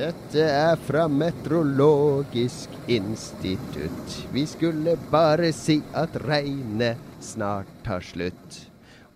Dette 0.00 0.40
er 0.40 0.78
fra 0.80 1.02
Meteorologisk 1.12 2.72
institutt. 2.88 4.14
Vi 4.32 4.46
skulle 4.48 4.94
bare 5.12 5.50
si 5.52 5.76
at 5.92 6.14
regnet 6.22 7.02
snart 7.20 7.68
tar 7.84 8.00
slutt. 8.00 8.62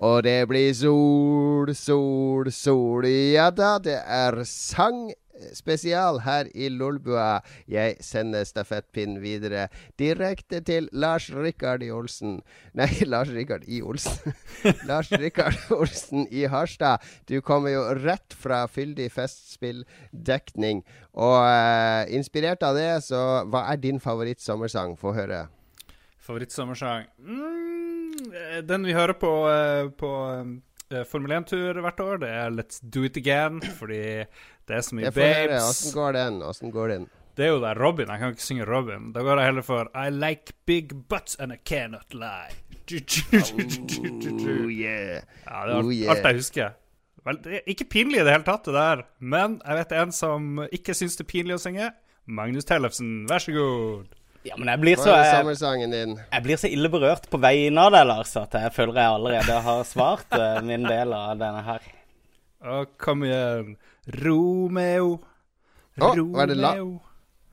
Og 0.04 0.18
det 0.26 0.42
blir 0.50 0.74
sol, 0.76 1.72
sol, 1.72 2.52
sol. 2.52 3.08
Ja 3.08 3.48
da, 3.48 3.78
det 3.80 3.96
er 3.96 4.42
sangspesial 5.44 6.20
her 6.24 6.48
i 6.54 6.68
Lolbua. 6.68 7.42
Jeg 7.68 7.96
sender 8.00 8.44
stafettpinnen 8.44 9.20
videre 9.22 9.68
direkte 9.98 10.60
til 10.60 10.88
Lars 10.92 11.30
Rikard 11.30 11.82
i 11.82 11.90
Olsen. 11.90 12.40
Nei, 12.74 12.88
Lars 13.12 13.30
Rikard 13.30 13.64
i 13.66 13.82
Olsen. 13.82 14.34
Lars 14.88 15.12
Rikard 15.12 15.58
Olsen 15.70 16.26
i 16.30 16.46
Harstad. 16.46 16.98
Du 17.28 17.40
kommer 17.40 17.74
jo 17.74 17.84
rett 18.04 18.34
fra 18.34 18.64
fyldig 18.66 19.10
festspilldekning. 19.12 20.84
Og 21.14 21.38
eh, 21.46 22.14
inspirert 22.16 22.62
av 22.62 22.76
det, 22.78 22.90
så 23.06 23.44
hva 23.48 23.68
er 23.72 23.80
din 23.82 24.00
favorittsommersang? 24.02 24.96
Få 24.98 25.14
høre. 25.14 25.46
Favorittsommersang 26.24 27.04
mm, 27.20 28.62
Den 28.64 28.86
vi 28.88 28.94
hører 28.96 29.12
på 29.20 29.32
eh, 29.50 29.90
på 29.92 30.10
eh, 30.94 31.04
Formel 31.08 31.34
1-tur 31.40 31.80
hvert 31.84 32.00
år, 32.04 32.20
det 32.22 32.30
er 32.30 32.54
Let's 32.54 32.80
Do 32.82 33.02
It 33.06 33.16
Again, 33.20 33.60
fordi 33.80 34.00
det 34.68 34.78
er 34.78 34.80
så 34.86 34.96
mye 34.98 35.10
babes. 35.14 35.62
Åssen 35.68 35.94
går 35.98 36.16
den? 36.18 36.40
Åssen 36.46 36.72
går 36.74 36.94
den? 36.94 37.06
Det 37.34 37.48
er 37.48 37.50
jo 37.50 37.60
der 37.64 37.74
Robin. 37.82 38.06
Jeg 38.12 38.20
kan 38.22 38.30
ikke 38.36 38.44
synge 38.46 38.64
Robin. 38.68 39.08
Da 39.12 39.22
går 39.26 39.40
jeg 39.42 39.48
heller 39.50 39.64
for 39.66 39.88
I 39.98 40.06
like 40.14 40.52
big 40.70 40.92
butts 41.10 41.34
and 41.42 41.52
I 41.52 41.56
cannot 41.66 42.14
lie. 42.14 42.54
Oh, 43.34 44.70
yeah. 44.70 45.22
Ja, 45.46 45.64
det 45.66 45.72
er 45.72 45.76
alt, 45.76 45.84
Oh, 45.86 45.92
yeah. 45.92 46.10
alt 46.14 46.24
jeg 46.28 46.34
husker. 46.38 46.74
Vel, 47.24 47.38
det 47.44 47.54
er 47.56 47.60
ikke 47.72 47.86
pinlig 47.90 48.20
i 48.20 48.24
det 48.26 48.32
hele 48.34 48.44
tatt, 48.46 48.66
det 48.68 48.74
der. 48.76 49.02
Men 49.18 49.58
jeg 49.64 49.78
vet 49.80 49.94
en 49.98 50.12
som 50.12 50.60
ikke 50.70 50.94
syns 50.94 51.16
det 51.18 51.24
er 51.26 51.30
pinlig 51.32 51.56
å 51.56 51.62
synge. 51.62 51.90
Magnus 52.26 52.68
Tellefsen, 52.68 53.24
vær 53.28 53.42
så 53.42 53.52
god. 53.56 54.12
Ja, 54.44 54.56
men 54.60 54.68
jeg 54.68 54.80
blir, 54.82 54.96
så, 55.00 55.08
jeg, 55.16 55.44
jeg 56.20 56.42
blir 56.44 56.58
så 56.60 56.68
ille 56.68 56.88
berørt 56.92 57.24
på 57.32 57.38
vegne 57.40 57.80
av 57.86 57.94
deg, 57.94 58.02
Lars, 58.10 58.34
at 58.36 58.52
jeg 58.58 58.72
føler 58.76 58.98
jeg 59.00 59.12
allerede 59.16 59.60
har 59.64 59.84
svart 59.88 60.36
eh, 60.36 60.58
min 60.68 60.84
del 60.84 61.14
av 61.16 61.38
denne 61.40 61.62
her. 61.64 61.86
Å, 62.64 62.82
kom 63.00 63.24
igjen. 63.24 63.70
Romeo. 64.20 65.14
Å, 65.96 66.10
var 66.36 66.50
det 66.52 66.58
la- 66.60 66.74
Romeo. 66.76 67.00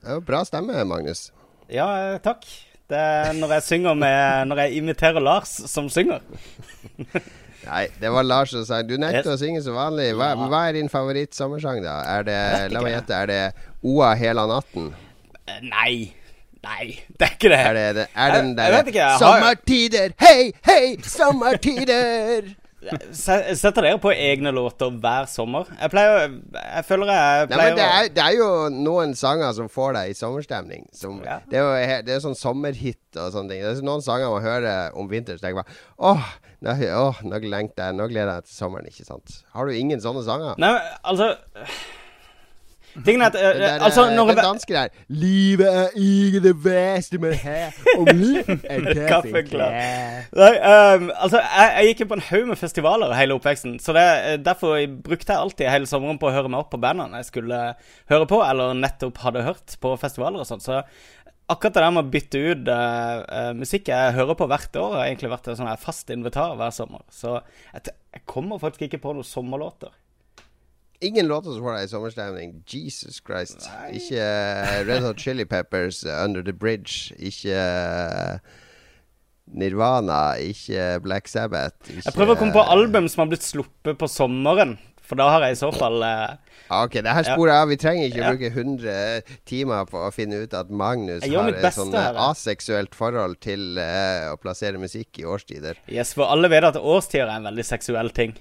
Det 0.02 0.18
var 0.18 0.26
bra 0.28 0.42
stemme, 0.44 0.84
Magnus. 0.84 1.30
Ja, 1.72 1.88
eh, 2.12 2.18
takk. 2.20 2.44
Det 2.92 2.98
er 3.00 3.32
når 3.38 3.54
jeg 3.56 3.62
synger 3.64 3.94
med 3.96 4.48
Når 4.50 4.58
jeg 4.66 4.72
imiterer 4.82 5.22
Lars 5.24 5.52
som 5.70 5.86
synger. 5.88 6.20
Nei, 7.62 7.86
det 8.02 8.10
var 8.12 8.26
Lars 8.26 8.50
som 8.52 8.64
sa 8.68 8.80
Du 8.84 8.96
nekter 9.00 9.32
å 9.32 9.38
synge 9.40 9.62
som 9.64 9.78
vanlig. 9.78 10.10
Hva, 10.18 10.32
Ja. 10.34 10.48
hva 10.50 10.60
er 10.68 10.76
din 10.76 10.90
favorittsommersang, 10.92 11.80
da? 11.84 12.00
Er 12.18 12.26
det, 12.26 12.38
la 12.74 12.82
meg 12.84 12.96
gjette, 12.98 13.20
er 13.22 13.30
det 13.30 13.40
Oa 13.86 14.12
hela 14.18 14.44
natten? 14.50 14.90
Eh, 15.46 15.60
Nei. 15.70 15.94
Nei, 16.62 16.92
det 17.18 17.26
er 17.26 17.32
ikke 17.34 17.48
det. 17.50 17.58
Er, 17.58 17.74
det, 17.74 17.84
det, 17.96 18.06
er 18.14 18.34
den 18.36 18.52
der 18.56 18.68
jeg 18.70 18.74
vet 18.76 18.90
ikke, 18.92 18.98
jeg 19.02 19.10
har- 19.10 19.22
Sommertider, 19.22 20.12
hei, 20.22 20.52
hei, 20.68 20.82
sommertider! 21.02 22.50
Setter 23.14 23.84
dere 23.84 23.98
på 24.02 24.10
egne 24.10 24.50
låter 24.54 24.90
hver 25.02 25.28
sommer? 25.30 25.68
Jeg 25.78 25.90
pleier 25.92 26.24
Jeg 26.26 26.84
føler 26.88 27.12
jeg 27.12 27.44
Nei, 27.46 27.54
pleier 27.54 27.68
men 27.68 27.76
det 27.78 27.84
er, 27.86 28.08
det 28.16 28.24
er 28.24 28.34
jo 28.40 28.48
noen 28.74 29.12
sanger 29.18 29.52
som 29.54 29.68
får 29.70 29.94
deg 29.98 30.10
i 30.10 30.16
sommerstemning. 30.18 30.88
Som, 30.90 31.20
Ja. 31.22 31.36
det, 31.46 31.60
er 31.60 31.62
jo, 31.62 32.00
det 32.08 32.16
er 32.16 32.24
sånn 32.24 32.34
sommerhit 32.38 32.98
og 33.22 33.30
sånne 33.36 33.54
ting. 33.54 33.62
Det 33.62 33.70
er 33.76 33.86
noen 33.86 34.02
sanger 34.02 34.34
man 34.34 34.42
hører 34.42 34.98
om 34.98 35.10
vinteren, 35.10 35.38
så 35.38 35.46
tenker 35.46 35.62
man 35.62 35.78
åh, 36.10 36.26
nå, 36.66 36.74
åh, 36.98 37.22
nå 37.26 37.42
lengter 37.46 37.90
jeg, 37.92 37.98
nå 38.00 38.10
gleder 38.10 38.34
jeg 38.40 38.48
til 38.50 38.58
sommeren, 38.64 38.90
ikke 38.90 39.06
sant. 39.06 39.38
Har 39.54 39.66
du 39.70 39.78
ingen 39.78 40.02
sånne 40.02 40.26
sanger? 40.26 40.58
Nei, 40.62 40.72
men 40.74 40.82
altså 41.06 41.30
Tingen 43.04 43.24
er 43.24 43.30
at 43.30 43.36
uh, 43.36 43.60
der, 43.60 43.84
Altså, 43.88 44.06
eh, 44.08 44.14
når 44.16 44.32
den 44.32 44.40
danske 44.42 44.74
der 44.74 44.88
Livet 45.08 45.68
er 45.68 45.98
ikke 45.98 46.42
det 46.44 46.54
verste 46.64 47.18
med 47.20 47.36
her 47.42 47.76
og 47.98 48.08
liv 48.14 48.50
er 48.64 48.88
kaffeklart 49.12 49.78
Nei, 50.32 50.52
um, 50.56 51.10
altså, 51.16 51.42
jeg, 51.42 51.72
jeg 51.76 51.92
gikk 51.92 52.04
jo 52.04 52.10
på 52.12 52.18
en 52.18 52.26
haug 52.30 52.46
med 52.48 52.56
festivaler 52.56 53.12
hele 53.16 53.34
oppveksten. 53.36 53.74
Så 53.82 53.92
det, 53.92 54.04
derfor 54.46 54.62
derfor 54.62 55.02
brukte 55.02 55.32
jeg 55.32 55.40
alltid 55.40 55.70
hele 55.70 55.88
sommeren 55.88 56.20
på 56.20 56.28
å 56.28 56.34
høre 56.34 56.50
meg 56.50 56.62
opp 56.62 56.70
på 56.72 56.80
bandene 56.82 57.20
jeg 57.22 57.30
skulle 57.30 57.58
høre 58.10 58.28
på, 58.28 58.42
eller 58.44 58.76
nettopp 58.78 59.22
hadde 59.24 59.46
hørt 59.46 59.76
på 59.82 59.94
festivaler 60.00 60.42
og 60.42 60.48
sånn. 60.48 60.62
Så 60.62 60.82
akkurat 61.52 61.74
det 61.74 61.82
der 61.84 61.94
med 61.94 62.06
å 62.06 62.12
bytte 62.12 62.42
ut 62.42 62.70
eh, 62.72 63.16
eh, 63.38 63.50
musikk 63.58 63.90
jeg 63.92 64.16
hører 64.16 64.38
på 64.38 64.48
hvert 64.50 64.78
år, 64.78 64.96
har 64.98 65.08
egentlig 65.08 65.32
vært 65.32 65.50
en 65.50 65.58
sånn 65.60 65.72
fast 65.82 66.12
invitar 66.14 66.56
hver 66.60 66.74
sommer. 66.74 67.04
Så 67.12 67.40
jeg, 67.72 67.96
jeg 68.14 68.24
kommer 68.30 68.62
faktisk 68.62 68.86
ikke 68.88 69.02
på 69.02 69.16
noen 69.16 69.28
sommerlåter. 69.28 69.92
Ingen 71.02 71.26
låter 71.26 71.50
som 71.56 71.64
får 71.64 71.76
deg 71.80 71.84
i 71.88 71.90
sommerstemning. 71.90 72.50
Jesus 72.70 73.18
Christ. 73.26 73.66
Ikke 73.90 74.22
eh, 74.22 74.82
Red 74.86 75.02
Hot 75.02 75.18
Chili 75.18 75.44
Peppers 75.50 76.04
eh, 76.06 76.20
Under 76.24 76.44
the 76.46 76.54
Bridge. 76.54 77.10
Ikke 77.18 77.56
eh, 77.58 78.38
Nirvana. 79.52 80.36
Ikke 80.38 81.00
Black 81.02 81.28
Sabbath. 81.28 81.76
Ikke, 81.90 82.06
Jeg 82.06 82.14
prøver 82.16 82.36
å 82.36 82.40
komme 82.40 82.54
på 82.54 82.62
album 82.76 83.08
som 83.10 83.24
har 83.24 83.32
blitt 83.34 83.44
sluppet 83.46 83.98
på 83.98 84.08
sommeren, 84.10 84.76
for 85.02 85.18
da 85.18 85.26
har 85.34 85.48
jeg 85.48 85.56
i 85.58 85.60
så 85.64 85.72
fall 85.74 85.98
eh, 86.06 86.38
Ah, 86.72 86.86
Ok, 86.86 86.94
det 87.04 87.12
her 87.12 87.26
sporet 87.26 87.52
av. 87.58 87.66
Vi 87.68 87.76
trenger 87.76 88.06
ikke 88.06 88.22
Ja. 88.22 88.30
bruke 88.32 88.48
100 88.54 89.34
timer 89.50 89.84
på 89.90 89.98
å 90.06 90.12
finne 90.14 90.38
ut 90.46 90.54
at 90.56 90.70
Magnus 90.70 91.26
har 91.26 91.50
et 91.52 91.74
sånn 91.76 91.90
ja. 91.92 92.14
aseksuelt 92.30 92.94
forhold 92.96 93.36
til 93.44 93.76
eh, 93.82 94.30
å 94.30 94.38
plassere 94.40 94.80
musikk 94.80 95.18
i 95.20 95.26
årstider. 95.28 95.76
Yes, 95.90 96.14
for 96.16 96.30
alle 96.32 96.48
vet 96.48 96.64
at 96.70 96.78
årstider 96.80 97.26
er 97.28 97.42
en 97.42 97.50
veldig 97.50 97.66
seksuell 97.74 98.08
ting. 98.16 98.32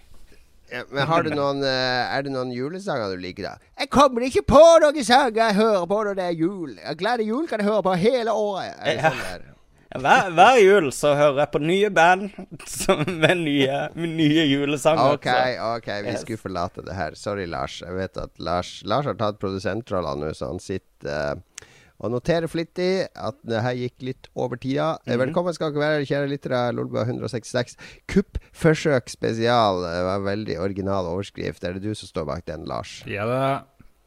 Ja, 0.72 0.84
men 0.90 1.08
har 1.10 1.24
du 1.28 1.30
noen 1.36 1.64
eh, 1.68 2.16
Er 2.16 2.24
det 2.24 2.32
noen 2.32 2.52
julesanger 2.56 3.12
du 3.12 3.20
liker, 3.20 3.44
da? 3.50 3.72
Jeg 3.82 3.90
kommer 3.92 4.24
ikke 4.28 4.44
på 4.48 4.62
noen 4.84 5.04
sanger 5.04 5.42
jeg 5.50 5.58
hører 5.60 5.88
på 5.92 5.98
når 6.08 6.16
det 6.20 6.28
er 6.30 6.38
jul. 6.40 6.76
Glade 7.00 7.26
jul 7.28 7.48
kan 7.50 7.60
jeg 7.60 7.68
høre 7.68 7.84
på 7.90 7.96
hele 8.00 8.32
året. 8.32 8.78
Ja. 8.88 9.12
sånn? 9.12 9.48
Hver, 9.92 10.30
hver 10.32 10.58
jul 10.64 10.86
så 10.96 11.10
hører 11.20 11.42
jeg 11.42 11.52
på 11.52 11.60
nye 11.60 11.90
band 11.92 12.30
som, 12.72 13.02
med 13.12 13.42
nye, 13.42 13.80
med 14.00 14.14
nye 14.16 14.46
julesanger. 14.48 15.18
Ok, 15.18 15.28
ok, 15.74 15.90
vi 16.06 16.14
Yes. 16.14 16.22
skulle 16.24 16.40
forlate 16.40 16.86
det 16.88 16.96
her. 16.96 17.18
Sorry, 17.20 17.44
Lars. 17.52 17.82
Jeg 17.84 17.98
vet 17.98 18.16
at 18.24 18.32
Lars, 18.40 18.70
Lars 18.88 19.10
har 19.12 19.18
tatt 19.20 19.42
produsentrollene 19.44 20.30
nå, 20.30 20.32
så 20.40 20.54
han 20.54 20.64
sitter 20.64 21.12
eh, 21.12 21.68
og 22.02 22.10
noterer 22.10 22.50
flittig 22.50 23.06
at 23.14 23.38
det 23.46 23.62
her 23.62 23.78
gikk 23.78 24.06
litt 24.08 24.30
over 24.34 24.58
tida. 24.58 24.98
Mm 25.06 25.14
-hmm. 25.14 25.20
Velkommen 25.26 25.54
skal 25.54 25.74
dere 25.74 25.82
være, 25.82 26.06
kjære 26.06 26.30
lyttere. 26.30 26.72
Lolbua 26.74 27.06
166. 27.06 27.78
Kuppforsøk 28.08 29.10
spesial. 29.10 29.84
Det 29.86 30.04
var 30.04 30.16
en 30.16 30.26
veldig 30.26 30.60
original 30.60 31.06
overskrift. 31.06 31.64
Er 31.64 31.74
det 31.74 31.84
du 31.84 31.94
som 31.96 32.08
står 32.08 32.26
bak 32.26 32.46
den, 32.48 32.66
Lars? 32.66 33.04
Ja, 33.06 33.26
det 33.26 33.38
er 33.38 33.64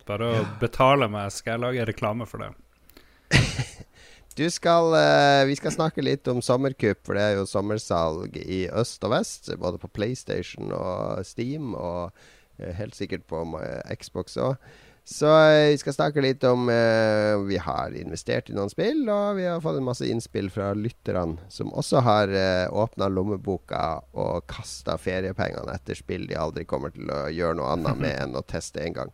bare 0.06 0.24
å 0.24 0.46
betale 0.60 1.08
meg, 1.08 1.32
skal 1.32 1.52
jeg 1.52 1.60
lage 1.60 1.86
reklame 1.86 2.26
for 2.26 2.38
det. 2.38 2.50
Du 4.34 4.50
skal, 4.50 4.90
uh, 4.90 5.46
vi 5.46 5.54
skal 5.54 5.70
snakke 5.70 6.02
litt 6.02 6.26
om 6.26 6.40
sommerkupp, 6.42 7.04
for 7.06 7.14
det 7.14 7.22
er 7.22 7.36
jo 7.38 7.46
sommersalg 7.46 8.34
i 8.36 8.64
øst 8.66 9.04
og 9.06 9.12
vest. 9.12 9.50
Både 9.62 9.78
på 9.78 9.86
PlayStation 9.94 10.72
og 10.74 11.22
Steam, 11.22 11.74
og 11.74 12.10
uh, 12.58 12.72
helt 12.74 12.96
sikkert 12.98 13.28
på 13.30 13.44
uh, 13.54 13.94
Xbox 13.94 14.34
òg. 14.36 14.56
Så 15.04 15.28
eh, 15.28 15.70
vi 15.74 15.78
skal 15.82 15.92
snakke 15.92 16.22
litt 16.24 16.44
om 16.48 16.70
eh, 16.72 17.34
Vi 17.44 17.58
har 17.60 17.92
investert 17.92 18.48
i 18.48 18.54
noen 18.56 18.72
spill, 18.72 19.02
og 19.12 19.36
vi 19.36 19.44
har 19.44 19.60
fått 19.60 19.76
en 19.76 19.84
masse 19.84 20.06
innspill 20.08 20.48
fra 20.52 20.70
lytterne, 20.72 21.44
som 21.52 21.72
også 21.76 22.00
har 22.06 22.32
eh, 22.32 22.64
åpna 22.72 23.10
lommeboka 23.12 23.84
og 24.16 24.46
kasta 24.48 24.96
feriepengene 24.96 25.76
etter 25.76 25.98
spill 25.98 26.24
de 26.30 26.40
aldri 26.40 26.64
kommer 26.64 26.94
til 26.94 27.12
å 27.12 27.26
gjøre 27.28 27.60
noe 27.60 27.74
annet 27.76 28.00
med 28.00 28.16
enn 28.22 28.38
å 28.40 28.46
teste 28.48 28.80
en 28.80 28.96
gang. 29.02 29.12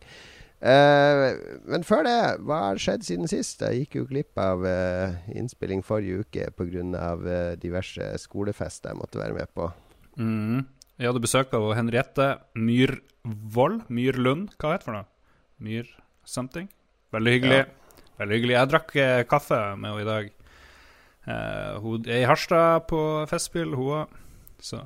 Eh, 0.61 1.27
men 1.67 1.83
før 1.83 2.05
det, 2.05 2.17
hva 2.45 2.63
har 2.69 2.81
skjedd 2.81 3.03
siden 3.05 3.29
sist? 3.29 3.63
Jeg 3.65 3.83
gikk 3.83 3.97
jo 3.97 4.07
glipp 4.11 4.37
av 4.39 4.63
eh, 4.69 5.17
innspilling 5.35 5.81
forrige 5.83 6.23
uke 6.23 6.51
pga. 6.55 6.85
Eh, 7.11 7.53
diverse 7.59 8.13
skolefester 8.21 8.93
jeg 8.93 9.01
måtte 9.01 9.19
være 9.19 9.41
med 9.41 9.51
på. 9.57 9.71
Mm. 10.21 10.61
Jeg 11.01 11.09
hadde 11.09 11.23
besøk 11.23 11.55
av 11.57 11.71
Henriette 11.75 12.35
Myrvold. 12.55 13.87
Myrlund, 13.89 14.53
hva 14.55 14.75
heter 14.75 14.85
det 14.85 14.87
for 14.87 14.99
noe? 15.01 15.10
Myr 15.61 15.87
something? 16.25 16.67
Veldig 17.13 17.33
hyggelig. 17.37 17.63
Veldig 18.19 18.37
hyggelig. 18.37 18.55
Jeg 18.57 18.71
drakk 18.71 18.95
eh, 19.01 19.23
kaffe 19.29 19.59
med 19.77 19.91
henne 19.91 20.03
i 20.03 20.09
dag. 20.09 20.31
Eh, 21.29 21.79
hun 21.83 22.07
er 22.09 22.23
i 22.23 22.29
Harstad 22.29 22.87
på 22.89 23.01
Festspill, 23.29 23.75
hun 23.77 24.01
òg. 24.01 24.17
Så 24.61 24.81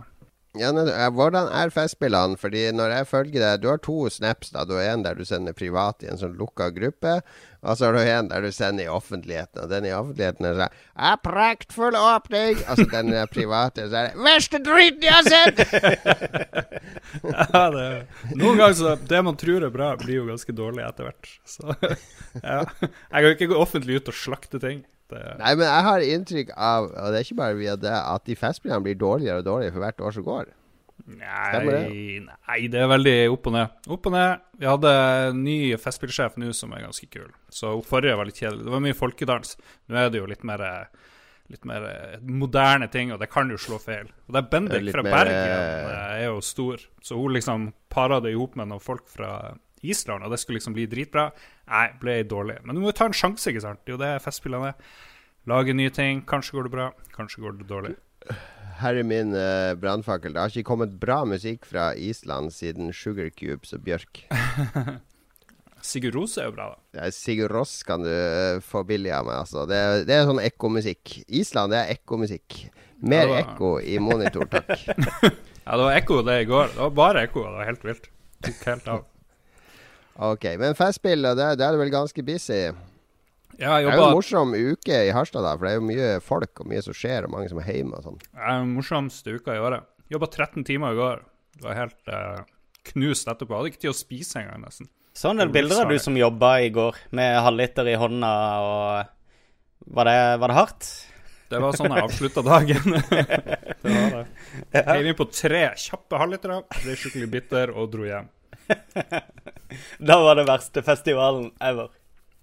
Ja, 0.60 0.70
eh, 0.72 1.10
hvordan 1.12 1.50
er 1.52 1.74
festspillene? 1.74 2.38
Fordi 2.40 2.70
når 2.76 2.94
jeg 2.94 3.08
følger 3.10 3.44
deg 3.44 3.62
Du 3.64 3.68
har 3.70 3.82
to 3.84 4.10
snaps. 4.10 4.52
da 4.54 4.64
Du 4.66 4.76
har 4.78 4.94
en 4.94 5.04
der 5.04 5.16
du 5.16 5.26
sender 5.26 5.54
privat 5.54 6.04
i 6.04 6.08
en 6.12 6.18
sånn 6.22 6.38
lukka 6.40 6.70
gruppe. 6.76 7.22
Og 7.66 7.78
så 7.78 7.88
har 7.88 7.94
du 7.98 8.00
en 8.00 8.30
der 8.30 8.46
du 8.46 8.52
sender 8.54 8.86
i 8.86 8.92
offentligheten. 8.92 9.64
Og 9.64 9.70
den 9.70 9.88
i 9.90 9.94
offentligheten 9.96 10.46
er 10.46 10.60
sånn 10.60 10.76
'A 10.96 11.16
Praktfull 11.18 11.98
åpning! 11.98 12.62
Altså 12.68 12.86
den 12.92 13.12
der 13.12 13.26
private, 13.26 13.90
så 13.90 13.96
er 13.96 14.10
det 14.12 14.26
Verste 14.28 14.62
dritten 14.64 15.04
jeg 15.04 15.14
har 15.14 15.24
sett! 15.24 15.58
ja, 17.54 17.64
det, 17.74 17.88
Noen 18.36 18.58
ganger 18.58 18.74
så 18.74 18.96
Det 18.96 19.24
man 19.24 19.36
tror 19.36 19.66
er 19.66 19.74
bra, 19.74 19.96
blir 19.98 20.22
jo 20.22 20.28
ganske 20.30 20.54
dårlig 20.56 20.86
etter 20.86 21.10
hvert. 21.10 21.32
Så 21.46 21.76
ja. 22.44 22.62
Jeg 22.82 23.22
kan 23.22 23.32
ikke 23.34 23.52
gå 23.54 23.60
offentlig 23.60 24.02
ut 24.02 24.14
og 24.14 24.22
slakte 24.24 24.62
ting. 24.62 24.86
Det, 25.12 25.22
Nei, 25.40 25.52
men 25.54 25.68
jeg 25.68 25.86
har 25.86 26.04
inntrykk 26.10 26.54
av, 26.58 26.88
og 26.90 27.12
det 27.14 27.20
er 27.20 27.28
ikke 27.28 27.42
bare 27.42 27.58
via 27.60 27.76
det, 27.78 27.94
at 27.94 28.24
de 28.26 28.38
festspillene 28.40 28.86
blir 28.86 28.98
dårligere 28.98 29.44
og 29.44 29.50
dårligere 29.50 29.76
for 29.76 29.86
hvert 29.86 30.06
år 30.08 30.16
som 30.16 30.26
går. 30.26 30.54
Stemmer 31.06 31.76
det? 31.76 31.82
nei, 32.26 32.60
det 32.72 32.80
er 32.82 32.88
veldig 32.90 33.16
opp 33.34 33.50
og 33.52 33.54
ned. 33.54 33.74
Opp 33.94 34.08
og 34.10 34.16
ned. 34.16 34.46
Vi 34.58 34.70
hadde 34.70 34.94
en 35.28 35.42
ny 35.46 35.58
festspillsjef 35.82 36.40
nå 36.42 36.54
som 36.56 36.74
er 36.74 36.86
ganske 36.88 37.10
kul. 37.12 37.28
Så 37.54 37.74
forrige 37.86 38.16
var 38.18 38.30
litt 38.30 38.40
kjedelig. 38.40 38.66
Det 38.66 38.74
var 38.74 38.86
mye 38.86 38.98
folkedans. 38.98 39.58
Nå 39.92 40.00
er 40.00 40.10
det 40.14 40.24
jo 40.24 40.30
litt 40.32 40.48
mer 40.48 40.64
Litt 41.54 41.62
mer 41.70 41.84
eh, 41.86 42.22
moderne 42.26 42.88
ting, 42.90 43.12
og 43.14 43.20
det 43.22 43.28
kan 43.30 43.52
jo 43.54 43.58
slå 43.62 43.78
feil. 43.78 44.08
Og 44.26 44.34
det 44.34 44.40
er 44.40 44.48
Bendik 44.50 44.88
fra 44.90 45.04
mer, 45.06 45.14
Bergen 45.14 45.36
eh, 45.36 45.92
eh, 45.92 46.14
er 46.16 46.24
jo 46.24 46.40
stor, 46.42 46.82
så 47.06 47.20
hun 47.20 47.36
liksom 47.36 47.68
para 47.94 48.18
det 48.24 48.32
i 48.34 48.40
hop 48.40 48.56
med 48.58 48.72
noen 48.72 48.82
folk 48.82 49.06
fra 49.14 49.54
Island, 49.92 50.24
og 50.26 50.32
det 50.34 50.40
skulle 50.42 50.60
liksom 50.60 50.74
bli 50.78 50.86
dritbra. 50.92 51.28
Nei, 51.70 51.86
ble 52.02 52.20
dårlig. 52.30 52.58
Men 52.66 52.76
du 52.78 52.82
må 52.84 52.92
jo 52.92 52.98
ta 52.98 53.06
en 53.10 53.16
sjanse, 53.18 53.50
ikke 53.52 53.64
sant? 53.64 53.82
Det 53.86 53.94
er 53.94 53.98
jo 53.98 54.02
det 54.04 54.12
festspillene 54.26 54.74
er. 54.74 54.92
Lage 55.50 55.76
nye 55.78 55.92
ting. 55.94 56.24
Kanskje 56.26 56.58
går 56.58 56.68
det 56.70 56.74
bra, 56.78 56.90
kanskje 57.16 57.44
går 57.46 57.60
det 57.60 57.68
dårlig. 57.70 57.96
Her 58.82 58.98
er 59.00 59.06
min 59.08 59.32
uh, 59.38 59.72
brannfakkel. 59.80 60.34
Det 60.36 60.42
har 60.42 60.52
ikke 60.52 60.68
kommet 60.68 60.96
bra 61.00 61.22
musikk 61.30 61.64
fra 61.70 61.92
Island 61.96 62.52
siden 62.52 62.90
Sugar 62.92 63.30
Cubes 63.38 63.72
og 63.78 63.84
Bjørk. 63.86 64.26
Sigurd 65.86 66.16
Rose 66.18 66.42
er 66.42 66.48
jo 66.50 66.56
bra, 66.56 66.66
da. 66.74 67.04
Er 67.06 67.12
Sigurd 67.14 67.52
Ross 67.54 67.76
kan 67.86 68.02
du 68.02 68.10
uh, 68.10 68.58
få 68.66 68.82
billig 68.90 69.12
av 69.14 69.28
meg, 69.28 69.38
altså. 69.44 69.68
Det, 69.70 69.78
er- 69.78 70.06
det 70.10 70.16
er 70.18 70.26
sånn 70.30 70.42
ekkomusikk. 70.42 71.20
Island 71.30 71.76
det 71.76 71.82
er 71.84 71.92
ekkomusikk. 71.94 72.58
Mer 73.06 73.28
Ja, 73.28 73.32
var- 73.36 73.42
ekko 73.44 73.70
i 73.86 74.00
monitor, 74.02 74.48
takk. 74.50 74.72
Ja, 75.66 75.78
det 75.80 75.86
var 75.88 75.96
ekko 75.98 76.20
det 76.26 76.34
i 76.44 76.46
går. 76.46 76.68
Det 76.76 76.78
var 76.84 76.92
bare 76.94 77.22
ekko. 77.26 77.42
Det 77.48 77.56
var 77.58 77.66
helt 77.66 77.86
vilt. 77.88 78.04
Tok 78.46 78.66
helt 78.70 78.90
av. 78.94 79.00
Ok, 80.16 80.46
men 80.62 80.76
festspill, 80.78 81.26
det, 81.36 81.48
det 81.60 81.66
er 81.66 81.76
du 81.76 81.82
vel 81.82 81.92
ganske 81.92 82.24
busy? 82.24 82.70
Ja, 83.60 83.78
jeg 83.80 83.88
Det 83.88 83.94
er 83.94 84.00
jo 84.00 84.08
en 84.10 84.18
morsom 84.18 84.54
uke 84.56 85.00
i 85.08 85.14
Harstad, 85.16 85.44
da, 85.44 85.54
for 85.56 85.68
det 85.68 85.74
er 85.74 85.80
jo 85.80 85.88
mye 85.88 86.10
folk 86.24 86.62
og 86.64 86.68
mye 86.72 86.84
som 86.84 86.96
skjer, 86.96 87.28
og 87.28 87.34
mange 87.36 87.52
som 87.52 87.60
er 87.62 87.70
hjemme 87.72 88.00
og 88.00 88.08
sånn. 88.08 88.20
Ja, 88.36 88.58
morsomste 88.68 89.38
uka 89.38 89.56
i 89.56 89.64
året. 89.64 89.88
Jobba 90.12 90.30
13 90.32 90.68
timer 90.68 90.96
i 90.96 91.00
går. 91.00 91.24
Det 91.56 91.66
var 91.66 91.80
helt 91.80 92.12
uh, 92.12 92.44
knust 92.92 93.32
etterpå. 93.32 93.56
Hadde 93.56 93.72
ikke 93.72 93.84
tid 93.86 93.94
å 93.94 93.98
spise 93.98 94.44
engang, 94.44 94.66
nesten. 94.68 94.90
Så 95.16 95.32
en 95.32 95.40
del 95.40 95.52
bilder 95.54 95.86
av 95.86 95.92
du 95.92 96.00
som 96.04 96.18
jobba 96.20 96.58
i 96.66 96.72
går, 96.76 97.00
med 97.16 97.40
halvliter 97.46 97.88
i 97.88 97.96
hånda 98.00 98.32
og 98.68 99.12
Var 99.96 100.08
det, 100.10 100.20
var 100.42 100.52
det 100.52 100.56
hardt? 100.58 100.88
Det 101.52 101.60
var 101.62 101.76
sånn 101.78 101.94
jeg 101.94 102.04
avslutta 102.08 102.42
dagen. 102.42 102.96
det 103.84 103.92
var 103.94 104.16
det. 104.16 104.82
Heiv 104.88 105.10
inn 105.12 105.18
på 105.18 105.28
tre 105.30 105.68
kjappe 105.78 106.20
halvlitere, 106.20 106.64
ble 106.82 106.96
skikkelig 106.98 107.30
bitter 107.32 107.74
og 107.76 107.92
dro 107.94 108.08
hjem. 108.08 108.32
Da 110.00 110.18
var 110.24 110.40
det 110.40 110.46
verste 110.48 110.84
festivalen 110.86 111.52
ever. 111.64 111.90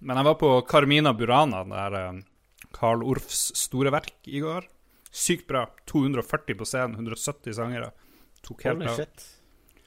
Men 0.03 0.19
jeg 0.19 0.27
var 0.27 0.37
på 0.41 0.49
Carmina 0.67 1.13
Burana, 1.15 1.63
der 1.63 1.97
Carl 1.97 2.23
Karl 2.73 3.03
Orfs 3.05 3.51
store 3.55 3.91
verk, 3.93 4.15
i 4.27 4.41
går. 4.43 4.65
Sykt 5.13 5.47
bra. 5.47 5.67
240 5.89 6.57
på 6.57 6.65
scenen, 6.67 6.97
170 6.97 7.55
sangere. 7.55 7.91
Tok 8.43 8.65
helt 8.65 8.81
Holy 8.81 8.89
av. 8.89 8.97
shit. 8.97 9.25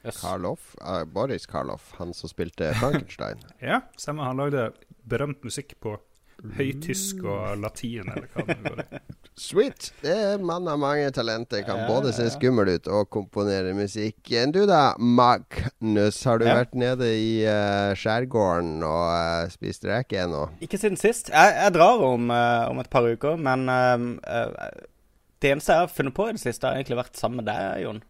Yes. 0.07 0.21
Karloff, 0.23 0.77
uh, 0.81 1.03
Boris 1.05 1.49
Karloff, 1.51 1.91
han 1.99 2.15
som 2.15 2.31
spilte 2.31 2.71
Frankenstein. 2.79 3.43
Ja, 3.61 3.81
stemmer. 3.99 4.31
Han 4.31 4.39
lagde 4.39 4.69
berømt 5.03 5.43
musikk 5.45 5.75
på 5.83 5.97
høytysk 6.57 7.23
og 7.27 7.57
latin, 7.63 8.11
eller 8.13 8.27
hva 8.35 8.45
det 8.49 8.57
går 8.65 8.83
i. 8.83 9.01
Sweet! 9.47 9.91
Det 10.01 10.13
er 10.17 10.35
en 10.39 10.45
mann 10.49 10.65
av 10.69 10.79
mange 10.81 11.11
talenter. 11.13 11.61
Kan 11.67 11.83
Ja, 11.83 11.87
både 11.91 12.13
se 12.17 12.25
skummel 12.33 12.71
ut 12.79 12.87
og 12.89 13.11
komponere 13.13 13.75
musikk. 13.77 14.17
Enn 14.33 14.53
Du 14.55 14.63
da, 14.69 14.95
Magnus. 14.99 16.23
Har 16.25 16.39
du 16.41 16.47
Ja. 16.47 16.55
vært 16.63 16.73
nede 16.79 17.11
i 17.21 17.45
uh, 17.45 17.93
skjærgården 17.99 18.79
og 18.87 19.11
uh, 19.13 19.49
spist 19.53 19.85
reker 19.85 20.25
ennå? 20.25 20.47
Ikke 20.65 20.81
siden 20.81 20.97
sist. 20.97 21.29
Jeg, 21.35 21.53
jeg 21.59 21.75
drar 21.77 22.01
om, 22.07 22.31
uh, 22.33 22.71
om 22.71 22.81
et 22.81 22.89
par 22.93 23.05
uker, 23.05 23.37
men 23.37 23.67
det 25.43 25.51
eneste 25.53 25.73
jeg 25.75 25.85
har 25.85 25.93
funnet 25.93 26.15
på 26.17 26.29
i 26.31 26.33
det 26.33 26.41
siste, 26.41 26.65
har 26.67 26.79
egentlig 26.81 26.97
vært 27.03 27.21
sammen 27.21 27.43
med 27.43 27.51
deg, 27.53 27.83
Jon. 27.85 28.01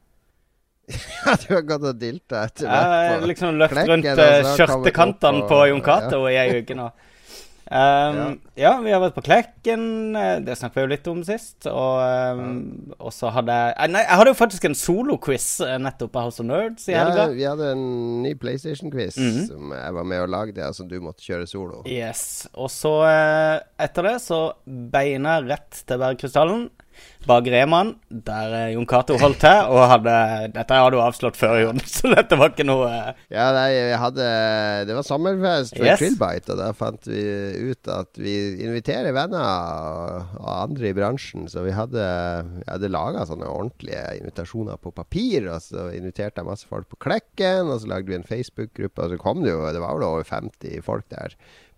Ja, 1.27 1.33
du 1.43 1.49
har 1.57 1.65
gått 1.67 1.83
og 1.91 1.97
dilta 1.99 2.45
etter 2.47 2.69
Jeg 2.69 2.71
har 2.87 3.17
hvert. 3.19 3.25
liksom 3.33 3.57
løpt 3.59 3.81
rundt 3.91 4.07
skjørtekantene 4.55 5.49
på 5.51 5.57
Jon 5.73 5.83
Cato 5.83 6.21
i 6.31 6.37
ei 6.39 6.61
uke 6.63 6.77
nå. 6.79 6.87
Um, 7.67 8.37
ja. 8.55 8.77
vi 8.79 8.93
har 8.95 9.01
vært 9.03 9.17
på 9.17 9.25
Klekken. 9.27 10.15
eh, 10.15 10.37
Det 10.47 10.55
snakket 10.55 10.77
vi 10.79 10.83
jo 10.85 10.91
litt 10.93 11.09
om 11.11 11.25
sist. 11.27 11.67
Og, 11.67 12.39
um, 12.39 12.93
og 13.01 13.11
så 13.13 13.33
hadde 13.35 13.51
jeg 13.57 13.75
eh, 13.75 13.89
Nei, 13.91 14.05
jeg 14.05 14.19
hadde 14.21 14.31
jo 14.31 14.39
faktisk 14.39 14.69
en 14.69 14.77
soloquiz 14.79 15.47
eh, 15.67 15.75
nettopp 15.83 16.13
på 16.15 16.23
House 16.29 16.39
of 16.41 16.47
Nerds 16.47 16.87
i 16.89 16.95
Ja, 16.95 17.05
helga. 17.09 17.27
vi 17.35 17.43
hadde 17.49 17.73
en 17.75 18.23
ny 18.23 18.35
PlayStation-quiz 18.39 19.19
Mhm. 19.19 19.47
som 19.49 19.73
jeg 19.75 19.93
var 19.99 20.05
med 20.05 20.21
og 20.23 20.29
lagde, 20.31 20.71
som 20.79 20.87
du 20.89 21.01
måtte 21.01 21.27
kjøre 21.27 21.49
solo. 21.51 21.83
Yes. 21.91 22.47
Og 22.55 22.71
så, 22.71 22.95
etter 23.83 24.03
det, 24.13 24.17
så 24.23 24.41
beina 24.67 25.41
rett 25.43 25.83
til 25.87 25.99
Bergkrystallen. 25.99 26.69
Bak 27.27 27.49
Reman, 27.51 27.97
der 28.09 28.53
eh, 28.55 28.73
Jon 28.77 28.87
Cato 28.87 29.17
holdt 29.19 29.41
til. 29.43 29.71
Og 29.73 29.83
hadde 29.91 30.15
Dette 30.55 30.79
hadde 30.79 30.95
du 30.95 31.03
avslått 31.03 31.39
før, 31.39 31.57
Jon, 31.65 31.83
så 31.97 32.13
dette 32.13 32.39
var 32.39 32.53
ikke 32.53 32.67
noe 32.67 32.87
eh, 32.91 33.11
Ja, 33.35 33.49
nei, 33.57 33.67
jeg 33.75 33.99
hadde 34.03 34.29
Det 34.87 34.97
var 34.99 35.07
sommerfest 35.07 35.77
for 35.77 35.87
Yes. 35.87 36.01
Trillbite, 36.03 36.55
og 36.55 36.61
da 36.61 36.71
fant 36.77 37.09
vi 37.11 37.23
ut 37.71 37.91
at 37.93 38.19
vi 38.19 38.37
inviterer 38.65 39.15
venner 39.15 39.43
og, 39.43 40.39
og 40.41 40.49
andre 40.55 40.91
i 40.91 40.97
bransjen. 40.97 41.47
Så 41.51 41.63
vi 41.67 41.75
hadde, 41.77 42.07
vi 42.57 42.67
hadde 42.71 42.93
laga 42.93 43.27
sånne 43.29 43.51
ordentlige 43.51 44.03
invitasjoner 44.21 44.81
på 44.83 44.95
papir, 44.97 45.47
og 45.51 45.63
så 45.63 45.89
inviterte 45.95 46.43
jeg 46.43 46.49
masse 46.49 46.71
folk 46.71 46.89
på 46.91 47.01
Klekken, 47.07 47.71
og 47.71 47.83
så 47.83 47.93
lagde 47.93 48.11
vi 48.11 48.19
en 48.19 48.27
Facebook-gruppe, 48.27 49.03
og 49.03 49.15
så 49.15 49.21
kom 49.23 49.45
det 49.45 49.55
jo 49.55 49.63
Det 49.67 49.83
var 49.83 49.99
vel 49.99 50.07
over 50.09 50.27
50 50.27 50.83
folk 50.87 51.07
der 51.13 51.37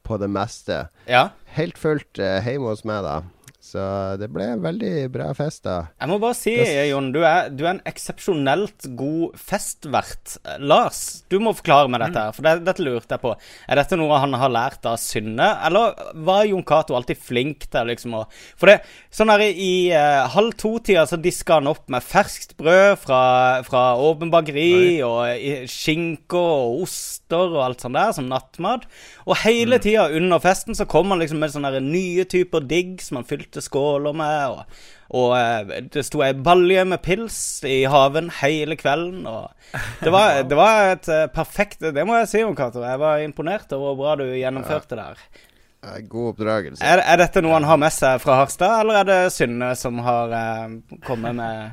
på 0.09 0.17
det 0.21 0.31
meste. 0.33 0.87
Ja. 1.09 1.29
Helt 1.59 1.79
fullt 1.81 2.21
uh, 2.21 2.39
hjemme 2.45 2.73
hos 2.73 2.85
meg, 2.89 3.05
da. 3.05 3.21
Så 3.69 3.83
det 4.17 4.31
ble 4.33 4.47
en 4.55 4.63
veldig 4.65 5.11
bra 5.13 5.27
fest, 5.37 5.61
da. 5.67 5.91
Jeg 6.01 6.09
må 6.09 6.17
bare 6.23 6.37
si, 6.39 6.55
Jon, 6.89 7.11
du 7.13 7.19
er, 7.21 7.51
du 7.53 7.67
er 7.67 7.75
en 7.75 7.83
eksepsjonelt 7.89 8.87
god 8.97 9.35
festvert. 9.37 10.39
Eh, 10.41 10.57
Lars, 10.65 11.03
du 11.29 11.37
må 11.43 11.53
forklare 11.57 11.91
meg 11.93 12.01
dette, 12.07 12.23
her, 12.23 12.37
for 12.37 12.47
det, 12.47 12.55
dette 12.65 12.85
lurte 12.87 13.17
jeg 13.17 13.25
på. 13.25 13.35
Er 13.69 13.81
dette 13.83 13.99
noe 14.01 14.21
han 14.23 14.37
har 14.41 14.53
lært 14.55 14.89
av 14.89 14.97
Synne, 15.03 15.51
eller 15.69 15.99
var 16.25 16.47
Jon 16.49 16.65
Cato 16.65 16.97
alltid 16.97 17.21
flink 17.21 17.69
til 17.69 17.93
liksom 17.93 18.17
å 18.17 18.23
For 18.59 18.73
det, 18.73 18.79
sånn 19.15 19.33
her 19.35 19.45
i, 19.49 19.91
eh, 19.93 20.23
halv 20.33 20.57
to-tida 20.61 21.05
så 21.09 21.21
diska 21.21 21.59
han 21.61 21.69
opp 21.69 21.85
med 21.93 22.05
ferskt 22.05 22.57
brød 22.59 22.97
fra, 23.03 23.21
fra 23.69 23.85
Åpen 24.01 24.33
bakeri, 24.33 25.03
og 25.05 25.69
skinke 25.69 26.41
og 26.41 26.87
oster 26.87 27.53
og 27.53 27.61
alt 27.67 27.85
sånt 27.85 27.99
der, 27.99 28.17
som 28.17 28.33
nattmat. 28.33 28.89
Og 29.29 29.37
hele 29.45 29.77
tida 29.83 30.09
under 30.17 30.41
festen 30.43 30.77
så 30.79 30.89
kom 30.89 31.13
han 31.13 31.21
liksom 31.21 31.43
med 31.43 31.53
sånne 31.53 31.85
nye 31.85 32.25
typer 32.29 32.65
digg 32.65 32.97
som 33.05 33.21
han 33.21 33.29
fylte 33.29 33.58
skåler 33.65 34.17
med. 34.17 34.59
og 34.59 34.87
og 35.09 35.31
eh, 35.39 35.87
det 35.89 36.03
sto 36.05 36.21
ei 36.21 36.35
balje 36.37 36.83
med 36.85 37.01
pils 37.01 37.37
i 37.65 37.79
haven 37.89 38.27
hele 38.43 38.77
kvelden. 38.77 39.23
Og 39.25 39.49
det 40.05 40.13
var, 40.13 40.43
det 40.51 40.59
var 40.59 40.91
et 40.93 41.09
eh, 41.09 41.27
perfekt 41.33 41.81
Det 41.81 42.05
må 42.05 42.19
jeg 42.19 42.29
si, 42.29 42.43
Jon 42.43 42.57
Cato. 42.59 42.83
Jeg 42.85 43.01
var 43.01 43.23
imponert 43.25 43.73
over 43.73 43.95
hvor 43.95 44.03
bra 44.03 44.17
du 44.21 44.27
gjennomførte 44.37 44.99
det 44.99 45.07
her. 45.07 45.23
Eh, 45.87 46.01
God 46.11 46.35
oppdragelse. 46.35 46.85
Er, 46.85 47.01
er 47.01 47.23
dette 47.23 47.41
noe 47.45 47.57
han 47.57 47.69
har 47.71 47.81
med 47.81 47.95
seg 47.95 48.21
fra 48.21 48.37
Harstad, 48.43 48.83
eller 48.83 49.01
er 49.01 49.09
det 49.09 49.19
Synne 49.33 49.73
som 49.81 50.03
har 50.05 50.35
eh, 50.37 50.77
kommet 51.07 51.39
med 51.41 51.71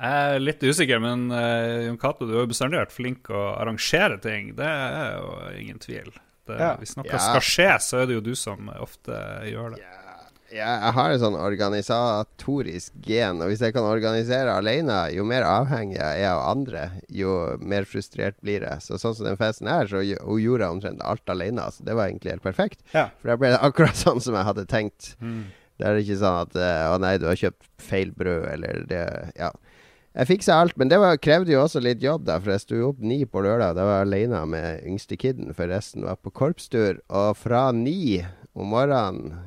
Jeg 0.00 0.34
er 0.34 0.42
litt 0.42 0.66
usikker, 0.66 0.98
men 1.04 1.28
uh, 1.30 1.84
Jon 1.86 2.00
Cato, 2.00 2.26
du 2.26 2.34
har 2.38 2.50
bestandig 2.50 2.80
vært 2.80 2.96
flink 2.96 3.30
å 3.30 3.50
arrangere 3.60 4.18
ting. 4.24 4.54
Det 4.58 4.66
er 4.66 5.18
jo 5.20 5.32
ingen 5.60 5.78
tvil. 5.78 6.10
Det, 6.48 6.56
Ja. 6.58 6.74
Hvis 6.80 6.96
noe 6.96 7.06
Ja. 7.06 7.20
skal 7.20 7.44
skje, 7.44 7.70
så 7.84 8.00
er 8.00 8.08
det 8.08 8.16
jo 8.18 8.26
du 8.32 8.34
som 8.34 8.72
ofte 8.80 9.12
gjør 9.46 9.76
det. 9.76 9.84
Ja, 9.84 9.99
jeg 10.50 10.92
har 10.96 11.12
et 11.12 11.20
sånn 11.22 11.36
organisatorisk 11.38 12.96
gen, 13.06 13.38
og 13.42 13.50
hvis 13.50 13.62
jeg 13.62 13.74
kan 13.76 13.86
organisere 13.86 14.56
alene, 14.58 14.96
jo 15.14 15.24
mer 15.28 15.46
avhengig 15.46 15.98
jeg 15.98 16.24
er 16.24 16.32
av 16.32 16.42
andre, 16.50 16.82
jo 17.06 17.36
mer 17.62 17.86
frustrert 17.88 18.38
blir 18.42 18.66
jeg. 18.66 18.82
Så 18.84 18.98
sånn 19.00 19.14
som 19.16 19.28
den 19.28 19.38
festen 19.40 19.70
her, 19.70 19.86
så 19.90 20.02
hun 20.02 20.42
gjorde 20.42 20.66
jeg 20.66 20.76
omtrent 20.76 21.04
alt 21.06 21.32
alene. 21.32 21.68
Så 21.74 21.86
det 21.86 21.96
var 21.98 22.10
egentlig 22.10 22.34
helt 22.34 22.46
perfekt. 22.46 22.82
Ja. 22.94 23.08
For 23.20 23.32
da 23.32 23.38
ble 23.40 23.52
det 23.54 23.62
akkurat 23.66 23.98
sånn 24.04 24.22
som 24.24 24.38
jeg 24.38 24.48
hadde 24.48 24.66
tenkt. 24.70 25.14
Mm. 25.22 25.44
Det 25.80 25.88
er 25.88 26.00
ikke 26.02 26.18
sånn 26.20 26.40
at 26.42 26.56
eh, 26.60 26.86
Å 26.92 26.96
nei, 27.00 27.14
du 27.16 27.28
har 27.30 27.38
kjøpt 27.40 27.70
feil 27.80 28.14
brød, 28.16 28.48
eller 28.54 28.82
det 28.90 29.04
Ja. 29.38 29.52
Jeg 30.10 30.26
fiksa 30.26 30.56
alt, 30.58 30.74
men 30.74 30.88
det 30.90 30.96
var, 30.98 31.14
krevde 31.22 31.52
jo 31.52 31.60
også 31.62 31.78
litt 31.78 32.00
jobb, 32.02 32.24
da, 32.26 32.40
for 32.42 32.50
jeg 32.50 32.64
sto 32.64 32.80
opp 32.88 32.98
ni 32.98 33.20
på 33.30 33.44
lørdag. 33.46 33.76
Da 33.78 33.84
var 33.86 34.00
jeg 34.00 34.08
alene 34.08 34.40
med 34.50 34.82
yngste 34.90 35.14
kiden, 35.14 35.52
for 35.54 35.70
resten 35.70 36.02
var 36.02 36.18
på 36.18 36.32
korpstur. 36.34 36.98
Og 37.06 37.38
fra 37.38 37.68
ni 37.70 38.18
om 38.50 38.74
morgenen 38.74 39.38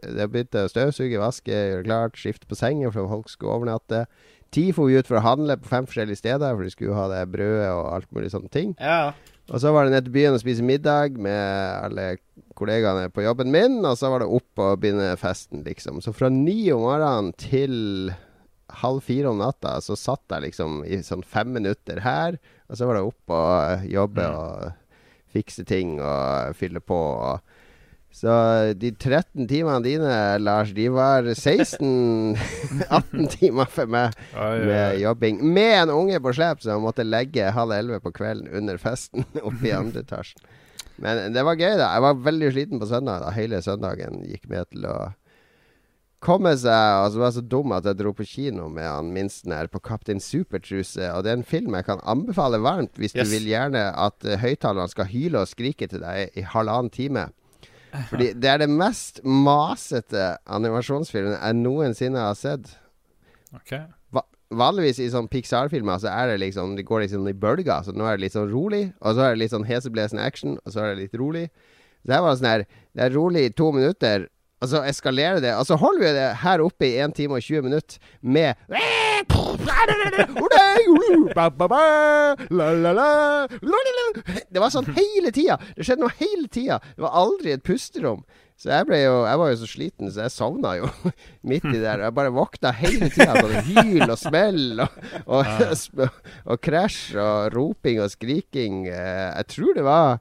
Det 0.00 0.28
begynte 0.32 0.64
å 0.66 0.70
støvsuge, 0.72 1.18
vaske, 1.20 1.52
gjøre 1.52 1.84
klart, 1.86 2.16
skifte 2.20 2.48
på 2.48 2.58
sengen 2.58 2.92
for 2.94 3.10
folk 3.10 3.28
skulle 3.32 3.52
overnatte. 3.58 4.06
Ti 4.52 4.66
for 4.76 4.90
vi 4.90 4.98
ut 5.00 5.08
for 5.08 5.16
å 5.20 5.24
handle 5.24 5.56
på 5.56 5.70
fem 5.70 5.86
forskjellige 5.88 6.20
steder, 6.20 6.54
for 6.56 6.62
de 6.66 6.72
skulle 6.74 6.96
ha 6.96 7.06
det 7.08 7.22
brødet 7.32 7.70
og 7.72 7.86
alt 7.94 8.10
mulig 8.12 8.30
sånne 8.34 8.50
ting. 8.52 8.74
Ja. 8.80 9.12
Og 9.50 9.58
så 9.62 9.72
var 9.74 9.84
det 9.88 9.94
ned 9.94 10.04
til 10.06 10.12
byen 10.14 10.36
og 10.36 10.42
spise 10.42 10.62
middag 10.64 11.16
med 11.18 11.40
alle 11.86 12.04
kollegaene 12.58 13.08
på 13.12 13.24
jobben 13.24 13.50
min, 13.52 13.80
og 13.84 13.96
så 13.98 14.10
var 14.12 14.22
det 14.22 14.28
opp 14.28 14.60
og 14.62 14.76
begynne 14.82 15.16
festen, 15.20 15.64
liksom. 15.66 16.02
Så 16.04 16.12
fra 16.14 16.28
ni 16.32 16.70
om 16.74 16.84
morgenen 16.84 17.32
til 17.40 18.12
halv 18.82 19.02
fire 19.04 19.32
om 19.32 19.40
natta, 19.40 19.78
så 19.84 19.96
satt 19.98 20.22
jeg 20.32 20.46
liksom 20.46 20.82
i 20.84 21.00
sånn 21.04 21.24
fem 21.24 21.50
minutter 21.56 22.00
her, 22.04 22.38
og 22.68 22.78
så 22.78 22.86
var 22.88 22.96
det 23.00 23.08
opp 23.08 23.34
og 23.36 23.88
jobbe 23.90 24.28
Mm. 24.28 24.36
og 24.36 24.72
fikse 25.32 25.64
ting 25.64 25.98
og 26.00 26.54
fylle 26.56 26.80
på. 26.80 26.96
og 26.96 27.40
Så 28.12 28.28
de 28.76 28.90
13 28.92 29.46
timene 29.48 29.80
dine, 29.84 30.16
Lars, 30.44 30.70
de 30.76 30.84
var 30.92 31.24
16-18 31.32 33.28
timer 33.38 33.70
for 33.72 33.88
meg 33.90 34.12
med 34.36 34.98
jobbing. 35.00 35.40
Med 35.54 35.78
en 35.86 35.94
unge 35.94 36.20
på 36.22 36.34
slep 36.36 36.60
som 36.64 36.84
måtte 36.84 37.06
legge 37.08 37.48
halv 37.56 37.72
elleve 37.76 38.02
på 38.04 38.12
kvelden 38.14 38.50
under 38.52 38.76
festen 38.82 39.24
oppe 39.46 39.70
i 39.70 39.72
andre 39.80 40.04
etasjen. 40.04 40.44
Men 41.02 41.32
det 41.34 41.42
var 41.42 41.56
gøy, 41.58 41.72
da. 41.80 41.88
Jeg 41.96 42.04
var 42.04 42.20
veldig 42.28 42.52
sliten 42.54 42.78
på 42.82 42.86
søndag. 42.90 43.24
da 43.24 43.32
Hele 43.34 43.62
søndagen 43.64 44.20
gikk 44.28 44.44
med 44.52 44.68
til 44.70 44.84
å 44.86 44.96
komme 46.22 46.52
seg. 46.60 47.00
Og 47.02 47.08
så 47.14 47.18
var 47.22 47.30
jeg 47.32 47.38
så 47.40 47.44
dum 47.56 47.72
at 47.74 47.88
jeg 47.88 47.98
dro 47.98 48.12
på 48.14 48.26
kino 48.28 48.68
med 48.70 48.86
han 48.86 49.08
minsten 49.16 49.56
her 49.56 49.66
på 49.72 49.80
Kaptein 49.82 50.20
Supertruse. 50.22 51.08
Og 51.16 51.24
det 51.24 51.32
er 51.32 51.40
en 51.40 51.48
film 51.48 51.74
jeg 51.80 51.88
kan 51.88 52.04
anbefale 52.06 52.60
varmt 52.62 53.00
hvis 53.00 53.16
Yes. 53.16 53.24
du 53.24 53.34
vil 53.38 53.48
gjerne 53.50 53.88
at 53.98 54.20
uh, 54.28 54.36
høyttalerne 54.44 54.92
skal 54.92 55.08
hyle 55.10 55.42
og 55.42 55.50
skrike 55.50 55.88
til 55.90 56.04
deg 56.04 56.36
i 56.38 56.44
halvannen 56.52 56.92
time. 56.94 57.30
Fordi 58.10 58.30
det 58.40 58.48
er 58.48 58.62
det 58.62 58.70
mest 58.72 59.20
masete 59.24 60.36
animasjonsfilmen 60.48 61.34
jeg 61.36 61.58
noensinne 61.58 62.22
har 62.24 62.38
sett. 62.38 62.70
Ok. 63.56 63.74
Va 64.14 64.24
vanligvis 64.52 64.98
i 65.00 65.08
sånn 65.12 65.30
Pixar-filmer 65.32 66.00
så 66.02 66.10
er 66.12 66.32
det 66.32 66.40
liksom 66.42 66.74
Det 66.76 66.84
går 66.88 67.06
liksom 67.06 67.28
i 67.28 67.36
bølger. 67.36 67.84
Så 67.84 67.94
nå 67.96 68.04
er 68.04 68.18
det 68.18 68.26
litt 68.26 68.36
sånn 68.36 68.50
rolig, 68.52 68.84
og 69.00 69.16
så 69.16 69.26
er 69.26 69.34
det 69.34 69.42
litt 69.44 69.54
sånn 69.54 69.68
heseblesende 69.68 70.24
action, 70.24 70.58
og 70.64 70.74
så 70.74 70.84
er 70.84 70.92
det 70.92 71.06
litt 71.06 71.18
rolig. 71.20 71.46
Så 72.04 72.16
her 72.16 72.24
var 72.24 72.34
det 72.34 72.40
sånn 72.40 72.50
her 72.50 72.64
Det 72.92 73.04
er 73.06 73.16
rolig 73.16 73.44
i 73.46 73.54
to 73.56 73.70
minutter, 73.72 74.28
og 74.62 74.68
så 74.70 74.80
eskalerer 74.86 75.40
det. 75.42 75.52
Og 75.58 75.66
så 75.66 75.74
holder 75.80 76.04
vi 76.06 76.12
det 76.16 76.28
her 76.44 76.62
oppe 76.62 76.86
i 76.86 76.94
1 77.02 77.16
time 77.18 77.34
og 77.38 77.42
20 77.42 77.66
minutter 77.66 77.98
med 78.22 78.54
Det 84.52 84.60
var 84.60 84.70
sånn 84.74 84.88
hele 84.96 85.32
tida. 85.34 85.58
Det 85.76 85.86
skjedde 85.86 86.04
noe 86.04 86.14
hele 86.20 86.48
tida. 86.52 86.78
Det 86.96 87.04
var 87.04 87.14
aldri 87.22 87.54
et 87.54 87.64
pusterom. 87.66 88.22
Så 88.62 88.70
jeg 88.70 88.86
ble 88.86 88.98
jo 89.00 89.14
Jeg 89.26 89.38
var 89.40 89.48
jo 89.50 89.56
så 89.58 89.66
sliten, 89.68 90.10
så 90.12 90.24
jeg 90.26 90.34
sovna 90.34 90.74
jo 90.78 90.88
midt 91.50 91.66
i 91.72 91.78
der. 91.82 92.04
Jeg 92.06 92.14
bare 92.16 92.34
våkna 92.34 92.72
hele 92.78 93.08
tida. 93.10 93.34
Sånn 93.40 93.70
hyl 93.72 94.04
og 94.06 94.18
smell 94.20 94.84
og, 94.84 94.98
og, 95.26 96.06
og 96.52 96.60
krasj 96.62 97.16
og 97.18 97.48
roping 97.56 98.02
og 98.04 98.12
skriking. 98.14 98.84
Eh, 98.90 99.30
Jeg 99.40 99.48
tror 99.56 99.74
det 99.78 99.86
var 99.86 100.20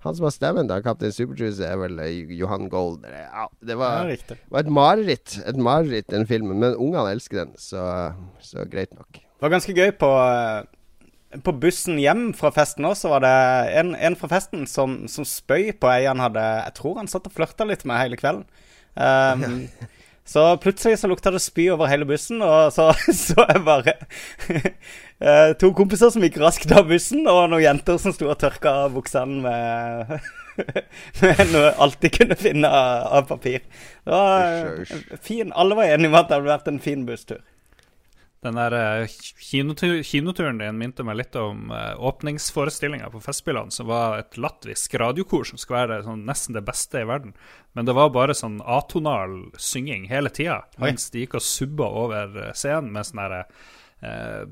han 0.00 0.16
som 0.16 0.24
har 0.24 0.32
stemmen 0.32 0.68
da, 0.70 0.78
Kaptein 0.84 1.12
Superjuice, 1.12 1.60
er 1.66 1.76
vel 1.80 1.98
eh, 2.00 2.32
Johan 2.38 2.70
Gold. 2.72 3.04
Ja, 3.04 3.46
det 3.60 3.76
var, 3.76 4.08
ja, 4.08 4.36
var 4.48 4.64
et 4.64 4.72
mareritt. 4.72 5.36
Et 5.44 5.60
mareritt, 5.60 6.08
den 6.12 6.24
filmen. 6.28 6.56
Men 6.62 6.76
ungene 6.76 7.12
elsker 7.12 7.42
den, 7.42 7.52
så, 7.60 7.82
så 8.40 8.64
greit 8.70 8.94
nok. 8.96 9.20
Det 9.20 9.44
var 9.44 9.52
ganske 9.52 9.76
gøy 9.76 9.92
på, 10.00 10.10
eh, 10.24 11.38
på 11.44 11.54
bussen 11.62 12.00
hjem 12.00 12.30
fra 12.36 12.52
festen 12.56 12.88
òg, 12.88 12.96
så 12.96 13.12
var 13.12 13.24
det 13.26 13.36
en, 13.82 13.92
en 13.94 14.16
fra 14.16 14.32
festen 14.32 14.64
som, 14.68 15.02
som 15.08 15.28
spøy 15.28 15.74
på 15.76 15.92
ei 15.92 16.08
han 16.08 16.22
hadde 16.24 16.42
Jeg 16.42 16.76
tror 16.80 17.00
han 17.02 17.10
satt 17.10 17.28
og 17.28 17.36
flørta 17.36 17.68
litt 17.68 17.84
med 17.88 18.00
hele 18.00 18.20
kvelden. 18.20 18.48
Um, 18.96 19.68
så 20.30 20.56
plutselig 20.62 20.98
så 20.98 21.08
lukta 21.10 21.30
det 21.34 21.42
spy 21.44 21.68
over 21.74 21.88
hele 21.90 22.08
bussen, 22.08 22.40
og 22.42 22.72
så 22.72 22.90
så 23.26 23.44
jeg 23.48 23.64
bare 23.68 23.94
eh, 25.20 25.52
to 25.60 25.72
kompiser 25.76 26.12
som 26.12 26.24
gikk 26.24 26.40
raskt 26.42 26.72
av 26.74 26.90
bussen, 26.90 27.22
og 27.30 27.46
noen 27.52 27.64
jenter 27.64 28.00
som 28.02 28.14
sto 28.16 28.30
og 28.30 28.40
tørka 28.40 28.74
buksene 28.94 29.44
med 29.44 30.18
med 31.22 31.40
noe 31.52 31.70
alt 31.80 32.00
de 32.02 32.10
kunne 32.12 32.36
finne 32.36 32.68
av, 32.68 33.06
av 33.20 33.30
papir. 33.30 33.62
Det 34.04 34.12
var 34.12 34.44
eh, 34.50 34.98
fin 35.22 35.54
Alle 35.56 35.78
var 35.78 35.88
enige 35.88 36.12
om 36.12 36.18
at 36.20 36.28
det 36.28 36.38
hadde 36.38 36.52
vært 36.52 36.70
en 36.72 36.82
fin 36.82 37.06
busstur. 37.08 37.40
Den 38.40 38.56
der 38.56 38.72
eh, 38.72 39.16
kinotur, 39.50 39.98
kinoturen 40.02 40.60
din 40.62 40.78
minte 40.80 41.04
meg 41.04 41.18
litt 41.18 41.36
om 41.36 41.68
uh, 41.74 41.92
åpningsforestillinga 42.08 43.10
på 43.12 43.20
Festspillene, 43.20 43.72
som 43.74 43.90
var 43.90 44.16
et 44.22 44.38
latvisk 44.40 44.96
radiokor 45.00 45.44
som 45.44 45.60
skulle 45.60 45.82
være 45.82 46.06
sånn, 46.06 46.22
nesten 46.28 46.56
det 46.56 46.64
beste 46.64 47.02
i 47.02 47.08
verden. 47.08 47.34
Men 47.76 47.88
det 47.88 47.96
var 47.98 48.14
bare 48.14 48.36
sånn 48.36 48.62
atonal 48.64 49.42
synging 49.60 50.08
hele 50.08 50.32
tida, 50.32 50.62
mens 50.80 51.10
de 51.12 51.26
gikk 51.26 51.36
og 51.36 51.44
subba 51.44 51.90
over 52.06 52.40
eh, 52.46 52.54
scenen 52.56 52.88
med 52.94 53.10
sånne 53.10 53.26
herre 53.26 53.42
eh, 54.08 54.48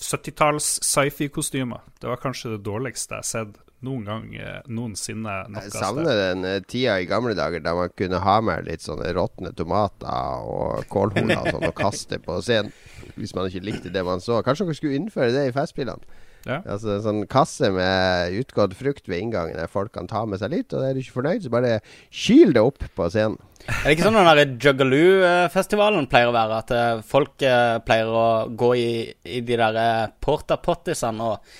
70-talls 0.00 0.78
sci-fi-kostymer. 0.86 1.82
Det 2.00 2.08
var 2.08 2.20
kanskje 2.22 2.54
det 2.56 2.64
dårligste 2.66 3.18
jeg 3.18 3.24
har 3.24 3.28
sett 3.28 3.58
noen 3.84 4.04
gang 4.04 4.24
eh, 4.36 4.60
noensinne. 4.68 5.34
noe 5.48 5.64
Jeg 5.64 5.74
savner 5.74 6.18
den 6.18 6.46
eh, 6.48 6.60
tida 6.68 6.98
i 7.00 7.08
gamle 7.08 7.34
dager 7.36 7.62
da 7.64 7.74
man 7.76 7.92
kunne 7.96 8.20
ha 8.24 8.38
med 8.44 8.68
litt 8.68 8.84
sånne 8.84 9.12
råtne 9.16 9.52
tomater 9.56 10.44
og 10.48 10.84
kålhoder 10.92 11.36
og 11.38 11.52
sånn 11.54 11.68
og 11.70 11.76
kaste 11.78 12.20
på 12.24 12.40
scenen. 12.44 12.74
Hvis 13.16 13.34
man 13.36 13.48
ikke 13.48 13.64
likte 13.70 13.92
det 13.92 14.04
man 14.06 14.22
så. 14.24 14.42
Kanskje 14.44 14.68
dere 14.68 14.80
skulle 14.80 15.00
innføre 15.00 15.32
det 15.36 15.46
i 15.48 15.54
Festspillene? 15.56 16.18
Ja. 16.48 16.60
Altså 16.64 16.94
En 16.96 17.02
sånn 17.04 17.22
kasse 17.28 17.68
med 17.74 18.32
utgått 18.40 18.72
frukt 18.78 19.08
ved 19.10 19.20
inngangen 19.20 19.58
der 19.60 19.68
folk 19.68 19.92
kan 19.92 20.06
ta 20.08 20.22
med 20.26 20.40
seg 20.40 20.54
litt. 20.54 20.72
Og 20.72 20.84
er 20.86 20.94
du 20.96 21.02
ikke 21.02 21.18
fornøyd, 21.18 21.42
så 21.44 21.52
bare 21.52 21.74
kyl 22.08 22.54
det 22.56 22.62
opp 22.64 22.84
på 22.96 23.08
scenen. 23.12 23.36
Er 23.68 23.90
det 23.90 23.96
ikke 23.98 24.06
sånn 24.08 24.16
den 24.16 24.30
der 24.30 24.54
Juggaloo-festivalen 24.64 26.08
pleier 26.10 26.30
å 26.30 26.36
være? 26.36 26.60
At 26.64 26.70
eh, 26.74 27.02
folk 27.06 27.42
eh, 27.44 27.76
pleier 27.84 28.08
å 28.08 28.24
gå 28.56 28.70
i, 28.80 28.88
i 29.36 29.42
de 29.44 29.58
der 29.60 29.76
eh, 29.80 30.06
porta-pottisene 30.24 31.28
og, 31.34 31.52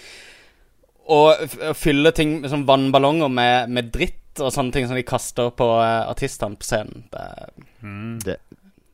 og 1.10 1.75
fylle 1.78 2.12
ting 2.16 2.38
med 2.40 2.50
sånn 2.52 2.66
vannballonger 2.68 3.30
med, 3.32 3.70
med 3.76 3.92
dritt 3.94 4.16
og 4.40 4.52
sånne 4.54 4.72
ting 4.72 4.87
som 4.88 4.96
de 4.96 5.02
kaster 5.04 5.50
på 5.58 5.66
artistene 5.82 6.56
på 6.56 6.64
scenen. 6.64 7.02
Det, 7.12 7.25
Det, 8.25 8.37
d- 8.38 8.50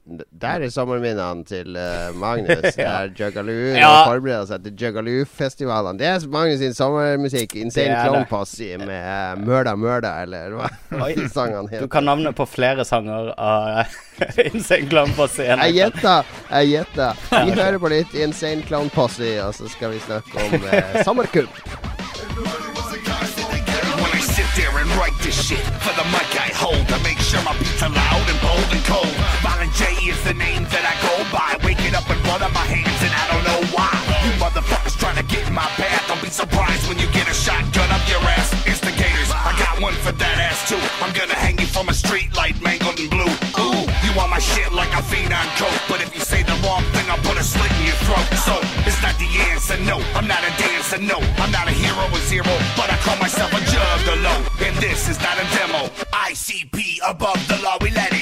der 0.07 0.63
er 0.63 0.71
sommerminnene 0.71 1.45
til 1.45 1.77
uh, 1.77 2.15
Magnus. 2.19 2.77
ja. 2.79 3.07
Der 3.07 3.11
Jugaloo. 3.19 3.75
Ja. 3.75 4.05
Forbereder 4.07 4.47
seg 4.47 4.63
til 4.65 4.77
Jugaloo-festivalene. 4.79 5.99
Det 5.99 6.07
er 6.07 6.29
Magnus 6.31 6.61
sin 6.63 6.77
sommermusikk. 6.77 7.57
Insane 7.59 7.97
Clone. 8.05 8.27
Posse 8.31 8.77
med 8.79 8.93
uh, 8.93 9.43
Mørda 9.43 9.75
Mørda, 9.77 10.15
eller 10.23 10.55
hva 10.55 10.71
sangene 11.37 11.67
heter. 11.71 11.83
du 11.83 11.91
kan 11.91 12.07
navnet 12.07 12.37
på 12.39 12.47
flere 12.47 12.87
sanger 12.87 13.33
av 13.35 13.83
Insane 14.53 14.87
Clown 14.91 15.13
Posse. 15.19 15.49
Jeg 15.51 15.77
gjetter. 15.81 16.33
Jeg 16.51 16.73
gjetter. 16.77 17.27
Vi 17.35 17.59
hører 17.59 17.83
på 17.83 17.93
litt 17.93 18.15
Insane 18.15 18.63
Clown 18.67 18.93
Posse, 18.95 19.35
og 19.43 19.55
så 19.59 19.71
skal 19.75 19.97
vi 19.97 20.03
snakke 20.07 20.47
om 20.47 20.71
uh, 20.71 21.03
sommerkupp. 21.03 22.76
I 24.97 25.13
write 25.13 25.19
this 25.21 25.37
shit 25.37 25.61
for 25.85 25.93
the 25.93 26.09
mic 26.09 26.33
I 26.41 26.49
hold 26.57 26.89
to 26.89 26.97
make 27.05 27.21
sure 27.21 27.37
my 27.45 27.53
beats 27.61 27.85
are 27.85 27.93
loud 27.93 28.25
and 28.33 28.41
bold 28.41 28.65
and 28.73 28.81
cold. 28.89 29.13
Violent 29.45 29.69
J 29.77 29.93
is 30.09 30.17
the 30.25 30.33
name 30.33 30.65
that 30.73 30.89
I 30.89 30.97
go 31.05 31.13
by. 31.29 31.53
Waking 31.69 31.93
up 31.93 32.09
with 32.09 32.17
blood 32.25 32.41
on 32.41 32.49
my 32.57 32.65
hands 32.65 32.97
and 33.05 33.13
I 33.13 33.25
don't 33.29 33.45
know 33.45 33.61
why. 33.77 33.93
You 34.25 34.33
motherfuckers 34.41 34.97
trying 34.97 35.21
to 35.21 35.27
get 35.29 35.45
in 35.45 35.53
my 35.53 35.69
path. 35.77 36.01
Don't 36.09 36.25
be 36.25 36.33
surprised 36.33 36.89
when 36.89 36.97
you 36.97 37.13
get 37.13 37.29
a 37.29 37.37
shotgun 37.37 37.93
up 37.93 38.01
your 38.09 38.25
ass. 38.25 38.57
Instigators, 38.65 39.29
I 39.37 39.53
got 39.61 39.85
one 39.85 39.93
for 40.01 40.17
that 40.17 40.37
ass 40.41 40.65
too. 40.65 40.81
I'm 41.05 41.13
gonna 41.13 41.37
hang 41.37 41.61
you 41.61 41.69
from 41.69 41.93
a 41.93 41.95
street 41.95 42.33
light, 42.33 42.57
mangled 42.65 42.97
and 42.97 43.13
blue. 43.13 43.33
Ooh, 43.61 43.85
you 44.01 44.11
want 44.17 44.33
my 44.33 44.41
shit 44.41 44.73
like 44.73 44.93
a 44.97 45.05
fiend 45.05 45.37
coke, 45.61 45.77
but 45.93 46.01
if 46.01 46.09
you 46.17 46.25
say 46.25 46.41
the 46.41 46.57
wrong 46.65 46.81
thing, 46.97 47.05
I'll 47.13 47.21
put 47.21 47.37
a 47.37 47.45
slit 47.45 47.69
in 47.85 47.93
your 47.93 48.01
throat. 48.09 48.25
So 48.49 48.57
answer, 49.53 49.79
no. 49.85 49.99
I'm 50.15 50.27
not 50.27 50.43
a 50.43 50.53
dancer, 50.59 50.99
no. 50.99 51.19
I'm 51.43 51.53
not 51.53 51.69
a 51.69 51.73
hero 51.73 52.05
or 52.13 52.23
zero, 52.27 52.53
but 52.77 52.91
I 52.91 52.97
call 53.05 53.17
myself 53.19 53.53
a 53.53 53.61
juggalo. 53.73 54.35
And 54.67 54.77
this 54.77 55.09
is 55.09 55.19
not 55.21 55.37
a 55.39 55.47
demo. 55.57 55.89
ICP 56.13 56.99
above 57.09 57.41
the 57.49 57.59
law, 57.63 57.77
we 57.81 57.91
let 57.91 58.13
it 58.13 58.16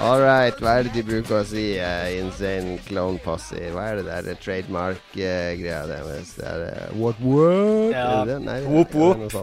All 0.00 0.20
right, 0.22 0.54
hva 0.62 0.76
er 0.78 0.86
det 0.86 0.92
de 0.94 1.02
bruker 1.02 1.40
å 1.40 1.46
si? 1.46 1.72
Uh, 1.74 2.06
insane 2.20 2.76
Clone 2.86 3.18
Posse. 3.24 3.58
Hva 3.74 3.88
er 3.90 3.98
det 3.98 4.04
der 4.06 4.28
uh, 4.30 4.36
trademark-greia 4.44 5.80
deres? 5.90 6.30
Det 6.38 6.44
er 6.46 6.62
uh, 6.68 6.92
What 7.00 7.18
what? 7.24 7.90
Ja. 7.96 8.04
Er 8.20 8.28
det 8.28 8.36
det? 8.36 8.38
Nei, 8.46 8.58
Whoop, 8.68 8.94
whoop. 8.94 9.34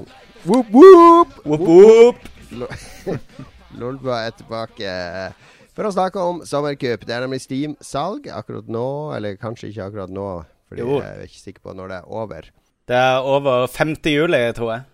Whoop 0.45 0.71
whoop! 0.71 1.35
Whoop, 1.43 1.65
whoop. 1.67 2.29
Lo- 2.55 3.19
Lolbua 3.81 4.21
er 4.29 4.35
tilbake 4.39 4.95
for 5.75 5.89
å 5.89 5.91
snakke 5.91 6.23
om 6.23 6.39
sommercup. 6.47 7.03
Det 7.03 7.11
er 7.17 7.25
nemlig 7.25 7.41
Steam-salg 7.43 8.29
akkurat 8.31 8.69
nå, 8.71 8.85
eller 9.17 9.35
kanskje 9.41 9.73
ikke 9.73 9.89
akkurat 9.89 10.13
nå, 10.15 10.29
fordi 10.71 10.85
Jo. 10.85 11.01
jeg 11.03 11.09
er 11.19 11.25
ikke 11.27 11.41
sikker 11.49 11.65
på 11.67 11.75
når 11.75 11.91
det 11.91 11.97
er 11.99 12.07
over. 12.23 12.47
Det 12.87 12.95
er 13.01 13.27
over 13.27 13.65
5. 13.75 13.97
juli, 14.07 14.39
tror 14.55 14.71
jeg. 14.77 14.87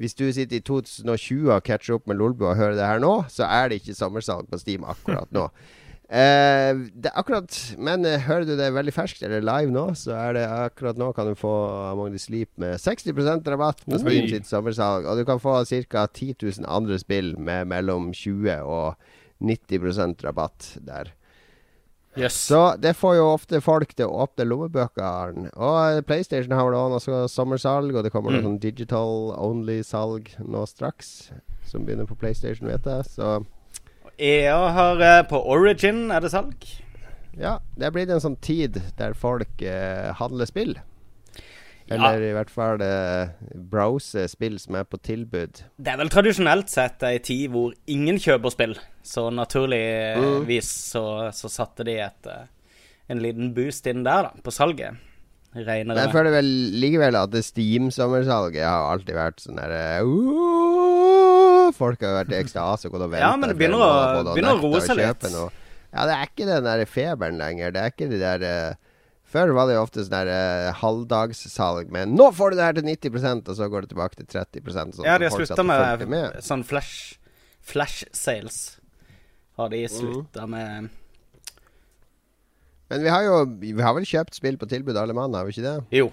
Hvis 0.00 0.16
du 0.16 0.24
sitter 0.32 0.58
i 0.58 0.64
2020 0.64 1.52
og 1.52 1.62
catcher 1.66 1.98
opp 1.98 2.08
med 2.08 2.16
Lolbua 2.20 2.54
og 2.54 2.60
hører 2.60 2.78
det 2.78 2.88
her 2.88 3.02
nå, 3.02 3.12
så 3.32 3.44
er 3.44 3.68
det 3.68 3.82
ikke 3.82 3.96
sommersalg 3.98 4.48
på 4.50 4.60
Steam 4.62 4.88
akkurat 4.88 5.30
nå. 5.34 5.48
Eh, 6.12 6.76
det 6.92 7.08
er 7.08 7.14
akkurat 7.16 7.54
Men 7.80 8.02
eh, 8.04 8.20
hører 8.20 8.44
du 8.44 8.50
det 8.58 8.66
veldig 8.74 8.92
ferskt 8.92 9.22
eller 9.24 9.40
live 9.40 9.72
nå, 9.72 9.86
så 9.96 10.12
er 10.18 10.34
det 10.36 10.42
akkurat 10.44 10.98
nå 11.00 11.06
kan 11.16 11.30
du 11.30 11.38
få 11.38 11.52
Among 11.88 12.12
the 12.12 12.20
Sleep 12.20 12.50
med 12.60 12.76
60% 12.82 13.48
rabatt 13.48 13.80
på 13.86 14.00
Steam 14.02 14.28
sitt 14.28 14.44
sommersalg. 14.44 15.08
Og 15.08 15.16
du 15.16 15.24
kan 15.24 15.40
få 15.40 15.54
ca. 15.64 16.04
10 16.04 16.34
000 16.36 16.68
andre 16.68 16.98
spill 17.00 17.32
med 17.40 17.70
mellom 17.72 18.10
20 18.12 18.60
og 18.60 19.00
90% 19.40 20.20
rabatt 20.26 20.74
der. 20.84 21.14
Jøss. 22.16 22.36
Så 22.50 22.58
det 22.80 22.92
får 22.98 23.14
jo 23.16 23.28
ofte 23.32 23.60
folk 23.64 23.94
til 23.96 24.06
å 24.10 24.26
åpne 24.26 24.44
lommebøkene. 24.44 25.48
Og 25.56 26.02
PlayStation 26.04 26.52
har 26.52 26.66
vel 26.68 26.76
også 26.98 27.22
sommersalg, 27.32 27.94
og 27.96 28.04
det 28.04 28.12
kommer 28.12 28.30
noe 28.34 28.42
Mm. 28.42 28.48
sånn 28.50 28.60
digital 28.60 29.32
only-salg 29.38 30.28
nå 30.44 30.66
straks. 30.68 31.30
Som 31.64 31.86
begynner 31.86 32.04
på 32.06 32.18
PlayStation, 32.20 32.68
vet 32.68 32.84
jeg. 32.84 33.04
Så 33.16 33.46
EA 34.18 34.68
har 34.76 35.00
eh, 35.00 35.22
på 35.24 35.40
Origin 35.48 36.10
er 36.12 36.20
det 36.20 36.30
salg. 36.30 36.54
ja, 37.38 37.58
det 37.78 37.86
er 37.86 37.90
blitt 37.94 38.10
en 38.10 38.20
sånn 38.20 38.36
tid 38.40 38.76
der 38.98 39.14
folk 39.14 39.62
eh, 39.62 40.12
handler 40.12 40.44
spill. 40.46 40.76
Ja. 41.90 41.96
Eller 41.96 42.22
i 42.24 42.32
hvert 42.32 42.50
fall 42.52 42.80
eh, 42.84 43.32
browse 43.72 44.22
spill 44.30 44.54
som 44.62 44.76
er 44.78 44.84
på 44.88 45.00
tilbud. 45.02 45.62
Det 45.76 45.92
er 45.92 45.98
vel 46.00 46.08
tradisjonelt 46.12 46.70
sett 46.72 47.02
ei 47.04 47.18
tid 47.18 47.50
hvor 47.52 47.74
ingen 47.90 48.16
kjøper 48.22 48.54
spill, 48.54 48.76
så 49.04 49.26
naturligvis 49.34 50.70
så, 50.92 51.02
så 51.36 51.50
satte 51.52 51.84
de 51.88 51.98
et, 52.04 52.28
eh, 52.30 52.46
en 53.12 53.20
liten 53.20 53.50
boost 53.56 53.86
inn 53.90 54.04
der, 54.06 54.30
da, 54.30 54.42
på 54.46 54.54
salget. 54.54 54.96
Regner 55.52 55.92
Men 55.92 55.98
jeg 56.06 56.12
føler 56.14 56.32
vel 56.32 56.46
likevel 56.80 57.16
at 57.18 57.34
Steam-sommersalget 57.44 58.64
har 58.64 58.86
alltid 58.94 59.18
vært 59.18 59.42
sånn 59.42 59.58
derre 59.60 59.82
uh, 60.00 61.66
Folk 61.76 62.00
har 62.04 62.14
vært 62.22 62.32
i 62.32 62.38
ekstase 62.40 62.88
og 62.88 62.94
gått 62.94 63.04
og 63.04 63.10
ventet. 63.12 63.26
Ja, 63.26 63.34
men 63.36 63.52
det 63.52 63.58
begynner 63.60 63.82
å- 63.84 64.32
begynner 64.32 64.56
å 64.56 64.62
roe 64.62 64.80
seg 64.84 64.96
litt. 64.96 65.26
Noe. 65.34 65.50
Ja, 65.92 66.06
det 66.08 66.14
er 66.16 66.30
ikke 66.30 66.46
den 66.48 66.64
der 66.64 66.84
feberen 66.88 67.36
lenger. 67.40 67.72
Det 67.74 67.82
er 67.82 67.92
ikke 67.92 68.08
de 68.08 68.18
der 68.22 68.46
eh, 68.48 68.74
Før 69.32 69.54
var 69.56 69.68
det 69.68 69.78
jo 69.78 69.82
ofte 69.86 70.02
sånn 70.04 70.12
der 70.12 70.28
eh, 70.28 70.70
halvdagssalg 70.82 71.92
med 71.94 72.10
'Nå 72.12 72.28
får 72.36 72.52
du 72.52 72.56
det 72.58 72.66
her 72.68 72.76
til 72.76 72.84
90% 72.84 73.48
og 73.48 73.56
så 73.56 73.68
går 73.72 73.86
det 73.86 73.92
tilbake 73.94 74.18
til 74.20 74.26
30 74.28 74.72
sånn 74.76 75.06
Ja, 75.08 75.16
de 75.18 75.28
har 75.28 75.36
slutta 75.36 75.64
med, 75.64 76.04
med. 76.08 76.40
sånn 76.44 76.64
flash, 76.64 77.16
flash 77.60 78.04
sales. 78.12 78.78
Har 79.56 79.72
de 79.72 79.86
slutta 79.88 80.46
med 80.48 80.90
Men 82.90 83.02
vi 83.02 83.08
har 83.08 83.22
jo 83.24 83.44
Vi 83.60 83.72
har 83.80 83.94
vel 83.96 84.04
kjøpt 84.04 84.36
spill 84.36 84.58
på 84.60 84.68
tilbud, 84.68 84.96
alle 84.96 85.16
mann, 85.16 85.32
har 85.32 85.48
vi 85.48 85.56
ikke 85.56 85.64
det? 85.64 85.76
Jo. 85.96 86.10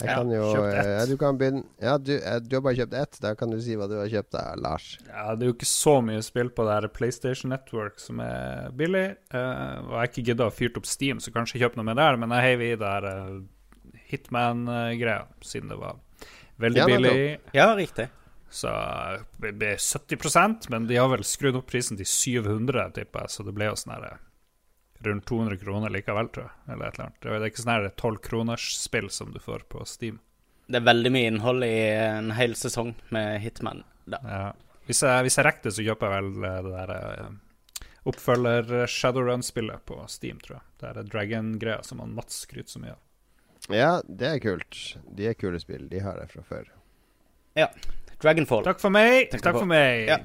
Jeg 0.00 0.08
Ja, 0.08 0.14
kan 0.16 0.30
jo 0.32 0.42
kjøpt 0.54 0.74
ett. 0.74 0.86
eh, 0.86 0.92
Ja, 0.98 1.06
du 1.06 1.16
kan 1.20 1.36
begynne 1.38 1.64
Ja, 1.80 1.98
du, 1.98 2.12
eh, 2.16 2.38
du 2.40 2.56
har 2.56 2.62
bare 2.64 2.78
kjøpt 2.78 2.94
ett. 2.96 3.18
Da 3.20 3.34
kan 3.36 3.50
du 3.52 3.58
si 3.60 3.76
hva 3.76 3.88
du 3.90 3.96
har 3.98 4.08
kjøpt, 4.08 4.30
da, 4.32 4.44
Lars. 4.56 4.98
Ja, 5.06 5.34
det 5.36 5.44
er 5.44 5.50
jo 5.52 5.56
ikke 5.58 5.68
så 5.68 5.96
mye 6.02 6.22
spill 6.24 6.48
på 6.50 6.64
det 6.64 6.76
her 6.78 6.88
PlayStation 6.88 7.50
Network 7.52 7.98
som 8.00 8.20
er 8.24 8.70
billig. 8.72 9.16
Uh, 9.34 9.84
og 9.84 9.90
jeg 9.92 9.98
har 10.00 10.08
ikke 10.10 10.24
gidda 10.30 10.46
å 10.48 10.54
fyrt 10.54 10.76
opp 10.80 10.86
Steam, 10.88 11.20
så 11.20 11.32
kanskje 11.34 11.60
kjøp 11.60 11.76
noe 11.76 11.84
med 11.90 11.96
der, 12.00 12.16
men 12.16 12.30
jeg 12.30 12.46
heiv 12.48 12.62
i 12.62 12.70
det 12.80 12.94
her 12.94 13.04
uh, 13.10 13.40
Hitman-greia, 14.10 15.26
siden 15.44 15.68
det 15.68 15.78
var 15.80 15.96
veldig 16.60 16.80
Ja, 16.80 16.86
billig. 16.86 17.38
Ja, 17.54 17.68
riktig. 17.76 18.08
Så 18.50 18.70
det 19.38 19.52
ble 19.60 19.76
70% 19.78 20.66
men 20.72 20.88
de 20.88 20.96
har 20.98 21.08
vel 21.12 21.22
skrudd 21.22 21.54
opp 21.60 21.68
prisen 21.70 21.96
til 22.00 22.06
700, 22.08 22.88
tipper 22.96 23.20
jeg, 23.28 23.30
så 23.36 23.44
det 23.46 23.54
ble 23.54 23.68
jo 23.70 23.76
sånn 23.78 23.94
her 23.94 24.08
eh, 24.08 24.16
rundt 25.06 25.26
200 25.28 25.56
kroner 25.60 25.92
likevel, 25.92 26.28
tror 26.28 26.48
jeg. 26.48 26.72
Eller 26.74 26.88
et 26.88 26.98
eller 26.98 27.06
annet. 27.06 27.20
Det 27.22 27.36
er 27.36 27.46
ikke 27.50 27.62
sånn 27.64 27.86
et 27.86 27.96
12 27.96 28.18
kroners 28.26 28.66
spill 28.78 29.10
som 29.12 29.32
du 29.34 29.40
får 29.42 29.66
på 29.72 29.84
Steam. 29.88 30.18
Det 30.70 30.78
er 30.78 30.86
veldig 30.86 31.12
mye 31.14 31.30
innhold 31.32 31.66
i 31.66 31.76
en 31.98 32.32
hel 32.36 32.54
sesong 32.58 32.92
med 33.14 33.40
Hitman. 33.42 33.84
Da. 34.06 34.20
Ja. 34.22 34.42
Hvis, 34.86 35.02
jeg, 35.06 35.26
hvis 35.26 35.38
jeg 35.38 35.46
rekker 35.46 35.68
det, 35.68 35.74
så 35.76 35.86
kjøper 35.86 36.10
jeg 36.10 36.22
vel 36.22 36.48
eh, 36.48 36.58
det 36.66 36.74
der 36.74 36.92
eh, 36.96 37.86
oppfølger 38.10 38.74
Shadowrun-spillet 38.90 39.86
på 39.86 39.98
Steam, 40.10 40.38
tror 40.42 40.60
jeg. 40.60 40.66
Det 40.80 40.90
er 40.90 41.08
Dragon-greia 41.14 41.80
som 41.86 42.02
han 42.02 42.14
Mats 42.16 42.42
skryter 42.46 42.76
så 42.76 42.82
mye 42.82 42.94
av. 42.94 43.00
Ja, 43.70 43.90
det 44.06 44.28
er 44.28 44.42
kult. 44.42 44.78
De 45.14 45.28
er 45.30 45.36
kule 45.38 45.60
spill. 45.62 45.88
De 45.90 46.00
har 46.02 46.18
jeg 46.22 46.32
fra 46.32 46.46
før. 46.48 46.70
Ja. 47.58 47.68
Dragonfall. 48.20 48.64
Takk 48.66 48.80
for 48.82 48.92
meg! 48.92 49.30
Takk 49.32 49.56
for 49.56 49.68
meg! 49.68 50.08
Ja. 50.10 50.20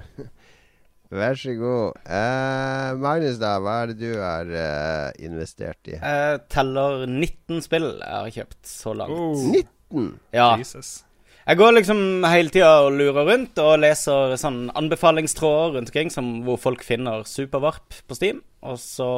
Vær 1.15 1.39
så 1.39 1.55
god. 1.55 1.98
Uh, 2.03 2.91
Magnus, 3.00 3.39
da. 3.39 3.55
Hva 3.63 3.79
er 3.84 3.93
det 3.93 3.98
du 4.03 4.19
har 4.19 4.51
uh, 4.51 5.10
investert 5.24 5.79
i? 5.88 5.95
Jeg 5.95 6.43
teller 6.51 7.05
19 7.07 7.63
spill 7.63 7.89
jeg 7.93 8.12
har 8.12 8.31
kjøpt 8.41 8.62
så 8.67 8.95
langt. 8.98 9.15
Oh, 9.15 9.50
19! 9.55 10.15
Ja. 10.36 10.53
Jesus. 10.60 11.05
Jeg 11.45 11.60
går 11.60 11.75
liksom 11.75 12.00
hele 12.25 12.50
tida 12.50 12.69
og 12.81 12.95
lurer 12.98 13.27
rundt 13.27 13.60
og 13.62 13.75
leser 13.77 14.33
sånn 14.42 14.63
anbefalingstråder 14.74 15.75
rundt 15.75 15.92
omkring 15.92 16.09
som 16.09 16.31
hvor 16.48 16.57
folk 16.57 16.81
finner 16.81 17.22
Supervarp 17.29 18.00
på 18.09 18.18
Steam. 18.18 18.40
Og 18.66 18.79
så 18.81 19.09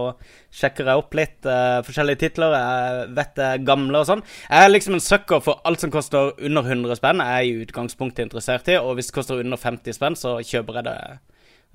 sjekker 0.51 0.89
jeg 0.91 0.99
opp 0.99 1.15
litt 1.15 1.47
uh, 1.47 1.79
forskjellige 1.87 2.19
titler. 2.25 2.57
Jeg 2.57 3.07
vet 3.15 3.31
det 3.39 3.47
er 3.47 3.63
gamle 3.69 4.03
og 4.03 4.09
sånn. 4.09 4.25
Jeg 4.43 4.67
er 4.67 4.73
liksom 4.73 4.99
en 4.99 5.05
sucker 5.07 5.39
for 5.45 5.63
alt 5.63 5.85
som 5.85 5.93
koster 5.93 6.33
under 6.35 6.67
100 6.67 6.99
spenn. 6.99 7.23
Jeg 7.23 7.39
er 7.39 7.47
i 7.47 7.63
utgangspunktet 7.63 8.27
interessert 8.27 8.67
i, 8.67 8.75
og 8.75 8.99
hvis 8.99 9.07
det 9.07 9.17
koster 9.21 9.39
under 9.39 9.63
50 9.63 9.95
spenn, 9.95 10.19
så 10.19 10.35
kjøper 10.43 10.81
jeg 10.81 10.89
det. 10.89 10.99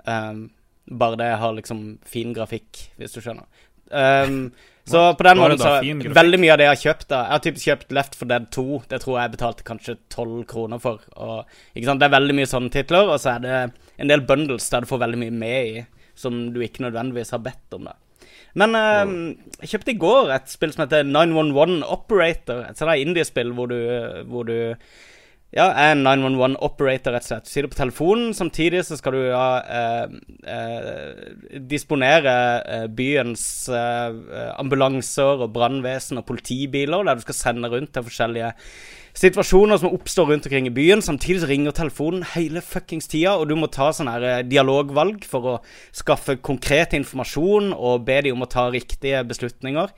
Ehm, 0.07 0.51
bare 0.99 1.19
det 1.21 1.31
har 1.39 1.55
liksom 1.57 1.83
fin 2.09 2.33
grafikk, 2.37 2.89
hvis 2.99 3.15
du 3.15 3.21
skjønner. 3.23 3.47
Um, 3.93 4.53
så 4.85 5.15
på 5.15 5.23
den 5.27 5.39
måten 5.39 5.59
så? 5.61 5.73
Veldig 6.17 6.39
mye 6.41 6.53
av 6.55 6.59
det 6.59 6.65
jeg 6.65 6.73
har 6.73 6.81
kjøpt, 6.81 7.05
da 7.11 7.19
Jeg 7.21 7.33
har 7.33 7.43
typisk 7.45 7.67
kjøpt 7.69 7.93
Left 7.95 8.15
for 8.19 8.31
Dead 8.31 8.47
2. 8.55 8.65
Det 8.91 9.01
tror 9.03 9.19
jeg 9.21 9.35
betalte 9.35 9.67
kanskje 9.67 9.97
12 10.11 10.45
kroner 10.51 10.81
for. 10.83 11.05
Og, 11.15 11.59
ikke 11.77 11.87
sant? 11.87 12.03
Det 12.03 12.09
er 12.09 12.17
veldig 12.17 12.37
mye 12.39 12.51
sånne 12.51 12.73
titler, 12.75 13.13
og 13.13 13.21
så 13.23 13.37
er 13.37 13.45
det 13.45 13.59
en 14.03 14.11
del 14.11 14.25
bundles 14.27 14.67
der 14.73 14.83
du 14.83 14.91
får 14.91 15.05
veldig 15.05 15.21
mye 15.23 15.37
med 15.45 15.69
i, 15.75 15.85
som 16.19 16.41
du 16.55 16.59
ikke 16.65 16.87
nødvendigvis 16.87 17.31
har 17.37 17.45
bedt 17.45 17.79
om. 17.79 17.87
da 17.91 17.95
Men 18.59 18.77
ehm, 18.79 19.15
jeg 19.61 19.75
kjøpte 19.75 19.95
i 19.95 20.03
går 20.03 20.35
et 20.35 20.51
spill 20.51 20.75
som 20.75 20.87
heter 20.87 21.07
911 21.07 21.87
Operator. 21.87 22.67
Et 22.67 22.83
sånt 22.83 22.99
indiespill 22.99 23.55
hvor 23.55 23.71
du, 23.71 23.79
hvor 24.27 24.49
du 24.51 24.57
ja, 25.53 25.67
er 25.69 25.93
en 25.93 26.03
911 26.07 26.57
operator, 26.65 27.13
rett 27.13 27.27
og 27.27 27.29
slett. 27.29 27.45
Du 27.45 27.53
sitter 27.53 27.69
på 27.69 27.77
telefonen, 27.77 28.33
samtidig 28.37 28.81
så 28.89 28.97
skal 28.97 29.17
du 29.19 29.21
ja, 29.27 29.45
eh, 29.61 30.17
eh, 30.49 31.61
disponere 31.69 32.35
eh, 32.63 32.87
byens 32.89 33.45
eh, 33.69 34.49
ambulanser 34.57 35.45
og 35.45 35.53
brannvesen 35.53 36.23
og 36.23 36.27
politibiler, 36.31 37.05
der 37.05 37.21
du 37.21 37.27
skal 37.27 37.37
sende 37.39 37.73
rundt 37.73 37.93
til 37.93 38.09
forskjellige 38.09 38.53
situasjoner 39.19 39.81
som 39.81 39.93
oppstår 39.93 40.31
rundt 40.31 40.47
omkring 40.49 40.69
i 40.71 40.75
byen. 40.75 41.03
Samtidig 41.05 41.43
så 41.43 41.51
ringer 41.51 41.77
telefonen 41.77 42.25
hele 42.35 42.63
fuckings 42.65 43.11
tida, 43.13 43.37
og 43.37 43.49
du 43.51 43.57
må 43.59 43.69
ta 43.73 43.91
sånne 43.93 44.17
eh, 44.25 44.45
dialogvalg 44.49 45.27
for 45.29 45.49
å 45.49 45.57
skaffe 45.93 46.39
konkret 46.41 46.97
informasjon 46.97 47.75
og 47.77 48.07
be 48.09 48.23
de 48.25 48.33
om 48.33 48.45
å 48.45 48.51
ta 48.51 48.71
riktige 48.73 49.21
beslutninger. 49.29 49.93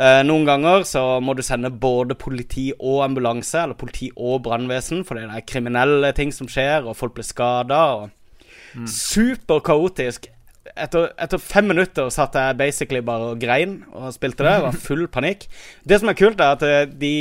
Eh, 0.00 0.22
noen 0.24 0.46
ganger 0.48 0.86
så 0.88 1.02
må 1.20 1.34
du 1.36 1.42
sende 1.44 1.68
både 1.68 2.16
politi 2.16 2.70
og 2.78 3.02
ambulanse, 3.04 3.66
eller 3.66 3.76
politi 3.76 4.08
og 4.16 4.40
brannvesen, 4.46 5.04
fordi 5.04 5.26
det 5.26 5.36
er 5.36 5.48
kriminelle 5.50 6.12
ting 6.16 6.32
som 6.32 6.48
skjer, 6.48 6.88
og 6.88 6.96
folk 6.96 7.18
blir 7.18 7.26
skada. 7.28 7.82
Super 8.88 9.60
kaotisk. 9.66 10.30
Etter, 10.70 11.10
etter 11.18 11.40
fem 11.42 11.66
minutter 11.66 12.08
satt 12.14 12.36
jeg 12.38 12.56
basically 12.56 13.00
bare 13.04 13.32
og 13.32 13.40
grein 13.42 13.80
og 13.90 14.12
spilte 14.14 14.44
det. 14.46 14.54
Det 14.54 14.64
var 14.68 14.80
full 14.86 15.04
panikk. 15.12 15.46
Det 15.84 16.00
som 16.00 16.12
er 16.12 16.16
kult, 16.16 16.40
er 16.40 16.56
at 16.56 16.64
eh, 16.64 16.88
de, 16.88 17.14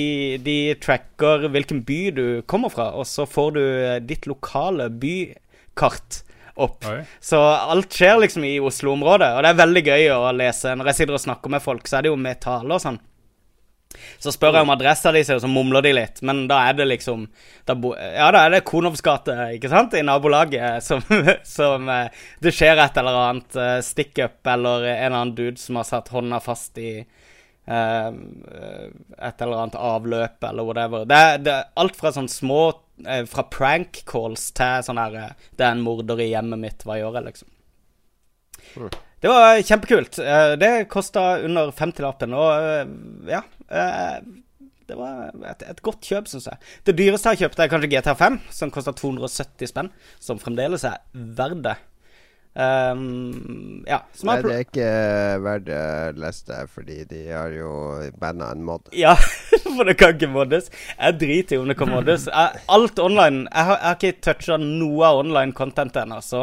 de 0.46 0.58
tracker 0.80 1.50
hvilken 1.52 1.84
by 1.88 2.02
du 2.16 2.26
kommer 2.48 2.72
fra, 2.72 2.94
og 2.96 3.10
så 3.10 3.28
får 3.28 3.54
du 3.58 3.62
eh, 3.66 4.00
ditt 4.06 4.30
lokale 4.30 4.88
bykart 5.04 6.24
opp. 6.66 6.88
Oi. 6.90 7.02
Så 7.24 7.40
alt 7.40 7.94
skjer 7.96 8.20
liksom 8.24 8.48
i 8.48 8.56
Oslo-området, 8.64 9.32
og 9.36 9.46
det 9.46 9.52
er 9.54 9.62
veldig 9.62 9.86
gøy 9.86 10.10
å 10.16 10.24
lese. 10.36 10.76
Når 10.76 10.92
jeg 10.92 11.02
sitter 11.02 11.20
og 11.20 11.24
snakker 11.28 11.56
med 11.56 11.64
folk, 11.64 11.88
så 11.88 12.00
er 12.00 12.06
det 12.06 12.14
jo 12.14 12.20
med 12.20 12.42
tale 12.44 12.76
og 12.76 12.84
sånn. 12.84 13.00
Så 14.22 14.32
spør 14.36 14.60
jeg 14.60 14.68
om 14.68 14.72
adressa 14.74 15.12
di, 15.16 15.24
og 15.34 15.42
så 15.42 15.50
mumler 15.50 15.82
de 15.82 15.94
litt, 15.98 16.20
men 16.28 16.44
da 16.50 16.60
er 16.70 16.76
det 16.78 16.86
liksom 16.92 17.26
da 17.66 17.74
bo, 17.74 17.96
Ja, 17.98 18.28
da 18.36 18.44
er 18.46 18.54
det 18.54 18.66
Konovs 18.68 19.02
gate, 19.06 19.34
ikke 19.56 19.72
sant, 19.72 19.96
i 19.98 20.04
nabolaget, 20.06 20.84
som, 20.86 21.02
som 21.58 21.90
eh, 21.90 22.20
Det 22.44 22.54
skjer 22.54 22.84
et 22.84 23.00
eller 23.02 23.18
annet 23.24 23.58
uh, 23.58 23.80
stick-up, 23.86 24.38
eller 24.46 24.86
en 24.92 24.94
eller 24.94 25.18
annen 25.24 25.34
dude 25.38 25.58
som 25.62 25.80
har 25.82 25.90
satt 25.90 26.14
hånda 26.14 26.42
fast 26.44 26.78
i 26.78 26.92
eh, 27.00 27.08
et 27.70 29.42
eller 29.44 29.60
annet 29.64 29.76
avløp, 29.78 30.44
eller 30.50 30.66
whatever. 30.66 31.06
Det 31.10 31.22
det 31.46 31.58
alt 31.78 31.96
fra 32.00 32.12
sånn 32.16 32.30
små 32.32 32.62
eh, 33.06 33.26
Fra 33.30 33.44
prank 33.52 34.02
calls 34.10 34.48
til 34.58 34.84
sånn 34.88 34.98
her 35.02 35.16
eh, 35.20 35.36
Det 35.56 35.66
er 35.68 35.76
en 35.76 35.84
morder 35.86 36.20
i 36.24 36.32
hjemmet 36.32 36.60
mitt, 36.64 36.86
hva 36.88 36.98
gjør 36.98 37.20
jeg, 37.20 37.28
liksom? 37.30 37.50
Det 39.22 39.28
var 39.32 39.62
kjempekult. 39.62 40.20
Eh, 40.24 40.54
Det 40.62 40.74
kosta 40.92 41.40
under 41.46 41.72
50-lappen, 41.76 42.34
og 42.34 42.52
eh, 42.56 42.94
ja 43.36 43.42
eh, 43.70 44.20
Det 44.90 44.98
var 44.98 45.30
et, 45.52 45.66
et 45.70 45.82
godt 45.86 46.02
kjøp, 46.10 46.30
syns 46.32 46.48
jeg. 46.50 46.58
Det 46.88 46.96
dyreste 46.98 47.30
jeg 47.30 47.38
har 47.38 47.44
kjøpt, 47.46 47.60
er 47.62 47.70
kanskje 47.76 47.92
GTA 47.94 48.16
5, 48.18 48.40
som 48.50 48.72
koster 48.74 48.96
270 48.98 49.70
spenn. 49.70 49.92
Som 50.24 50.40
fremdeles 50.42 50.88
er 50.90 50.98
verdt 51.14 51.62
det. 51.68 51.76
Um, 52.60 53.84
ja. 53.88 54.02
Som 54.14 54.28
Nei, 54.28 54.36
det 54.44 54.52
er 54.52 54.64
ikke 54.66 54.88
verdt 55.46 55.70
å 55.72 55.84
lese 56.20 56.58
fordi 56.68 56.98
de 57.08 57.22
har 57.32 57.54
jo 57.56 57.70
banna 58.20 58.50
en 58.52 58.66
mod. 58.68 58.90
Ja, 59.00 59.14
for 59.64 59.88
det 59.88 59.96
kan 60.00 60.16
ikke 60.18 60.28
moddes. 60.34 60.68
Jeg 60.98 61.16
driter 61.22 61.56
i 61.56 61.60
om 61.62 61.70
det 61.72 61.78
kan 61.80 61.92
moddes. 61.94 62.26
Jeg, 62.40 62.62
alt 62.76 63.00
online 63.00 63.46
Jeg 63.48 63.66
har, 63.70 63.78
jeg 63.80 63.88
har 63.88 63.98
ikke 64.00 64.24
toucha 64.26 64.58
noe 64.60 65.06
av 65.08 65.20
online 65.22 65.54
content 65.56 65.96
ennå, 66.02 66.18
så 66.26 66.42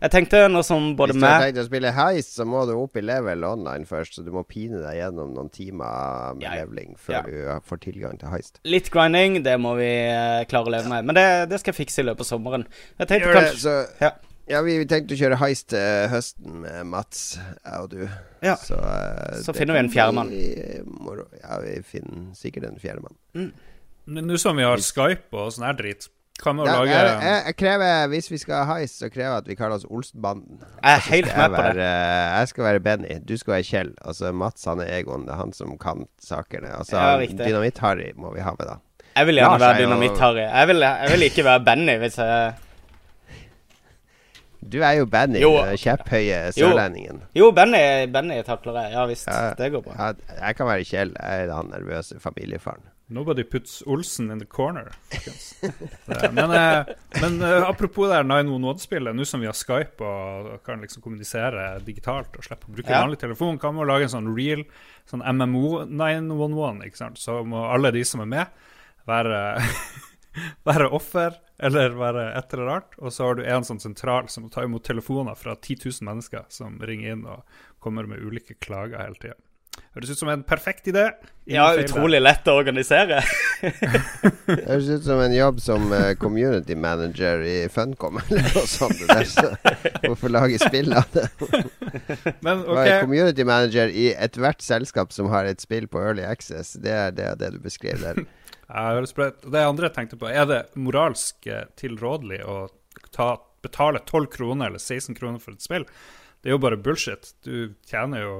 jeg 0.00 0.12
tenkte 0.14 0.40
noe 0.50 0.64
som 0.66 0.92
både 0.96 1.12
Hvis 1.14 1.20
du 1.22 1.26
har 1.28 1.44
tenkt 1.44 1.60
å 1.62 1.66
spille 1.66 1.92
heist, 1.96 2.32
så 2.38 2.46
må 2.48 2.62
du 2.68 2.72
opp 2.78 2.96
i 2.96 3.02
level 3.04 3.44
online 3.48 3.84
først. 3.88 4.16
Så 4.18 4.24
du 4.26 4.30
må 4.34 4.44
pine 4.48 4.80
deg 4.82 4.98
gjennom 5.02 5.34
noen 5.36 5.50
timer 5.52 6.38
med 6.38 6.46
Ja, 6.46 6.54
leveling 6.62 6.94
før 6.96 7.18
Ja. 7.18 7.22
du 7.26 7.66
får 7.68 7.82
tilgang 7.84 8.16
til 8.20 8.32
heist. 8.32 8.60
Litt 8.64 8.88
grinding, 8.94 9.42
det 9.44 9.58
må 9.60 9.74
vi 9.78 9.90
eh, 9.90 10.46
klare 10.48 10.70
å 10.70 10.74
leve 10.78 10.88
med. 10.92 11.04
Men 11.10 11.18
det, 11.18 11.26
det 11.52 11.60
skal 11.60 11.74
jeg 11.74 11.82
fikse 11.84 12.02
i 12.02 12.08
løpet 12.08 12.24
av 12.24 12.30
sommeren. 12.32 12.66
Jeg 12.98 13.10
tenkte 13.12 13.28
Gjør 13.28 13.36
det, 13.40 13.44
kanskje 13.50 13.62
så 13.66 13.76
Ja. 14.06 14.14
Ja, 14.48 14.62
vi 14.64 14.78
tenkte 14.88 15.12
å 15.12 15.18
kjøre 15.20 15.36
heist 15.42 15.66
til 15.74 16.06
høsten 16.08 16.62
med 16.62 16.86
Mats, 16.88 17.24
jeg 17.36 17.80
og 17.82 17.90
du. 17.92 18.04
Ja. 18.40 18.54
Så, 18.56 18.78
uh, 18.80 19.40
Så 19.44 19.52
finner 19.56 19.76
vi 19.76 19.82
en 19.84 19.90
fjerdemann. 19.92 20.30
Ja, 20.32 21.58
vi 21.64 21.74
finner 21.84 22.30
sikkert 22.38 22.70
en 22.70 22.78
fjerdemann. 22.80 23.18
Men 24.08 24.24
Nå 24.24 24.38
som 24.40 24.56
vi 24.56 24.64
har 24.64 24.80
Skype 24.80 25.36
og 25.36 25.52
sånn 25.52 25.66
her 25.68 25.76
drit, 25.76 26.08
kan 26.38 26.54
vi 26.54 26.62
jo 26.62 26.70
lage 26.70 26.92
jeg, 26.94 27.06
jeg, 27.26 27.38
jeg 27.48 27.56
krever, 27.58 28.04
Hvis 28.12 28.28
vi 28.30 28.38
skal 28.38 28.62
ha 28.62 28.76
heist, 28.78 29.00
så 29.02 29.08
krever 29.10 29.26
jeg 29.32 29.42
at 29.42 29.48
vi 29.50 29.56
kaller 29.58 29.80
oss 29.80 29.88
Olsenbanden. 29.90 30.60
Jeg 30.78 30.94
er 30.94 31.04
helt 31.08 31.32
med 31.34 31.56
på 31.56 31.64
det. 31.80 31.88
jeg 32.38 32.52
skal 32.52 32.66
være 32.68 32.82
Benny, 32.84 33.16
du 33.26 33.34
skal 33.40 33.56
være 33.56 33.66
Kjell. 33.66 33.90
Altså 34.00 34.30
Mats 34.32 34.64
han 34.70 34.80
er 34.84 34.92
Egon, 35.00 35.26
det 35.26 35.34
er 35.34 35.42
han 35.42 35.52
som 35.56 35.74
kan 35.82 36.06
sakene. 36.22 36.70
Altså 36.78 36.96
Ja. 36.96 37.18
Dynamitt-Harry 37.18 38.14
må 38.16 38.32
vi 38.36 38.46
ha 38.46 38.54
med, 38.54 38.70
da. 38.70 38.78
Jeg 39.18 39.26
vil 39.28 39.42
gjerne 39.42 39.58
Lars 39.58 39.66
være 39.66 39.82
Dynamitt-Harry. 39.82 40.46
Jeg, 40.46 40.80
jeg 41.02 41.12
vil 41.12 41.26
ikke 41.26 41.46
være 41.50 41.64
Benny 41.66 41.98
hvis 41.98 42.18
jeg 42.22 42.54
Du 44.60 44.80
er 44.82 44.96
jo 44.98 45.06
Benny, 45.06 45.38
den 45.40 45.76
kjepphøye 45.78 46.38
Jo. 46.56 46.68
sørlendingen. 46.68 47.22
Jo, 47.38 47.50
Benny, 47.54 48.06
Benny 48.12 48.40
takler 48.42 48.80
jeg. 48.82 48.92
Ja 48.96 49.04
visst. 49.06 49.28
Ja. 49.30 49.54
Det 49.54 49.70
går 49.72 49.84
bra. 49.86 49.94
Ja, 49.98 50.38
jeg 50.48 50.56
kan 50.58 50.66
være 50.66 50.84
Kjell, 50.88 51.12
jeg 51.14 51.44
er 51.46 51.52
han 51.54 51.70
nervøse 51.70 52.18
familiefaren. 52.20 52.82
Nobody 53.08 53.40
puts 53.48 53.78
Olsen 53.86 54.30
in 54.30 54.38
the 54.38 54.44
corner. 54.44 54.90
Men, 56.32 56.50
eh, 56.52 56.84
men 57.22 57.38
eh, 57.42 57.62
apropos 57.68 58.10
det 58.10 58.18
her 58.18 58.26
911-spillet, 58.28 59.16
nå 59.16 59.24
som 59.24 59.40
vi 59.40 59.48
har 59.48 59.56
Skype 59.56 60.04
og 60.04 60.50
kan 60.66 60.82
liksom 60.84 61.00
kommunisere 61.06 61.78
digitalt 61.86 62.36
og 62.36 62.44
slippe 62.44 62.68
å 62.68 62.74
bruke 62.76 62.90
Ja. 62.92 63.00
vanlig 63.06 63.18
telefon, 63.22 63.56
kan 63.58 63.74
vi 63.78 63.86
lage 63.88 64.02
en 64.10 64.12
sånn 64.18 64.28
real 64.36 64.64
sånn 65.08 65.24
MMO 65.24 65.86
911, 65.88 66.84
ikke 66.90 67.00
sant? 67.00 67.16
Så 67.16 67.40
må 67.48 67.64
alle 67.72 67.94
de 67.96 68.04
som 68.04 68.20
er 68.20 68.28
med, 68.34 68.46
være, 69.08 69.40
være 70.68 70.90
offer 70.92 71.38
eller 71.58 71.96
være 71.98 72.28
et 72.38 72.54
eller 72.54 72.72
annet. 72.74 72.96
Og 73.02 73.12
så 73.14 73.26
har 73.26 73.38
du 73.38 73.44
en 73.44 73.66
sånn 73.66 73.82
sentral 73.82 74.30
som 74.32 74.48
tar 74.52 74.68
imot 74.68 74.86
telefoner 74.86 75.38
fra 75.38 75.56
10 75.56 75.82
000 75.88 76.08
mennesker 76.08 76.46
som 76.52 76.78
ringer 76.78 77.16
inn 77.16 77.26
og 77.28 77.60
kommer 77.82 78.08
med 78.08 78.22
ulike 78.22 78.58
klager 78.62 79.02
hele 79.02 79.18
tida. 79.18 79.38
Høres 79.94 80.10
ut 80.10 80.20
som 80.20 80.28
en 80.30 80.42
perfekt 80.46 80.88
idé. 80.90 81.04
Ja, 81.48 81.70
feil 81.72 81.86
utrolig 81.86 82.18
lett 82.20 82.48
å 82.50 82.56
organisere. 82.58 83.20
Det 83.62 84.56
høres 84.68 84.88
ut 84.90 85.06
som 85.06 85.22
en 85.22 85.34
jobb 85.34 85.60
som 85.62 85.92
eh, 85.94 86.12
community 86.20 86.76
manager 86.78 87.42
i 87.46 87.56
Funcom 87.72 88.20
eller 88.22 88.50
noe 88.54 88.66
sånt. 88.68 88.98
Det 88.98 89.08
der, 89.10 89.30
så 89.30 90.02
hvorfor 90.04 90.34
lage 90.34 90.60
spill 90.62 90.92
av 90.98 91.08
det? 91.14 91.28
Men 92.44 92.64
Være 92.66 92.74
ok, 92.74 92.92
community 93.06 93.46
manager 93.48 93.90
i 93.90 94.10
ethvert 94.14 94.62
selskap 94.62 95.14
som 95.14 95.30
har 95.32 95.48
et 95.48 95.62
spill 95.64 95.88
på 95.90 96.02
Early 96.02 96.26
Access, 96.26 96.76
det 96.82 96.94
er 96.94 97.14
det, 97.16 97.32
det 97.42 97.54
du 97.56 97.62
beskriver 97.64 98.12
der. 98.12 98.28
Det 98.68 99.62
andre 99.64 99.88
jeg 99.88 99.94
tenkte 99.96 100.18
på, 100.20 100.28
er 100.28 100.44
det 100.48 100.62
moralsk 100.76 101.46
eh, 101.48 101.64
tilrådelig 101.80 102.42
å 102.44 102.56
ta, 103.14 103.30
betale 103.64 104.02
12 104.04 104.26
kroner 104.34 104.68
eller 104.68 104.82
16 104.82 105.16
kroner 105.16 105.40
for 105.40 105.56
et 105.56 105.64
spill? 105.64 105.86
Det 106.42 106.50
er 106.50 106.56
jo 106.56 106.62
bare 106.62 106.80
bullshit. 106.80 107.32
Du 107.44 107.74
tjener 107.88 108.22
jo 108.22 108.34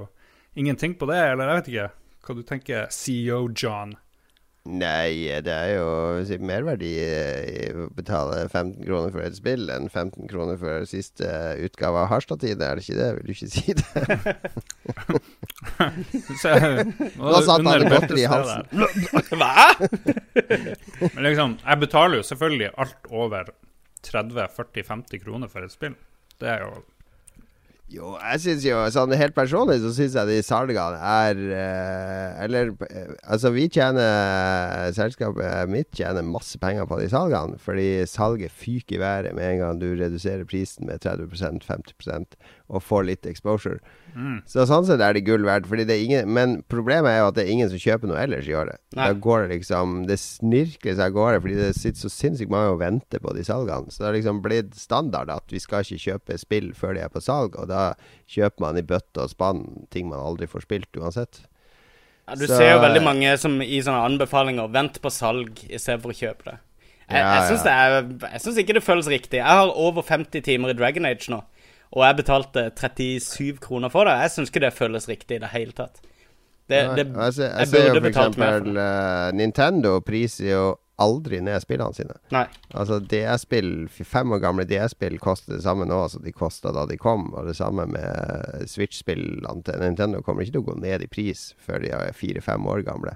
ingenting 0.58 0.94
på 1.00 1.08
det, 1.10 1.18
eller 1.32 1.48
jeg 1.48 1.60
vet 1.60 1.72
ikke. 1.72 1.88
Hva 2.26 2.36
du 2.36 2.44
tenker, 2.44 2.92
CEO 2.92 3.48
John? 3.56 3.96
Nei, 4.68 5.30
det 5.40 5.52
er 5.54 5.70
jo 5.78 5.86
si, 6.28 6.36
merverdi 6.44 6.90
eh, 7.00 7.70
å 7.72 7.86
betale 7.96 8.42
15 8.50 8.82
kroner 8.84 9.12
for 9.14 9.24
et 9.24 9.36
spill 9.38 9.70
enn 9.72 9.86
15 9.88 10.28
kroner 10.28 10.58
for 10.60 10.84
siste 10.90 11.28
utgave 11.64 12.02
av 12.02 12.10
Harstad-tiden, 12.10 12.64
er 12.66 12.76
det 12.76 12.84
ikke 12.84 12.98
det? 12.98 13.08
Vil 13.16 13.24
du 13.24 13.32
ikke 13.32 13.48
si 13.54 13.72
det? 13.78 14.34
Så 16.42 16.52
nå 16.58 17.32
Da 17.32 17.40
satt 17.46 17.64
han 17.64 17.70
det 17.84 17.88
godteri 17.94 18.26
i 18.26 18.28
halsen. 18.28 18.68
Hva? 19.38 19.54
Men 21.14 21.24
liksom, 21.30 21.56
jeg 21.62 21.82
betaler 21.86 22.20
jo 22.20 22.28
selvfølgelig 22.28 22.70
alt 22.84 23.10
over 23.24 23.50
30-40-50 24.04 25.24
kroner 25.24 25.48
for 25.52 25.64
et 25.64 25.72
spill. 25.72 25.96
Det 26.38 26.52
er 26.58 26.66
jo 26.66 26.82
Jo, 27.88 28.10
jeg 28.20 28.40
syns 28.42 28.64
jo 28.66 28.80
sånn 28.92 29.14
helt 29.16 29.32
personlig 29.32 29.78
så 29.80 29.94
syns 29.96 30.12
jeg 30.18 30.28
de 30.28 30.42
salgene 30.44 30.98
er 31.00 31.38
eh, 31.56 32.42
Eller 32.44 32.74
eh, 32.84 33.14
altså, 33.24 33.48
vi 33.54 33.64
tjener 33.72 34.92
Selskapet 34.92 35.72
mitt 35.72 35.88
tjener 35.96 36.26
masse 36.26 36.60
penger 36.60 36.84
på 36.90 36.98
de 37.00 37.08
salgene, 37.08 37.56
fordi 37.62 38.04
salget 38.04 38.52
fyker 38.52 38.98
i 38.98 39.00
været 39.00 39.32
med 39.38 39.54
en 39.54 39.62
gang 39.62 39.80
du 39.80 39.88
reduserer 39.94 40.44
prisen 40.48 40.84
med 40.90 41.00
30% 41.00 41.64
50 41.64 42.36
og 42.68 42.82
får 42.84 43.04
litt 43.08 43.26
exposure. 43.26 43.78
mm. 44.14 44.42
Så 44.46 44.66
sånn 44.68 44.84
sett 44.86 45.00
er 45.00 45.14
det 45.16 45.24
gull 45.24 45.42
verdt. 45.46 45.66
Fordi 45.66 45.84
det 45.88 45.94
er 45.96 46.04
ingen, 46.04 46.32
men 46.34 46.62
problemet 46.68 47.08
er 47.10 47.18
jo 47.22 47.28
at 47.30 47.34
det 47.38 47.46
er 47.46 47.52
ingen 47.54 47.70
som 47.70 47.78
kjøper 47.80 48.10
noe 48.10 48.20
ellers 48.20 48.48
i 48.48 48.54
året. 48.54 48.78
Da 48.94 49.12
går 49.12 49.46
det 49.48 49.58
liksom 49.58 50.06
Det 50.06 50.18
snirkler 50.18 50.94
seg 50.98 51.04
av 51.06 51.12
gårde, 51.16 51.40
fordi 51.44 51.56
det 51.56 51.74
sitter 51.76 52.00
så 52.04 52.10
sinnssykt 52.12 52.50
mange 52.52 52.74
og 52.74 52.80
venter 52.80 53.18
på 53.24 53.34
de 53.34 53.44
salgene. 53.44 53.88
Så 53.90 53.98
det 54.02 54.06
har 54.10 54.18
liksom 54.18 54.42
blitt 54.44 54.74
standard 54.76 55.30
at 55.30 55.44
vi 55.50 55.58
skal 55.58 55.80
ikke 55.84 56.02
kjøpe 56.04 56.38
spill 56.38 56.72
før 56.74 56.94
de 56.94 57.00
er 57.06 57.08
på 57.08 57.20
salg, 57.24 57.56
og 57.56 57.68
da 57.68 57.94
kjøper 58.28 58.60
man 58.60 58.76
i 58.76 58.82
bøtte 58.82 59.24
og 59.24 59.30
spann 59.32 59.64
ting 59.90 60.08
man 60.08 60.20
aldri 60.20 60.46
får 60.46 60.66
spilt 60.68 60.92
uansett. 61.00 61.40
Ja, 62.28 62.34
du 62.34 62.46
Så- 62.46 62.58
ser 62.58 62.72
jo 62.74 62.80
veldig 62.84 63.02
mange 63.02 63.38
som 63.38 63.62
i 63.62 63.80
sånne 63.80 64.04
anbefalinger 64.04 64.68
Vent 64.70 65.00
på 65.00 65.08
salg 65.10 65.54
istedenfor 65.70 66.12
å 66.12 66.18
kjøpe 66.18 66.44
det. 66.44 66.58
Jeg, 67.08 67.24
Ja, 67.24 67.40
jeg 67.48 68.40
syns 68.42 68.58
ikke 68.60 68.74
det 68.74 68.84
føles 68.84 69.06
riktig. 69.08 69.38
Jeg 69.40 69.46
har 69.46 69.70
over 69.72 70.02
50 70.02 70.42
timer 70.44 70.68
i 70.68 70.74
Dragon 70.74 71.06
Age 71.06 71.30
nå, 71.32 71.42
og 71.94 72.04
jeg 72.04 72.18
betalte 72.20 72.68
37 72.76 73.62
kroner 73.64 73.92
for 73.92 74.08
det. 74.08 74.16
Jeg 74.24 74.34
syns 74.34 74.52
ikke 74.52 74.64
det 74.66 74.74
føles 74.76 75.08
riktig 75.08 75.38
i 75.38 75.42
det 75.44 75.52
hele 75.54 75.76
tatt. 75.76 76.02
Det, 76.68 76.82
det, 76.98 77.06
jeg, 77.06 77.32
ser, 77.32 77.48
jeg, 77.48 77.58
jeg 77.58 77.68
ser 77.70 77.86
jo 77.88 77.94
for 77.96 78.08
eksempel 78.10 78.80
eh, 78.82 79.28
Nintendo 79.38 79.94
priser 80.04 80.50
jo 80.50 80.64
aldri 81.00 81.38
ned 81.40 81.62
spillene 81.62 81.94
sine. 81.94 82.16
nei. 82.34 82.44
Altså 82.74 82.98
DS-spill, 83.00 83.70
fem 83.88 84.34
år 84.34 84.42
gamle 84.42 84.66
DS-spill 84.68 85.16
koster 85.22 85.54
det 85.54 85.62
samme 85.64 85.86
nå 85.88 86.00
som 86.10 86.24
de 86.26 86.34
kosta 86.34 86.72
da 86.74 86.84
de 86.90 86.98
kom. 87.00 87.30
Og 87.38 87.48
det 87.48 87.54
samme 87.56 87.86
med 87.88 88.66
Switch-spillene 88.68 89.62
til 89.64 89.84
Nintendo 89.84 90.20
kommer 90.26 90.44
ikke 90.44 90.58
til 90.58 90.64
å 90.64 90.70
gå 90.72 90.78
ned 90.82 91.06
i 91.06 91.10
pris 91.10 91.52
før 91.62 91.84
de 91.86 91.94
er 91.94 92.16
fire-fem 92.18 92.66
år 92.68 92.82
gamle. 92.88 93.14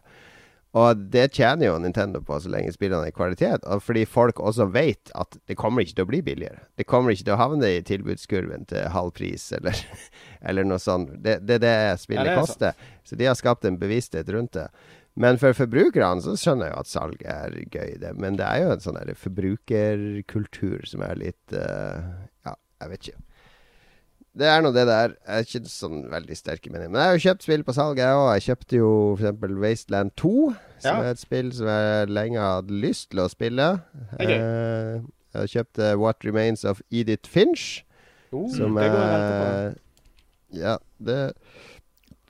Og 0.73 1.01
det 1.13 1.27
tjener 1.37 1.67
jo 1.67 1.75
Nintendo 1.83 2.23
på 2.25 2.39
så 2.41 2.49
lenge 2.53 2.73
spillene 2.73 3.05
er 3.05 3.13
i 3.13 3.17
kvalitet. 3.17 3.67
Og 3.69 3.83
fordi 3.85 4.07
folk 4.09 4.41
også 4.41 4.71
vet 4.73 5.13
at 5.19 5.37
det 5.51 5.59
kommer 5.61 5.85
ikke 5.85 5.99
til 5.99 6.07
å 6.07 6.09
bli 6.09 6.23
billigere. 6.25 6.65
Det 6.81 6.87
kommer 6.89 7.13
ikke 7.13 7.27
til 7.27 7.37
å 7.37 7.43
havne 7.43 7.75
i 7.75 7.83
tilbudskurven 7.85 8.65
til 8.71 8.89
halv 8.95 9.13
pris 9.19 9.51
eller, 9.59 9.77
eller 10.49 10.69
noe 10.69 10.81
sånt. 10.81 11.13
Det 11.21 11.43
det 11.45 11.59
er 11.59 11.65
det 11.67 11.77
spillet 12.01 12.25
Ja, 12.25 12.31
det 12.31 12.39
er 12.39 12.41
koster. 12.41 12.89
Så 13.05 13.21
de 13.21 13.29
har 13.29 13.37
skapt 13.37 13.69
en 13.69 13.77
bevissthet 13.81 14.33
rundt 14.33 14.57
det. 14.57 14.71
Men 15.13 15.37
for 15.37 15.53
forbrukerne 15.53 16.25
så 16.25 16.39
skjønner 16.41 16.71
jeg 16.71 16.73
jo 16.73 16.81
at 16.81 16.89
salg 16.89 17.27
er 17.29 17.57
gøy, 17.69 17.99
det. 18.01 18.15
Men 18.17 18.39
det 18.41 18.47
er 18.49 18.63
jo 18.65 18.71
en 18.73 18.81
sånn 18.81 19.01
forbrukerkultur 19.27 20.89
som 20.89 21.05
er 21.05 21.21
litt 21.21 21.53
uh, 21.53 22.01
Ja, 22.49 22.57
jeg 22.81 22.95
vet 22.95 23.11
ikke. 23.11 23.21
Det 24.33 24.47
er 24.49 24.63
nå 24.65 24.71
det 24.73 24.87
det 24.89 24.95
er. 24.97 25.13
Jeg 25.29 25.43
er 25.43 25.47
ikke 25.47 25.69
sånn 25.69 25.99
veldig 26.09 26.37
sterk 26.39 26.65
i 26.67 26.71
meningen. 26.73 26.93
Men 26.95 27.03
jeg 27.03 27.09
har 27.11 27.17
jo 27.19 27.25
kjøpt 27.27 27.43
spill 27.45 27.65
på 27.69 27.75
salg, 27.77 27.99
jeg 28.01 28.17
òg. 28.17 28.29
Jeg 28.39 28.45
kjøpte 28.47 28.79
jo 28.79 28.93
f.eks. 29.19 29.57
Wasteland 29.61 30.15
2, 30.17 30.31
som 30.81 30.97
Ja. 30.97 31.03
er 31.03 31.11
et 31.11 31.21
spill 31.21 31.51
som 31.53 31.69
jeg 31.69 32.09
lenge 32.09 32.41
hadde 32.41 32.79
lyst 32.81 33.11
til 33.13 33.21
å 33.21 33.29
spille. 33.29 33.67
Okay. 34.17 34.39
Eh, 34.39 35.03
jeg 35.37 35.53
kjøpte 35.57 35.91
What 36.01 36.25
Remains 36.25 36.65
of 36.65 36.81
Edith 36.91 37.29
Finch. 37.29 37.85
Oh, 38.33 38.49
Som 38.49 38.75
det 38.81 38.89
går 38.89 39.05
er 39.05 39.75
Ja, 40.57 40.79
det 40.99 41.35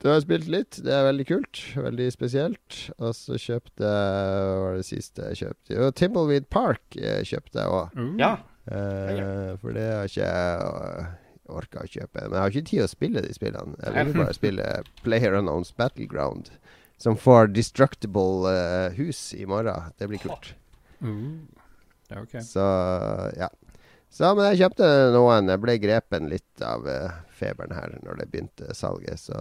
Du 0.03 0.09
har 0.09 0.19
spilt 0.19 0.49
litt. 0.51 0.81
Det 0.83 0.91
er 0.91 1.05
veldig 1.07 1.25
kult. 1.29 1.61
Veldig 1.79 2.11
spesielt. 2.11 2.89
Og 2.99 3.13
så 3.15 3.39
kjøpte 3.39 3.79
jeg 3.87 4.43
Hva 4.43 4.59
var 4.65 4.75
det 4.75 4.85
siste 4.85 5.29
jeg 5.31 5.39
kjøpte? 5.45 5.77
Jo, 5.77 5.91
Timbleweed 5.91 6.49
Park 6.51 6.81
eh, 6.99 7.21
kjøpte 7.23 7.63
jeg 7.63 7.71
òg. 7.71 7.95
Mm. 7.95 8.19
Ja. 8.19 8.33
Uh, 8.67 9.55
for 9.59 9.71
det 9.75 9.87
har 9.91 10.07
ikke 10.07 10.27
jeg 10.27 11.07
orka 11.51 11.83
å 11.83 11.89
kjøpe. 11.89 12.25
Men 12.27 12.37
jeg 12.37 12.41
har 12.41 12.53
ikke 12.53 12.69
tid 12.69 12.83
å 12.85 12.91
spille 12.91 13.23
de 13.25 13.33
spillene. 13.35 13.77
Jeg 13.83 14.09
vil 14.09 14.21
bare 14.21 14.37
spille 14.41 14.69
Player 15.03 15.39
Unknowns 15.39 15.73
Battleground. 15.79 16.53
Som 17.01 17.17
får 17.19 17.51
destructible 17.51 18.47
uh, 18.47 18.93
hus 18.95 19.33
i 19.35 19.47
morgen. 19.49 19.91
Det 19.99 20.07
blir 20.07 20.21
kult. 20.23 20.53
Mm. 21.03 21.49
Er. 22.13 22.25
Så 22.45 22.63
ja. 23.35 23.49
Så, 24.13 24.29
men 24.37 24.51
jeg 24.51 24.59
kjøpte 24.61 24.87
noen. 25.15 25.49
Jeg 25.49 25.61
ble 25.63 25.73
grepen 25.81 26.29
litt 26.29 26.61
av 26.63 26.85
uh, 26.85 27.15
feberen 27.33 27.73
her 27.73 27.95
når 28.05 28.19
det 28.19 28.27
begynte 28.29 28.75
salget. 28.77 29.23
Så 29.25 29.37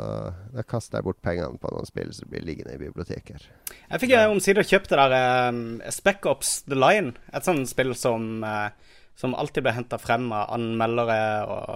da 0.54 0.64
kasta 0.64 0.98
jeg 0.98 1.06
bort 1.10 1.20
pengene 1.24 1.60
på 1.60 1.72
noen 1.74 1.88
spill 1.88 2.12
som 2.16 2.30
blir 2.32 2.44
liggende 2.46 2.78
i 2.78 2.80
biblioteket. 2.80 3.44
Jeg 3.90 4.02
fikk 4.02 4.16
omsider 4.22 4.66
kjøpt 4.66 4.94
det 4.94 5.00
der 5.02 5.52
um, 5.52 5.60
Spec 5.92 6.24
Ops 6.30 6.54
The 6.64 6.78
Line. 6.78 7.12
Et 7.36 7.44
sånt 7.44 7.68
spill 7.68 7.92
som, 7.98 8.40
eh, 8.48 8.91
som 9.14 9.34
alltid 9.38 9.62
blir 9.66 9.74
henta 9.76 9.98
frem 10.00 10.30
av 10.32 10.48
anmeldere 10.56 11.16
og 11.46 11.68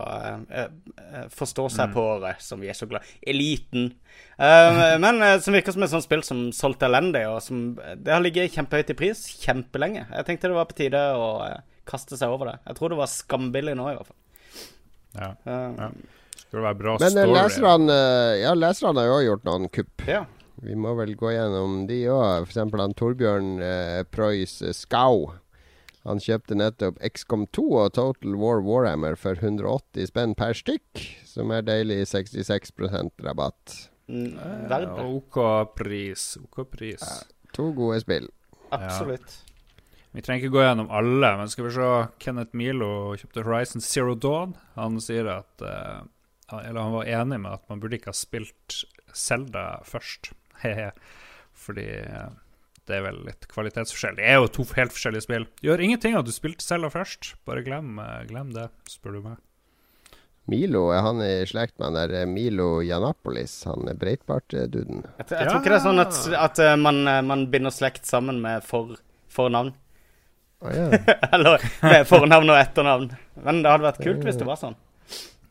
eh, 0.51 0.63
eh, 1.13 1.27
forstår 1.31 1.69
seg 1.71 1.93
på 1.95 2.01
året, 2.17 2.41
som 2.43 2.61
vi 2.63 2.71
er 2.73 2.77
så 2.79 2.89
glad. 2.91 3.05
Eliten. 3.23 3.91
Eh, 4.39 4.97
men 5.05 5.21
eh, 5.23 5.37
som 5.45 5.55
virker 5.55 5.77
som 5.77 5.85
et 5.85 5.93
sånt 5.93 6.07
spill 6.07 6.25
som 6.27 6.47
solgte 6.57 6.89
elendig, 6.89 7.27
og 7.29 7.43
som 7.45 7.75
Det 7.77 8.13
har 8.13 8.25
ligget 8.25 8.55
kjempehøyt 8.57 8.91
i 8.95 8.99
pris 8.99 9.25
kjempelenge. 9.45 10.07
Jeg 10.11 10.29
tenkte 10.31 10.49
det 10.51 10.57
var 10.59 10.69
på 10.71 10.79
tide 10.81 11.03
å 11.15 11.29
eh, 11.47 11.61
kaste 11.87 12.19
seg 12.19 12.33
over 12.33 12.53
det. 12.55 12.57
Jeg 12.67 12.79
tror 12.81 12.95
det 12.95 13.01
var 13.05 13.13
skambillig 13.13 13.77
nå, 13.79 13.91
i 13.93 13.99
hvert 14.01 14.13
fall. 14.13 14.23
Ja. 15.17 15.33
Eh, 15.45 15.73
Ja. 15.85 15.91
Skal 16.47 16.61
det 16.61 16.67
være 16.69 16.79
bra 16.79 16.93
Men 17.01 17.11
story. 17.11 17.27
Men 17.27 17.37
leserne 17.43 17.95
Ja, 18.39 18.51
leserne 18.55 19.01
har 19.03 19.07
jo 19.09 19.15
også 19.17 19.29
gjort 19.31 19.47
noen 19.49 19.69
kupp. 19.73 20.03
ja. 20.09 20.25
Vi 20.65 20.73
må 20.79 20.95
vel 20.97 21.11
gå 21.21 21.29
gjennom 21.35 21.83
de 21.89 21.99
òg. 22.09 22.47
F.eks. 22.47 22.95
Torbjørn 22.97 23.49
eh, 23.61 23.99
Preus 24.09 24.55
eh, 24.65 24.73
Skau. 24.73 25.27
Han 26.07 26.21
kjøpte 26.23 26.55
nettopp 26.55 27.01
XCOM 27.03 27.49
2 27.57 27.65
og 27.81 27.93
Total 27.97 28.37
War 28.39 28.61
Warhammer 28.63 29.17
for 29.19 29.39
180 29.43 30.13
spenn 30.13 30.37
per 30.39 30.55
stykk, 30.55 31.03
som 31.27 31.51
er 31.51 31.67
deilig 31.67 32.05
66% 32.13 33.27
rabatt. 33.27 33.75
Mm, 34.07 34.37
det. 34.71 34.85
OK 35.03 35.41
pris. 35.75 36.37
OK 36.45 36.63
pris. 36.71 37.03
To 37.59 37.73
gode 37.75 37.99
spill. 38.05 38.31
Absolutt. 38.71 39.43
Vi 40.17 40.23
trenger 40.25 40.47
ikke 40.47 40.55
gå 40.55 40.63
gjennom 40.63 40.93
alle, 40.95 41.33
men 41.37 41.51
skal 41.53 41.67
vi 41.67 41.75
se 41.75 41.91
Kenneth 42.23 42.57
Milo 42.57 42.91
kjøpte 43.19 43.43
Horizon 43.45 43.83
Zero 43.85 44.15
Dawn. 44.15 44.55
Han 44.79 44.97
sier 45.03 45.29
at 45.29 45.65
uh, 45.67 46.07
Eller 46.63 46.81
han 46.81 46.95
var 46.95 47.11
enig 47.11 47.41
med 47.43 47.59
at 47.59 47.67
man 47.69 47.83
burde 47.83 47.99
ikke 47.99 48.15
ha 48.15 48.17
spilt 48.17 48.85
Zelda 49.13 49.83
først. 49.85 50.31
Hehe. 50.63 50.93
Fordi 51.57 51.89
eh, 52.05 52.31
det 52.87 52.99
er 52.99 53.03
vel 53.09 53.19
litt 53.27 53.49
kvalitetsforskjell. 53.51 54.19
Det 54.19 54.27
er 54.27 54.39
jo 54.39 54.51
to 54.59 54.67
helt 54.77 54.95
forskjellige 54.95 55.27
spill. 55.27 55.49
Gjør 55.65 55.83
ingenting 55.83 56.15
at 56.19 56.29
du 56.29 56.33
spilte 56.35 56.65
Selda 56.65 56.91
først. 56.93 57.35
Bare 57.49 57.65
glem, 57.67 57.99
eh, 58.03 58.23
glem 58.31 58.53
det, 58.55 58.69
spør 58.91 59.19
du 59.19 59.25
meg. 59.25 59.43
Milo, 60.47 60.85
er 60.95 61.03
han 61.03 61.19
i 61.25 61.33
slekt 61.51 61.75
med 61.81 61.89
han 61.89 61.99
der 61.99 62.15
eh, 62.21 62.29
Milo 62.31 62.69
Janapolis? 62.87 63.57
Han 63.67 63.91
er 63.91 63.99
Breitbart-duden. 63.99 65.03
Jeg, 65.03 65.27
jeg 65.33 65.49
tror 65.49 65.59
ikke 65.59 65.73
det 65.73 65.81
er 65.81 65.87
sånn 65.89 66.05
at, 66.05 66.21
at 66.47 66.63
eh, 66.63 66.77
man, 66.79 67.03
man 67.27 67.45
binder 67.51 67.75
slekt 67.75 68.07
sammen 68.07 68.39
med 68.45 68.63
for, 68.67 68.95
fornavn. 69.35 69.75
Å 70.63 70.73
ja. 70.73 70.89
Eller 71.35 71.67
med 71.83 72.07
fornavn 72.09 72.55
og 72.55 72.61
etternavn. 72.61 73.11
Men 73.43 73.63
det 73.65 73.75
hadde 73.75 73.91
vært 73.91 74.03
kult 74.07 74.23
hvis 74.25 74.39
det 74.39 74.47
var 74.49 74.63
sånn. 74.63 74.79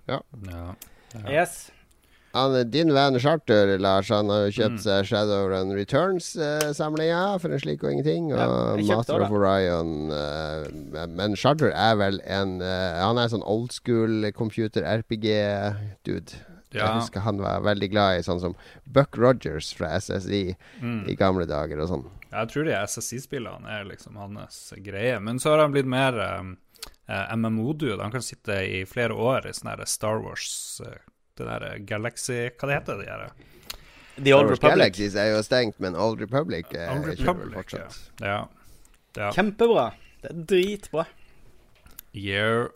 Ja. 0.07 0.21
Yes. 1.27 1.65
Han, 2.35 2.55
din 2.69 2.89
venn 2.91 3.15
Charter, 3.23 3.77
Lars, 3.79 4.09
han 4.11 4.27
har 4.29 4.41
jo 4.49 4.51
kjøpt 4.57 4.81
seg 4.83 5.05
Shadowrun 5.07 5.69
Returns-samlinga 5.71 7.39
for 7.39 7.53
en 7.55 7.61
slik 7.63 7.83
og 7.85 7.93
ingenting. 7.93 8.25
Og 8.33 8.39
Ja, 8.83 8.95
Master 8.95 9.21
også 9.21 9.25
of 9.25 9.31
Orion. 9.31 10.11
eh, 10.11 11.07
men 11.07 11.35
Charter 11.39 11.71
er 11.71 11.95
vel 11.95 12.19
en 12.25 12.57
eh, 12.61 12.99
Han 12.99 13.17
er 13.17 13.29
sånn 13.31 13.43
old 13.45 13.71
school 13.71 14.27
computer-RPG-dude. 14.35 16.33
Jeg 16.75 16.81
Ja. 16.83 16.99
husker 16.99 17.21
han 17.21 17.37
var 17.39 17.61
veldig 17.61 17.89
glad 17.91 18.17
i 18.19 18.23
sånn 18.23 18.39
som 18.41 18.55
Buck 18.85 19.15
Rogers 19.17 19.71
fra 19.73 19.87
SSI 19.95 20.55
Mm. 20.81 21.07
i 21.09 21.15
gamle 21.15 21.45
dager 21.47 21.79
og 21.79 21.87
sånn. 21.89 22.05
Jeg 22.31 22.47
tror 22.49 22.65
de 22.65 22.73
SSI-spillene 22.73 23.65
er 23.65 23.85
liksom 23.85 24.15
hans 24.17 24.73
greie. 24.83 25.19
Men 25.21 25.37
så 25.39 25.51
har 25.51 25.59
han 25.59 25.71
blitt 25.71 25.85
mer 25.85 26.19
eh, 26.19 27.35
MMO-dude. 27.35 28.01
Han 28.01 28.11
kan 28.11 28.21
sitte 28.21 28.49
i 28.67 28.83
flere 28.83 29.11
år 29.15 29.45
i 29.45 29.53
sånn 29.53 29.87
Star 29.87 30.19
Wars 30.19 30.81
eh, 31.39 31.45
Det 31.45 31.59
der 31.61 31.77
Galaxy 31.85 32.49
Hva 32.55 32.67
det 32.69 32.79
heter 32.79 32.97
det 33.01 33.07
her? 33.09 33.29
The 34.15 34.31
Old 34.33 34.49
Republic. 34.49 34.77
Galaxies 34.77 35.15
er 35.19 35.33
jo 35.33 35.41
stengt, 35.43 35.79
men 35.83 35.95
Old 35.95 36.21
Republic 36.21 36.65
er 36.71 36.93
Old 36.93 37.05
Republic, 37.09 37.51
ja. 37.51 37.57
fortsatt. 37.59 37.97
Ja. 38.21 38.37
ja. 39.17 39.31
Kjempebra. 39.35 39.89
Det 40.21 40.29
er 40.31 40.43
dritbra. 40.47 41.03
Yeah. 42.15 42.69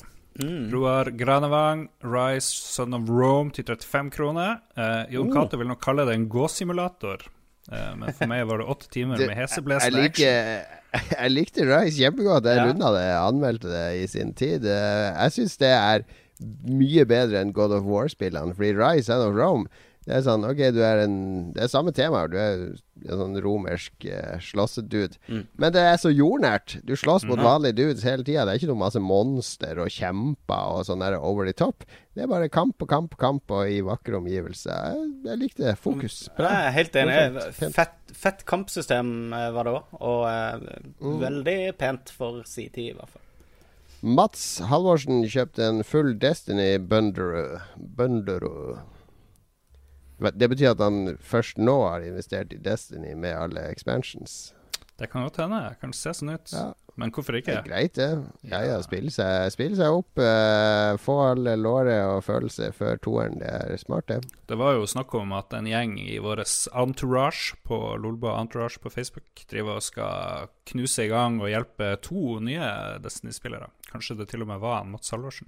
Mm. 0.43 0.69
Roar 0.73 1.05
Granevang, 1.15 1.87
Rise 2.03 2.51
Son 2.75 2.93
of 2.93 3.07
Rome 3.09 3.51
til 3.55 3.63
35 3.65 4.11
kroner. 4.11 4.59
Eh, 4.75 5.13
Jon 5.15 5.31
Cato 5.31 5.57
vil 5.59 5.67
nok 5.71 5.79
kalle 5.83 6.05
det 6.07 6.15
en 6.19 6.27
gåsimulator. 6.31 7.23
Eh, 7.71 7.95
men 7.95 8.11
for 8.15 8.27
meg 8.31 8.45
var 8.49 8.59
det 8.61 8.67
åtte 8.75 8.91
timer 8.91 9.15
med 9.19 9.29
Jeg, 9.29 9.37
heseblesende 9.39 10.03
action. 10.09 10.27
liker, 10.27 11.11
jeg 11.15 11.31
likte 11.33 11.67
Rise 11.69 11.97
kjempegodt. 12.03 12.47
Jeg 12.51 12.57
Ja. 12.57 12.67
runda 12.67 12.91
det, 12.95 13.03
jeg 13.07 13.19
anmeldte 13.31 13.71
det 13.73 13.85
i 14.03 14.07
sin 14.07 14.33
tid. 14.33 14.65
Eh, 14.65 15.07
Jeg 15.23 15.31
syns 15.39 15.57
det 15.57 15.71
er 15.75 16.03
mye 16.69 17.05
bedre 17.09 17.41
enn 17.43 17.53
God 17.53 17.71
of 17.75 17.83
War-spillene. 17.89 18.55
Fordi 18.55 18.73
Rise 18.77 19.09
and 19.13 19.23
of 19.29 19.35
Rome 19.35 19.67
Det 20.07 20.15
er 20.15 20.21
sånn, 20.25 20.41
ok, 20.47 20.61
du 20.73 20.79
er 20.81 21.01
en 21.03 21.15
Det 21.53 21.61
er 21.61 21.67
samme 21.69 21.91
tema. 21.93 22.23
Du 22.31 22.37
er 22.39 22.61
en 23.05 23.19
sånn 23.19 23.35
romersk 23.43 24.05
eh, 24.09 24.39
slåssedude. 24.41 25.19
Mm. 25.27 25.43
Men 25.59 25.73
det 25.75 25.83
er 25.85 25.97
så 26.01 26.09
jordnært. 26.09 26.77
Du 26.87 26.95
slåss 26.97 27.27
mot 27.27 27.37
Mm. 27.37 27.43
vanlige 27.45 27.75
dudes 27.77 28.03
hele 28.07 28.23
tida. 28.23 28.45
Det 28.47 28.55
er 28.55 28.57
ikke 28.61 28.71
noe 28.71 28.79
masse 28.79 28.99
monster 29.03 29.77
og 29.83 29.91
kjemper 29.93 30.79
og 30.79 30.85
sånn 30.87 31.03
der 31.03 31.19
over 31.19 31.45
the 31.45 31.53
top. 31.53 31.83
Det 32.15 32.23
er 32.23 32.31
bare 32.31 32.49
kamp 32.49 32.81
og 32.81 32.87
kamp 32.89 33.13
og 33.13 33.19
kamp 33.19 33.51
og 33.51 33.69
i 33.69 33.81
vakre 33.85 34.17
omgivelser. 34.17 34.71
Jeg, 34.71 35.13
jeg 35.25 35.37
likte. 35.43 35.75
Fokus. 35.77 36.29
Jeg 36.39 36.47
er 36.47 36.71
helt 36.79 36.95
enig. 36.95 37.53
Fett, 37.75 37.93
fett 38.15 38.45
kampsystem 38.49 39.33
eh, 39.35 39.51
var 39.51 39.63
det 39.69 39.75
òg, 39.77 39.83
og 39.99 40.25
eh, 40.31 40.79
Mm. 41.03 41.19
veldig 41.21 41.59
pent 41.77 42.09
for 42.09 42.41
si 42.45 42.69
tid, 42.69 42.95
i 42.95 42.97
hvert 42.97 43.09
fall. 43.13 43.21
Mats 44.01 44.61
Halvorsen 44.63 45.25
kjøpte 45.27 45.65
en 45.65 45.81
full 45.83 46.13
Destiny. 46.21 46.77
Bundero. 46.79 48.77
Det 50.19 50.47
betyr 50.51 50.71
at 50.71 50.83
han 50.83 51.17
først 51.19 51.59
nå 51.59 51.75
har 51.83 52.05
investert 52.07 52.53
i 52.55 52.61
Destiny 52.63 53.11
med 53.13 53.35
alle 53.35 53.65
expansions. 53.67 54.53
Det 54.99 55.07
kan 55.11 55.23
godt 55.23 55.37
hende. 55.39 55.61
Det 55.71 55.79
kan 55.81 55.93
se 55.95 56.11
sånn 56.13 56.33
ut. 56.35 56.51
Ja. 56.51 56.67
Men 56.99 57.13
hvorfor 57.15 57.37
ikke? 57.37 57.53
Det 57.55 57.61
er 57.61 57.67
greit, 57.69 57.93
det. 57.95 58.07
Ja, 58.43 58.59
ja, 58.59 58.73
Ja. 58.73 58.79
spille 58.83 59.07
seg, 59.15 59.51
spille 59.53 59.77
seg 59.79 59.87
opp. 59.95 60.19
eh, 60.19 60.97
få 60.99 61.15
alle 61.31 61.53
låret 61.55 62.01
og 62.11 62.19
følelse 62.25 62.73
før 62.75 62.99
toeren. 62.99 63.37
Det 63.39 63.47
er 63.47 63.77
smart, 63.79 64.07
det. 64.11 64.17
Det 64.51 64.57
var 64.59 64.73
jo 64.75 64.83
snakk 64.83 65.13
om 65.15 65.31
at 65.37 65.53
en 65.55 65.69
gjeng 65.71 65.93
i 66.03 66.17
vår 66.19 66.43
entourage 66.75 67.55
på 67.63 67.79
Lolba 68.03 68.33
Entourage 68.41 68.81
på 68.83 68.91
Facebook 68.91 69.45
driver 69.47 69.79
og 69.79 69.85
skal 69.87 70.49
knuse 70.67 71.05
i 71.05 71.07
gang 71.07 71.39
og 71.39 71.47
hjelpe 71.47 71.93
to 72.03 72.39
nye 72.43 72.99
Destiny-spillere. 72.99 73.69
Kanskje 73.93 74.17
det 74.19 74.27
til 74.33 74.41
og 74.43 74.47
med 74.51 74.59
var 74.59 74.81
en 74.83 74.91
Mats 74.91 75.09
Halvorsen. 75.15 75.47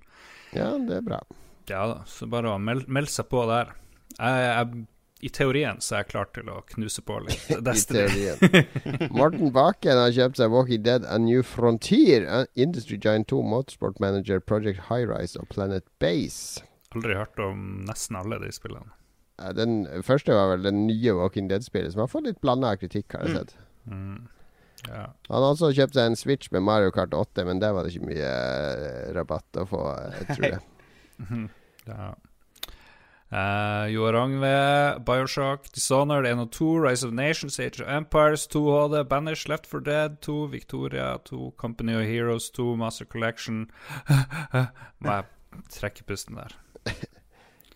Ja, 0.56 0.72
det 0.78 1.02
er 1.02 1.02
bra. 1.02 1.20
Ja 1.68 1.84
da, 1.88 2.00
så 2.08 2.30
bare 2.32 2.56
å 2.56 2.60
melde, 2.64 2.88
meld 2.88 3.12
seg 3.12 3.28
på 3.28 3.44
der. 3.52 3.76
Jeg, 4.18 4.48
jeg, 4.48 4.88
I 5.22 5.30
teorien 5.30 5.78
så 5.86 5.96
er 5.96 6.04
jeg 6.04 6.10
klar 6.16 6.30
til 6.34 6.48
å 6.50 6.62
knuse 6.72 7.04
på 7.06 7.20
litt 7.28 7.50
I 7.54 7.60
Destiny. 7.62 8.08
teorien. 8.08 9.12
Morten 9.14 9.52
Bakken 9.54 10.00
har 10.02 10.14
kjøpt 10.16 10.40
seg 10.42 10.54
Walking 10.54 10.82
Dead 10.88 11.06
A 11.06 11.20
New 11.22 11.44
Frontier, 11.46 12.26
Industry 12.58 12.98
Giant 12.98 13.30
2, 13.30 13.42
Motorsport 13.54 14.02
Manager, 14.02 14.42
Project 14.42 14.88
High 14.90 15.06
Rise 15.10 15.38
og 15.38 15.50
Planet 15.54 15.86
Base. 16.02 16.64
Aldri 16.96 17.16
hørt 17.16 17.38
om 17.40 17.84
nesten 17.88 18.18
alle 18.20 18.42
de 18.42 18.50
spillene. 18.56 18.90
Den 19.58 19.86
første 20.06 20.36
var 20.38 20.52
vel 20.56 20.66
den 20.68 20.84
nye 20.90 21.14
Walking 21.18 21.48
Dead-spillet, 21.50 21.94
som 21.94 22.04
har 22.04 22.10
fått 22.12 22.28
litt 22.28 22.42
blanda 22.44 22.74
kritikk, 22.78 23.16
har 23.16 23.26
jeg 23.26 23.38
sett. 23.40 23.56
Mm. 23.90 24.26
Ja. 24.88 25.06
Han 25.30 25.38
har 25.46 25.48
også 25.54 25.72
kjøpt 25.78 25.98
seg 25.98 26.10
en 26.10 26.18
Switch 26.18 26.50
med 26.54 26.66
Mario 26.66 26.92
Kart 26.94 27.14
8, 27.14 27.46
men 27.48 27.62
der 27.62 27.74
var 27.78 27.86
det 27.86 27.94
ikke 27.94 28.10
mye 28.10 28.28
eh, 28.28 29.08
rabatt 29.16 29.62
å 29.62 29.66
få, 29.70 29.82
jeg 30.18 30.28
tror 30.36 30.48
jeg. 30.50 30.62
ja. 31.92 32.12
Uh, 33.32 33.88
Joar 33.88 34.14
Angve, 34.14 35.00
Bioshock, 35.06 35.72
Dishonored 35.72 36.26
1 36.28 36.40
og 36.40 36.52
2, 36.52 36.66
Rise 36.84 37.08
of 37.08 37.14
Nations, 37.14 37.60
Age 37.60 37.80
of 37.80 37.88
Empires 37.88 38.46
2 38.48 38.60
HD, 38.60 39.08
Banish, 39.08 39.48
Left 39.48 39.66
for 39.66 39.80
Dead 39.80 40.18
2, 40.22 40.48
Victoria 40.52 41.18
2, 41.24 41.54
Company 41.58 41.94
of 41.96 42.02
Heroes 42.02 42.50
2, 42.50 42.76
Master 42.76 43.06
Collection 43.06 43.70
Må 45.00 45.16
jeg 45.16 45.24
trekke 45.72 46.04
pusten 46.04 46.36
der. 46.42 46.58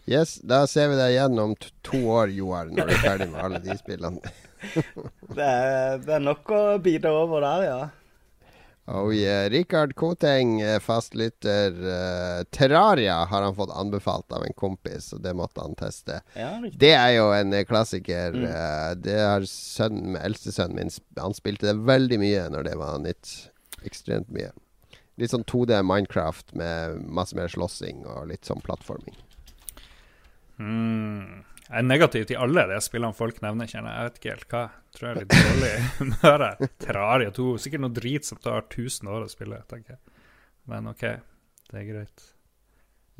Yes, 0.05 0.35
da 0.45 0.67
ser 0.69 0.91
vi 0.91 0.97
deg 0.99 1.15
igjen 1.15 1.39
om 1.41 1.55
to 1.81 1.97
år, 2.13 2.29
Joar, 2.29 2.67
når 2.69 2.85
du 2.85 2.93
er 2.93 2.99
ferdig 3.01 3.25
med 3.31 3.39
alle 3.41 3.61
de 3.63 3.73
spillene. 3.79 4.33
Det 5.35 5.45
er, 5.45 5.97
det 6.01 6.13
er 6.13 6.21
nok 6.21 6.51
å 6.53 6.59
bite 6.81 7.09
over 7.09 7.41
der, 7.41 7.63
ja. 7.65 7.79
Oh 8.87 9.09
yeah. 9.13 9.49
Rikard 9.49 9.95
Koteng, 9.97 10.59
eh, 10.61 10.79
fastlytter. 10.79 11.71
Uh, 11.71 12.43
Terraria 12.53 13.15
har 13.25 13.41
han 13.41 13.55
fått 13.55 13.71
anbefalt 13.73 14.31
av 14.31 14.43
en 14.45 14.53
kompis, 14.53 15.07
og 15.13 15.23
det 15.23 15.33
måtte 15.33 15.61
han 15.63 15.73
teste. 15.75 16.19
ja. 16.37 16.51
Det 16.73 16.91
er 16.93 17.15
jo 17.15 17.31
en 17.33 17.53
eh, 17.53 17.65
klassiker. 17.65 18.37
Mm. 18.37 18.45
Uh, 18.45 18.91
Det 19.01 19.17
har 19.17 19.47
sønnen, 19.49 20.19
eldstesønnen 20.21 20.77
min 20.77 20.93
Han 21.17 21.33
spilte 21.33 21.71
det 21.71 21.81
veldig 21.87 22.19
mye 22.21 22.45
når 22.53 22.69
det 22.69 22.75
var 22.77 23.01
nytt. 23.01 23.33
Ekstremt 23.85 24.29
mye. 24.29 24.51
Litt 25.17 25.31
sånn 25.33 25.47
2D 25.47 25.81
Minecraft 25.81 26.53
med 26.53 27.01
masse 27.09 27.35
mer 27.37 27.47
slåssing 27.49 28.05
og 28.05 28.27
litt 28.29 28.45
sånn 28.45 28.61
plattforming. 28.61 29.15
Mm. 30.59 31.41
Jeg 31.65 31.81
er 31.81 31.85
negativ 31.87 32.27
til 32.29 32.37
alle 32.37 32.67
de 32.69 32.77
spillene 32.83 33.17
folk 33.17 33.39
nevner, 33.41 33.69
kjenner 33.69 33.95
jeg. 33.95 34.09
Vet 34.09 34.19
ikke 34.19 34.33
helt 34.35 34.51
hva. 34.53 34.63
Tror 34.93 35.07
jeg 35.07 35.15
er 35.15 35.21
litt 35.23 35.33
dårlig 35.33 35.71
i 35.79 35.87
humøret. 35.97 36.65
Terraria 36.83 37.33
2. 37.33 37.47
Sikkert 37.63 37.83
noe 37.85 37.95
drit 37.95 38.27
som 38.27 38.41
tar 38.43 38.61
1000 38.67 39.09
år 39.09 39.25
å 39.25 39.31
spille, 39.31 39.61
tenker 39.71 39.95
jeg. 39.97 40.21
Men 40.69 40.91
OK, 40.91 41.03
det 41.71 41.81
er 41.81 41.87
greit. 41.89 42.27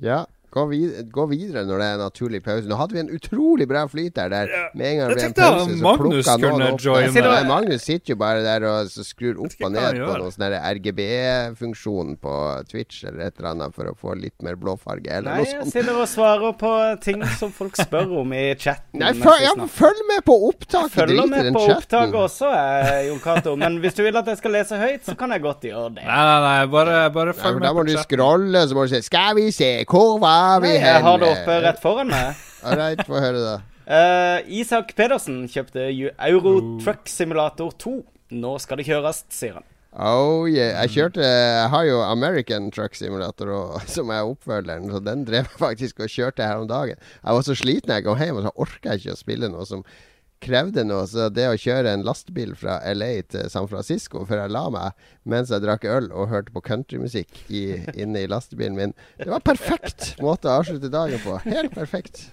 Ja, 0.02 0.24
gå, 0.56 0.64
vid 0.72 1.10
gå 1.12 1.26
videre 1.28 1.66
når 1.68 1.82
det 1.82 1.88
er 1.88 1.98
en 1.98 2.04
naturlig 2.06 2.40
pause. 2.46 2.68
Nå 2.70 2.78
hadde 2.80 2.96
vi 2.96 3.02
en 3.02 3.10
utrolig 3.12 3.68
bra 3.68 3.82
flyt 3.92 4.16
der. 4.16 4.30
der 4.32 4.52
Med 4.74 4.88
en 4.92 5.00
gang 5.02 5.10
det 5.12 5.18
ble 5.18 5.26
en 5.28 5.36
pause, 5.36 5.66
så 5.76 5.84
Magnus 5.84 6.26
plukka 6.26 6.36
noen 6.44 6.66
opp. 6.70 6.84
joine. 6.86 7.12
Nei, 7.12 7.24
Nei, 7.26 7.42
Magnus 7.50 7.84
sitter 7.84 8.14
jo 8.14 8.18
bare 8.22 8.44
der 8.46 8.66
og 8.70 8.94
skrur 8.96 9.42
opp 9.44 9.66
og 9.68 9.74
ned 9.76 10.00
på 10.00 10.14
noen 10.22 10.36
sånn 10.36 10.56
RGB-funksjon 10.76 12.16
på 12.24 12.36
Twitch 12.72 13.04
eller 13.04 13.28
et 13.28 13.40
eller 13.40 13.50
annet 13.52 13.76
for 13.76 13.90
å 13.92 13.96
få 14.00 14.16
litt 14.20 14.46
mer 14.46 14.56
blåfarge 14.60 15.12
eller 15.18 15.36
Nei, 15.36 15.42
noe 15.44 15.66
jeg 15.66 15.74
sitter 15.74 16.00
og 16.00 16.08
svarer 16.10 16.56
på 16.60 16.72
ting 17.04 17.26
som 17.40 17.52
folk 17.56 17.76
spør 17.80 18.16
om 18.22 18.34
i 18.36 18.46
chatten. 18.56 19.02
Nei, 19.02 19.12
følg, 19.20 19.44
ja, 19.44 19.54
følg 19.76 20.02
med 20.14 20.24
på 20.28 20.38
opptaket! 20.52 21.02
Drit 21.12 21.20
i 21.20 21.28
med 21.34 21.52
på 21.58 21.66
opptaket 21.76 22.20
også, 22.22 22.54
eh, 22.56 23.02
Jon 23.10 23.20
Cato. 23.24 23.58
Men 23.60 23.80
hvis 23.84 23.98
du 23.98 24.06
vil 24.06 24.16
at 24.16 24.32
jeg 24.32 24.40
skal 24.40 24.56
lese 24.56 24.80
høyt, 24.80 25.04
så 25.08 25.18
kan 25.20 25.36
jeg 25.36 25.44
godt 25.44 25.68
gjøre 25.68 25.92
det. 26.00 26.08
Nei, 26.08 26.24
nei, 26.32 26.40
nei, 26.48 26.58
bare, 26.72 26.98
bare 27.16 27.36
Nei, 27.36 27.40
følg 27.42 27.60
for 27.60 27.68
da 27.68 27.74
må 27.76 27.86
du 27.88 27.94
scrolle, 28.00 28.66
så 28.70 28.78
må 28.78 28.88
du 28.88 28.96
si 28.96 29.04
'Skal 29.06 29.36
vi 29.36 29.50
se, 29.52 29.72
hvor 29.90 30.16
var 30.24 30.45
vi 30.64 30.72
Nei, 30.74 30.82
hen?' 30.82 30.90
jeg 30.94 31.06
har 31.06 31.22
det 31.22 31.30
oppe 31.32 31.62
rett 31.68 31.80
foran 31.84 32.12
meg. 32.12 32.44
Right, 32.66 33.02
få 33.06 33.20
høre, 33.22 33.42
da. 33.44 33.56
Uh, 33.86 34.40
Isak 34.50 34.96
Pedersen 34.98 35.44
kjøpte 35.52 35.84
Euro 36.26 36.56
Truck 36.82 37.06
Simulator 37.12 37.70
2. 37.78 38.00
Nå 38.34 38.56
skal 38.64 38.82
det 38.82 38.88
kjøres, 38.88 39.22
sier 39.30 39.60
han. 39.60 39.68
Oh 39.96 40.44
yeah. 40.44 40.74
Jeg 40.84 40.92
kjørte 40.92 41.24
Jeg 41.24 41.70
har 41.72 41.84
jo 41.88 42.02
American 42.04 42.68
Truck 42.74 42.98
Simulator 43.00 43.52
og, 43.56 43.78
som 43.96 44.10
er 44.12 44.28
oppfølgeren, 44.28 44.90
så 44.92 45.00
den 45.04 45.24
drev 45.28 45.46
jeg 45.46 45.62
faktisk 45.62 46.02
og 46.04 46.12
kjørte 46.12 46.44
her 46.44 46.64
om 46.64 46.68
dagen. 46.68 47.00
Jeg 47.22 47.38
var 47.38 47.46
så 47.48 47.56
sliten 47.56 47.94
jeg 47.96 48.04
kom 48.08 48.20
hjem, 48.20 48.42
og 48.42 48.50
så 48.50 48.56
orka 48.66 48.92
jeg 48.92 49.06
ikke 49.06 49.16
å 49.16 49.22
spille 49.22 49.52
noe 49.54 49.70
som 49.70 49.86
krevde 50.46 50.84
noe. 50.88 51.04
Så 51.10 51.28
det 51.34 51.48
å 51.50 51.56
kjøre 51.60 51.92
en 51.98 52.04
lastebil 52.06 52.54
fra 52.60 52.78
LA 52.94 53.10
til 53.34 53.50
San 53.52 53.66
Francisco 53.72 54.24
før 54.30 54.44
jeg 54.46 54.54
la 54.56 54.66
meg, 54.74 55.08
mens 55.26 55.50
jeg 55.54 55.64
drakk 55.66 55.88
øl 55.90 56.12
og 56.14 56.30
hørte 56.32 56.54
på 56.56 56.62
countrymusikk 56.66 57.42
inne 57.52 58.22
i 58.24 58.30
lastebilen 58.32 58.78
min, 58.78 58.94
det 59.18 59.30
var 59.32 59.44
perfekt 59.46 60.14
måte 60.24 60.48
å 60.52 60.60
avslutte 60.62 60.92
dagen 60.94 61.20
på. 61.26 61.40
Helt 61.50 61.74
perfekt. 61.76 62.28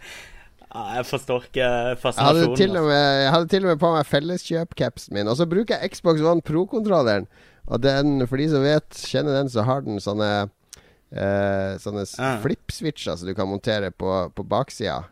Ja, 0.72 0.86
jeg 0.96 1.04
forstår 1.04 1.42
ikke 1.50 1.60
Jeg 1.60 1.72
hadde, 1.76 1.96
fascinasjonen. 2.00 2.56
til 2.56 2.70
og 2.70 2.76
altså. 2.78 2.88
med, 2.88 3.22
jeg 3.26 3.32
hadde 3.34 3.48
til 3.52 3.64
og 3.66 3.68
med 3.74 3.80
på 3.82 3.90
meg 3.92 4.06
felleskjøpcapsen 4.08 5.12
min. 5.18 5.28
Og 5.28 5.36
så 5.36 5.44
bruker 5.50 5.76
jeg 5.82 5.92
Xbox 5.92 6.22
One 6.24 6.40
Pro-kontrolleren. 6.46 7.26
Og 7.68 7.82
den, 7.84 8.22
for 8.26 8.40
de 8.40 8.46
som 8.50 8.64
vet, 8.64 8.88
kjenner 9.10 9.36
den, 9.36 9.50
så 9.52 9.66
har 9.68 9.84
den 9.84 10.00
sånne 10.00 10.30
eh, 11.12 11.74
Sånne 11.82 12.06
Ah. 12.18 12.38
flip-switcher 12.42 13.18
som 13.20 13.28
du 13.28 13.34
kan 13.36 13.48
montere 13.52 13.90
på, 13.92 14.08
på 14.32 14.44
baksida. 14.48 15.02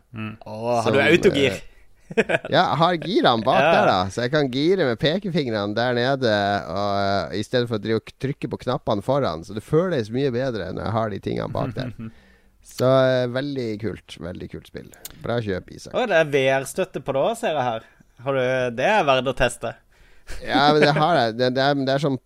Å, 0.49 0.81
har 0.81 0.91
du 0.97 0.99
autogir? 1.03 1.61
Ja, 2.53 2.63
jeg 2.63 2.77
har 2.81 2.97
girene 3.03 3.43
bak 3.45 3.59
Ja. 3.61 3.71
der, 3.75 3.85
da. 3.91 3.99
Så 4.13 4.25
jeg 4.25 4.31
kan 4.33 4.49
gire 4.53 4.87
med 4.89 4.99
pekefingrene 5.01 5.75
der 5.77 5.93
nede 5.97 6.33
og, 6.71 6.95
uh, 7.31 7.35
i 7.37 7.43
stedet 7.45 7.69
for 7.69 7.79
å 7.79 7.83
drive 7.83 8.01
og 8.01 8.11
trykke 8.21 8.49
på 8.51 8.59
knappene 8.65 9.05
foran. 9.05 9.45
Så 9.47 9.55
det 9.57 9.63
føles 9.65 10.11
mye 10.13 10.31
bedre 10.35 10.71
når 10.73 10.83
jeg 10.87 10.95
har 10.97 11.09
de 11.15 11.19
tingene 11.27 11.51
bak 11.53 11.73
der. 11.77 11.93
Så 12.71 12.85
uh, 12.85 13.25
veldig 13.33 13.69
kult. 13.81 14.17
Veldig 14.21 14.51
kult 14.51 14.67
spill. 14.69 14.91
Bra 15.23 15.39
kjøp, 15.41 15.71
Isak. 15.73 15.95
Å, 15.97 16.05
det 16.09 16.19
er 16.21 16.29
VR-støtte 16.35 17.01
på 17.03 17.15
det 17.17 17.23
òg, 17.25 17.33
ser 17.39 17.55
jeg 17.57 17.65
her. 17.71 17.87
Har 18.21 18.37
du, 18.37 18.43
det 18.77 18.85
er 18.85 19.07
verdt 19.07 19.31
å 19.31 19.37
teste. 19.37 19.71
Ja, 20.45 20.71
men 20.73 20.81
det 20.81 20.91
har 20.95 21.17
jeg. 21.17 21.35
Det, 21.37 21.49
det, 21.57 21.63
er, 21.63 21.79
det 21.85 21.93
er 21.93 22.01
sånn 22.01 22.17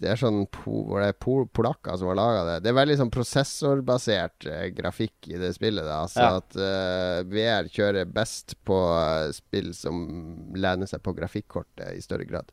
Det 0.00 0.08
er 0.12 0.18
sånn 0.20 0.44
po, 0.54 0.82
det 1.00 1.08
er 1.10 1.16
po, 1.18 1.34
polakker 1.56 1.98
som 1.98 2.10
har 2.12 2.18
laga 2.18 2.44
det. 2.46 2.56
Det 2.64 2.70
er 2.72 2.78
veldig 2.78 2.96
sånn 3.00 3.12
prosessorbasert 3.12 4.46
eh, 4.48 4.66
grafikk 4.76 5.28
i 5.32 5.38
det 5.40 5.52
spillet. 5.56 5.84
Da. 5.88 6.00
Altså 6.04 6.24
Ja. 6.26 6.40
at 6.40 6.56
eh, 6.56 7.22
VR 7.32 7.70
kjører 7.72 8.10
best 8.10 8.56
på 8.68 8.78
eh, 8.96 9.30
spill 9.36 9.72
som 9.76 10.02
lener 10.56 10.90
seg 10.90 11.02
på 11.04 11.14
grafikkortet 11.18 11.96
i 11.96 12.04
større 12.04 12.28
grad. 12.28 12.52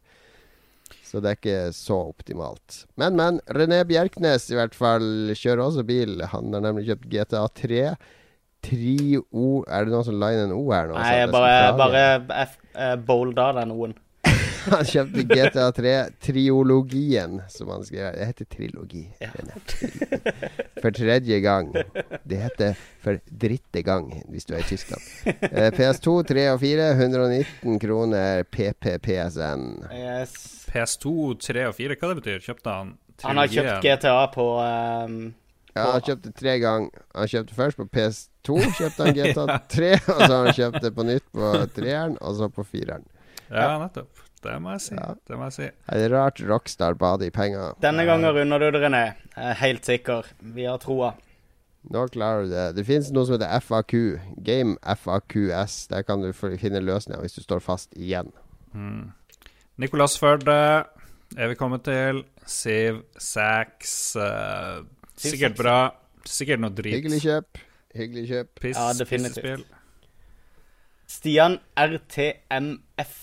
Så 1.07 1.21
det 1.23 1.29
er 1.31 1.37
ikke 1.39 1.59
så 1.75 1.97
optimalt. 2.09 2.81
Men, 2.99 3.15
men. 3.19 3.41
René 3.55 3.81
Bjerknes 3.87 4.49
i 4.51 4.57
hvert 4.57 4.75
fall 4.75 5.33
kjører 5.35 5.65
også 5.65 5.83
bil. 5.87 6.19
Han 6.33 6.51
har 6.55 6.63
nemlig 6.63 6.87
kjøpt 6.89 7.09
GTA 7.11 7.45
3. 7.61 7.83
Trio 8.67 9.21
Er 9.69 9.85
det 9.85 9.93
noen 9.93 10.05
som 10.07 10.17
la 10.19 10.31
inn 10.33 10.47
en 10.47 10.55
O 10.55 10.63
her 10.73 10.89
nå? 10.89 10.97
Nei, 10.97 11.27
bare, 11.31 11.71
bare 11.77 12.01
jeg 12.01 13.01
bolda 13.07 13.51
den 13.59 13.71
O-en. 13.75 13.93
Han 14.75 14.85
kjøpte 14.87 15.23
GTA 15.29 15.67
3 15.75 15.93
Triologien, 16.23 17.39
som 17.49 17.69
han 17.71 17.85
skrev. 17.87 18.11
Det 18.15 18.25
heter 18.31 18.45
trilogi. 18.51 19.05
Ja. 19.19 19.31
For 20.81 20.91
tredje 20.91 21.39
gang. 21.39 21.71
Det 22.23 22.41
heter 22.41 22.75
for 23.03 23.19
dritte 23.27 23.81
gang, 23.85 24.11
hvis 24.31 24.45
du 24.45 24.53
er 24.57 24.65
i 24.65 24.67
Tyskland. 24.67 25.01
Eh, 25.25 25.71
PS2 25.71 26.19
3 26.27 26.45
og 26.53 26.61
4, 26.61 26.91
119 26.99 27.79
kroner 27.79 28.43
PPPSN. 28.43 29.65
Yes. 29.95 30.37
PS2, 30.67 31.33
3 31.47 31.67
og 31.69 31.75
4, 31.77 31.95
hva 31.95 32.11
det 32.11 32.21
betyr? 32.21 32.39
Kjøpte 32.43 32.77
han 32.77 32.95
Han 33.23 33.39
har 33.41 33.51
kjøpt? 33.51 33.85
GTA 33.85 34.17
på 34.33 34.47
um 34.61 35.19
Ja, 35.77 35.91
han 35.93 36.01
kjøpte 36.01 36.31
tre 36.33 36.57
ganger. 36.59 37.03
Han 37.15 37.29
kjøpte 37.29 37.55
først 37.57 37.77
på 37.77 37.85
PS2, 37.93 38.55
kjøpte 38.79 39.05
han 39.05 39.13
GTA 39.13 39.59
3, 39.69 39.91
og 40.15 40.21
så 40.23 40.31
har 40.31 40.47
han 40.47 40.57
kjøpt 40.57 40.79
det 40.81 40.93
på 40.95 41.05
nytt 41.05 41.27
på 41.37 41.51
treeren, 41.75 42.17
og 42.21 42.39
så 42.39 42.49
på 42.49 42.65
fireren. 42.65 43.05
Ja, 43.47 43.77
nettopp. 43.79 44.26
Det 44.43 44.55
må 44.61 44.75
jeg 44.75 44.81
si. 44.85 44.95
Ja. 44.95 45.13
Det 45.27 45.37
må 45.37 45.47
jeg 45.49 45.55
si. 45.55 45.69
Det 45.89 46.03
er 46.05 46.13
rart 46.13 46.41
Rockstar 46.45 46.93
ba 46.99 47.15
i 47.25 47.29
penger. 47.33 47.73
Denne 47.81 48.05
gangen 48.05 48.29
runder 48.35 48.59
du 48.61 48.67
det, 48.71 48.81
René. 48.83 49.03
Jeg 49.35 49.53
er 49.53 49.57
helt 49.63 49.85
sikker. 49.89 50.29
Vi 50.39 50.67
har 50.69 50.77
troa. 50.83 51.13
Nå 51.87 52.03
klarer 52.11 52.43
du 52.45 52.51
det. 52.51 52.65
Det 52.77 52.85
finnes 52.85 53.09
noe 53.15 53.25
som 53.25 53.37
heter 53.37 53.59
FAQ. 53.63 53.93
Game 54.45 54.75
FAQS. 54.83 55.87
Der 55.91 56.03
kan 56.05 56.21
du 56.21 56.31
finne 56.35 56.81
løsninger 56.83 57.21
hvis 57.23 57.37
du 57.39 57.41
står 57.45 57.63
fast 57.63 57.95
igjen. 57.95 58.29
Nicolas 59.77 60.17
Førde 60.19 60.57
er 61.37 61.47
vi 61.51 61.55
kommet 61.59 61.85
til. 61.87 62.23
Siv 62.47 63.01
Sax. 63.17 64.15
Uh, 64.15 64.83
sikkert 65.19 65.57
bra. 65.59 65.77
Sikkert 66.27 66.61
noe 66.61 66.75
drit. 66.75 66.99
Hyggelig 66.99 67.21
kjøp. 67.23 67.63
Hyggelig 67.97 68.27
kjøp. 68.29 68.51
Piss, 68.61 68.77
Ja, 68.77 68.91
definitivt. 68.93 69.41
pissespill. 69.41 69.65
Stian 71.07 71.57
RTMF 71.79 73.15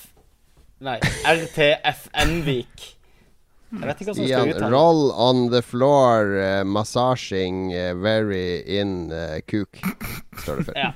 Nei, 0.84 0.98
RTFN-vik. 1.24 2.90
Jeg 3.74 3.88
vet 3.88 4.00
ikke 4.04 4.12
hva 4.12 4.14
som 4.14 4.26
skal 4.28 4.50
ut 4.52 4.58
her. 4.62 4.70
roll 4.70 5.00
on 5.18 5.38
the 5.50 5.58
floor, 5.66 6.28
uh, 6.38 6.60
massaging 6.62 7.72
uh, 7.74 7.94
very 7.98 8.60
in 8.70 9.10
uh, 9.10 9.40
cook, 9.50 9.80
står 10.44 10.60
det 10.60 10.66
for. 10.68 10.76
Ja. 10.78 10.92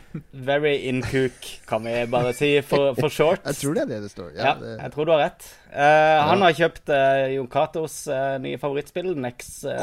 Very 0.47 0.77
in 0.87 1.01
cook, 1.03 1.49
kan 1.67 1.83
vi 1.89 2.05
bare 2.13 2.31
si 2.39 2.53
for, 2.63 2.93
for 3.01 3.11
short. 3.11 3.43
Jeg 3.49 3.59
tror 3.65 3.75
det 3.75 3.83
er 3.83 3.91
det 3.97 3.99
det 4.05 4.13
står. 4.13 4.29
Ja, 4.37 4.45
Ja, 4.45 4.53
det, 4.61 4.77
jeg 4.85 4.95
tror 4.95 5.09
du 5.09 5.13
har 5.17 5.25
rett. 5.25 5.49
Ja. 5.73 6.23
Han 6.31 6.45
har 6.47 6.55
kjøpt 6.61 6.93
Jon 7.35 7.49
Katos 7.53 7.97
eh, 8.13 8.37
nye 8.45 8.61
favorittspill, 8.63 9.11
Nex 9.21 9.51
uh, 9.67 9.83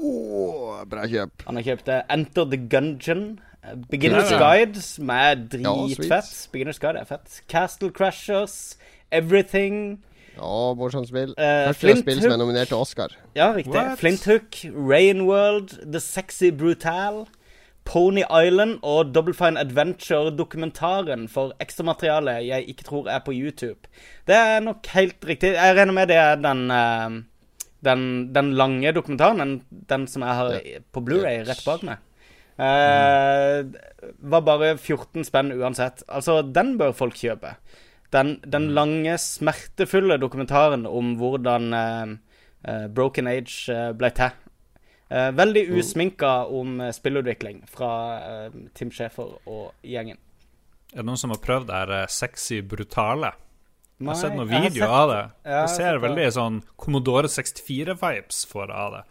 Åh, 0.00 0.80
bra 0.90 1.04
kjøp. 1.12 1.44
Han 1.46 1.60
har 1.60 1.68
kjøpt 1.68 1.92
eh, 1.92 2.00
Enter 2.16 2.48
the 2.50 2.62
Gungeon. 2.72 3.26
eh, 3.62 3.76
Beginner's. 3.92 4.32
Guide, 4.32 4.80
som 4.82 5.12
er 5.12 5.36
dritfett. 5.44 6.32
Ja, 6.32 6.50
Beginner's 6.56 6.80
Guide 6.80 7.04
er 7.04 7.10
fett. 7.12 7.42
Castle 7.52 7.92
Crashers. 7.92 8.78
Everything. 9.12 10.00
Ja, 10.36 10.74
morsomt 10.78 11.08
spill. 11.08 11.34
Uh, 11.36 11.72
Flint 11.76 12.00
spill 12.04 12.22
som 12.22 12.32
er 12.32 12.40
nominert 12.40 12.70
til 12.70 12.76
Oscar. 12.80 13.12
Ja, 13.36 13.50
riktig. 13.56 13.74
What? 13.74 13.98
Flint 14.00 14.24
Hook, 14.24 14.60
Rain 14.90 15.20
World, 15.28 15.74
The 15.92 16.00
Sexy 16.00 16.50
Brutal, 16.50 17.26
Pony 17.84 18.22
Island 18.46 18.78
og 18.82 19.14
Double 19.14 19.34
Fine 19.34 19.60
Adventure-dokumentaren 19.60 21.26
for 21.28 21.52
ekstramateriale 21.60 22.38
jeg 22.46 22.68
ikke 22.68 22.84
tror 22.86 23.08
er 23.10 23.18
på 23.26 23.32
YouTube. 23.34 23.88
Det 24.28 24.36
er 24.36 24.60
nok 24.60 24.86
helt 24.94 25.26
riktig. 25.26 25.54
Jeg 25.56 25.76
regner 25.76 25.92
med 25.96 26.08
det 26.08 26.16
er 26.16 26.36
den 26.40 26.70
uh, 26.70 27.20
den, 27.84 28.06
den 28.34 28.52
lange 28.54 28.92
dokumentaren, 28.92 29.40
den, 29.40 29.62
den 29.88 30.06
som 30.06 30.22
jeg 30.22 30.34
har 30.36 30.52
Ja. 30.52 30.78
på 30.92 31.00
Blu-ray 31.00 31.40
Yes. 31.40 31.48
rett 31.48 31.64
bak 31.64 31.82
meg. 31.82 31.96
Eh, 32.60 33.64
var 34.20 34.40
bare 34.44 34.74
14 34.76 35.24
spenn 35.24 35.52
uansett. 35.56 36.02
Altså, 36.08 36.42
den 36.42 36.74
bør 36.78 36.92
folk 36.92 37.14
kjøpe. 37.16 37.54
Den, 38.10 38.38
den 38.42 38.70
lange, 38.74 39.14
smertefulle 39.22 40.18
dokumentaren 40.18 40.86
om 40.86 41.14
hvordan 41.20 41.74
eh, 41.76 42.86
Broken 42.90 43.30
Age 43.30 43.70
eh, 43.70 43.90
ble 43.96 44.10
til. 44.16 44.38
Uh, 45.10 45.32
veldig 45.34 45.64
usminka 45.74 46.44
om 46.54 46.76
spillutvikling 46.94 47.64
fra 47.66 47.94
uh, 48.22 48.58
Tim 48.78 48.92
Schäfer 48.94 49.32
og 49.50 49.72
gjengen. 49.82 50.20
Er 50.92 51.02
det 51.02 51.06
noen 51.08 51.18
som 51.18 51.32
har 51.34 51.40
prøvd 51.42 51.66
det 51.66 51.80
her 51.80 52.12
sexy 52.14 52.60
brutale? 52.62 53.32
Jeg 53.98 54.06
har 54.06 54.20
sett 54.20 54.36
noen 54.38 54.48
videoer 54.48 54.94
av 54.94 55.10
det. 55.10 55.24
Det 55.48 55.64
ser 55.74 55.98
veldig 56.04 56.28
sånn 56.36 56.60
Commodore 56.78 57.26
64-vibes 57.26 58.44
for 58.52 58.70
av 58.70 58.94
det. 58.94 59.02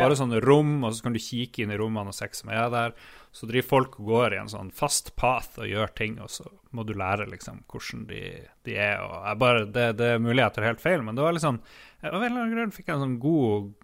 Bare 0.00 0.16
sånne 0.18 0.40
rom, 0.42 0.78
og 0.84 0.94
så 0.96 1.04
kan 1.04 1.14
du 1.14 1.20
kikke 1.22 1.64
inn 1.64 1.74
i 1.74 1.78
rommene 1.80 2.12
og 2.12 2.16
se 2.16 2.28
hva 2.28 2.38
som 2.38 2.52
er 2.54 2.70
der. 2.72 2.94
Så 3.36 3.46
driver 3.46 3.68
folk 3.68 3.98
og 4.00 4.08
går 4.10 4.34
i 4.34 4.40
en 4.40 4.50
sånn 4.50 4.72
fast 4.74 5.12
path 5.20 5.60
og 5.60 5.68
gjør 5.70 5.92
ting, 5.98 6.16
og 6.22 6.32
så 6.32 6.48
må 6.74 6.82
du 6.86 6.94
lære 6.98 7.28
liksom 7.30 7.62
hvordan 7.70 8.08
de, 8.08 8.24
de 8.66 8.78
er. 8.80 9.04
Og 9.04 9.14
jeg 9.28 9.40
bare, 9.44 9.68
det, 9.76 9.86
det 10.00 10.08
er 10.14 10.24
mulig 10.24 10.42
jeg 10.42 10.56
tar 10.56 10.68
helt 10.70 10.82
feil, 10.82 11.04
men 11.06 11.18
det 11.18 11.26
var 11.26 11.36
liksom 11.36 11.60
Av 12.00 12.16
en 12.16 12.24
eller 12.24 12.40
annen 12.40 12.54
grunn 12.56 12.70
fikk 12.72 12.86
jeg 12.88 12.96
en 12.96 13.04
sånn 13.04 13.18
god 13.20 13.74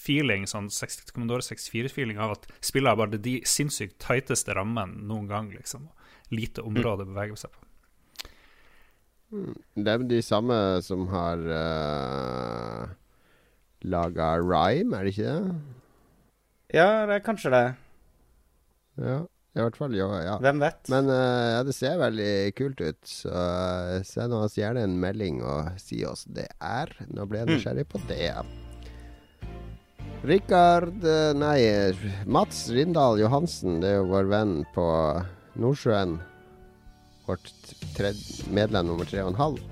feeling, 0.00 0.46
sånn 0.48 0.68
60, 0.72 1.12
Commodore 1.14 1.44
64-feeling 1.44 2.20
av 2.20 2.36
at 2.36 2.46
spillet 2.64 2.92
har 2.92 2.98
bare 3.00 3.20
de 3.20 3.38
sinnssykt 3.48 3.98
tighteste 4.02 4.54
rammene 4.56 5.00
noen 5.08 5.28
gang, 5.30 5.50
liksom. 5.54 5.88
Lite 6.32 6.64
område 6.66 7.06
å 7.06 7.10
bevege 7.10 7.38
seg 7.40 7.52
på. 7.52 7.66
Det 9.30 9.92
er 9.92 10.04
de 10.10 10.20
samme 10.26 10.56
som 10.82 11.04
har 11.12 11.42
uh, 11.46 12.88
laga 13.84 14.34
Rhyme, 14.40 14.96
er 14.96 15.06
det 15.06 15.14
ikke 15.14 15.28
det? 15.28 15.58
Ja, 16.76 16.88
det 17.08 17.18
er 17.18 17.26
kanskje 17.26 17.52
det. 17.54 17.66
Ja, 19.00 19.18
i 19.56 19.62
hvert 19.64 19.78
fall. 19.78 19.94
Jo, 19.98 20.06
ja. 20.22 20.36
Hvem 20.42 20.62
vet? 20.62 20.90
Men 20.92 21.10
uh, 21.10 21.56
ja, 21.56 21.60
det 21.66 21.74
ser 21.74 21.98
veldig 22.00 22.32
kult 22.58 22.82
ut. 22.84 23.00
Så 23.06 23.32
uh, 23.32 23.98
send 24.06 24.36
oss 24.36 24.58
gjerne 24.58 24.84
en 24.86 24.98
melding 25.02 25.40
og 25.42 25.72
si 25.82 26.04
oss 26.06 26.26
det 26.30 26.46
er. 26.58 26.92
Nå 27.10 27.26
ble 27.30 27.42
jeg 27.42 27.54
nysgjerrig 27.54 27.88
på 27.90 28.02
det. 28.10 28.30
Rikard 30.20 31.04
eh, 31.08 31.30
Nei, 31.32 31.60
Mats 32.28 32.66
Rindal 32.68 33.22
Johansen. 33.22 33.78
Det 33.80 33.88
er 33.88 34.00
jo 34.02 34.10
vår 34.10 34.28
venn 34.28 34.54
på 34.74 34.84
Nordsjøen. 35.60 36.18
Vårt 37.24 37.48
tredje 37.96 38.44
medlem 38.52 38.90
nummer 38.90 39.08
tre 39.08 39.22
og 39.24 39.32
en 39.32 39.40
halv. 39.40 39.62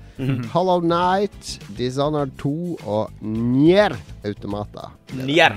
Hollow 0.53 0.83
Night, 0.83 1.59
Dishonored 1.77 2.33
2 2.41 2.53
og 2.83 3.21
Nier 3.23 3.95
Automata. 4.27 4.89
Njer. 5.15 5.55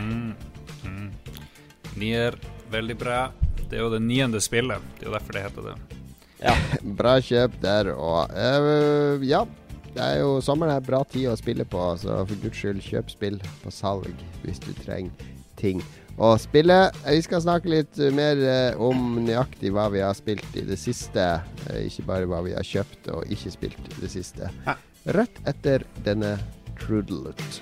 Nier, 1.99 2.37
veldig 2.71 2.97
bra. 2.99 3.25
Det 3.69 3.79
er 3.79 3.83
jo 3.85 3.91
det 3.93 4.03
niende 4.05 4.41
spillet. 4.43 4.85
Det 4.99 5.07
er 5.07 5.11
jo 5.11 5.17
derfor 5.17 5.37
det 5.37 5.43
heter 5.47 5.67
det. 5.71 5.99
Ja. 6.43 6.55
Bra 7.01 7.17
kjøp 7.23 7.59
der 7.63 7.93
og 7.95 8.33
uh, 8.35 9.27
Ja. 9.27 9.45
Det 9.93 10.01
er 10.01 10.23
jo 10.23 10.39
sommeren 10.41 10.73
er 10.73 10.85
bra 10.85 11.03
tid 11.05 11.27
å 11.29 11.35
spille 11.37 11.67
på, 11.69 11.79
så 12.01 12.23
for 12.25 12.39
guds 12.41 12.57
skyld, 12.57 12.79
kjøp 12.81 13.11
spill 13.13 13.35
på 13.61 13.73
salg 13.77 14.23
hvis 14.41 14.63
du 14.65 14.71
trenger 14.79 15.13
ting 15.61 15.83
å 16.21 16.35
spille. 16.41 16.79
Vi 17.07 17.23
skal 17.25 17.45
snakke 17.45 17.73
litt 17.73 18.01
mer 18.17 18.41
eh, 18.45 18.81
om 18.81 19.19
nøyaktig 19.25 19.73
hva 19.75 19.89
vi 19.93 20.03
har 20.05 20.17
spilt 20.19 20.57
i 20.59 20.65
det 20.69 20.79
siste. 20.81 21.27
Eh, 21.69 21.87
ikke 21.89 22.07
bare 22.09 22.31
hva 22.31 22.43
vi 22.47 22.57
har 22.57 22.67
kjøpt 22.67 23.13
og 23.15 23.33
ikke 23.33 23.55
spilt 23.55 23.93
i 23.93 24.01
det 24.03 24.13
siste. 24.13 24.53
Ja. 24.67 24.77
Rett 25.19 25.41
etter 25.51 25.87
denne 26.05 26.37
Trudelut. 26.83 27.61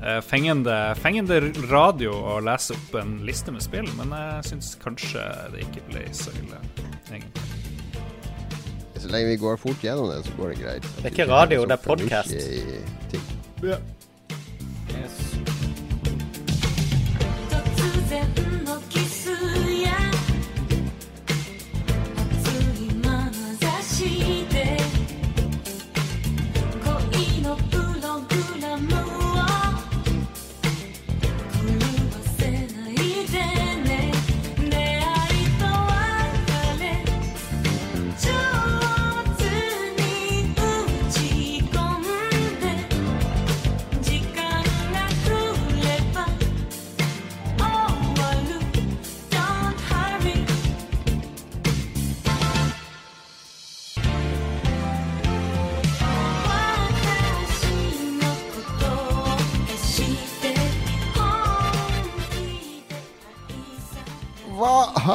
Eh, 0.03 0.21
Fengende, 0.21 0.95
fengende 1.01 1.39
radio 1.71 2.13
å 2.13 2.37
lese 2.43 2.75
opp 2.77 2.97
en 3.01 3.17
liste 3.25 3.53
med 3.53 3.65
spill, 3.65 3.87
men 3.97 4.13
jeg 4.13 4.45
syns 4.51 4.75
kanskje 4.81 5.23
det 5.55 5.65
ikke 5.65 5.85
ble 5.89 6.05
så 6.13 6.33
ille, 6.37 6.61
egentlig. 7.09 7.45
Så 8.97 9.11
lenge 9.13 9.33
vi 9.33 9.41
går 9.41 9.59
fort 9.61 9.83
gjennom 9.83 10.09
det, 10.11 10.23
så 10.27 10.37
går 10.37 10.53
det 10.53 10.61
greit. 10.61 10.89
Det 10.97 11.05
er 11.05 11.15
ikke 11.15 11.29
radio, 11.31 11.65
det 11.65 11.79
er 11.79 11.85
podcast. 11.85 12.33
podcast. 12.33 13.96
Yes. 18.09 18.56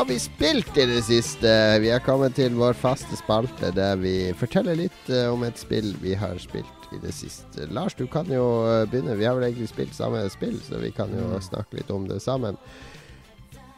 Har 0.03 0.09
vi 0.09 0.19
spilt 0.19 0.77
i 0.77 0.85
det 0.87 1.03
siste? 1.07 1.51
Vi 1.79 1.91
er 1.95 2.01
kommet 2.03 2.35
til 2.35 2.57
vår 2.59 2.75
faste 2.75 3.15
spalte 3.15 3.69
der 3.71 4.01
vi 4.01 4.33
forteller 4.35 4.75
litt 4.75 5.11
eh, 5.13 5.29
om 5.31 5.45
et 5.47 5.61
spill 5.61 5.93
vi 6.03 6.17
har 6.19 6.41
spilt 6.43 6.89
i 6.91 6.99
det 7.05 7.13
siste. 7.15 7.69
Lars, 7.71 7.95
du 7.95 8.09
kan 8.11 8.27
jo 8.27 8.43
eh, 8.67 8.81
begynne. 8.91 9.15
Vi 9.21 9.29
har 9.29 9.39
vel 9.39 9.47
egentlig 9.47 9.69
spilt 9.71 9.95
samme 9.95 10.25
spill, 10.35 10.57
så 10.67 10.81
vi 10.83 10.91
kan 10.97 11.13
jo 11.15 11.39
snakke 11.47 11.79
litt 11.79 11.93
om 11.95 12.09
det 12.11 12.19
sammen. 12.25 12.59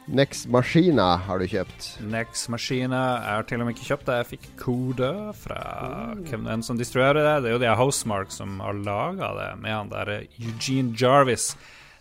Nex 0.09 0.47
Machina 0.49 1.11
har 1.27 1.37
du 1.37 1.45
kjøpt. 1.51 1.91
Nex 2.09 2.47
Machina 2.49 3.03
har 3.27 3.45
til 3.45 3.61
og 3.61 3.69
med 3.69 3.77
ikke 3.77 3.91
kjøpt 3.91 4.09
det. 4.09 4.17
Jeg 4.23 4.29
fikk 4.31 4.49
kode 4.63 5.13
fra 5.43 5.61
hvem 6.23 6.49
enn 6.55 6.65
som 6.65 6.81
distribuerer 6.81 7.21
det. 7.21 7.37
Det 7.45 7.53
er 7.53 7.57
jo 7.59 7.63
de 7.67 7.77
Housemark 7.83 8.33
som 8.33 8.57
har 8.65 8.81
laga 8.81 9.29
det, 9.43 9.51
med 9.61 9.77
han 9.77 9.93
der 9.93 10.15
Eugene 10.41 10.97
Jarvis. 10.97 11.51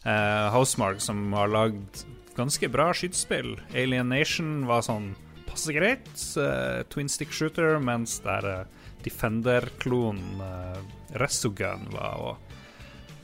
Uh, 0.04 0.48
Housemark 0.52 1.04
som 1.04 1.26
har 1.36 1.52
lagd 1.52 2.06
ganske 2.36 2.70
bra 2.72 2.90
skytespill. 2.96 3.56
Alien 3.74 4.10
Nation 4.12 4.64
var 4.68 4.84
sånn 4.86 5.12
passe 5.48 5.74
greit. 5.74 6.10
Uh, 6.36 6.82
twin 6.92 7.10
stick 7.10 7.34
shooter, 7.34 7.78
mens 7.82 8.18
der 8.24 8.48
uh, 8.48 8.88
Defender-klonen 9.04 10.42
uh, 10.42 10.80
Resogun 11.20 11.88
var 11.94 12.36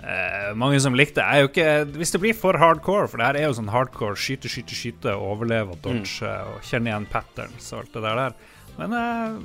Eh, 0.00 0.54
mange 0.56 0.78
som 0.80 0.94
likte 0.96 1.20
er 1.20 1.42
jo 1.42 1.48
ikke 1.50 1.64
Hvis 1.92 2.14
det 2.14 2.20
blir 2.22 2.32
for 2.32 2.56
hardcore, 2.56 3.04
for 3.04 3.20
det 3.20 3.26
her 3.26 3.36
er 3.36 3.42
jo 3.50 3.56
sånn 3.58 3.68
hardcore 3.68 4.16
skyte, 4.16 4.48
skyte, 4.48 4.72
skyte, 4.72 5.12
overleve 5.12 5.74
og 5.74 5.82
dodge 5.84 6.24
og 6.24 6.62
kjenne 6.64 6.88
igjen 6.88 7.08
patterns 7.10 7.66
og 7.74 7.82
alt 7.82 7.98
det 7.98 8.02
der 8.06 8.20
der. 8.22 8.38
Men 8.78 8.96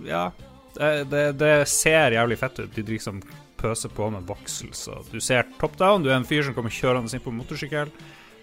ja 0.07 0.29
det, 0.75 1.25
det, 1.39 1.51
ser 1.67 2.15
jævlig 2.15 2.37
fett 2.39 2.59
ut. 2.59 2.71
De 2.75 2.83
liksom 2.87 3.21
pøser 3.59 3.91
på 3.95 4.09
med 4.13 4.27
voksels, 4.27 4.85
og 4.91 5.07
du 5.11 5.19
ser 5.23 5.47
top 5.59 5.77
down. 5.79 6.03
Du 6.03 6.11
er 6.11 6.17
en 6.19 6.27
fyr 6.27 6.43
som 6.45 6.55
kommer 6.55 6.73
kjørende 6.73 7.11
inn 7.15 7.23
på 7.23 7.33
motorsykkel. 7.35 7.91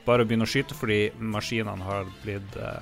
Bare 0.06 0.24
å 0.24 0.28
begynne 0.28 0.48
å 0.48 0.50
skyte 0.50 0.74
fordi 0.74 1.12
maskinene 1.18 1.86
har 1.86 2.08
blitt 2.24 2.56
eh, 2.58 2.80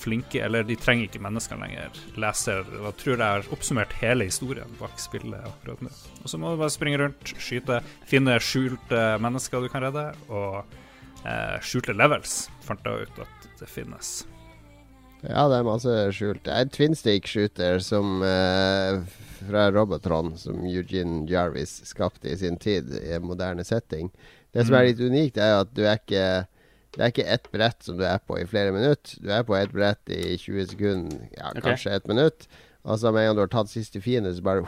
flinke, 0.00 0.40
eller 0.44 0.64
de 0.66 0.76
trenger 0.78 1.08
ikke 1.08 1.22
mennesker 1.24 1.60
lenger. 1.60 2.00
Leser 2.20 2.64
Da 2.70 2.92
tror 2.96 3.16
jeg 3.16 3.24
har 3.24 3.50
oppsummert 3.54 3.96
hele 4.00 4.28
historien 4.28 4.78
bak 4.80 4.96
spillet 5.00 5.48
akkurat 5.48 5.82
nå. 5.84 5.92
Og 6.22 6.30
så 6.30 6.40
må 6.40 6.52
du 6.52 6.60
bare 6.60 6.74
springe 6.74 7.00
rundt, 7.02 7.34
skyte, 7.40 7.82
finne 8.08 8.38
skjulte 8.42 9.04
mennesker 9.22 9.64
du 9.64 9.70
kan 9.72 9.84
redde, 9.86 10.08
og 10.30 10.62
eh, 11.24 11.58
skjulte 11.64 11.96
levels, 11.96 12.46
fant 12.66 12.86
jeg 12.86 13.06
ut 13.08 13.22
at 13.26 13.52
det 13.60 13.70
finnes. 13.70 14.16
Ja, 15.26 15.46
det 15.50 15.58
er 15.58 15.66
masse 15.66 15.92
skjult. 16.14 16.46
En 16.52 16.70
twin 16.70 16.94
stick 16.94 17.26
shooter 17.26 17.80
som 17.82 18.20
eh, 18.22 19.00
fra 19.40 19.70
Robotron, 19.74 20.34
som 20.38 20.60
Eugene 20.68 21.24
Jarvis 21.30 21.80
skapte 21.88 22.30
i 22.30 22.36
sin 22.38 22.60
tid 22.62 22.92
i 23.00 23.16
en 23.16 23.26
moderne 23.26 23.64
setting. 23.66 24.12
Det 24.56 24.66
som 24.66 24.76
er 24.78 24.86
litt 24.88 25.00
unikt, 25.04 25.36
er 25.38 25.60
at 25.60 25.72
du 25.76 25.82
er 25.84 25.98
ikke 26.00 26.26
det 26.96 27.02
er 27.04 27.10
ikke 27.12 27.26
ett 27.28 27.48
brett 27.52 27.82
som 27.84 27.98
du 27.98 28.06
er 28.08 28.22
på 28.24 28.38
i 28.40 28.46
flere 28.48 28.72
minutter. 28.72 29.18
Du 29.20 29.28
er 29.28 29.42
på 29.44 29.52
ett 29.58 29.72
brett 29.74 30.08
i 30.08 30.32
20 30.40 30.70
sekunder, 30.70 31.26
ja, 31.36 31.50
Ok. 31.52 31.60
kanskje 31.66 31.92
ett 31.92 32.06
minutt. 32.08 32.46
Og 32.86 32.96
så 33.02 33.10
med 33.12 33.20
en 33.20 33.26
gang 33.28 33.36
du 33.36 33.42
har 33.42 33.50
tatt 33.52 33.68
siste 33.68 34.00
fiende, 34.00 34.32
så 34.32 34.40
bare 34.46 34.64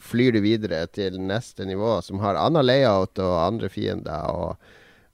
flyr 0.00 0.32
du 0.32 0.40
videre 0.40 0.86
til 0.88 1.18
neste 1.20 1.66
nivå, 1.68 1.98
som 2.06 2.22
har 2.22 2.38
annen 2.40 2.64
layout 2.64 3.18
og 3.20 3.34
andre 3.42 3.68
fiender 3.68 4.30
og, 4.30 4.56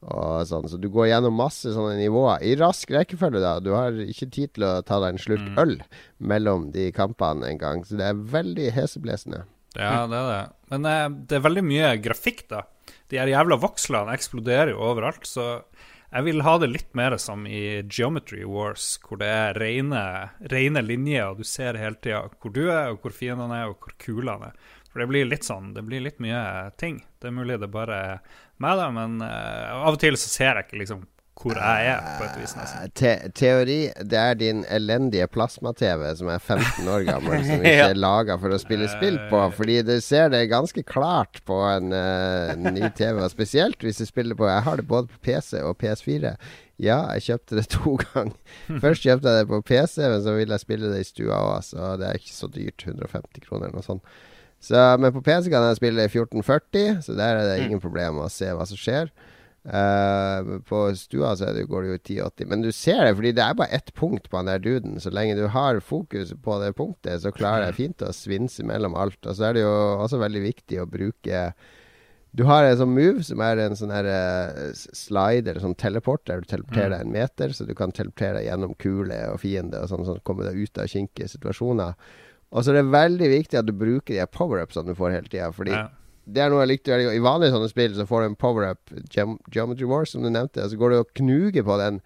og 0.04 0.44
sånn. 0.46 0.68
Så 0.70 0.78
du 0.78 0.86
går 0.92 1.08
gjennom 1.10 1.34
masse 1.34 1.72
sånne 1.74 1.96
nivåer 1.98 2.44
i 2.46 2.54
rask 2.60 2.92
rekkefølge, 2.94 3.40
da. 3.42 3.56
Du 3.58 3.72
har 3.74 3.90
ikke 4.04 4.30
tid 4.30 4.52
til 4.54 4.68
å 4.68 4.74
ta 4.86 5.00
deg 5.02 5.16
en 5.16 5.22
slurk 5.24 5.58
øl 5.64 5.78
mellom 6.20 6.70
de 6.76 6.90
kampene 6.94 7.48
engang. 7.50 7.82
Så 7.88 7.98
det 7.98 8.06
er 8.12 8.22
veldig 8.36 8.70
heseblesende. 8.76 9.42
Ja, 9.74 10.04
det 10.06 10.20
er 10.20 10.30
det. 10.30 10.42
Men 10.70 10.86
eh, 10.86 11.08
det 11.26 11.38
er 11.40 11.46
veldig 11.48 11.64
mye 11.64 11.96
grafikk, 12.04 12.44
da. 12.52 12.62
De 13.12 13.20
her 13.20 13.28
jævla 13.28 13.58
vokslene 13.60 14.14
eksploderer 14.16 14.72
jo 14.72 14.80
overalt, 14.88 15.26
så 15.28 15.60
jeg 16.12 16.24
vil 16.26 16.42
ha 16.44 16.54
det 16.60 16.68
litt 16.68 16.90
mer 16.96 17.14
som 17.20 17.46
i 17.48 17.82
Geometry 17.84 18.42
Wars, 18.48 18.94
hvor 19.04 19.20
det 19.20 19.28
er 19.28 19.56
rene, 19.60 20.02
rene 20.52 20.82
linjer, 20.84 21.30
og 21.30 21.40
du 21.40 21.48
ser 21.48 21.76
hele 21.80 22.00
tida 22.00 22.22
hvor 22.40 22.52
du 22.52 22.66
er, 22.66 22.92
og 22.92 23.04
hvor 23.04 23.14
fiendene 23.16 23.62
er, 23.62 23.72
og 23.72 23.84
hvor 23.84 23.96
kulene 24.00 24.50
er. 24.50 24.70
For 24.92 25.00
det 25.00 25.08
blir 25.08 25.28
litt 25.28 25.48
sånn, 25.48 25.70
det 25.76 25.84
blir 25.88 26.04
litt 26.04 26.20
mye 26.20 26.42
ting. 26.80 26.98
Det 27.20 27.30
er 27.30 27.36
mulig 27.36 27.56
det 27.62 27.70
bare 27.72 28.00
er 28.10 28.40
meg, 28.60 28.76
da, 28.80 28.90
men 28.92 29.20
uh, 29.24 29.86
av 29.88 29.96
og 29.96 30.00
til 30.02 30.18
så 30.20 30.28
ser 30.28 30.58
jeg 30.60 30.68
ikke 30.68 30.82
liksom 30.82 31.06
hvor 31.40 31.56
jeg 31.56 31.86
er, 31.88 32.02
på 32.20 32.26
et 32.26 32.34
vis, 32.38 32.52
nesten. 32.54 32.82
Eh, 32.84 32.90
Te 32.98 33.12
teori, 33.34 33.78
det 34.10 34.18
er 34.18 34.36
din 34.38 34.60
elendige 34.70 35.26
plasma-TV 35.32 36.04
som 36.18 36.28
er 36.30 36.38
15 36.38 36.90
år 36.92 37.06
gammel, 37.08 37.40
som 37.46 37.62
ikke 37.66 37.88
er 37.88 37.98
laga 37.98 38.36
for 38.38 38.54
å 38.54 38.60
spille 38.62 38.90
spill 38.92 39.16
på. 39.30 39.40
Fordi 39.56 39.78
du 39.86 39.94
ser 40.04 40.30
det 40.34 40.44
ganske 40.52 40.84
klart 40.86 41.40
på 41.48 41.56
en 41.66 41.94
uh, 41.96 42.52
ny 42.68 42.84
TV, 42.98 43.18
og 43.24 43.32
spesielt 43.32 43.82
hvis 43.82 44.02
du 44.02 44.06
spiller 44.06 44.38
på 44.38 44.46
Jeg 44.50 44.66
har 44.68 44.78
det 44.78 44.86
både 44.90 45.10
på 45.10 45.22
PC 45.30 45.64
og 45.64 45.78
PS4. 45.82 46.36
Ja, 46.82 47.00
jeg 47.16 47.26
kjøpte 47.28 47.58
det 47.58 47.66
to 47.76 47.96
ganger. 48.04 48.36
Først 48.84 49.06
kjøpte 49.06 49.32
jeg 49.32 49.42
det 49.42 49.50
på 49.50 49.62
PC, 49.72 49.98
men 50.04 50.22
så 50.22 50.36
ville 50.36 50.58
jeg 50.58 50.66
spille 50.66 50.92
det 50.92 51.02
i 51.02 51.10
stua 51.10 51.42
òg, 51.48 51.66
så 51.72 51.94
det 51.98 52.10
er 52.10 52.20
ikke 52.20 52.36
så 52.36 52.50
dyrt. 52.52 52.86
150 52.86 53.48
kroner 53.48 53.66
eller 53.70 53.80
noe 53.80 53.88
sånt. 53.88 54.20
Så, 54.62 54.78
men 55.02 55.10
på 55.10 55.24
PC 55.26 55.50
kan 55.50 55.64
jeg 55.66 55.80
spille 55.80 56.04
i 56.04 56.10
1440, 56.10 57.00
så 57.02 57.14
der 57.18 57.40
er 57.40 57.48
det 57.48 57.62
ingen 57.64 57.82
problem 57.82 58.20
å 58.22 58.30
se 58.30 58.46
hva 58.54 58.66
som 58.68 58.78
skjer. 58.78 59.10
Eh, 59.64 60.48
på 60.66 60.78
stua 60.98 61.36
så 61.38 61.52
det, 61.54 61.68
går 61.70 61.84
det 61.84 61.90
jo 61.92 61.94
i 61.94 62.00
1080. 62.00 62.48
Men 62.50 62.64
du 62.64 62.72
ser 62.74 63.04
det, 63.06 63.14
fordi 63.18 63.30
det 63.36 63.44
er 63.44 63.58
bare 63.60 63.76
ett 63.78 63.92
punkt 63.94 64.26
på 64.30 64.40
han 64.40 64.50
der 64.50 64.62
duden. 64.62 64.96
Så 65.00 65.12
lenge 65.14 65.36
du 65.38 65.46
har 65.54 65.78
fokus 65.80 66.32
på 66.42 66.56
det 66.62 66.72
punktet, 66.78 67.22
så 67.22 67.30
klarer 67.34 67.68
jeg 67.68 67.78
fint 67.78 68.02
å 68.02 68.10
svinse 68.16 68.66
mellom 68.66 68.96
alt. 68.98 69.20
Og 69.22 69.38
så 69.38 69.48
er 69.48 69.56
det 69.58 69.62
jo 69.62 69.70
også 70.02 70.18
veldig 70.22 70.42
viktig 70.48 70.82
å 70.82 70.88
bruke 70.90 71.52
Du 72.32 72.46
har 72.48 72.64
en 72.64 72.78
sånn 72.80 72.94
move 72.96 73.20
som 73.28 73.42
er 73.44 73.58
en 73.60 73.74
sånn 73.76 73.90
her 73.92 74.06
eh, 74.08 74.70
slide, 74.96 75.50
eller 75.50 75.60
sånn 75.60 75.76
teleport, 75.76 76.22
der 76.26 76.40
du 76.40 76.46
teleporterer 76.48 76.94
deg 76.94 77.02
en 77.04 77.12
meter, 77.12 77.52
så 77.52 77.66
du 77.68 77.74
kan 77.76 77.92
teleportere 77.92 78.38
deg 78.38 78.46
gjennom 78.46 78.72
kule 78.80 79.18
og 79.28 79.42
fiende 79.42 79.82
og 79.82 79.90
sånn, 79.90 80.06
sånn 80.08 80.22
komme 80.24 80.46
deg 80.48 80.56
ut 80.56 80.80
av 80.80 80.88
kinkige 80.88 81.28
situasjoner. 81.28 81.92
Og 82.48 82.64
så 82.64 82.72
er 82.72 82.78
det 82.80 82.88
veldig 82.88 83.28
viktig 83.34 83.58
at 83.60 83.68
du 83.68 83.74
bruker 83.76 84.16
de 84.16 84.24
power-upsene 84.32 84.88
du 84.88 84.96
får 84.96 85.12
hele 85.12 85.28
tida, 85.28 85.50
fordi 85.52 85.76
Ja. 85.76 85.90
Det 86.24 86.42
er 86.44 86.50
noe 86.52 86.62
jeg 86.62 86.72
likte 86.76 86.92
veldig 86.92 87.06
godt. 87.08 87.16
I 87.18 87.24
vanlige 87.24 87.54
sånne 87.56 87.70
spill 87.72 87.94
så 87.98 88.06
får 88.06 88.20
du 88.22 88.26
en 88.30 88.36
power-up, 88.38 88.92
Geometry 89.50 89.88
Wars, 89.90 90.12
som 90.14 90.22
du 90.22 90.30
nevnte, 90.30 90.68
så 90.70 90.78
går 90.78 90.90
du 90.94 91.00
og 91.00 91.10
knuger 91.18 91.64
på 91.66 91.78
den 91.80 92.02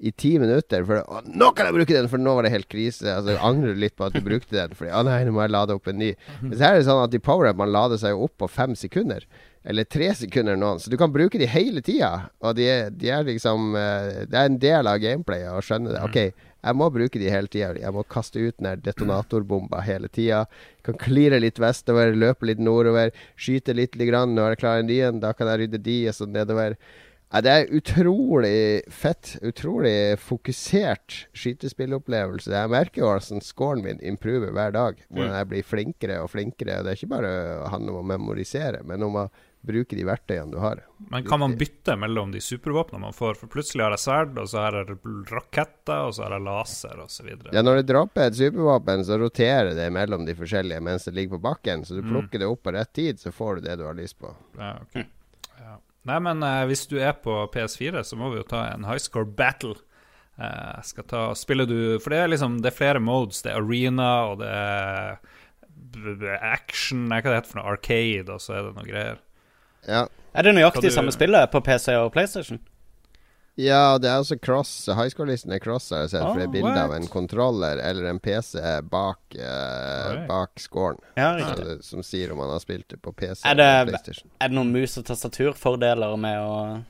i 0.00 0.08
ti 0.16 0.38
minutter. 0.40 0.80
For 0.88 1.02
å, 1.02 1.20
'Nå 1.28 1.50
kan 1.54 1.66
jeg 1.68 1.74
bruke 1.76 1.92
den!' 1.92 2.08
For 2.08 2.16
nå 2.16 2.32
var 2.34 2.46
det 2.46 2.52
helt 2.54 2.70
krise. 2.72 3.04
Altså 3.04 3.36
Angrer 3.36 3.74
du 3.74 3.80
litt 3.82 3.96
på 4.00 4.06
at 4.06 4.14
du 4.16 4.22
brukte 4.24 4.56
den. 4.56 4.72
Fordi 4.72 4.88
'Å 4.90 5.04
nei, 5.04 5.24
nå 5.28 5.32
må 5.36 5.42
jeg 5.44 5.52
lade 5.52 5.74
opp 5.76 5.86
en 5.92 5.98
ny'. 6.00 6.14
Men 6.40 6.56
så 6.56 6.70
er 6.70 6.78
det 6.78 6.86
sånn 6.88 7.04
at 7.04 7.14
i 7.14 7.20
power-up 7.20 7.56
man 7.60 7.68
lader 7.72 8.00
seg 8.00 8.16
opp 8.16 8.32
på 8.38 8.48
fem 8.48 8.74
sekunder. 8.74 9.24
eller 9.62 9.84
tre 9.84 10.06
sekunder 10.16 10.56
noen. 10.56 10.78
Så 10.80 10.88
du 10.88 10.96
kan 10.96 11.12
bruke 11.12 11.36
de 11.38 11.44
hele 11.44 11.82
tida. 11.82 12.30
Og 12.40 12.54
de, 12.56 12.88
de 12.96 13.10
er 13.10 13.24
liksom 13.24 13.76
eh, 13.76 14.24
Det 14.24 14.32
er 14.32 14.46
en 14.48 14.56
del 14.58 14.86
av 14.88 14.96
gameplayet 15.02 15.52
å 15.52 15.60
skjønne 15.60 15.92
det. 15.92 16.00
OK, 16.00 16.32
jeg 16.60 16.76
må 16.76 16.88
bruke 16.92 17.20
de 17.20 17.30
hele 17.32 17.48
tida. 17.48 17.72
Jeg 17.80 17.94
må 17.96 18.04
kaste 18.04 18.40
ut 18.40 18.56
den 18.58 18.68
der 18.68 18.80
detonatorbomba 18.84 19.82
hele 19.86 20.10
tida. 20.12 20.44
Kan 20.86 20.98
klire 21.00 21.40
litt 21.40 21.60
vestover, 21.60 22.12
løpe 22.12 22.50
litt 22.50 22.60
nordover, 22.60 23.14
skyte 23.40 23.76
litt 23.76 23.96
litt 23.96 24.10
grann. 24.10 24.36
Når 24.36 24.54
jeg 24.54 24.62
klarer 24.64 24.84
en 24.84 24.90
ny 24.90 24.98
en, 25.08 25.22
da 25.22 25.32
kan 25.36 25.48
jeg 25.48 25.64
rydde 25.64 25.80
de, 25.86 26.00
og 26.10 26.18
så 26.18 26.28
nedover. 26.28 26.76
Ja, 27.30 27.40
det 27.46 27.50
er 27.54 27.74
utrolig 27.78 28.54
fett. 28.90 29.36
Utrolig 29.46 30.18
fokusert 30.20 31.20
skytespillopplevelse. 31.32 32.50
Jeg 32.52 32.72
merker 32.72 33.04
jo 33.04 33.12
hvordan 33.12 33.44
scoren 33.46 33.84
min 33.86 34.02
improver 34.02 34.50
hver 34.56 34.74
dag. 34.74 35.04
Hvordan 35.08 35.36
jeg 35.38 35.50
blir 35.52 35.68
flinkere 35.68 36.18
og 36.24 36.32
flinkere. 36.34 36.80
Og 36.80 36.88
det 36.88 36.92
er 36.92 36.98
ikke 36.98 37.14
bare 37.14 37.36
handler 37.70 37.94
om 37.94 38.02
å 38.02 38.10
memorisere, 38.16 38.82
men 38.84 39.06
om 39.06 39.22
å 39.22 39.30
bruke 39.60 39.96
de 39.96 40.04
verktøyene 40.08 40.52
du 40.52 40.58
har. 40.62 40.80
Men 41.12 41.26
kan 41.26 41.40
man 41.42 41.56
bytte 41.60 41.96
mellom 42.00 42.32
de 42.32 42.40
supervåpnene 42.40 43.02
man 43.02 43.16
får? 43.16 43.36
For 43.42 43.52
plutselig 43.52 43.84
har 43.84 43.94
jeg 43.96 44.02
sverd, 44.04 44.38
og 44.40 44.48
så 44.48 44.62
har 44.64 44.78
jeg 44.78 44.96
raketter, 45.30 46.06
og 46.06 46.14
så 46.16 46.24
har 46.24 46.36
jeg 46.36 46.46
laser, 46.46 47.02
osv. 47.04 47.28
Ja, 47.52 47.64
når 47.66 47.80
du 47.80 47.90
dropper 47.92 48.30
et 48.30 48.38
supervåpen, 48.38 49.04
så 49.04 49.20
roterer 49.20 49.74
det 49.76 49.90
mellom 49.94 50.24
de 50.28 50.36
forskjellige 50.38 50.80
mens 50.84 51.04
det 51.08 51.14
ligger 51.18 51.36
på 51.36 51.44
bakken. 51.50 51.84
Så 51.84 51.98
du 51.98 52.02
plukker 52.06 52.40
det 52.40 52.48
opp 52.48 52.64
på 52.64 52.74
rett 52.76 52.92
tid, 52.96 53.20
så 53.20 53.34
får 53.34 53.60
du 53.60 53.68
det 53.68 53.76
du 53.82 53.86
har 53.88 53.98
lyst 53.98 54.18
på. 54.20 54.32
Ja, 54.58 54.74
ok. 54.80 55.04
Ja. 55.60 55.76
Nei, 56.08 56.18
men 56.24 56.42
uh, 56.46 56.64
hvis 56.70 56.86
du 56.88 56.96
er 56.96 57.12
på 57.20 57.36
PS4, 57.52 58.04
så 58.06 58.16
må 58.16 58.32
vi 58.32 58.40
jo 58.40 58.48
ta 58.48 58.64
en 58.70 58.88
high 58.88 59.02
score 59.02 59.28
battle. 59.28 59.76
Jeg 60.40 60.86
skal 60.88 61.04
ta 61.04 61.22
Spiller 61.36 61.66
du 61.68 61.98
For 62.00 62.14
det 62.14 62.20
er 62.22 62.30
liksom 62.32 62.54
Det 62.62 62.70
er 62.70 62.76
flere 62.78 63.00
modes. 63.02 63.42
Det 63.44 63.50
er 63.52 63.58
arena, 63.60 64.06
og 64.30 64.38
det 64.40 64.48
er 64.48 66.46
action 66.48 67.10
hva 67.10 67.20
det 67.20 67.34
heter 67.34 67.50
for 67.50 67.60
noe? 67.60 67.74
Arcade, 67.74 68.32
og 68.32 68.40
så 68.40 68.54
er 68.56 68.62
det 68.64 68.78
noe 68.78 68.86
greier. 68.88 69.20
Ja. 69.88 70.06
Er 70.34 70.42
det 70.42 70.54
nøyaktig 70.54 70.82
du- 70.90 70.94
samme 70.94 71.12
spillet 71.12 71.50
på 71.50 71.60
PC 71.64 71.88
og 71.96 72.12
PlayStation? 72.12 72.60
Ja, 73.60 73.98
det 73.98 74.08
er 74.08 74.16
altså 74.22 74.38
cross. 74.40 74.86
High 74.86 75.10
score-listen 75.10 75.52
er 75.52 75.58
cross, 75.60 75.90
har 75.90 76.04
jeg 76.06 76.10
sett. 76.14 76.22
for 76.22 76.34
det 76.38 76.44
er 76.44 76.48
Oh, 76.48 76.52
bilde 76.52 76.80
av 76.80 76.92
en 76.94 77.06
kontroller 77.08 77.78
eller 77.82 78.06
en 78.08 78.18
PC 78.20 78.56
bak, 78.88 79.18
uh, 79.36 80.14
right. 80.14 80.28
bak 80.28 80.50
scoren. 80.62 80.98
Ja, 81.16 81.34
det- 81.56 81.84
Som 81.84 82.02
sier 82.02 82.30
om 82.32 82.38
man 82.38 82.48
har 82.48 82.60
spilt 82.60 82.88
det 82.88 83.02
på 83.02 83.12
PC 83.12 83.42
Er 83.44 83.50
eller 83.50 83.86
PlayStation. 83.90 84.30
Er 84.40 84.48
det 84.48 84.54
noen 84.56 84.72
mus- 84.72 84.96
og 84.96 85.04
tastaturfordeler 85.04 86.16
med 86.18 86.38
å 86.38 86.84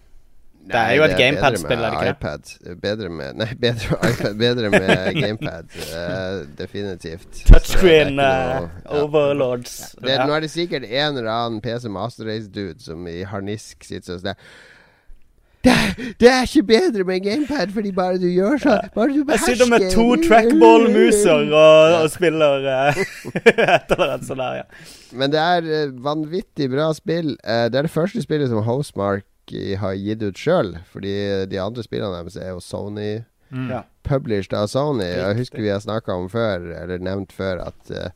Det 0.68 0.76
er 0.78 0.92
jo 0.92 1.04
et 1.04 1.16
gamepad-spill, 1.18 1.78
er 1.82 1.90
det 1.90 2.00
ikke 2.12 2.16
det? 2.22 2.70
er 2.70 2.74
Bedre 2.82 3.08
med 3.08 3.38
Nei, 3.40 3.48
bedre 3.60 3.96
med 3.96 4.10
iPad. 4.12 4.34
Bedre 4.38 4.70
med 4.70 5.14
gamepad. 5.14 5.76
Uh, 5.90 6.48
definitivt. 6.58 7.28
Er 7.40 7.52
Touchscreen 7.52 8.12
noe- 8.18 8.26
eh, 8.26 8.66
ja. 8.84 9.02
overlords. 9.02 9.78
Det, 10.04 10.18
Nå 10.26 10.34
er 10.36 10.44
det 10.44 10.50
sikkert 10.50 10.84
en 10.84 11.16
eller 11.16 11.30
annen 11.32 11.62
PC 11.64 11.88
Master 11.88 12.28
Race-dude 12.28 12.82
som 12.84 13.06
i 13.08 13.22
harnisk 13.26 13.86
sitter 13.88 14.20
sånn 14.20 14.28
det, 14.30 14.36
det, 15.64 15.72
det 16.20 16.28
er 16.28 16.46
ikke 16.46 16.62
bedre 16.68 17.04
med 17.04 17.24
gamepad 17.24 17.72
fordi 17.74 17.90
bare 17.96 18.20
du 18.20 18.28
gjør 18.28 18.60
sånn. 18.60 18.92
Bare 18.94 19.16
du 19.16 19.24
Jeg 19.24 19.42
sitter 19.46 19.72
med 19.72 19.88
to 19.92 20.06
trackball-muser 20.28 21.50
og, 21.50 21.96
og 22.02 22.12
spiller 22.12 22.68
uh, 22.68 23.02
et 23.40 23.96
eller 23.96 24.06
annet 24.06 24.28
sånt 24.28 24.44
der, 24.44 24.62
ja. 24.62 24.86
Men 25.16 25.32
det 25.32 25.40
er 25.40 25.90
vanvittig 26.04 26.70
bra 26.70 26.92
spill. 26.94 27.34
Det 27.42 27.74
er 27.80 27.88
det 27.88 27.90
første 27.90 28.22
spillet 28.22 28.52
som 28.52 28.62
Housemark 28.62 29.26
eh, 29.52 29.76
har 29.78 29.94
gitt 29.98 30.22
ut 30.22 30.38
sjøl. 30.38 30.76
Fordi 30.92 31.46
de 31.50 31.58
andre 31.62 31.82
spillene 31.86 32.14
deres 32.20 32.36
er 32.36 32.52
jo 32.54 32.60
Sony 32.64 33.24
Mm. 33.50 33.66
Ja. 33.68 33.80
published 34.06 34.52
av 34.54 34.68
Sony. 34.70 35.02
Jeg 35.02 35.34
husker 35.40 35.58
vi 35.58 35.72
har 35.72 35.80
snakka 35.82 36.14
om 36.14 36.28
før, 36.30 36.68
eller 36.70 37.00
nevnt 37.02 37.32
før, 37.34 37.58
at 37.66 37.90
eh, 37.90 38.12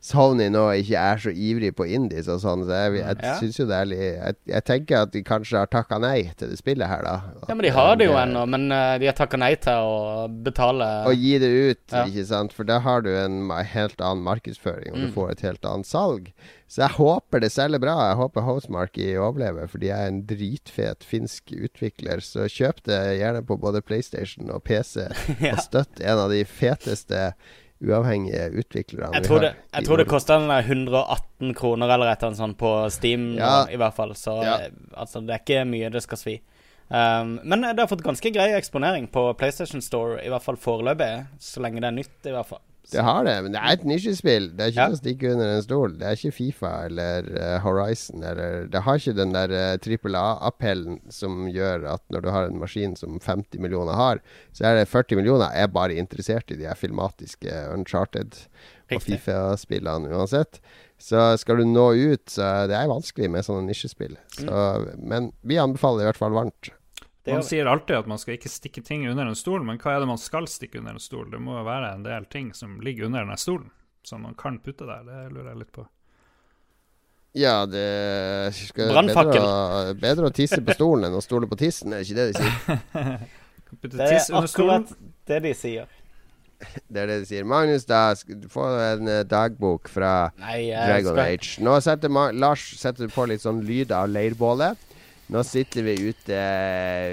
Sony 0.00 0.46
nå 0.54 0.60
ikke 0.78 0.94
er 0.94 1.16
så 1.18 1.32
ivrig 1.34 1.72
på 1.74 1.82
indies 1.90 2.28
og 2.30 2.38
sånn. 2.44 2.60
Så 2.68 2.70
jeg, 2.70 3.00
jeg, 3.00 3.16
Ja. 3.22 3.32
synes 3.40 3.56
jo 3.58 3.64
det 3.66 3.74
er 3.80 3.88
litt 3.90 3.98
jeg, 4.00 4.36
jeg 4.46 4.64
tenker 4.68 5.02
at 5.02 5.10
de 5.12 5.22
kanskje 5.26 5.58
har 5.58 5.66
takka 5.66 5.98
nei 6.00 6.30
til 6.38 6.52
det 6.52 6.58
spillet 6.60 6.86
her, 6.86 7.02
da. 7.02 7.16
ja, 7.48 7.54
men 7.54 7.64
de 7.66 7.72
har 7.74 7.96
det 7.98 8.06
jo 8.06 8.12
ennå. 8.14 8.44
Men 8.48 8.70
eh, 8.70 8.98
de 9.02 9.06
har 9.10 9.16
takka 9.18 9.36
nei 9.42 9.54
til 9.56 9.72
å 9.74 10.28
betale 10.46 10.86
Å 11.10 11.12
gi 11.18 11.34
det 11.42 11.50
ut, 11.50 11.82
Ja. 11.90 12.04
ikke 12.06 12.24
sant? 12.30 12.52
For 12.54 12.62
da 12.64 12.78
har 12.80 13.02
du 13.02 13.10
en 13.10 13.50
helt 13.50 13.98
annen 14.00 14.22
markedsføring, 14.22 14.92
og 14.94 14.98
du 15.02 15.06
Mm. 15.08 15.12
får 15.14 15.30
et 15.32 15.40
helt 15.40 15.64
annet 15.64 15.86
salg. 15.86 16.32
Så 16.68 16.82
jeg 16.86 16.90
håper 16.98 17.40
det 17.40 17.50
selger 17.50 17.80
bra. 17.80 17.96
Jeg 18.12 18.16
håper 18.18 18.42
Housemarque 18.44 19.16
overlever, 19.18 19.66
for 19.68 19.78
de 19.78 19.88
er 19.90 20.06
en 20.06 20.22
dritfet 20.22 21.02
finsk 21.02 21.50
utvikler. 21.56 22.20
Så 22.20 22.44
kjøp 22.46 22.82
det 22.84 23.18
gjerne 23.18 23.42
på 23.44 23.58
både 23.58 23.80
PlayStation 23.82 24.50
og 24.50 24.62
PC, 24.64 25.08
Ja. 25.40 25.54
og 25.56 25.58
støtt 25.64 26.00
en 26.00 26.18
av 26.18 26.30
de 26.30 26.44
feteste 26.44 27.32
uavhengige 27.84 28.48
utviklerne 28.58 29.14
Jeg 29.14 29.26
tror 29.28 29.40
det, 29.44 29.52
jeg 29.74 29.86
tror 29.86 30.00
det 30.00 30.06
koster 30.10 30.46
118 30.60 31.54
kroner 31.54 31.92
eller 31.94 32.10
et 32.10 32.18
eller 32.18 32.32
annet 32.32 32.40
sånt 32.42 32.58
på 32.58 32.72
Steam, 32.90 33.34
Ja. 33.38 33.66
i 33.70 33.76
hvert 33.76 33.94
fall. 33.94 34.14
Så 34.14 34.42
Ja. 34.42 34.56
eh, 34.66 34.70
altså, 34.96 35.20
det 35.24 35.30
er 35.34 35.38
ikke 35.44 35.64
mye 35.64 35.90
det 35.90 36.02
skal 36.02 36.18
svi. 36.18 36.40
Um, 36.90 37.38
men 37.44 37.60
det 37.60 37.78
har 37.78 37.86
fått 37.86 38.02
ganske 38.02 38.30
grei 38.32 38.48
eksponering 38.56 39.10
på 39.12 39.34
PlayStation 39.36 39.82
Store, 39.82 40.22
i 40.24 40.28
hvert 40.28 40.42
fall 40.42 40.56
foreløpig. 40.56 41.26
Så 41.38 41.60
lenge 41.60 41.80
det 41.80 41.84
er 41.90 41.96
nytt, 41.98 42.26
i 42.26 42.30
hvert 42.32 42.46
fall. 42.46 42.60
Det 42.92 43.02
har 43.04 43.24
det, 43.26 43.34
men 43.44 43.52
det 43.52 43.60
er 43.60 43.74
et 43.76 43.84
nisjespill. 43.84 44.46
Det 44.56 44.64
er 44.64 44.70
ikke 44.72 44.86
Ja. 44.86 44.94
å 44.94 44.98
stikke 45.00 45.32
under 45.34 45.48
en 45.56 45.62
stol. 45.62 45.96
Det 46.00 46.06
er 46.08 46.16
ikke 46.16 46.32
Fifa 46.38 46.70
eller 46.86 47.28
uh, 47.36 47.58
Horizon 47.64 48.22
eller 48.24 48.66
Det 48.72 48.82
har 48.86 48.96
ikke 49.02 49.16
den 49.18 49.32
der 49.36 49.76
trippel 49.84 50.16
A-appellen 50.16 51.00
som 51.12 51.46
gjør 51.52 51.84
at 51.94 52.02
når 52.10 52.24
du 52.24 52.30
har 52.32 52.48
en 52.48 52.58
maskin 52.58 52.96
som 52.96 53.18
50 53.20 53.60
millioner 53.60 53.92
har, 53.98 54.20
så 54.56 54.64
er 54.70 54.80
det 54.80 54.88
40 54.88 55.16
millioner 55.20 55.52
er 55.52 55.68
bare 55.68 55.98
interessert 56.00 56.50
i 56.50 56.56
de 56.56 56.64
her 56.70 56.74
filmatiske 56.80 57.52
Uncharted 57.74 58.34
og 58.90 59.02
Fifa-spillene 59.04 60.08
uansett. 60.08 60.60
Så 60.98 61.36
skal 61.38 61.60
du 61.60 61.64
nå 61.68 61.92
ut, 61.94 62.24
så 62.26 62.66
det 62.66 62.74
er 62.74 62.88
vanskelig 62.90 63.28
med 63.30 63.44
sånne 63.46 63.68
nisjespill. 63.68 64.16
Så, 64.34 64.48
Men 64.98 65.28
vi 65.46 65.60
anbefaler 65.60 66.02
i 66.02 66.08
hvert 66.08 66.18
fall 66.18 66.34
varmt. 66.34 66.72
Det 67.28 67.34
Man 67.36 67.44
sier 67.44 67.68
alltid 67.68 67.98
at 67.98 68.06
man 68.08 68.20
skal 68.20 68.38
ikke 68.38 68.48
stikke 68.48 68.80
ting 68.84 69.02
under 69.10 69.28
en 69.28 69.36
stol, 69.36 69.60
men 69.66 69.76
hva 69.82 69.92
er 69.94 70.00
det 70.00 70.08
man 70.08 70.20
skal 70.20 70.48
stikke 70.48 70.80
under 70.80 70.96
en 70.96 71.02
stol? 71.02 71.26
Det 71.28 71.40
må 71.44 71.58
jo 71.58 71.64
være 71.66 71.92
en 71.92 72.06
del 72.06 72.24
ting 72.32 72.54
som 72.56 72.78
ligger 72.80 73.10
under 73.10 73.26
den 73.28 73.40
stolen, 73.40 73.68
som 74.06 74.24
man 74.24 74.36
kan 74.38 74.56
putte 74.64 74.88
der. 74.88 75.04
Det 75.04 75.26
lurer 75.34 75.50
jeg 75.52 75.60
litt 75.66 75.74
på. 75.76 75.84
Ja, 77.36 77.66
det 77.68 77.84
skal, 78.56 78.88
Brannfakkel. 78.94 79.36
bedre, 79.36 79.94
bedre 80.00 80.30
å 80.30 80.34
tisse 80.34 80.62
på 80.64 80.74
stolen 80.74 81.10
enn 81.10 81.18
å 81.18 81.22
stole 81.22 81.46
på 81.50 81.58
tissen, 81.60 81.92
er 81.92 82.00
det 82.00 82.08
ikke 82.08 82.18
det 82.18 82.26
de 82.32 82.40
sier? 82.40 83.20
Putte 83.68 83.98
Det 84.00 84.08
tiss 84.08 84.30
er 84.32 84.40
akkurat 84.40 84.92
det 85.28 85.40
de 85.44 85.54
sier. 85.56 85.94
Det 86.90 87.02
er 87.04 87.10
det 87.12 87.18
de 87.22 87.26
sier. 87.28 87.44
Magnus, 87.46 87.84
da 87.86 88.00
du 88.26 88.48
få 88.50 88.64
en 88.82 89.06
eh, 89.12 89.20
dagbok 89.28 89.86
fra 89.92 90.32
Nei, 90.40 90.72
Dragon 90.72 91.12
skal 91.12 91.20
Age. 91.22 91.52
Nå 91.62 91.76
setter 91.84 92.10
Ma 92.10 92.24
Lars 92.34 92.64
setter 92.80 93.12
på 93.12 93.28
litt 93.30 93.44
sånn 93.44 93.60
lyd 93.68 93.92
av 93.94 94.08
leirbålet. 94.10 94.87
Nå 95.28 95.42
sitter 95.44 95.84
vi 95.84 95.94
ute 96.08 96.36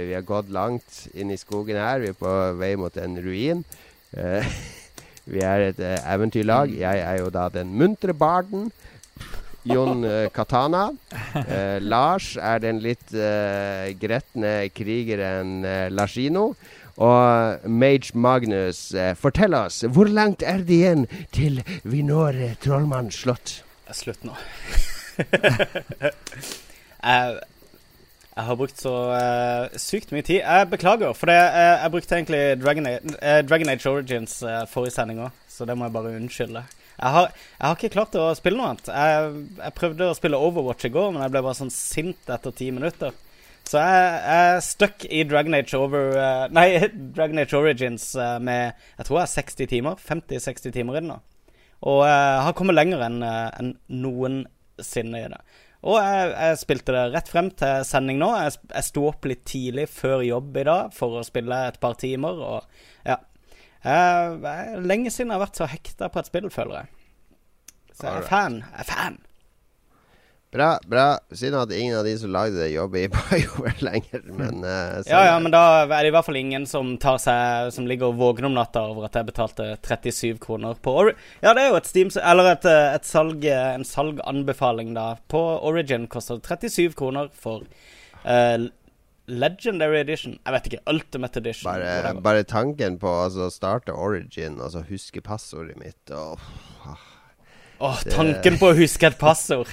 Vi 0.07 0.13
har 0.16 0.24
gått 0.24 0.51
langt 0.53 1.01
inn 1.13 1.34
i 1.34 1.39
skogen 1.39 1.76
her. 1.76 1.99
Vi 1.99 2.13
er 2.13 2.16
på 2.16 2.32
vei 2.55 2.72
mot 2.80 2.95
en 2.95 3.18
ruin. 3.20 3.63
Eh, 4.16 4.45
vi 5.34 5.41
er 5.43 5.66
et 5.66 5.82
eh, 5.84 5.99
eventyrlag. 6.13 6.72
Jeg 6.80 7.01
er 7.03 7.20
jo 7.20 7.28
da 7.34 7.49
den 7.51 7.74
muntre 7.76 8.16
barden. 8.16 8.70
Jon 9.68 10.05
eh, 10.07 10.30
Katana. 10.32 10.86
Eh, 11.36 11.82
Lars 11.84 12.38
er 12.39 12.61
den 12.63 12.80
litt 12.86 13.11
eh, 13.11 13.91
gretne 13.99 14.53
krigeren 14.72 15.66
eh, 15.68 15.89
Lashino. 15.91 16.53
Og 16.95 17.68
Mage 17.68 18.16
Magnus, 18.16 18.93
fortell 19.20 19.51
oss, 19.57 19.82
hvor 19.91 20.07
langt 20.07 20.45
er 20.47 20.61
det 20.63 20.78
igjen 20.78 21.01
til 21.36 21.59
vi 21.84 21.99
når 22.07 22.38
Trollmanns 22.63 23.18
slott? 23.26 23.57
Slutt 23.91 24.24
nå. 24.24 24.32
jeg, 27.03 27.36
jeg 28.36 28.49
har 28.49 28.57
brukt 28.59 28.81
så 28.81 28.93
uh, 29.15 29.75
sykt 29.79 30.09
mye 30.11 30.23
tid. 30.25 30.41
Jeg 30.41 30.67
beklager, 30.67 31.13
for 31.15 31.31
det, 31.31 31.38
uh, 31.39 31.75
jeg 31.79 31.91
brukte 31.93 32.17
egentlig 32.17 32.39
Dragon 32.59 32.89
Age, 32.89 33.13
uh, 33.15 33.39
Dragon 33.47 33.69
Age 33.71 33.88
Origins 33.91 34.41
forrige 34.71 34.91
sending 34.97 35.21
òg, 35.23 35.38
så 35.47 35.67
det 35.67 35.77
må 35.79 35.88
jeg 35.88 35.95
bare 35.95 36.15
unnskylde. 36.17 36.65
Jeg 36.95 37.13
har, 37.15 37.29
jeg 37.31 37.63
har 37.63 37.77
ikke 37.77 37.93
klart 37.93 38.17
å 38.19 38.25
spille 38.36 38.59
noe 38.59 38.73
annet. 38.73 38.91
Jeg, 38.91 39.45
jeg 39.61 39.75
prøvde 39.79 40.09
å 40.11 40.17
spille 40.17 40.41
Overwatch 40.47 40.88
i 40.88 40.91
går, 40.91 41.13
men 41.15 41.23
jeg 41.23 41.31
ble 41.31 41.45
bare 41.47 41.59
sånn 41.61 41.71
sint 41.71 42.36
etter 42.36 42.55
ti 42.55 42.69
minutter. 42.75 43.15
Så 43.65 43.79
jeg 43.81 44.03
jeg 44.03 44.49
er 44.51 44.59
stuck 44.61 45.07
i 45.09 45.23
Dragon 45.25 45.55
Age 45.57 45.79
Over 45.79 46.11
Nei, 46.53 46.67
Dragon 47.15 47.39
Age 47.41 47.57
Origins 47.57 48.11
med 48.43 48.75
jeg 48.75 49.07
tror 49.07 49.21
jeg 49.21 49.25
er 49.25 49.33
60 49.33 49.71
timer. 49.71 50.03
50-60 50.11 50.75
timer 50.75 50.99
i 50.99 51.01
det 51.01 51.09
nå. 51.09 51.17
Og 51.88 52.03
jeg 52.07 52.43
har 52.45 52.55
kommet 52.57 52.77
lenger 52.77 53.03
enn 53.07 53.23
enn 53.25 53.73
noensinne 54.03 55.23
i 55.23 55.31
det. 55.31 55.41
Og 55.86 55.99
jeg, 56.01 56.29
jeg 56.33 56.57
spilte 56.63 56.95
det 56.95 57.03
rett 57.13 57.29
frem 57.29 57.51
til 57.53 57.86
sending 57.86 58.17
nå. 58.17 58.31
Jeg, 58.41 58.57
jeg 58.71 58.88
sto 58.88 59.05
opp 59.11 59.27
litt 59.29 59.43
tidlig 59.45 59.86
før 59.93 60.23
jobb 60.25 60.57
i 60.57 60.65
dag 60.65 60.95
for 60.95 61.19
å 61.19 61.25
spille 61.25 61.59
et 61.69 61.77
par 61.81 61.97
timer. 62.01 62.41
Og 62.41 63.05
ja. 63.05 63.19
Jeg, 63.86 64.81
lenge 64.81 65.13
siden 65.13 65.29
jeg 65.29 65.38
har 65.38 65.45
vært 65.45 65.61
så 65.61 65.69
hekta 65.69 66.09
på 66.09 66.21
et 66.21 66.31
spill, 66.31 66.49
føler 66.53 66.81
jeg. 66.81 66.91
Så 67.93 68.09
jeg 68.09 68.23
er 68.23 68.29
fan. 68.31 68.59
Jeg 68.65 68.81
er 68.81 68.89
fan. 68.89 69.19
Bra, 70.53 70.79
bra. 70.87 71.17
Synd 71.35 71.57
at 71.59 71.71
ingen 71.75 71.97
av 71.99 72.05
de 72.07 72.13
som 72.17 72.31
lagde 72.31 72.61
det, 72.61 72.69
jobber 72.71 73.01
i 73.01 73.09
BioWare 73.15 73.81
lenger, 73.83 74.21
men 74.29 74.61
sånn 74.61 75.09
Ja, 75.09 75.23
ja, 75.27 75.33
men 75.41 75.51
da 75.51 75.63
er 75.83 75.91
det 75.91 76.11
i 76.11 76.13
hvert 76.15 76.27
fall 76.29 76.39
ingen 76.39 76.67
som 76.69 76.93
tar 77.01 77.19
seg 77.19 77.73
Som 77.75 77.89
ligger 77.89 78.13
og 78.13 78.21
våkner 78.21 78.47
om 78.47 78.55
natta 78.55 78.85
over 78.91 79.09
at 79.09 79.17
jeg 79.19 79.27
betalte 79.27 79.67
37 79.83 80.39
kroner 80.43 80.79
på 80.79 80.93
Ori 81.01 81.15
Ja, 81.43 81.51
det 81.51 81.65
er 81.65 81.73
jo 81.73 81.79
et 81.81 81.89
Steam 81.89 82.13
Eller 82.21 82.53
et, 82.53 82.69
eh, 82.71 82.93
et 82.95 83.09
salg 83.09 83.43
eh, 83.43 83.73
en 83.75 83.83
salganbefaling, 83.87 84.93
da. 84.95 85.09
På 85.27 85.43
Origin 85.67 86.07
koster 86.07 86.39
det 86.39 86.71
37 86.71 86.95
kroner 86.95 87.27
for 87.35 87.65
uh, 88.23 88.67
Legendary 89.25 89.99
Edition. 90.03 90.37
Jeg 90.45 90.53
vet 90.53 90.67
ikke. 90.69 90.81
Ultimate 90.91 91.39
Edition. 91.41 91.71
Bare, 91.71 92.13
bare 92.21 92.43
tanken 92.47 92.99
på 93.01 93.09
altså, 93.09 93.49
å 93.49 93.53
starte 93.53 93.95
Origin 93.95 94.59
og 94.61 94.71
så 94.75 94.83
huske 94.89 95.23
passordet 95.25 95.77
mitt 95.81 96.13
og 96.13 96.39
Åh, 97.83 98.03
tanken 98.07 98.59
på 98.61 98.69
å 98.71 98.77
huske 98.77 99.09
et 99.09 99.17
passord. 99.19 99.71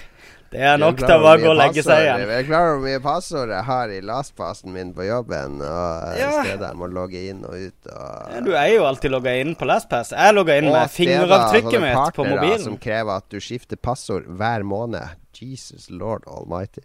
Det 0.53 0.61
er 0.61 0.77
nok 0.77 0.99
til 1.01 1.09
å 1.09 1.21
bare 1.23 1.41
gå 1.41 1.49
og 1.49 1.57
legge 1.57 1.83
seg 1.83 2.03
igjen. 2.05 2.23
Jeg 2.29 2.43
er 2.43 2.47
klar 2.49 2.67
over 2.69 2.75
hvor 2.77 2.85
mye 2.85 3.01
passord 3.01 3.49
jeg 3.55 3.65
har 3.65 3.93
i 3.95 4.01
lastpassen 4.05 4.73
min 4.75 4.91
på 4.93 5.07
jobben, 5.07 5.55
og 5.65 6.19
Ja. 6.19 6.31
steder 6.45 6.67
jeg 6.69 6.77
må 6.77 6.89
logge 6.93 7.23
inn 7.31 7.41
og 7.49 7.55
ut. 7.57 7.87
Og, 7.89 8.35
Ja, 8.35 8.41
Du 8.45 8.51
er 8.53 8.67
jo 8.75 8.83
alltid 8.85 9.11
logga 9.15 9.33
inn 9.41 9.55
på 9.57 9.65
LastPass. 9.67 10.11
Jeg 10.13 10.35
logga 10.37 10.59
inn 10.59 10.69
Og 10.69 10.75
med 10.77 10.91
fingeravtrykket 10.93 11.81
mitt 11.81 12.15
på 12.15 12.27
mobilen. 12.29 12.61
Som 12.61 12.77
krever 12.77 13.17
at 13.17 13.29
du 13.31 13.39
skifter 13.41 13.77
passord 13.81 14.27
hver 14.29 14.63
måned. 14.63 15.09
Jesus 15.41 15.89
lord 15.91 16.23
almighty. 16.29 16.83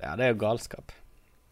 Ja, 0.00 0.14
det 0.16 0.24
er 0.24 0.32
jo 0.34 0.38
galskap. 0.46 0.92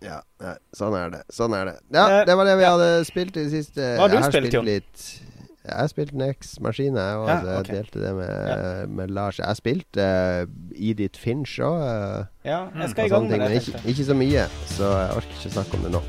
Ja, 0.04 0.20
nei, 0.40 0.54
sånn 0.76 0.94
er 0.94 1.10
det. 1.10 1.22
Sånn 1.32 1.54
er 1.56 1.64
det. 1.64 1.76
Ja, 1.92 2.06
Eh, 2.20 2.24
det 2.26 2.36
var 2.36 2.44
det 2.44 2.56
vi 2.58 2.64
hadde 2.64 3.04
spilt 3.06 3.36
i 3.36 3.44
det 3.44 3.50
siste. 3.50 3.80
Hva 3.96 4.00
har 4.04 4.08
du 4.08 4.14
jeg 4.16 4.22
har 4.22 4.30
spilt, 4.30 4.52
Jon? 4.52 4.64
litt 4.64 5.20
Jeg 5.64 5.90
spilte 5.90 6.10
spilt 6.10 6.20
Nex 6.20 6.50
Maskin, 6.60 6.96
jeg 6.96 7.16
òg. 7.16 7.28
Ja, 7.28 7.36
okay. 7.38 7.54
jeg 7.54 7.64
delte 7.76 8.00
det 8.02 8.14
med, 8.14 8.86
med 8.98 9.08
Lars. 9.16 9.38
Jeg 9.38 9.56
spilte 9.56 10.04
uh, 10.04 10.50
Edith 10.76 11.20
Finch 11.20 11.56
òg. 11.64 11.78
Uh, 11.80 12.26
Ja, 12.44 12.66
jeg 12.76 12.90
skal 12.90 13.06
i 13.06 13.08
gang 13.08 13.28
med 13.30 13.38
men 13.38 13.50
det. 13.50 13.62
ikke, 13.68 13.80
ikke 13.88 14.04
så 14.04 14.14
mye. 14.14 14.44
Så 14.66 14.84
jeg 14.84 15.16
orker 15.16 15.38
ikke 15.38 15.50
snakke 15.56 15.78
om 15.78 15.86
det 15.86 15.92
nå. 15.96 16.02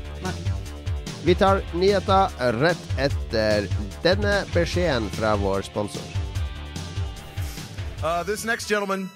Vi 1.24 1.34
tar 1.34 1.62
nyheter 1.74 2.36
rett 2.60 2.84
etter 3.00 3.64
denne 4.04 4.34
beskjeden 4.52 5.08
fra 5.16 5.32
vår 5.40 5.64
sponsor. 5.66 6.04
Uh, 8.04 8.22
this 8.22 8.44
next 8.44 8.68
gentleman, 8.68 9.10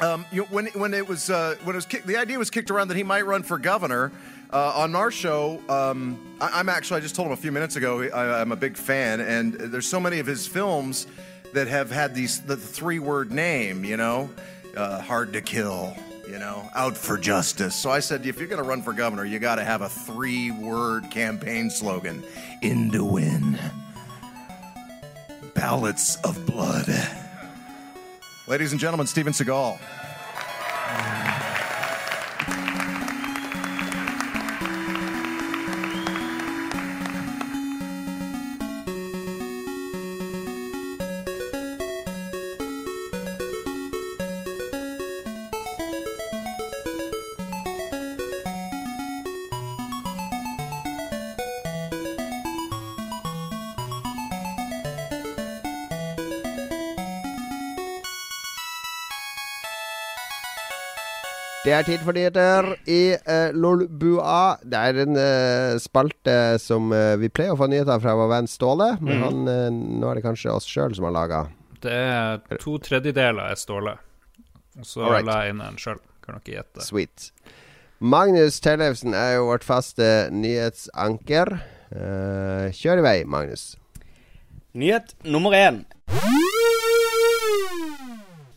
um, 0.00 0.26
you 0.32 0.44
when 0.50 0.66
when 0.74 0.92
it 0.94 1.08
was 1.08 1.30
uh, 1.30 1.54
when 1.62 1.76
it 1.76 1.78
was 1.78 1.86
kick, 1.86 2.02
the 2.04 2.18
idea 2.18 2.38
was 2.38 2.50
kicked 2.50 2.70
around 2.70 2.88
that 2.88 2.96
he 2.96 3.04
might 3.04 3.24
run 3.24 3.42
for 3.44 3.56
governor. 3.56 4.10
Uh, 4.52 4.72
on 4.76 4.94
our 4.94 5.10
show, 5.10 5.60
um, 5.68 6.18
I, 6.40 6.60
I'm 6.60 6.68
actually 6.68 6.98
I 6.98 7.00
just 7.00 7.16
told 7.16 7.26
him 7.26 7.32
a 7.32 7.36
few 7.36 7.50
minutes 7.50 7.76
ago 7.76 8.02
I, 8.02 8.40
I'm 8.40 8.52
a 8.52 8.56
big 8.56 8.76
fan, 8.76 9.20
and 9.20 9.54
there's 9.54 9.88
so 9.88 9.98
many 9.98 10.20
of 10.20 10.26
his 10.26 10.46
films 10.46 11.06
that 11.52 11.66
have 11.66 11.90
had 11.90 12.14
these 12.14 12.40
the 12.42 12.56
three 12.56 12.98
word 12.98 13.32
name, 13.32 13.84
you 13.84 13.96
know, 13.96 14.30
uh, 14.76 15.00
hard 15.00 15.32
to 15.32 15.40
kill, 15.40 15.96
you 16.28 16.38
know, 16.38 16.68
out 16.74 16.96
for 16.96 17.18
justice. 17.18 17.74
So 17.74 17.90
I 17.90 17.98
said, 17.98 18.24
if 18.24 18.38
you're 18.38 18.48
going 18.48 18.62
to 18.62 18.68
run 18.68 18.82
for 18.82 18.92
governor, 18.92 19.24
you 19.24 19.38
got 19.40 19.56
to 19.56 19.64
have 19.64 19.82
a 19.82 19.88
three 19.88 20.52
word 20.52 21.10
campaign 21.10 21.68
slogan: 21.68 22.22
"In 22.62 22.92
to 22.92 23.04
win." 23.04 23.58
Ballots 25.54 26.16
of 26.22 26.46
blood. 26.46 26.86
Ladies 28.46 28.70
and 28.70 28.80
gentlemen, 28.80 29.08
Steven 29.08 29.32
Seagal. 29.32 29.80
Det 61.66 61.72
er 61.74 61.82
tid 61.82 62.02
for 62.06 62.14
nyheter 62.14 62.66
i 62.86 63.16
uh, 63.26 63.48
Lolbua. 63.50 64.54
Det 64.62 64.78
er 64.78 64.98
en 65.02 65.16
uh, 65.18 65.78
spalte 65.82 66.34
som 66.62 66.92
uh, 66.94 67.16
vi 67.18 67.26
pleier 67.26 67.56
å 67.56 67.58
få 67.58 67.66
nyheter 67.66 67.98
fra 68.04 68.12
vår 68.14 68.28
venn 68.30 68.46
Ståle, 68.46 68.92
men 69.02 69.24
han, 69.24 69.40
eh, 69.50 69.64
nå 69.74 70.06
er 70.06 70.20
det 70.20 70.22
kanskje 70.22 70.52
oss 70.54 70.68
sjøl 70.70 70.94
som 70.94 71.08
har 71.08 71.16
laga. 71.16 71.40
Det 71.82 71.90
er 71.90 72.60
to 72.62 72.76
tredjedeler 72.78 73.50
er 73.50 73.58
Ståle. 73.58 73.96
Og 74.78 74.86
så 74.86 75.02
Alright. 75.08 75.26
la 75.26 75.40
jeg 75.42 75.56
inn 75.56 75.64
en 75.66 75.80
sjøl. 75.82 75.98
Kan 76.22 76.38
dere 76.38 76.60
gjette. 76.60 76.86
Sweet. 76.86 77.26
Magnus 77.98 78.60
Tellefsen 78.62 79.18
er 79.18 79.34
jo 79.40 79.48
vårt 79.50 79.66
faste 79.66 80.12
nyhetsanker. 80.30 81.50
Eh, 81.90 82.68
kjør 82.78 83.02
i 83.02 83.06
vei, 83.08 83.16
Magnus. 83.26 83.72
Nyhet 84.78 85.16
nummer 85.26 85.58
én. 85.58 85.82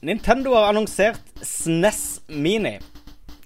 Nintendo 0.06 0.54
har 0.60 0.70
annonsert 0.70 1.26
SNES 1.42 2.22
Mini. 2.30 2.78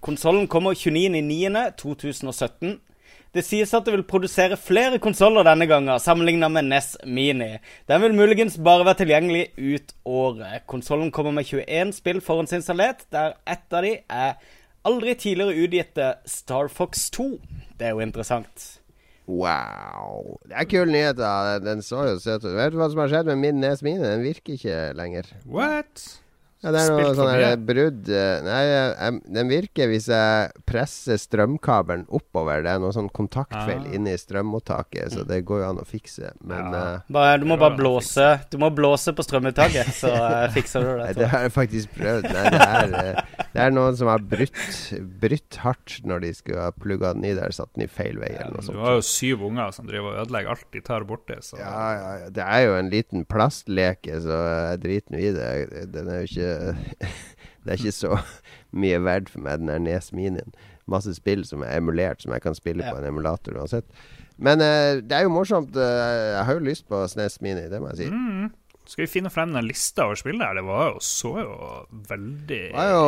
Konsollen 0.03 0.49
kommer 0.51 0.75
29.9.2017. 0.75 2.81
Det 3.33 3.41
sies 3.41 3.71
at 3.73 3.87
det 3.87 3.95
vil 3.95 4.03
produsere 4.05 4.57
flere 4.59 4.99
konsoller 5.01 5.43
denne 5.47 5.65
gangen, 5.65 5.99
sammenlignet 5.99 6.51
med 6.53 6.67
NES 6.67 6.97
Mini. 7.07 7.57
Den 7.89 8.01
vil 8.03 8.13
muligens 8.13 8.59
bare 8.61 8.85
være 8.85 8.99
tilgjengelig 8.99 9.47
ut 9.57 9.95
året. 10.05 10.61
Konsollen 10.69 11.09
kommer 11.11 11.31
med 11.33 11.45
21 11.47 11.93
spill 11.97 12.21
forhåndsinstallert, 12.21 13.07
der 13.15 13.33
ett 13.49 13.73
av 13.73 13.81
de 13.87 13.95
er 14.05 14.37
aldri 14.85 15.15
tidligere 15.17 15.65
utgitte 15.65 16.13
Star 16.29 16.67
Fox 16.69 17.09
2. 17.15 17.39
Det 17.79 17.87
er 17.87 17.91
jo 17.95 18.01
interessant. 18.05 18.81
Wow. 19.25 20.37
Det 20.45 20.53
er 20.59 20.65
kule 20.67 20.91
nyheter. 20.91 21.55
Den, 21.55 21.65
den 21.71 21.81
så 21.81 22.03
jo 22.11 22.19
søt 22.19 22.43
ut. 22.43 22.53
Vet 22.53 22.71
du 22.75 22.77
hva 22.81 22.89
som 22.91 22.99
har 23.01 23.09
skjedd 23.15 23.27
med 23.31 23.37
min 23.39 23.61
Nes 23.63 23.81
Mini? 23.81 24.03
Den 24.03 24.27
virker 24.27 24.53
ikke 24.59 24.91
lenger. 24.99 25.23
What? 25.47 26.22
Ja, 26.63 26.71
det 26.71 26.79
er 26.79 26.93
noe 26.95 27.15
sånn 27.17 27.29
her 27.33 27.57
brudd 27.59 28.07
eh, 28.07 28.37
Nei, 28.45 28.59
jeg, 28.63 28.91
jeg, 28.95 29.17
den 29.35 29.49
virker 29.51 29.89
hvis 29.91 30.05
jeg 30.07 30.63
presser 30.69 31.19
strømkabelen 31.19 32.05
oppover. 32.07 32.63
Det 32.63 32.71
er 32.71 32.79
noe 32.79 32.93
sånn 32.95 33.09
kontaktfeil 33.11 33.81
inne 33.83 34.13
inni 34.13 34.15
strømmottaket, 34.19 35.11
så 35.11 35.25
det 35.27 35.41
går 35.47 35.63
jo 35.63 35.69
an 35.73 35.81
å 35.83 35.85
fikse. 35.87 36.31
Men 36.39 36.71
Ja. 36.71 36.83
uh, 36.95 37.11
Bare, 37.11 37.37
du 37.41 37.45
må 37.49 37.57
bare 37.59 37.75
blåse 37.75 38.25
Du 38.51 38.57
må 38.61 38.69
blåse 38.73 39.11
på 39.15 39.25
strømuttaket, 39.25 39.91
så 39.97 40.11
uh, 40.13 40.47
fikser 40.55 40.85
du 40.85 40.89
det. 40.93 40.97
Nei, 41.01 41.11
det 41.17 41.29
har 41.33 41.45
jeg 41.47 41.53
faktisk 41.55 41.97
prøvd. 41.97 42.29
Nei, 42.31 42.45
det, 42.53 42.61
er, 42.63 42.95
eh, 43.01 43.43
det 43.53 43.63
er 43.65 43.75
noen 43.75 43.99
som 43.99 44.11
har 44.11 44.23
brutt, 44.23 44.61
brutt 45.23 45.59
hardt 45.65 45.97
når 46.07 46.23
de 46.25 46.31
skulle 46.37 46.63
ha 46.63 46.71
plugga 46.71 47.13
den 47.17 47.27
i 47.27 47.33
der, 47.37 47.51
satt 47.55 47.73
den 47.75 47.85
i 47.87 47.89
feil 47.91 48.19
vei 48.21 48.31
eller 48.37 48.55
noe 48.55 48.77
Du 48.77 48.79
har 48.83 48.97
jo 48.99 49.03
syv 49.07 49.43
unger 49.49 49.75
som 49.75 49.89
driver 49.89 50.13
og 50.13 50.23
ødelegger 50.23 50.55
alt 50.55 50.67
de 50.73 50.83
tar 50.85 51.07
borti, 51.09 51.39
så 51.43 51.59
Ja, 51.59 51.83
ja, 51.99 52.13
ja. 52.23 52.31
Det 52.33 52.47
er 52.47 52.65
jo 52.67 52.77
en 52.79 52.91
liten 52.93 53.27
plastleke, 53.29 54.21
så 54.23 54.39
jeg 54.71 54.81
driter 54.87 55.15
nå 55.15 55.21
i 55.23 55.33
det. 55.35 55.51
Den 55.93 56.09
er 56.11 56.23
jo 56.23 56.31
ikke 56.31 56.52
Det 57.63 57.71
er 57.71 57.79
ikke 57.79 57.95
så 57.95 58.17
mye 58.75 58.97
verdt 59.05 59.29
for 59.31 59.39
meg, 59.45 59.61
den 59.61 59.69
der 59.71 59.79
Nes 59.79 60.09
Minien. 60.11 60.51
Masse 60.91 61.13
spill 61.15 61.45
som 61.47 61.61
er 61.63 61.77
emulert, 61.79 62.19
som 62.25 62.33
jeg 62.35 62.43
kan 62.43 62.57
spille 62.57 62.83
Ja. 62.83 62.91
på 62.91 62.99
en 62.99 63.07
emulator 63.07 63.55
uansett. 63.55 63.87
Men 64.35 64.59
uh, 64.59 64.99
det 64.99 65.15
er 65.15 65.23
jo 65.23 65.31
morsomt. 65.31 65.71
Uh, 65.77 66.33
jeg 66.33 66.43
har 66.49 66.57
jo 66.57 66.65
lyst 66.65 66.87
på 66.91 66.99
SNES 67.07 67.39
Mini, 67.45 67.69
det 67.71 67.79
må 67.79 67.93
jeg 67.93 68.01
si. 68.01 68.09
Mm. 68.11 68.49
Skal 68.83 69.05
vi 69.05 69.11
finne 69.13 69.31
frem 69.31 69.53
den 69.55 69.63
lista 69.63 70.03
over 70.09 70.19
spill 70.19 70.41
der? 70.41 70.57
Det 70.59 70.65
var 70.67 70.89
jo 70.89 70.97
så 71.07 71.29
jo 71.39 71.53
veldig 72.09 72.47
Det 72.49 72.73
var 72.75 72.89
jo 72.91 73.05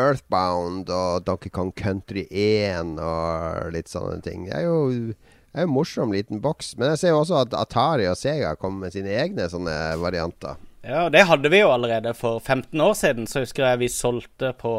Earthbound 0.00 0.90
og 0.90 1.22
Donkey 1.28 1.52
Kong 1.54 1.70
Country 1.78 2.24
1 2.34 2.96
og 2.98 3.70
litt 3.76 3.92
sånne 3.92 4.18
ting. 4.26 4.48
Det 4.48 4.56
er 4.58 4.66
jo, 4.66 4.80
det 5.14 5.54
er 5.54 5.68
en 5.68 5.70
morsom 5.76 6.10
liten 6.16 6.42
boks. 6.42 6.72
Men 6.80 6.90
jeg 6.96 7.04
ser 7.04 7.14
jo 7.14 7.20
også 7.22 7.44
at 7.44 7.54
Atari 7.54 8.08
og 8.10 8.18
Sega 8.18 8.56
kommer 8.58 8.88
med 8.88 8.96
sine 8.96 9.14
egne 9.22 9.46
sånne 9.52 9.76
varianter. 10.02 10.58
Ja, 10.84 11.08
det 11.08 11.22
hadde 11.24 11.48
vi 11.48 11.62
jo 11.62 11.70
allerede 11.72 12.12
for 12.14 12.40
15 12.40 12.80
år 12.80 12.94
siden. 12.98 13.26
Så 13.26 13.40
husker 13.44 13.64
jeg 13.64 13.80
vi 13.80 13.88
solgte 13.88 14.52
på 14.58 14.76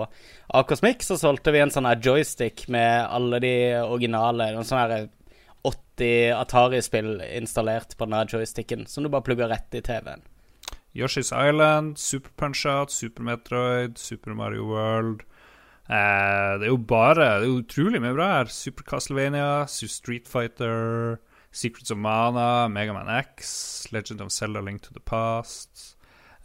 Akersmik, 0.53 1.01
så 1.03 1.17
solgte 1.17 1.53
vi 1.55 1.63
en 1.63 1.73
sånn 1.73 1.89
joystick 1.97 2.67
med 2.69 3.07
alle 3.09 3.41
de 3.41 3.55
originale 3.81 4.51
Noen 4.53 4.67
sånne 4.69 5.07
80 5.65 6.35
Atari-spill 6.37 7.23
installert 7.33 7.97
på 7.97 8.05
den 8.05 8.29
joysticken, 8.29 8.85
som 8.85 9.03
du 9.03 9.09
bare 9.09 9.25
plugger 9.25 9.49
rett 9.49 9.73
i 9.73 9.81
TV-en. 9.81 10.21
Yoshi's 10.95 11.33
Island, 11.33 11.97
Super 11.99 12.31
Punch-Out, 12.37 12.91
Super 12.91 13.23
Metroid, 13.23 13.97
Super 13.97 14.33
Mario 14.37 14.69
World. 14.69 15.25
Eh, 15.89 16.51
det 16.59 16.65
er 16.65 16.71
jo 16.71 16.77
bare 16.77 17.15
Det 17.15 17.25
er 17.25 17.49
jo 17.49 17.57
utrolig 17.61 18.01
mye 18.01 18.13
bra 18.13 18.29
her. 18.37 18.45
Super 18.45 18.83
Castlevania, 18.83 19.65
Street 19.67 20.27
Fighter, 20.27 21.19
Secrets 21.51 21.91
of 21.91 21.97
Mana, 21.97 22.67
Megaman 22.67 23.09
X, 23.09 23.91
Legend 23.91 24.21
of 24.21 24.31
Zelda 24.31 24.61
Link 24.61 24.81
to 24.83 24.93
the 24.93 24.99
Past. 24.99 25.94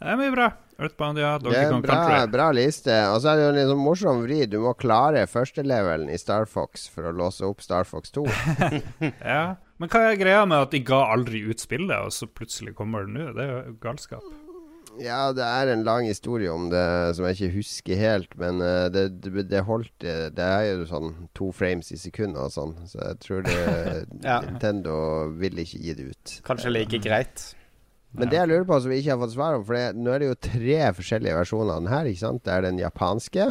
Det 0.01 0.09
er 0.09 0.17
mye 0.17 0.33
bra. 0.33 0.49
Earthbound, 0.81 1.19
ja. 1.21 1.35
Det 1.37 1.51
er 1.53 1.67
Kong 1.69 1.83
bra, 1.85 1.97
Country. 2.01 2.31
bra 2.33 2.47
liste. 2.57 2.93
Og 3.13 3.19
så 3.21 3.31
er 3.31 3.37
det 3.37 3.43
jo 3.43 3.49
en 3.51 3.57
litt 3.59 3.67
sånn 3.69 3.83
morsom 3.85 4.21
vri. 4.25 4.39
Du 4.49 4.57
må 4.63 4.73
klare 4.73 5.27
førstelevelen 5.29 6.09
i 6.09 6.17
Star 6.17 6.47
Fox 6.49 6.87
for 6.89 7.05
å 7.05 7.13
låse 7.13 7.45
opp 7.45 7.61
Star 7.61 7.85
Fox 7.85 8.13
2. 8.17 8.25
Ja. 9.21 9.55
Men 9.81 9.89
hva 9.89 10.01
er 10.11 10.17
greia 10.19 10.41
med 10.45 10.61
at 10.61 10.73
de 10.73 10.81
ga 10.85 11.03
aldri 11.13 11.39
ut 11.45 11.61
spillet, 11.61 11.93
og 12.05 12.13
så 12.13 12.27
plutselig 12.29 12.73
kommer 12.77 13.05
det 13.05 13.13
nå? 13.15 13.27
Det 13.37 13.45
er 13.45 13.53
jo 13.69 13.75
galskap. 13.81 14.25
Ja, 15.01 15.31
det 15.33 15.45
er 15.45 15.69
en 15.71 15.85
lang 15.87 16.05
historie 16.09 16.51
om 16.51 16.67
det 16.69 16.83
som 17.15 17.25
jeg 17.29 17.37
ikke 17.37 17.53
husker 17.55 17.97
helt, 18.01 18.33
men 18.41 18.59
eh, 18.65 18.89
det, 18.91 19.05
det, 19.23 19.45
det 19.47 19.61
holdt 19.63 20.03
eh, 20.03 20.25
Det 20.35 20.43
er 20.43 20.65
jo 20.73 20.83
sånn 20.89 21.13
to 21.37 21.47
frames 21.55 21.93
i 21.95 21.97
sekundet 22.01 22.41
og 22.43 22.51
sånn, 22.51 22.73
så 22.91 22.99
jeg 23.05 23.21
tror 23.23 23.45
det 23.47 23.55
Ja. 24.27 24.41
Nintendo 24.43 24.97
vil 25.39 25.61
ikke 25.63 25.79
gi 25.85 25.95
det 25.97 26.09
ut. 26.11 26.35
Kanskje 26.49 26.73
like 26.75 26.99
greit. 27.05 27.45
Men 28.17 28.31
det 28.31 28.39
jeg 28.39 28.49
lurer 28.51 28.65
på 28.67 28.79
som 28.83 28.91
vi 28.91 28.97
ikke 29.01 29.13
har 29.13 29.21
fått 29.21 29.35
svar 29.35 29.57
om, 29.57 29.67
for 29.67 29.77
det, 29.77 29.85
nå 29.95 30.11
er 30.11 30.23
det 30.23 30.31
jo 30.31 30.39
tre 30.47 30.79
forskjellige 30.97 31.37
versjoner 31.37 31.75
av 31.75 31.83
den 31.83 31.93
her, 31.93 32.09
ikke 32.09 32.23
sant? 32.25 32.43
Det 32.43 32.55
er 32.55 32.65
den 32.65 32.81
japanske, 32.81 33.45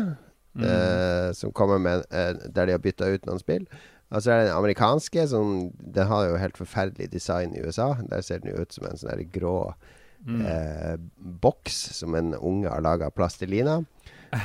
eh, 0.66 1.30
som 1.38 1.54
kommer 1.56 1.80
med 1.80 2.04
eh, 2.11 2.34
Der 2.48 2.68
de 2.68 2.76
har 2.76 2.84
bytta 2.84 3.08
ut 3.08 3.30
noen 3.30 3.40
spill. 3.40 3.64
Og 4.11 4.24
så 4.24 4.32
er 4.32 4.40
det 4.40 4.50
den 4.50 4.58
amerikanske, 4.58 5.28
som 5.30 5.70
Den 5.78 6.11
har 6.11 6.26
jo 6.26 6.42
helt 6.42 6.58
forferdelig 6.58 7.12
design 7.12 7.54
i 7.54 7.62
USA. 7.62 7.94
Der 8.11 8.20
ser 8.26 8.42
den 8.42 8.52
jo 8.52 8.61
ut 8.61 8.74
som 8.74 8.88
en 8.90 9.00
sånn 9.00 9.24
grå 9.30 9.30
grå 9.32 9.56
eh, 10.28 10.96
boks 11.16 11.76
som 11.98 12.14
en 12.14 12.34
unge 12.34 12.68
har 12.68 12.82
laga 12.84 13.06
av 13.06 13.16
plastelina. 13.16 13.80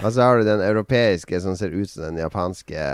Og 0.02 0.08
så 0.14 0.22
har 0.22 0.40
du 0.40 0.48
den 0.48 0.64
europeiske 0.66 1.40
som 1.42 1.58
ser 1.58 1.76
ut 1.76 1.90
som 1.90 2.08
den 2.08 2.18
japanske, 2.18 2.86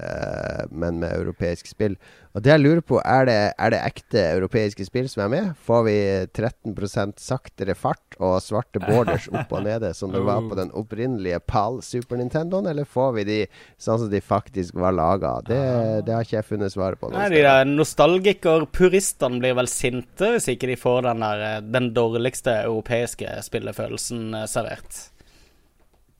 eh, 0.00 0.62
men 0.70 1.00
med 1.00 1.12
europeisk 1.12 1.66
spill. 1.66 1.98
Og 2.38 2.44
det 2.46 2.52
jeg 2.52 2.62
lurer 2.62 2.82
på, 2.86 3.00
er 3.02 3.24
det, 3.26 3.36
er 3.58 3.72
det 3.74 3.78
ekte 3.82 4.20
europeiske 4.36 4.84
spill 4.86 5.08
som 5.10 5.24
er 5.24 5.30
med? 5.32 5.46
Får 5.66 5.80
vi 5.88 5.96
13% 6.30 7.18
saktere 7.18 7.74
fart 7.74 8.14
og 8.22 8.36
svarte 8.44 8.78
borders 8.84 9.26
opp 9.32 9.50
og 9.58 9.64
nede, 9.66 9.90
som 9.98 10.14
det 10.14 10.22
var 10.22 10.46
på 10.46 10.54
den 10.54 10.70
opprinnelige 10.78 11.40
PAL 11.50 11.80
Super 11.82 12.20
Nintendoen, 12.20 12.70
eller 12.70 12.86
får 12.86 13.10
vi 13.16 13.26
de 13.26 13.40
sånn 13.74 14.04
som 14.04 14.12
de 14.12 14.22
faktisk 14.22 14.78
var 14.78 14.94
laga? 14.94 15.34
Det, 15.50 15.58
det 16.06 16.14
har 16.14 16.22
ikke 16.22 16.38
jeg 16.38 16.48
funnet 16.52 16.76
svaret 16.76 17.02
på. 17.02 17.10
Nei. 17.10 17.26
De 17.34 17.42
der 17.42 17.66
nostalgiker-puristene 17.72 19.42
blir 19.42 19.58
vel 19.58 19.72
sinte 19.72 20.30
hvis 20.36 20.46
ikke 20.54 20.70
de 20.70 20.78
får 20.78 21.08
den, 21.10 21.26
der, 21.26 21.46
eh, 21.48 21.60
den 21.74 21.90
dårligste 21.96 22.54
europeiske 22.68 23.34
spillefølelsen 23.50 24.44
eh, 24.44 24.46
servert. 24.46 25.08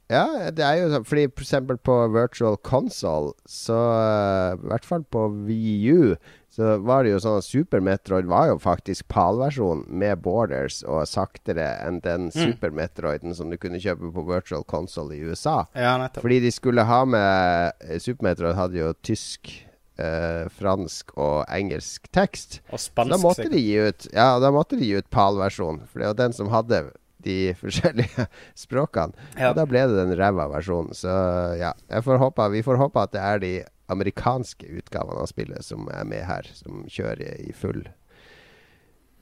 Ja, 0.09 0.49
det 0.51 0.65
er 0.65 0.79
jo 0.81 0.87
sånn 0.89 1.05
Fordi 1.05 1.27
for 1.29 1.45
eksempel 1.45 1.77
på 1.85 1.95
Virtual 2.15 2.57
Console, 2.65 3.35
så 3.45 3.77
eh, 3.77 4.55
I 4.57 4.71
hvert 4.71 4.87
fall 4.89 5.03
på 5.13 5.27
VU, 5.45 6.15
så 6.49 6.79
var 6.83 7.05
det 7.05 7.13
jo 7.13 7.19
sånn 7.23 7.37
at 7.43 7.45
Super 7.47 7.83
Metroid 7.85 8.27
var 8.27 8.49
jo 8.49 8.57
faktisk 8.59 9.05
PAL-versjonen 9.13 9.85
med 10.01 10.23
borders 10.25 10.81
og 10.89 11.05
saktere 11.07 11.67
enn 11.85 12.01
den 12.03 12.31
Super 12.35 12.73
Metroiden 12.75 13.37
som 13.37 13.53
du 13.53 13.59
kunne 13.61 13.79
kjøpe 13.85 14.09
på 14.17 14.25
Virtual 14.27 14.65
Console 14.67 15.15
i 15.15 15.21
USA. 15.29 15.61
Ja, 15.77 15.93
nettopp. 16.01 16.25
Fordi 16.25 16.41
de 16.47 16.51
skulle 16.57 16.87
ha 16.89 17.03
med 17.05 17.77
eh, 17.85 17.99
Super 18.03 18.31
Metroid 18.31 18.57
hadde 18.59 18.81
jo 18.81 18.95
tysk, 19.07 19.53
eh, 20.01 20.49
fransk 20.59 21.13
og 21.21 21.45
engelsk 21.53 22.09
tekst. 22.17 22.63
Og 22.73 22.81
Så 22.81 22.89
spansk. 22.89 23.13
da 23.13 23.21
måtte 23.23 23.45
sikkert. 23.45 23.55
de 23.55 23.63
gi 23.69 23.77
ut 23.93 24.09
Ja, 24.17 24.31
da 24.43 24.51
måtte 24.57 24.81
de 24.81 24.89
gi 24.89 24.97
ut 24.99 25.11
PAL-versjonen. 25.15 25.85
For 25.93 26.01
det 26.03 26.11
var 26.15 26.19
den 26.25 26.33
som 26.41 26.49
hadde 26.57 26.89
de 27.25 27.55
forskjellige 27.59 28.29
språkene. 28.65 29.17
Ja. 29.35 29.51
Og 29.51 29.59
da 29.59 29.67
ble 29.69 29.87
det 29.91 29.99
den 29.99 30.17
ræva 30.19 30.49
versjonen. 30.53 30.97
Så 30.97 31.13
ja, 31.61 31.73
får 32.05 32.23
håpe, 32.23 32.51
vi 32.55 32.65
får 32.67 32.81
håpe 32.81 33.05
at 33.05 33.15
det 33.17 33.25
er 33.25 33.43
de 33.45 33.53
amerikanske 33.89 34.69
utgavene 34.81 35.23
av 35.23 35.31
spillet 35.31 35.65
som 35.65 35.89
er 35.93 36.05
med 36.09 36.27
her, 36.29 36.49
som 36.57 36.85
kjører 36.93 37.41
i 37.49 37.55
full 37.57 37.87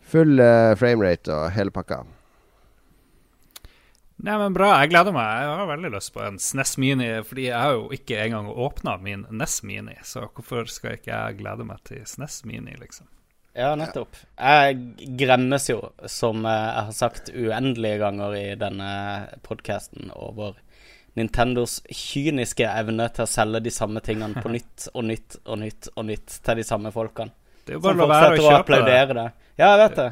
Full 0.06 0.38
uh, 0.38 0.70
framerate 0.78 1.34
og 1.34 1.48
hele 1.50 1.72
pakka. 1.74 2.04
Nei, 4.22 4.36
men 4.38 4.54
Bra, 4.56 4.70
jeg 4.80 4.92
gleder 4.92 5.12
meg. 5.12 5.26
Jeg 5.42 5.56
har 5.58 5.68
veldig 5.68 5.90
lyst 5.92 6.12
på 6.14 6.22
en 6.24 6.38
SNES 6.40 6.76
Mini, 6.80 7.08
fordi 7.26 7.48
jeg 7.50 7.58
har 7.58 7.74
jo 7.74 7.88
ikke 7.92 8.20
engang 8.22 8.46
åpna 8.48 8.94
min 9.02 9.26
NES 9.28 9.58
Mini, 9.66 9.98
så 10.06 10.24
hvorfor 10.30 10.70
skal 10.72 10.96
ikke 10.96 11.10
jeg 11.10 11.40
glede 11.42 11.66
meg 11.68 11.82
til 11.88 12.06
SNES 12.06 12.44
Mini, 12.48 12.78
liksom? 12.80 13.10
Ja, 13.56 13.70
nettopp. 13.78 14.18
Jeg 14.36 15.14
gremmes 15.16 15.70
jo, 15.70 15.78
som 16.12 16.44
jeg 16.44 16.72
har 16.76 16.92
sagt 16.92 17.30
uendelige 17.32 18.02
ganger 18.02 18.36
i 18.36 18.46
denne 18.60 18.90
podkasten, 19.46 20.10
over 20.12 20.58
Nintendos 21.16 21.78
kyniske 21.88 22.66
evne 22.68 23.08
til 23.16 23.24
å 23.24 23.30
selge 23.30 23.62
de 23.64 23.72
samme 23.72 24.02
tingene 24.04 24.42
på 24.44 24.52
nytt 24.52 24.90
og 24.92 25.06
nytt 25.08 25.38
og 25.46 25.62
nytt 25.62 25.88
og 25.94 26.04
nytt 26.10 26.36
til 26.44 26.60
de 26.60 26.66
samme 26.68 26.92
folkene. 26.92 27.32
Det 27.64 27.72
er 27.72 27.78
jo 27.78 27.84
bare 27.86 27.96
å 27.96 28.04
la 28.04 28.12
være 28.12 28.36
å 28.36 28.50
kjøpe 28.50 28.80
det. 28.84 28.98
det. 29.16 29.26
Ja, 29.56 29.70
jeg 29.72 29.80
vet 29.86 29.96
det. 30.02 30.10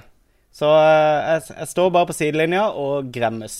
Så 0.55 0.70
eh, 0.80 1.28
jeg, 1.34 1.42
jeg 1.59 1.70
står 1.74 1.92
bare 1.95 2.09
på 2.09 2.16
sidelinja 2.16 2.64
og 2.80 3.12
gremmes. 3.12 3.59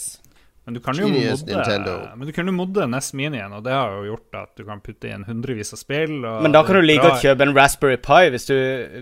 Men 0.67 0.75
du 0.75 0.81
kan 0.81 0.97
jo 0.97 1.09
modde. 1.12 2.17
Men 2.17 2.27
du 2.27 2.33
kan 2.33 2.47
jo 2.49 2.53
modde 2.57 2.87
NES 2.89 3.11
Minien, 3.12 3.53
og 3.53 3.65
det 3.67 3.73
har 3.77 3.91
jo 3.99 4.15
gjort 4.15 4.39
at 4.43 4.53
du 4.57 4.65
kan 4.65 4.81
putte 4.81 5.11
inn 5.12 5.25
hundrevis 5.29 5.75
av 5.77 5.79
spill. 5.83 6.25
Og 6.25 6.43
Men 6.43 6.53
da 6.57 6.62
kan 6.65 6.79
du 6.79 6.81
like 6.81 7.03
godt 7.05 7.21
kjøpe 7.21 7.43
en 7.45 7.53
Raspberry 7.57 7.99
Pi 8.01 8.31
hvis 8.33 8.47
du, 8.49 8.55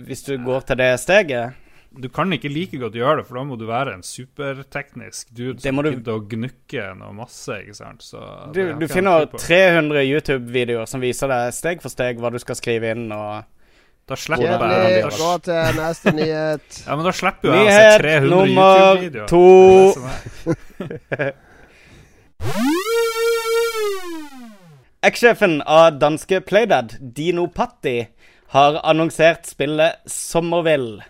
hvis 0.08 0.24
du 0.26 0.32
går 0.42 0.66
til 0.66 0.76
det 0.82 0.88
steget. 1.00 1.54
Du 1.92 2.08
kan 2.08 2.32
ikke 2.32 2.48
like 2.48 2.78
godt 2.80 2.94
gjøre 2.96 3.18
det, 3.20 3.26
for 3.28 3.36
da 3.36 3.42
må 3.44 3.58
du 3.60 3.66
være 3.68 3.92
en 3.94 4.02
superteknisk 4.02 5.28
dude 5.36 5.60
som 5.60 5.76
du- 5.84 5.90
gidder 5.92 6.14
å 6.18 6.22
gnukke 6.26 6.86
noe 6.98 7.12
masse, 7.12 7.52
ikke 7.62 7.76
sant. 7.76 8.00
Så 8.02 8.18
Du, 8.52 8.62
du 8.72 8.86
ikke 8.86 8.94
finner 8.94 9.26
300 9.26 10.02
YouTube-videoer 10.08 10.88
som 10.88 11.00
viser 11.04 11.28
deg 11.28 11.52
steg 11.52 11.82
for 11.84 11.90
steg 11.92 12.18
hva 12.18 12.30
du 12.32 12.38
skal 12.42 12.56
skrive 12.56 12.90
inn. 12.96 13.12
og... 13.12 13.44
Da 14.08 14.16
slipper 14.18 14.42
jeg 14.42 14.58
Kjedelig. 14.58 15.02
da- 15.02 15.16
Gå 15.20 15.42
til 15.46 15.76
neste 15.78 16.12
nyhet. 16.18 16.80
Ja, 16.88 16.96
men 16.96 17.04
da 17.06 17.12
slipper 17.12 17.46
jo 17.46 17.52
jeg 17.54 17.68
å 17.68 17.76
se 17.76 17.98
300 18.02 18.48
YouTube-videoer. 18.56 19.28
Nyhet 19.28 19.94
nummer 19.94 20.08
to. 20.66 21.32
Eks-sjefen 25.02 25.60
av 25.62 25.98
danske 25.98 26.40
Playdad, 26.40 26.96
Dino 27.00 27.46
Patti, 27.46 28.06
har 28.50 28.80
annonsert 28.82 29.46
spillet 29.46 30.02
Sommervill. 30.10 31.02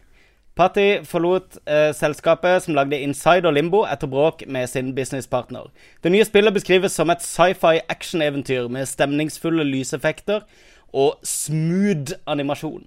Patti 0.57 1.01
forlot 1.09 1.57
eh, 1.65 1.95
selskapet 1.97 2.67
som 2.67 2.77
lagde 2.77 3.01
Inside 3.01 3.49
og 3.49 3.57
Limbo 3.57 3.81
etter 3.89 4.11
bråk 4.13 4.45
med 4.45 4.69
sin 4.69 4.93
businesspartner. 4.97 5.71
Det 6.05 6.13
nye 6.13 6.27
spillet 6.29 6.53
beskrives 6.53 6.93
som 6.93 7.09
et 7.13 7.25
sci-fi 7.25 7.81
actioneventyr 7.89 8.69
med 8.69 8.91
stemningsfulle 8.91 9.65
lyseffekter 9.65 10.45
og 10.93 11.17
smooth 11.25 12.13
animasjon. 12.29 12.85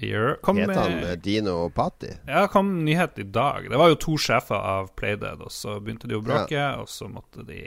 Gjør- 0.00 0.38
Kom 0.40 0.56
Het 0.56 0.70
han 0.74 0.94
med 0.96 1.04
eh, 1.10 1.16
Dino 1.20 1.68
Patti? 1.76 2.08
Ja, 2.26 2.46
kom 2.48 2.84
nyhet 2.86 3.18
i 3.18 3.26
dag. 3.28 3.66
Det 3.68 3.76
var 3.76 3.88
jo 3.92 3.98
to 4.00 4.16
sjefer 4.16 4.56
av 4.56 4.94
Playdead, 4.96 5.42
og 5.44 5.50
så 5.52 5.76
begynte 5.80 6.08
de 6.08 6.16
å 6.16 6.22
bråke, 6.24 6.62
og 6.80 6.88
så 6.88 7.08
måtte 7.12 7.44
de 7.46 7.60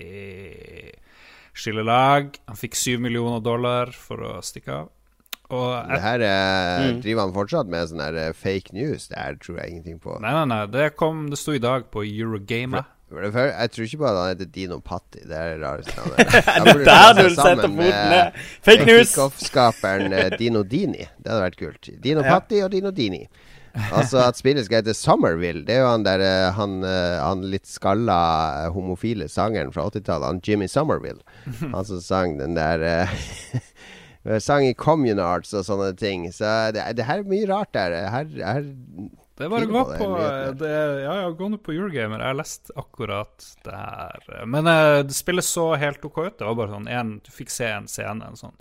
skille 1.53 1.83
lag. 1.85 2.33
Han 2.49 2.57
fikk 2.57 2.75
syv 2.79 3.03
millioner 3.05 3.39
dollar 3.45 3.91
for 3.93 4.17
å 4.25 4.33
stikke 4.41 4.73
av. 4.81 4.89
Og 5.53 5.89
Det 5.91 5.99
her 6.01 6.21
eh, 6.25 6.87
Mm. 6.93 7.01
driver 7.03 7.21
han 7.21 7.33
fortsatt 7.35 7.67
med 7.69 7.87
sånn 7.89 8.01
her 8.01 8.15
eh, 8.15 8.31
fake 8.33 8.73
news. 8.73 9.07
Det 9.11 9.17
her 9.19 9.35
tror 9.35 9.59
jeg 9.59 9.69
ingenting 9.75 9.99
på. 10.01 10.19
nei, 10.21 10.31
nei, 10.33 10.45
nei, 10.49 10.65
det 10.73 10.95
kom 10.97 11.29
Det 11.29 11.37
sto 11.37 11.51
i 11.53 11.59
dag 11.59 11.91
på 11.91 12.01
Eurogamer. 12.01 12.85
Det 13.21 13.43
Jeg 13.45 13.71
tror 13.71 13.85
ikke 13.85 14.09
at 14.09 14.17
han 14.17 14.29
heter 14.33 14.49
Dino 14.55 14.79
Patti. 14.83 15.23
Det 15.29 15.37
er 15.37 15.53
det 15.53 15.63
rareste 15.63 15.95
navnet. 15.97 16.35
Burde 16.67 16.85
Der 16.89 17.13
du 17.17 17.29
setter 17.29 17.61
foten 17.61 17.75
ned! 17.77 18.43
Fake 18.65 18.85
news! 18.89 19.13
Kickoff-skaperen 19.13 20.13
eh, 20.17 20.29
Dino 20.39 20.63
Dini. 20.63 21.05
Det 21.19 21.31
hadde 21.31 21.43
vært 21.45 21.59
kult. 21.59 21.89
Dino 22.03 22.23
Ja. 22.23 22.35
Patti 22.35 22.61
og 22.65 22.71
Dino 22.73 22.91
Dini. 22.91 23.25
Altså 23.73 24.19
At 24.27 24.37
spillet 24.37 24.67
skal 24.67 24.83
hete 24.83 24.93
Summerville, 24.93 25.63
det 25.65 25.73
er 25.73 25.81
jo 25.81 25.87
han 25.89 26.03
der 26.05 26.21
eh, 26.21 26.51
han, 26.53 26.75
eh, 26.85 27.17
han 27.21 27.41
litt 27.49 27.65
skalla 27.65 28.69
homofile 28.73 29.25
sangeren 29.31 29.73
fra 29.73 29.87
80-tallet, 29.89 30.27
han 30.29 30.41
Jimmy 30.45 30.67
Somerville. 30.69 31.21
Han 31.63 31.85
som 31.85 32.01
sang 32.01 32.37
den 32.41 32.53
der 32.57 33.09
Sang 34.39 34.63
i 34.63 34.75
Communards 34.77 35.51
og 35.57 35.65
sånne 35.67 35.89
ting. 35.99 36.29
Så 36.31 36.47
det, 36.71 36.85
det 36.95 37.03
her 37.09 37.19
er 37.19 37.27
mye 37.27 37.47
rart 37.49 37.73
der. 37.75 37.97
Her, 38.13 38.29
her 38.39 38.69
Det 39.33 39.47
er 39.47 39.49
bare 39.49 39.65
å 39.65 39.71
gå 39.71 39.83
på 39.97 40.07
det, 40.59 40.71
Ja, 41.01 41.13
ja, 41.23 41.29
gå 41.33 41.47
nå 41.49 41.57
på 41.63 41.73
Eurogamer. 41.73 42.21
Jeg 42.21 42.29
har 42.29 42.37
lest 42.37 42.69
akkurat 42.77 43.45
det 43.65 43.77
her. 43.77 44.27
Men 44.45 44.69
uh, 44.69 44.99
det 45.07 45.15
spillet 45.17 45.45
så 45.47 45.71
helt 45.81 46.05
OK 46.05 46.19
ut. 46.21 46.35
Det 46.37 46.45
var 46.45 46.59
bare 46.59 46.75
sånn 46.75 46.89
en, 46.91 47.15
Du 47.25 47.31
fikk 47.33 47.49
se 47.53 47.71
en 47.73 47.89
scene, 47.89 48.27
en 48.29 48.37
sånn 48.37 48.53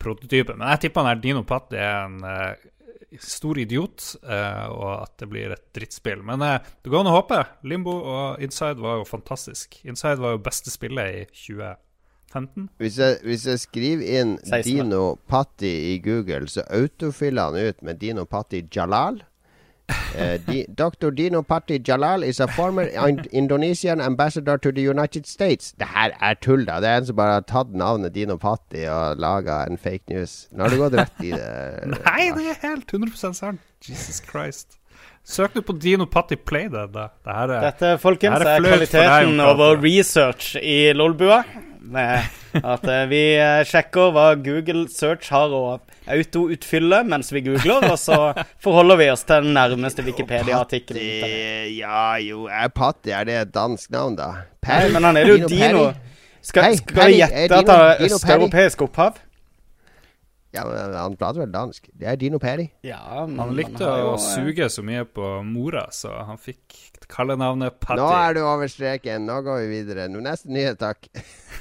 prototype. 0.00 0.58
Men 0.58 0.68
jeg 0.74 0.84
tipper 0.84 1.06
han 1.06 1.14
der 1.14 1.22
Dino 1.24 1.44
Patti 1.48 1.80
er 1.80 2.04
en 2.04 2.20
uh, 2.20 3.16
stor 3.16 3.58
idiot, 3.58 4.10
uh, 4.28 4.66
og 4.74 4.90
at 4.98 5.14
det 5.24 5.30
blir 5.32 5.54
et 5.56 5.64
drittspill. 5.76 6.20
Men 6.26 6.44
det 6.44 6.92
går 6.92 7.00
an 7.00 7.12
å 7.14 7.16
håpe. 7.16 7.40
Limbo 7.72 7.96
og 8.12 8.44
Inside 8.44 8.84
var 8.84 9.00
jo 9.00 9.08
fantastisk. 9.08 9.80
Inside 9.88 10.20
var 10.20 10.36
jo 10.36 10.44
beste 10.44 10.72
spillet 10.74 11.16
i 11.16 11.24
2015. 11.32 12.68
Hvis 12.76 13.00
jeg, 13.00 13.16
hvis 13.24 13.48
jeg 13.48 13.64
skriver 13.64 14.12
inn 14.20 14.36
16. 14.44 14.68
Dino 14.68 15.02
Patti 15.32 15.72
i 15.94 15.98
Google, 16.04 16.44
så 16.52 16.68
autofiller 16.68 17.48
han 17.48 17.72
ut 17.72 17.82
med 17.88 18.04
Dino 18.04 18.28
Patti 18.28 18.66
Jalal. 18.68 19.22
Eh, 20.16 20.38
di, 20.46 20.64
Dr. 20.78 21.10
Dino 21.10 21.42
Patti 21.42 21.78
Jalal 21.78 22.24
is 22.24 22.40
a 22.40 22.46
former 22.48 22.82
in 23.08 23.20
Indonesian 23.32 24.00
ambassador 24.00 24.56
to 24.58 24.72
the 24.72 24.82
United 24.82 25.26
States. 25.26 25.72
Det 25.78 25.88
her 25.94 26.16
er 26.20 26.34
tull, 26.34 26.66
da. 26.66 26.80
Det 26.80 26.88
er 26.88 27.02
en 27.02 27.06
som 27.06 27.16
bare 27.16 27.38
har 27.38 27.46
tatt 27.48 27.72
navnet 27.74 28.14
Dino 28.14 28.36
Patti 28.40 28.84
og 28.90 29.20
laga 29.22 29.62
en 29.70 29.78
fake 29.78 30.10
news. 30.12 30.48
Nå 30.52 30.66
har 30.66 30.74
du 30.74 30.80
gått 30.82 30.98
rett 31.00 31.24
i 31.24 31.32
det. 31.32 31.48
Nei, 32.08 32.28
det 32.36 32.50
er 32.54 32.60
helt 32.66 32.92
100% 32.92 33.38
sant. 33.38 33.60
Jesus 33.86 34.20
Christ. 34.26 34.76
Søk 35.24 35.54
du 35.54 35.60
på 35.62 35.76
Dino 35.78 36.06
Patti 36.10 36.36
Play, 36.36 36.68
det. 36.72 36.86
Det 36.92 37.34
her 37.36 37.54
er 37.54 37.66
Dette, 37.70 37.96
folkens, 38.02 38.38
Det 38.38 38.46
her 38.46 38.54
er 38.54 38.62
er 38.64 38.70
kvaliteten 38.72 39.40
over 39.44 39.76
research 39.82 40.56
i 40.62 40.92
Lolbua. 40.96 41.42
At 42.60 42.84
eh, 42.84 43.04
vi 43.08 43.20
eh, 43.40 43.62
sjekker 43.68 44.12
hva 44.14 44.26
Google 44.36 44.84
Search 44.92 45.30
har 45.32 45.52
å 45.54 45.62
autoutfylle 46.10 47.02
mens 47.08 47.32
vi 47.32 47.42
googler, 47.46 47.86
og 47.88 47.96
så 48.00 48.18
forholder 48.64 49.00
vi 49.00 49.08
oss 49.12 49.24
til 49.28 49.46
den 49.46 49.56
nærmeste 49.56 50.04
Wikipedia-artikkelen. 50.04 51.72
Ja, 51.78 52.18
jo 52.20 52.46
er 52.50 52.68
Patti 52.74 53.14
Er 53.16 53.24
det 53.28 53.38
et 53.46 53.54
dansk 53.54 53.90
navn, 53.94 54.18
da? 54.18 54.30
Nei, 54.66 54.82
men 54.92 55.08
han 55.08 55.20
er 55.20 55.30
jo 55.30 55.48
Dino. 55.48 55.90
Skal, 56.44 56.70
Hei, 56.70 56.76
skal 56.80 57.10
vi 57.12 57.18
gjette 57.20 57.40
er 57.44 57.52
at 57.52 57.66
det 57.66 57.66
Perry? 57.68 58.06
østeuropeisk 58.08 58.86
opphav? 58.86 59.18
Ja, 60.54 60.64
men 60.66 60.94
Han 60.98 61.16
prater 61.18 61.44
vel 61.44 61.52
dansk? 61.54 61.86
Det 61.94 62.08
er 62.10 62.16
Dino 62.18 62.40
Perry. 62.42 62.68
Ja, 62.86 63.26
men 63.26 63.38
Han 63.38 63.52
likte 63.54 63.84
han 63.86 64.00
jo, 64.02 64.08
å 64.12 64.16
eh, 64.16 64.24
suge 64.24 64.66
så 64.72 64.82
mye 64.86 65.04
på 65.06 65.28
mora, 65.46 65.86
så 65.94 66.12
han 66.26 66.40
fikk 66.42 66.74
kallenavnet 67.10 67.78
Patty. 67.82 68.00
Nå 68.02 68.08
er 68.14 68.34
du 68.38 68.42
over 68.44 68.70
streken. 68.70 69.28
Nå 69.28 69.40
går 69.46 69.62
vi 69.64 69.70
videre. 69.78 70.08
Neste 70.10 70.50
nyhet, 70.50 70.80
takk. 70.82 71.06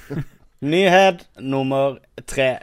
Nyhet 0.74 1.28
nummer 1.38 2.02
tre. 2.28 2.58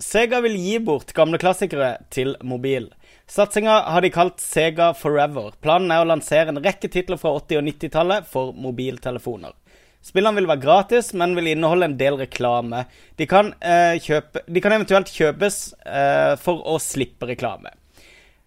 Sega 0.00 0.40
vil 0.42 0.56
gi 0.56 0.78
bort 0.82 1.12
gamle 1.14 1.38
klassikere 1.38 1.98
til 2.10 2.32
mobil. 2.42 2.88
Satsinga 3.30 3.76
har 3.92 4.02
de 4.02 4.10
kalt 4.10 4.40
Sega 4.42 4.88
Forever. 4.96 5.52
Planen 5.62 5.92
er 5.94 6.02
å 6.02 6.08
lansere 6.08 6.50
en 6.50 6.58
rekke 6.64 6.88
titler 6.90 7.20
fra 7.20 7.36
80- 7.38 7.60
og 7.60 7.68
90-tallet 7.68 8.26
for 8.26 8.56
mobiltelefoner. 8.56 9.52
Spillene 10.00 10.40
vil 10.40 10.48
være 10.48 10.62
gratis, 10.62 11.10
men 11.12 11.34
vil 11.36 11.50
inneholde 11.52 11.90
en 11.90 11.96
del 12.00 12.16
reklame. 12.22 12.86
De 13.20 13.26
kan, 13.28 13.52
eh, 13.60 13.98
kjøpe, 14.00 14.42
de 14.48 14.62
kan 14.64 14.72
eventuelt 14.72 15.12
kjøpes 15.12 15.58
eh, 15.84 16.36
for 16.40 16.64
å 16.64 16.78
slippe 16.80 17.28
reklame. 17.28 17.74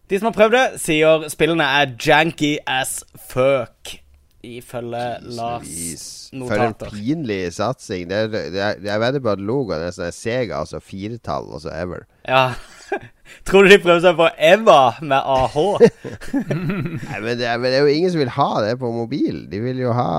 De 0.09 0.19
som 0.19 0.31
har 0.31 0.35
prøvd 0.35 0.55
det, 0.57 0.65
sier 0.81 1.27
spillene 1.31 1.67
er 1.81 1.93
janky 2.01 2.55
as 2.67 3.03
fuck. 3.29 3.99
Ifølge 4.43 5.03
Lars 5.37 5.69
notater. 6.35 6.89
For 6.89 6.97
en 6.97 6.97
pinlig 6.97 7.53
satsing. 7.55 8.09
Det 8.09 8.17
er, 8.25 8.27
det 8.33 8.59
er, 8.59 8.81
jeg 8.83 9.03
vedder 9.05 9.23
på 9.23 9.31
at 9.37 9.43
logoen 9.47 9.85
er 9.85 9.93
sånn 9.95 10.11
Sega, 10.11 10.59
altså 10.65 10.81
firetall, 10.83 11.47
og 11.53 11.63
så 11.63 11.71
Ever. 11.71 12.03
Ja. 12.27 12.49
Tror 13.47 13.63
du 13.65 13.69
de 13.71 13.77
prøver 13.83 14.01
seg 14.03 14.17
på 14.19 14.27
Eva 14.37 14.79
med 15.01 15.17
AH? 15.19 15.55
Nei, 16.53 17.19
men 17.23 17.37
det, 17.39 17.47
men 17.59 17.65
det 17.69 17.77
er 17.77 17.85
jo 17.87 17.93
ingen 17.93 18.11
som 18.13 18.19
vil 18.23 18.33
ha 18.35 18.49
det 18.65 18.73
på 18.81 18.91
mobil. 18.93 19.43
De 19.51 19.61
vil 19.63 19.79
jo 19.83 19.93
ha, 19.95 20.09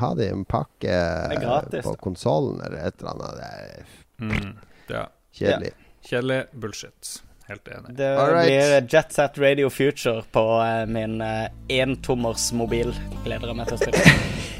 ha 0.00 0.10
det 0.18 0.30
i 0.30 0.32
en 0.34 0.46
pakke 0.48 0.96
gratis, 1.40 1.84
på 1.86 1.94
konsollen 2.02 2.60
eller 2.66 2.88
et 2.88 3.00
eller 3.02 3.14
annet. 3.14 3.38
Det 3.38 3.52
er 3.52 3.94
Mm, 4.16 4.54
ja. 4.88 5.02
kjedelig. 5.36 5.74
Kjedelig 6.08 6.38
bullshit. 6.56 7.10
Helt 7.50 7.68
enig. 7.68 7.92
Det 7.98 8.06
Alright. 8.18 8.46
blir 8.48 8.88
Jet 8.94 9.12
Set 9.12 9.36
Radio 9.38 9.68
Future 9.70 10.22
på 10.32 10.44
eh, 10.64 10.86
min 10.88 11.20
uh, 11.20 11.44
entommers 11.68 12.48
mobil. 12.56 12.94
Gleder 13.26 13.52
jeg 13.52 13.58
meg 13.60 13.68
til 13.68 13.76
å 13.76 13.82
spille. 13.84 14.16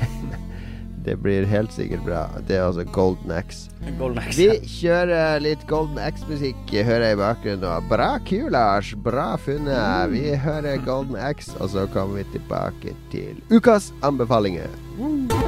Det 1.06 1.14
blir 1.22 1.46
helt 1.46 1.70
sikkert 1.70 2.02
bra. 2.02 2.24
Det 2.48 2.56
er 2.58 2.64
altså 2.66 2.82
Golden 2.90 3.30
X. 3.30 3.68
Golden 3.98 4.18
Axe. 4.18 4.34
Vi 4.40 4.70
kjører 4.80 5.38
litt 5.44 5.62
Golden 5.70 6.00
X-musikk, 6.02 6.58
hører 6.74 7.04
jeg 7.06 7.18
i 7.18 7.20
bakgrunnen 7.20 7.62
nå. 7.62 7.74
Bra 7.92 8.08
ku, 8.26 8.40
Lars. 8.50 8.90
Bra 9.06 9.28
funnet. 9.38 10.10
Vi 10.10 10.34
hører 10.42 10.82
Golden 10.82 11.14
X, 11.30 11.52
og 11.60 11.70
så 11.76 11.86
kommer 11.94 12.18
vi 12.18 12.26
tilbake 12.34 12.96
til 13.14 13.38
ukas 13.54 13.92
anbefalinger. 14.02 14.66
Jeg 14.98 15.45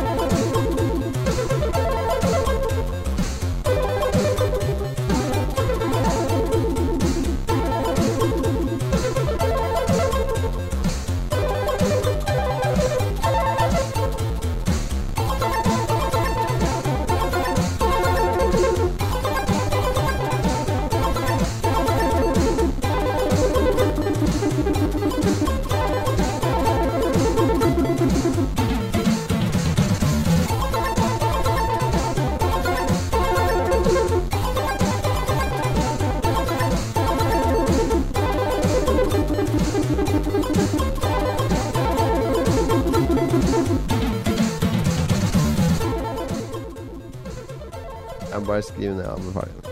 bare 48.59 48.67
skrive 48.67 48.95
ned 48.95 49.07
anbefalingen. 49.07 49.63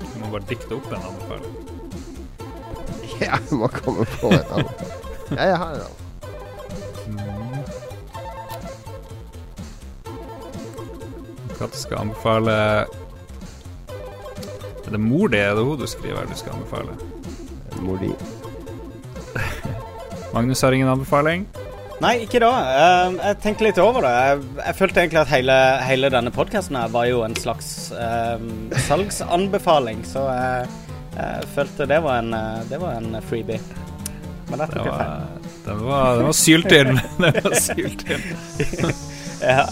Du 0.00 0.20
må 0.20 0.28
bare 0.30 0.46
dikte 0.48 0.74
opp 0.76 0.92
en 0.92 1.02
anbefaling. 1.10 1.54
Ja, 3.20 3.36
jeg 3.36 3.56
må 3.58 3.66
komme 3.68 4.04
på 4.08 4.30
en 4.32 4.38
anbefaling. 4.38 5.00
Ja, 5.30 5.42
jeg 5.44 5.56
har 5.60 5.70
en 5.74 5.80
annen. 5.80 5.96
Hva 11.58 11.66
du 11.68 11.76
skal 11.76 11.98
anbefale 12.00 12.54
Er 14.80 14.94
det 14.94 15.00
mor 15.04 15.28
di, 15.28 15.36
er 15.36 15.52
det 15.58 15.64
hun 15.66 15.76
du 15.78 15.86
skriver 15.90 16.24
du 16.30 16.36
skal 16.38 16.56
anbefale? 16.56 16.96
Mor 17.84 18.00
di. 18.00 18.14
Magnus 20.34 20.62
har 20.62 20.72
ingen 20.72 20.88
anbefaling. 20.88 21.44
Nei, 22.00 22.14
ikke 22.24 22.40
da. 22.40 22.50
Eh, 22.72 23.16
jeg 23.20 23.38
tenkte 23.44 23.66
litt 23.66 23.78
over 23.82 24.06
det. 24.06 24.12
Jeg, 24.24 24.44
jeg 24.62 24.76
følte 24.78 25.02
egentlig 25.02 25.20
at 25.20 25.32
hele, 25.34 25.56
hele 25.84 26.10
denne 26.14 26.32
podkasten 26.32 26.78
var 26.94 27.08
jo 27.10 27.20
en 27.26 27.36
slags 27.36 27.68
um, 27.92 28.70
salgsanbefaling, 28.86 30.00
så 30.08 30.22
jeg, 30.32 30.70
jeg 31.18 31.50
følte 31.54 31.88
det 31.90 31.98
var 32.06 32.22
en, 32.22 32.32
eh, 32.38 32.62
det 32.70 32.80
var 32.80 32.96
en 33.02 33.18
freebie. 33.28 33.60
Men 34.50 34.62
det 34.64 34.70
Det 34.72 34.78
tok 34.80 34.88
jeg 34.88 34.96
feil. 34.96 35.10
var, 35.10 35.50
den 35.66 35.82
var, 35.90 36.22
var 36.30 36.38
syltynn. 36.40 37.00
Den 37.20 37.40
var 37.44 37.58
syltynn. 37.60 38.24
Ja. 39.40 39.64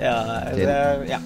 Ja, 0.00 0.14
det, 0.54 0.78
ja. 1.10 1.18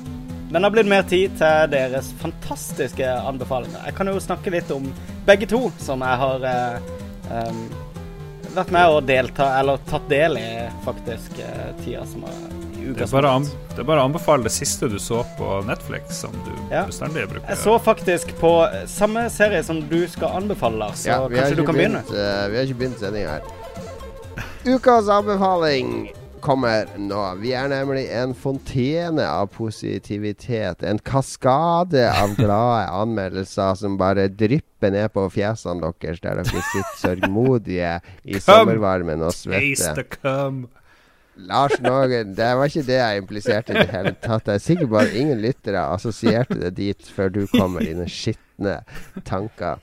Men 0.49 0.63
det 0.63 0.65
har 0.65 0.73
blitt 0.73 0.89
mer 0.89 1.05
tid 1.09 1.37
til 1.37 1.69
deres 1.73 2.09
fantastiske 2.23 3.05
anbefalinger. 3.05 3.85
Jeg 3.85 3.95
kan 4.01 4.09
jo 4.09 4.17
snakke 4.21 4.53
litt 4.53 4.71
om 4.73 4.89
begge 5.29 5.49
to, 5.51 5.67
som 5.81 6.01
jeg 6.05 6.21
har 6.25 6.49
eh, 6.49 6.89
em, 7.37 7.61
vært 8.63 8.73
med 8.75 8.95
og 8.95 9.07
delta, 9.09 9.49
eller 9.61 9.81
tatt 9.91 10.09
del 10.11 10.37
i, 10.41 10.47
faktisk, 10.85 11.39
eh, 11.45 11.69
tida 11.85 12.05
som 12.07 12.23
har 12.29 12.39
Det 12.89 13.03
er, 13.05 13.11
bare, 13.13 13.31
det 13.75 13.83
er 13.83 13.85
bare 13.85 14.01
å 14.01 14.07
anbefale 14.09 14.43
det 14.47 14.53
siste 14.55 14.89
du 14.89 14.97
så 15.03 15.19
på 15.37 15.49
Netflix, 15.69 16.23
som 16.23 16.33
du 16.47 16.53
Ja. 16.73 16.85
bestandig 16.89 17.27
bruker. 17.29 17.49
Jeg 17.49 17.59
så 17.61 17.75
faktisk 17.85 18.33
på 18.41 18.53
samme 18.89 19.27
serie 19.31 19.63
som 19.63 19.83
du 19.89 20.07
skal 20.09 20.29
anbefale, 20.41 20.79
Lars, 20.79 21.03
så 21.05 21.07
Ja, 21.11 21.19
kanskje 21.29 21.57
du 21.57 21.65
kan 21.65 21.67
kan 21.67 21.75
begynne? 21.75 22.03
begynt, 22.05 22.17
eh, 22.17 22.49
vi 22.49 22.57
har 22.57 22.65
ikke 22.65 22.79
begynt 22.79 22.99
sendinga 22.99 23.29
her. 23.29 23.43
Ukas 24.65 25.09
anbefaling 25.09 26.11
kommer 26.43 26.89
nå. 26.99 27.21
Vi 27.43 27.53
er 27.57 27.69
nemlig 27.71 28.07
en 28.15 28.35
fontene 28.37 29.27
av 29.29 29.51
positivitet. 29.55 30.83
En 30.87 30.99
kaskade 30.99 32.07
av 32.11 32.35
glade 32.41 32.89
anmeldelser 33.03 33.79
som 33.79 33.99
bare 34.01 34.29
drypper 34.31 34.95
ned 34.95 35.13
på 35.15 35.27
fjesene 35.35 35.93
deres 36.01 36.23
der 36.23 36.41
dere 36.41 36.49
sitter 36.49 36.99
sørgmodige 37.03 37.95
i 38.25 38.43
sommervarmen 38.43 39.23
og 39.27 39.35
svette 39.37 39.77
svetter. 39.83 40.67
Lars 41.39 41.77
Nogen, 41.81 42.33
det 42.35 42.47
var 42.59 42.67
ikke 42.67 42.83
det 42.83 42.97
jeg 42.99 43.21
impliserte 43.23 43.75
i 43.75 43.79
det 43.79 43.93
hele 43.93 44.15
tatt. 44.19 44.49
Jeg 44.51 44.59
er 44.59 44.65
sikker 44.65 44.89
på 44.91 44.99
at 44.99 45.15
ingen 45.15 45.39
lyttere 45.43 45.85
assosierte 45.95 46.59
det 46.59 46.73
dit 46.79 47.13
før 47.15 47.31
du 47.31 47.45
kom 47.53 47.77
med 47.77 47.87
dine 47.87 48.09
skitne 48.11 48.81
tanker. 49.29 49.79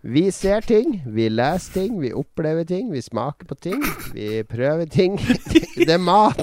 Vi 0.00 0.30
ser 0.32 0.64
ting, 0.64 0.94
vi 1.04 1.26
leser 1.28 1.74
ting, 1.74 1.98
vi 2.00 2.08
opplever 2.16 2.64
ting, 2.64 2.88
vi 2.88 3.02
smaker 3.04 3.44
på 3.44 3.56
ting, 3.60 3.82
vi 4.14 4.40
prøver 4.48 4.88
ting. 4.88 5.18
Det 5.76 5.92
er 5.92 6.00
mat! 6.00 6.40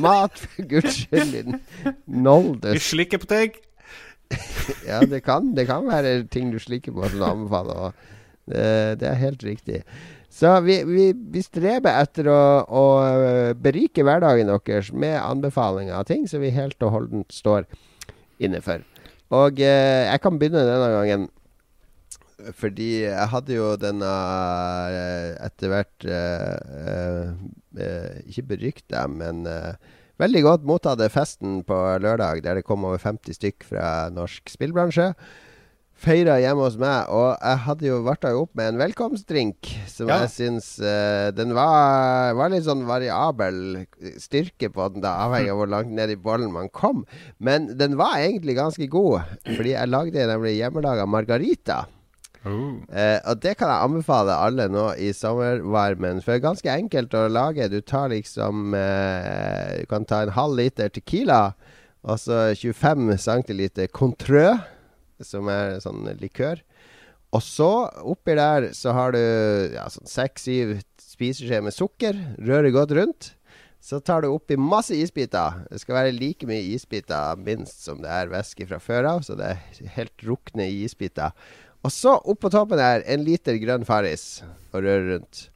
Mat, 0.00 0.36
for 0.36 0.68
guds 0.68 0.98
skyld. 1.00 1.32
din 1.32 1.56
Vi 2.04 2.78
slikker 2.78 3.22
på 3.22 3.30
ting. 3.32 3.56
Ja, 4.88 5.00
det 5.04 5.22
kan, 5.24 5.54
det 5.56 5.66
kan 5.68 5.88
være 5.88 6.24
ting 6.32 6.52
du 6.52 6.58
slikker 6.60 6.92
på 6.92 7.08
som 7.08 7.18
du 7.18 7.24
anbefaler. 7.24 7.96
Det, 8.48 9.00
det 9.00 9.08
er 9.08 9.20
helt 9.20 9.44
riktig. 9.44 9.82
Så 10.32 10.52
vi, 10.64 10.78
vi, 10.88 11.10
vi 11.12 11.42
streber 11.44 11.96
etter 12.00 12.28
å, 12.32 12.40
å 12.64 12.84
berike 13.60 14.04
hverdagen 14.04 14.48
deres 14.52 14.92
med 14.92 15.18
anbefalinger 15.20 15.96
av 15.96 16.08
ting 16.08 16.24
som 16.28 16.40
vi 16.44 16.52
helt 16.52 16.80
og 16.84 16.92
holdent 16.96 17.32
står 17.32 17.68
inne 18.40 18.60
for. 18.64 18.84
Og 19.32 19.60
eh, 19.60 20.08
jeg 20.08 20.24
kan 20.24 20.40
begynne 20.40 20.64
denne 20.68 20.92
gangen. 20.92 21.30
Fordi 22.58 22.90
jeg 23.04 23.28
hadde 23.32 23.54
jo 23.56 23.68
denne 23.80 24.12
eh, 24.90 25.28
etter 25.46 25.72
hvert 25.72 26.06
eh, 26.08 26.56
eh, 26.82 27.30
eh, 27.78 28.18
Ikke 28.30 28.46
berykta, 28.54 29.06
men 29.10 29.46
eh, 29.46 29.74
veldig 30.22 30.42
godt 30.48 30.66
mottatte 30.68 31.08
festen 31.12 31.62
på 31.66 31.78
lørdag, 32.02 32.42
der 32.44 32.60
det 32.60 32.66
kom 32.68 32.84
over 32.88 32.98
50 33.02 33.38
stykk 33.38 33.64
fra 33.70 33.86
norsk 34.14 34.50
spillbransje. 34.52 35.12
feira 36.02 36.34
hjemme 36.42 36.64
hos 36.66 36.74
meg. 36.82 37.06
Og 37.14 37.36
jeg 37.38 37.58
hadde 37.66 37.86
jo 37.86 38.00
varta 38.02 38.32
opp 38.34 38.50
med 38.58 38.72
en 38.72 38.78
velkomstdrink 38.80 39.68
som 39.86 40.08
Ja. 40.10 40.16
jeg 40.24 40.30
syns 40.34 40.68
eh, 40.82 41.30
Den 41.30 41.54
var, 41.54 42.34
var 42.34 42.50
litt 42.50 42.64
sånn 42.66 42.82
variabel 42.88 43.84
styrke 44.18 44.70
på 44.74 44.88
den, 44.94 45.02
da, 45.04 45.12
avhengig 45.28 45.52
av 45.54 45.60
hvor 45.60 45.70
langt 45.70 45.94
ned 45.94 46.10
i 46.10 46.18
bollen 46.18 46.50
man 46.52 46.68
kom. 46.74 47.04
Men 47.38 47.70
den 47.78 47.94
var 48.00 48.18
egentlig 48.18 48.56
ganske 48.58 48.88
god, 48.90 49.22
fordi 49.46 49.76
jeg 49.76 49.88
lagde 49.94 50.26
nemlig 50.26 50.56
hjemmelaga 50.58 51.06
margarita. 51.06 51.84
Oh. 52.42 52.80
Eh, 52.90 53.20
og 53.28 53.38
det 53.42 53.54
kan 53.58 53.70
jeg 53.70 53.86
anbefale 53.86 54.34
alle 54.34 54.66
nå 54.70 54.88
i 54.98 55.12
sommervarmen. 55.14 56.22
For 56.22 56.32
det 56.32 56.40
er 56.40 56.48
ganske 56.48 56.74
enkelt 56.74 57.14
å 57.14 57.28
lage. 57.30 57.68
Du 57.70 57.78
tar 57.80 58.10
liksom 58.10 58.74
eh, 58.74 59.82
Du 59.82 59.86
kan 59.90 60.06
ta 60.08 60.24
en 60.24 60.34
halv 60.34 60.58
liter 60.58 60.90
Tequila, 60.90 61.54
og 62.02 62.18
så 62.18 62.48
25 62.58 63.14
centiliter 63.22 63.90
Contrø, 63.94 64.56
som 65.22 65.50
er 65.52 65.78
sånn 65.84 66.08
likør. 66.18 66.64
Og 67.32 67.40
så 67.46 67.70
oppi 68.04 68.34
der 68.36 68.72
så 68.76 68.92
har 68.96 69.14
du 69.14 69.22
ja, 69.72 69.86
sånn 69.88 70.10
seks-syv 70.10 70.80
spiseskjeer 71.00 71.62
med 71.64 71.76
sukker. 71.76 72.18
Rører 72.42 72.74
godt 72.74 72.92
rundt. 72.98 73.30
Så 73.82 73.98
tar 74.04 74.22
du 74.22 74.28
oppi 74.30 74.54
masse 74.60 74.94
isbiter. 74.94 75.64
Det 75.70 75.80
skal 75.82 75.96
være 75.96 76.14
like 76.14 76.46
mye 76.46 76.62
isbiter 76.74 77.38
minst 77.42 77.82
som 77.82 78.02
det 78.02 78.10
er 78.14 78.30
væske 78.30 78.66
fra 78.68 78.78
før 78.82 79.08
av. 79.14 79.24
Så 79.26 79.34
det 79.38 79.48
er 79.54 79.94
helt 79.96 80.26
rukne 80.26 80.68
isbiter. 80.84 81.32
Og 81.82 81.90
så 81.90 82.14
oppå 82.30 82.50
toppen 82.52 82.78
her 82.78 83.02
en 83.10 83.24
liter 83.26 83.56
grønn 83.62 83.84
Farris 83.88 84.42
og 84.72 84.84
røre 84.84 85.02
rundt. 85.16 85.48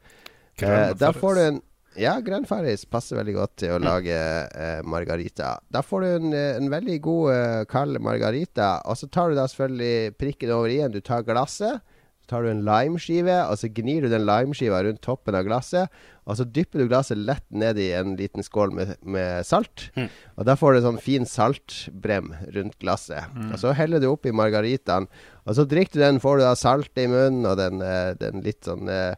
Eh, 0.59 0.93
da 0.99 1.13
får 1.15 1.35
du 1.39 1.41
en 1.47 1.63
Ja, 1.97 2.19
grønn 2.21 2.45
Farris 2.45 2.83
passer 2.85 3.17
veldig 3.17 3.33
godt 3.39 3.55
til 3.63 3.71
å 3.73 3.79
lage 3.81 4.13
eh, 4.13 4.83
margarita. 4.85 5.55
Da 5.73 5.81
får 5.81 6.03
du 6.03 6.09
en, 6.11 6.33
eh, 6.37 6.57
en 6.59 6.69
veldig 6.69 6.97
god 7.01 7.31
eh, 7.33 7.61
kald 7.71 7.97
margarita. 8.05 8.83
Og 8.85 8.99
så 9.01 9.09
tar 9.09 9.31
du 9.33 9.39
da 9.39 9.47
selvfølgelig 9.49 10.13
prikken 10.21 10.53
over 10.53 10.69
i-en. 10.75 10.93
Du 10.93 11.01
tar 11.01 11.25
glasset. 11.25 11.81
Tar 12.27 12.43
du 12.43 12.51
en 12.51 12.65
limeskive, 12.67 13.37
og 13.47 13.59
så 13.61 13.69
gnir 13.71 14.03
du 14.03 14.11
den 14.11 14.25
limeskiva 14.27 14.81
rundt 14.83 15.01
toppen 15.05 15.37
av 15.39 15.45
glasset. 15.47 15.93
Og 16.27 16.35
så 16.41 16.45
dypper 16.51 16.83
du 16.83 16.89
glasset 16.91 17.21
lett 17.23 17.45
ned 17.55 17.79
i 17.79 17.93
en 17.95 18.17
liten 18.19 18.43
skål 18.43 18.73
med, 18.75 18.97
med 19.07 19.47
salt. 19.47 19.89
Og 20.35 20.45
da 20.49 20.57
får 20.59 20.75
du 20.75 20.81
sånn 20.89 20.99
fin 21.03 21.27
saltbrem 21.29 22.33
rundt 22.57 22.75
glasset. 22.83 23.31
Og 23.53 23.61
så 23.63 23.71
heller 23.79 24.03
du 24.03 24.09
oppi 24.11 24.35
margaritaen. 24.35 25.07
Og 25.47 25.55
så 25.55 25.63
drikker 25.71 26.01
du 26.01 26.03
den, 26.03 26.19
får 26.21 26.39
du 26.41 26.47
da 26.49 26.55
salt 26.59 26.99
i 26.99 27.07
munnen, 27.07 27.47
og 27.47 27.57
den, 27.63 27.79
eh, 27.87 28.15
den 28.19 28.43
litt 28.43 28.67
sånn 28.67 28.91
eh, 28.91 29.15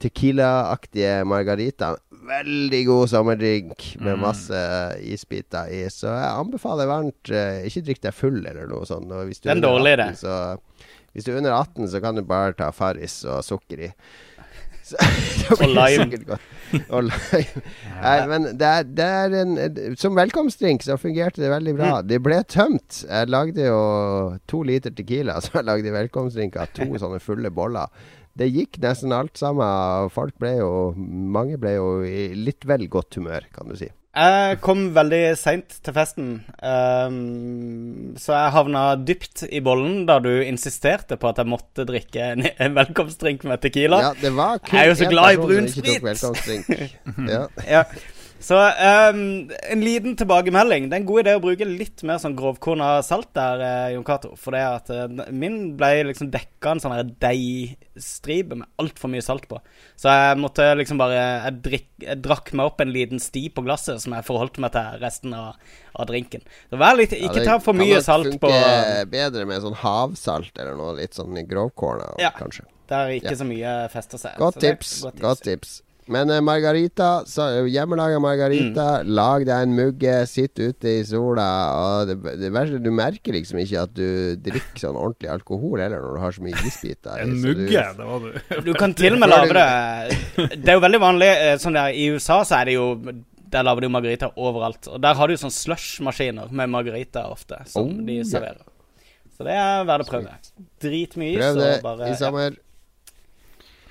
Tequila-aktige 0.00 1.24
margaritaen. 1.28 1.98
Veldig 2.30 2.80
god 2.86 3.08
sommerdrink 3.10 3.84
med 4.04 4.20
masse 4.20 4.56
eh, 4.56 5.12
isbiter 5.12 5.68
i. 5.72 5.82
Så 5.92 6.08
jeg 6.08 6.30
anbefaler 6.36 6.88
varmt 6.88 7.32
eh, 7.32 7.64
Ikke 7.68 7.82
drikk 7.88 8.02
deg 8.04 8.16
full 8.16 8.38
eller 8.44 8.68
noe 8.70 8.86
sånt. 8.88 9.10
Og 9.12 9.28
hvis 9.28 9.40
du 9.40 9.48
Det 9.48 9.56
en 11.14 11.18
under 11.18 11.18
dårlig 11.18 11.18
18, 11.18 11.18
Så, 11.18 11.18
hvis 11.18 11.24
du 11.24 11.32
er 11.32 11.38
under 11.38 11.52
18, 11.52 11.88
så 11.88 12.00
kan 12.00 12.14
du 12.14 12.22
bare 12.22 12.52
ta 12.52 12.70
Farris 12.70 13.24
og 13.24 13.44
sukker 13.44 13.80
i. 13.88 13.92
Så, 14.90 14.96
det 15.60 15.66
lime. 15.66 16.38
Og 16.88 17.04
lime. 17.04 17.62
Nei, 18.00 18.16
men 18.30 18.48
det 18.58 18.66
er, 18.68 18.86
det 18.86 19.04
er 19.06 19.34
en 19.42 19.96
Som 19.98 20.16
velkomstdrink 20.18 20.82
så 20.86 20.96
fungerte 21.00 21.42
det 21.42 21.50
veldig 21.52 21.74
bra. 21.78 21.90
Det 22.02 22.20
ble 22.22 22.40
tømt. 22.48 23.04
Jeg 23.08 23.30
lagde 23.30 23.66
jo 23.68 23.82
to 24.50 24.62
liter 24.66 24.94
Tequila, 24.94 25.38
så 25.44 25.60
jeg 25.60 25.68
lagde 25.68 25.94
velkomstdrink 25.94 26.58
av 26.60 26.72
to 26.74 26.88
sånne 26.98 27.20
fulle 27.22 27.52
boller. 27.54 27.90
Det 28.38 28.46
gikk 28.48 28.78
nesten 28.82 29.12
alt 29.12 29.38
sammen. 29.38 30.10
Folk 30.14 30.36
ble 30.40 30.56
jo 30.60 30.70
Mange 30.96 31.58
ble 31.60 31.74
jo 31.76 31.88
i 32.06 32.30
litt 32.38 32.64
vel 32.66 32.86
godt 32.90 33.18
humør, 33.18 33.46
kan 33.54 33.68
du 33.68 33.76
si. 33.78 33.90
Jeg 34.10 34.56
kom 34.58 34.88
veldig 34.90 35.20
seint 35.38 35.76
til 35.86 35.94
festen, 35.94 36.30
um, 36.66 38.14
så 38.18 38.34
jeg 38.34 38.54
havna 38.56 38.80
dypt 39.06 39.44
i 39.46 39.60
bollen 39.62 40.00
da 40.08 40.16
du 40.18 40.32
insisterte 40.42 41.14
på 41.14 41.30
at 41.30 41.38
jeg 41.38 41.46
måtte 41.46 41.86
drikke 41.86 42.32
en, 42.32 42.48
en 42.50 42.74
velkomstdrink 42.74 43.46
med 43.46 43.62
Tequila. 43.62 44.00
Ja, 44.08 44.10
det 44.18 44.32
var 44.34 44.58
kun 44.58 44.74
Jeg 44.74 44.82
er 44.82 44.90
jo 44.90 44.96
så 44.98 45.10
glad 45.12 45.36
i 45.36 45.38
brun 45.44 45.70
sprit. 45.70 46.02
Ja. 47.30 47.44
Ja. 47.68 47.84
Så 48.40 48.56
um, 48.56 49.50
en 49.70 49.82
liten 49.84 50.14
tilbakemelding. 50.16 50.86
Det 50.88 50.96
er 50.96 51.02
en 51.02 51.08
god 51.10 51.20
idé 51.22 51.34
å 51.36 51.42
bruke 51.44 51.66
litt 51.68 52.00
mer 52.08 52.16
sånn 52.22 52.32
grovkorna 52.38 52.86
salt 53.04 53.28
der, 53.36 53.60
eh, 53.66 53.88
Jon 53.92 54.04
Cato. 54.08 54.30
For 54.40 54.56
det 54.56 54.62
at 54.64 54.88
eh, 54.94 55.28
min 55.36 55.74
ble 55.76 55.90
liksom 56.08 56.30
dekka 56.32 56.72
en 56.72 56.80
sånn 56.80 56.94
her 56.96 57.10
deigstripe 57.20 58.56
med 58.56 58.68
altfor 58.80 59.12
mye 59.12 59.24
salt 59.24 59.44
på. 59.50 59.58
Så 60.00 60.08
jeg 60.08 60.38
måtte 60.40 60.70
liksom 60.80 61.02
bare 61.02 61.18
jeg, 61.18 61.58
drikk, 61.66 61.86
jeg 62.06 62.22
drakk 62.24 62.48
meg 62.56 62.70
opp 62.72 62.80
en 62.80 62.94
liten 62.94 63.20
sti 63.20 63.44
på 63.52 63.66
glasset 63.66 64.00
som 64.00 64.16
jeg 64.16 64.26
forholdt 64.30 64.56
meg 64.64 64.72
til 64.78 64.96
resten 65.04 65.36
av, 65.36 65.60
av 66.00 66.08
drinken. 66.08 66.40
Så 66.72 66.80
vær 66.80 66.96
litt, 66.96 67.12
ikke 67.12 67.44
ja, 67.44 67.46
ta 67.52 67.58
for 67.60 67.76
mye 67.76 68.00
salt 68.06 68.32
på 68.40 68.48
funke 68.54 69.04
bedre 69.12 69.44
med 69.52 69.60
sånn 69.66 69.76
havsalt 69.84 70.56
eller 70.56 70.80
noe 70.80 70.96
litt 71.02 71.18
sånn 71.18 71.36
grovkorna, 71.50 72.14
Ja. 72.24 72.32
kanskje. 72.40 72.64
Der 72.88 73.12
ikke 73.20 73.36
Ja. 73.36 73.38
så 73.38 73.44
mye 73.46 73.76
fester 73.92 74.18
seg. 74.18 74.40
Godt 74.40 74.60
tips. 74.64 74.96
Godt 75.20 75.44
tips. 75.44 75.82
Men 76.10 76.30
eh, 76.34 76.40
margarita, 76.42 77.08
så, 77.30 77.44
hjemmelaga 77.70 78.18
Mm. 78.18 78.24
margarita, 78.24 78.86
lag 79.06 79.44
deg 79.46 79.62
en 79.68 79.74
mugge, 79.76 80.14
sitt 80.26 80.58
ute 80.58 80.88
i 80.90 81.04
sola. 81.06 81.46
Og 81.78 82.08
det, 82.10 82.16
det 82.40 82.50
verste, 82.52 82.80
du 82.82 82.90
merker 82.90 83.36
liksom 83.36 83.60
ikke 83.62 83.84
at 83.84 83.92
du 83.94 84.36
drikker 84.42 84.82
sånn 84.82 84.98
ordentlig 84.98 85.30
alkohol 85.30 85.78
heller 85.78 86.02
når 86.02 86.16
du 86.18 86.20
har 86.24 86.34
så 86.34 86.42
mye 86.42 86.64
isbiter. 86.66 87.14
En 87.22 87.36
så 87.38 87.54
du- 87.54 87.62
mugge, 87.62 87.84
det 87.96 88.08
var 88.10 88.24
du. 88.26 88.62
Du 88.66 88.72
kan 88.74 88.94
til 88.98 89.14
og 89.14 89.20
med 89.22 89.30
lage 89.30 89.54
det 89.54 90.56
Det 90.64 90.68
er 90.72 90.78
jo 90.80 90.82
veldig 90.86 91.00
vanlig 91.02 91.30
eh, 91.30 91.56
sånn 91.62 91.78
der 91.78 91.94
I 91.94 92.08
USA 92.16 92.40
så 92.44 92.58
er 92.60 92.64
det 92.70 92.74
jo 92.74 92.88
Der 93.50 93.64
lager 93.66 93.80
de 93.82 93.88
jo 93.88 93.94
margarita 93.94 94.28
overalt. 94.38 94.86
Og 94.90 95.00
der 95.02 95.14
har 95.18 95.26
de 95.30 95.34
jo 95.34 95.40
sånn 95.42 95.50
slush-maskiner 95.54 96.50
med 96.54 96.70
margarita 96.70 97.24
ofte, 97.30 97.56
som 97.66 97.88
Oh, 97.88 98.02
de 98.06 98.20
ja. 98.20 98.26
serverer. 98.28 98.66
Så 99.34 99.46
det 99.46 99.54
er 99.58 99.86
verdt 99.88 100.04
å 100.04 100.10
prøve. 100.10 100.34
Dritmye 100.84 101.32
is 101.32 101.40
Prøv 101.40 101.98
det 101.98 102.10
i 102.12 102.18
sommer. 102.20 102.58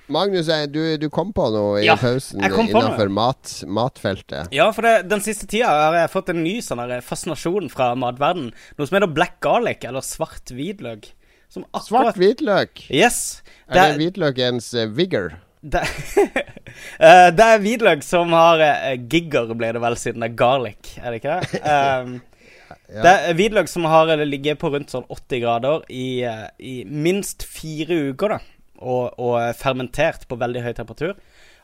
Magnus, 0.09 0.49
eh, 0.49 0.65
du, 0.71 0.81
du 0.97 1.07
kom 1.13 1.33
på 1.35 1.47
noe 1.53 1.81
i 1.81 1.85
Ja, 1.87 1.95
pausen 1.99 2.41
innenfor 2.43 3.11
mat, 3.13 3.53
matfeltet. 3.67 4.49
Ja, 4.55 4.69
for 4.75 4.87
det, 4.87 5.09
den 5.11 5.23
siste 5.25 5.47
tida 5.49 5.69
har 5.69 5.97
jeg 6.01 6.11
fått 6.13 6.31
en 6.33 6.41
ny 6.45 6.59
sånn 6.65 6.81
fascinasjon 7.05 7.69
fra 7.73 7.91
matverden. 7.99 8.51
Noe 8.77 8.89
som 8.89 8.99
heter 8.99 9.13
black 9.13 9.39
garlic, 9.45 9.85
eller 9.87 10.05
svart 10.05 10.53
hvitløk. 10.53 11.11
Som 11.49 11.65
akkurat 11.71 12.11
Svart 12.13 12.21
hvitløk. 12.21 12.83
Yes. 12.93 13.41
Er 13.69 13.79
det 13.79 14.01
hvitløkens 14.03 14.73
uh, 14.77 14.85
vigor? 14.93 15.37
Det, 15.61 15.83
Eh, 16.99 17.27
det 17.33 17.43
er 17.43 17.61
hvitløk 17.63 18.03
som 18.05 18.31
har 18.35 18.61
uh, 18.61 18.93
gigger, 19.09 19.49
blir 19.57 19.73
det 19.75 19.81
vel, 19.83 19.95
siden 19.99 20.23
det 20.23 20.29
er 20.29 20.35
garlic, 20.37 20.91
er 21.01 21.11
det 21.11 21.19
ikke 21.19 21.37
det? 21.41 21.61
Um, 21.65 22.19
Ja. 22.89 23.01
Det 23.05 23.11
er 23.11 23.35
hvitløk 23.37 23.69
som 23.69 23.85
har 23.89 24.09
eh, 24.13 24.25
ligget 24.25 24.59
på 24.61 24.71
rundt 24.73 24.89
sånn 24.93 25.05
80 25.13 25.41
grader 25.43 25.83
i, 25.93 26.21
eh, 26.25 26.47
i 26.57 26.75
minst 26.89 27.45
fire 27.45 27.99
uker, 28.09 28.33
da. 28.33 28.39
Og, 28.79 29.15
og 29.19 29.37
er 29.41 29.57
fermentert 29.59 30.27
på 30.29 30.39
veldig 30.39 30.63
høy 30.65 30.73
temperatur. 30.77 31.15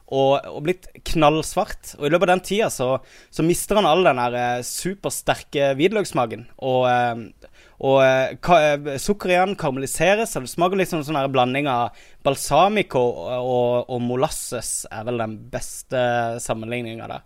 Og, 0.06 0.36
og 0.38 0.60
blitt 0.68 0.90
knallsvart. 1.10 1.96
Og 1.98 2.06
i 2.06 2.12
løpet 2.14 2.30
av 2.30 2.36
den 2.36 2.46
tida 2.46 2.70
så, 2.74 2.90
så 3.34 3.46
mister 3.46 3.80
han 3.80 3.88
all 3.90 4.06
den 4.06 4.22
der 4.22 4.38
eh, 4.38 4.66
supersterke 4.68 5.72
hvitløkssmaken. 5.80 6.46
Og, 6.68 6.86
eh, 6.92 7.50
og 7.86 7.98
eh, 8.04 8.36
ka, 8.38 8.60
sukkeret 8.76 9.02
sukker 9.08 9.34
igjen 9.34 9.58
karamelliseres, 9.60 10.36
og 10.38 10.46
det 10.46 10.54
smaker 10.54 10.80
litt 10.80 10.94
en 10.94 11.08
sånn 11.08 11.18
her 11.20 11.32
blanding 11.34 11.72
av 11.72 12.06
balsamico 12.26 13.02
og, 13.02 13.34
og, 13.40 13.90
og 13.96 14.06
molasses 14.06 14.86
er 14.94 15.10
vel 15.10 15.26
den 15.26 15.36
beste 15.52 16.06
sammenligninga 16.44 17.10
der. 17.10 17.26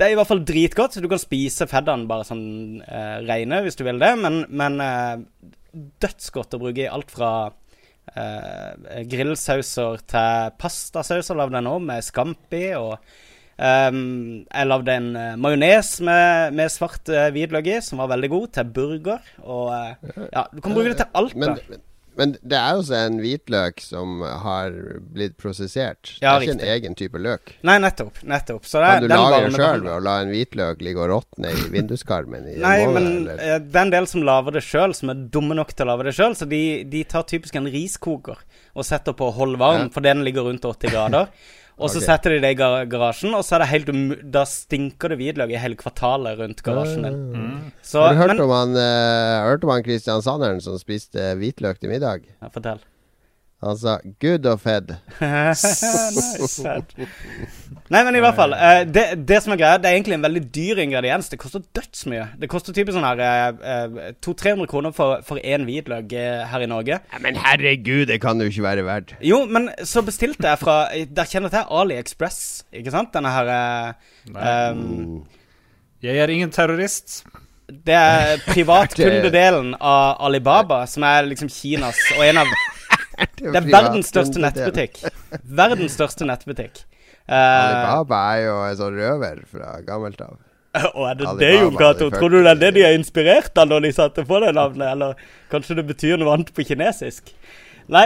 Det 0.00 0.06
er 0.06 0.14
i 0.14 0.16
hvert 0.16 0.30
fall 0.30 0.44
dritgodt. 0.48 0.96
Du 0.96 1.10
kan 1.12 1.20
spise 1.20 1.66
feddaen 1.68 2.06
bare 2.08 2.24
sånn 2.24 2.80
eh, 2.80 3.18
reine 3.28 3.60
hvis 3.66 3.76
du 3.76 3.84
vil 3.84 4.00
det, 4.00 4.14
men, 4.16 4.42
men 4.48 4.80
eh, 4.80 5.24
dødsgodt 6.00 6.56
å 6.56 6.60
bruke 6.62 6.86
i 6.86 6.90
alt 6.90 7.12
fra 7.12 7.32
eh, 8.14 9.02
grillsauser 9.10 10.00
til 10.10 10.54
pastasauser 10.60 11.38
lagde 11.38 11.58
jeg 11.58 11.66
nå, 11.66 11.76
med 11.90 12.06
scampi. 12.06 12.64
Og 12.78 12.96
ehm, 13.58 14.00
jeg 14.46 14.70
lagde 14.70 14.96
en 14.96 15.10
uh, 15.16 15.28
majones 15.40 15.92
med, 16.06 16.56
med 16.58 16.72
svart 16.72 17.12
eh, 17.12 17.30
hvitløk 17.34 17.70
i, 17.70 17.78
som 17.84 18.02
var 18.02 18.12
veldig 18.14 18.32
god, 18.32 18.48
til 18.56 18.74
burger. 18.80 19.30
Og 19.44 19.70
eh, 19.76 20.26
ja, 20.32 20.46
du 20.50 20.60
kan 20.64 20.76
bruke 20.76 20.92
det 20.92 21.00
til 21.02 21.22
alt. 21.22 21.38
Men, 21.38 21.56
da. 21.56 21.80
Men 22.20 22.34
det 22.44 22.58
er 22.60 22.76
også 22.78 22.94
en 22.98 23.16
hvitløk 23.22 23.80
som 23.80 24.20
har 24.44 24.74
blitt 25.14 25.38
prosessert. 25.40 26.12
Ja, 26.20 26.34
det 26.36 26.36
er 26.36 26.40
ikke 26.44 26.52
riktig. 26.52 26.68
en 26.68 26.74
egen 26.76 26.96
type 27.00 27.22
løk. 27.24 27.54
Nei, 27.66 27.78
nettopp. 27.82 28.20
nettopp. 28.28 28.68
Så 28.68 28.78
det, 28.84 28.90
Kan 28.92 29.02
du 29.02 29.08
den 29.08 29.16
lage 29.24 29.40
det 29.46 29.54
sjøl 29.56 29.84
ved 29.86 29.92
å 29.96 30.00
la 30.04 30.16
en 30.22 30.32
hvitløk 30.34 30.84
ligge 30.84 31.00
og 31.06 31.10
råtne 31.14 31.50
i 31.56 31.64
vinduskarmen 31.74 32.46
i 32.52 32.58
Nei, 32.60 32.76
måned? 32.84 32.94
men 32.98 33.08
eller? 33.24 33.40
eh, 33.40 33.58
det 33.64 33.80
er 33.80 33.86
en 33.88 33.94
del 33.96 34.06
som 34.12 34.22
lager 34.28 34.58
det 34.58 34.62
sjøl, 34.68 34.94
som 35.00 35.10
er 35.14 35.24
dumme 35.34 35.56
nok 35.56 35.72
til 35.72 35.86
å 35.88 35.94
lage 35.94 36.10
det 36.10 36.14
sjøl. 36.20 36.36
Så 36.36 36.48
de, 36.50 36.62
de 36.92 37.04
tar 37.08 37.24
typisk 37.30 37.56
en 37.56 37.70
riskoker 37.72 38.36
og 38.76 38.84
setter 38.86 39.16
på 39.18 39.32
hold 39.34 39.56
varm, 39.58 39.88
Ja. 39.88 39.94
fordi 39.96 40.12
den 40.12 40.24
ligger 40.28 40.46
rundt 40.46 40.62
80 40.68 40.92
grader. 40.94 41.32
Og 41.80 41.88
så 41.88 41.98
okay. 41.98 42.06
setter 42.10 42.34
de 42.34 42.40
det 42.44 42.50
i 42.52 42.58
gar 42.58 42.84
garasjen, 42.92 43.32
og 43.34 43.44
så 43.46 43.56
er 43.56 43.64
det 43.64 43.70
helt 43.70 43.88
um 43.92 44.02
Da 44.36 44.44
stinker 44.48 45.12
det 45.12 45.18
hvitløk 45.20 45.54
i 45.54 45.60
hele 45.62 45.78
kvartalet 45.80 46.38
rundt 46.42 46.62
garasjen 46.66 47.06
din. 47.08 47.72
Så, 47.82 48.02
Ah. 48.04 48.10
har 48.10 48.14
du 48.14 48.20
hørt 48.20 48.36
men, 48.36 48.44
om 48.44 48.50
han 48.52 48.76
uh, 48.76 49.48
hørt 49.48 49.64
om 49.64 49.70
han 49.74 49.84
Christian 49.86 50.22
Sanderen 50.22 50.60
som 50.60 50.78
spiste 50.78 51.32
hvitløk 51.40 51.80
til 51.80 51.90
middag? 51.90 52.28
ja, 52.42 52.48
Fortell. 52.52 52.80
Han 53.60 53.76
sa 53.76 53.98
'good 54.20 54.46
of 54.46 54.64
head'. 54.64 54.94
nice. 55.20 56.62
Nei, 57.90 58.04
men 58.06 58.16
i 58.16 58.20
hvert 58.22 58.36
fall. 58.38 58.54
Uh, 58.56 58.86
det, 58.88 59.02
det 59.28 59.40
som 59.44 59.52
er 59.52 59.58
greia, 59.60 59.80
det 59.82 59.90
er 59.90 59.98
egentlig 59.98 60.16
en 60.16 60.24
veldig 60.24 60.42
dyr 60.54 60.80
ingrediens. 60.86 61.28
Det 61.28 61.38
koster 61.42 61.60
dødsmye. 61.76 62.28
Det 62.40 62.48
koster 62.48 62.72
typisk 62.72 62.96
sånn 62.96 63.04
her 63.04 63.20
uh, 63.60 63.98
200-300 64.24 64.70
kroner 64.70 64.94
for, 64.96 65.42
én 65.42 65.66
hvitløk 65.68 66.14
eh, 66.16 66.46
her 66.48 66.64
i 66.64 66.70
Norge. 66.70 67.00
Ja, 67.02 67.20
men 67.20 67.36
herregud, 67.36 68.06
det 68.08 68.20
kan 68.22 68.40
jo 68.40 68.48
ikke 68.48 68.64
være 68.64 68.86
verdt. 68.86 69.14
Jo, 69.26 69.42
men 69.50 69.68
så 69.84 70.04
bestilte 70.06 70.48
jeg 70.48 70.62
fra 70.62 70.78
Der 70.88 71.28
kjenner 71.28 71.50
jeg 71.50 71.58
til 71.58 71.76
AliExpress, 71.82 72.40
ikke 72.80 72.96
sant? 72.96 73.12
Denne 73.12 73.34
her 73.34 73.52
eh, 73.58 74.72
um, 74.72 75.22
Jeg 76.00 76.16
er 76.16 76.32
ingen 76.32 76.54
terrorist. 76.54 77.24
Det 77.70 77.94
er 77.94 78.40
privatkundedelen 78.48 79.74
av 79.94 80.16
Alibaba, 80.26 80.86
som 80.88 81.04
er 81.06 81.28
liksom 81.28 81.52
Kinas 81.52 82.00
og 82.16 82.24
en 82.24 82.46
av 82.46 82.60
Det 83.40 83.56
er 83.56 83.66
verdens 83.76 84.10
største 84.12 84.42
nettbutikk. 84.42 85.00
Verdens 85.44 85.96
største 85.96 86.28
nettbutikk. 86.28 86.84
Uh, 87.30 87.36
Alibaba 87.36 88.20
er 88.34 88.46
jo 88.48 88.54
en 88.66 88.78
sånn 88.78 88.96
røver 88.98 89.42
fra 89.50 89.74
gammelt 89.86 90.22
av. 90.24 90.38
og 90.96 91.04
er 91.06 91.18
det 91.18 91.26
Alibaba, 91.28 91.38
det, 91.40 91.50
Jon 91.56 91.78
Cato? 91.78 92.10
Tror 92.14 92.32
du 92.32 92.38
det 92.40 92.52
er 92.52 92.62
det 92.64 92.70
de 92.78 92.84
er 92.88 92.98
inspirert 92.98 93.58
av 93.60 93.70
når 93.70 93.86
de 93.86 93.92
satte 93.96 94.24
på 94.26 94.40
det 94.42 94.54
navnet? 94.56 94.94
Eller 94.94 95.26
kanskje 95.52 95.78
det 95.78 95.86
betyr 95.90 96.20
noe 96.20 96.34
annet 96.34 96.52
på 96.56 96.66
kinesisk? 96.66 97.32
Nei, 97.90 98.04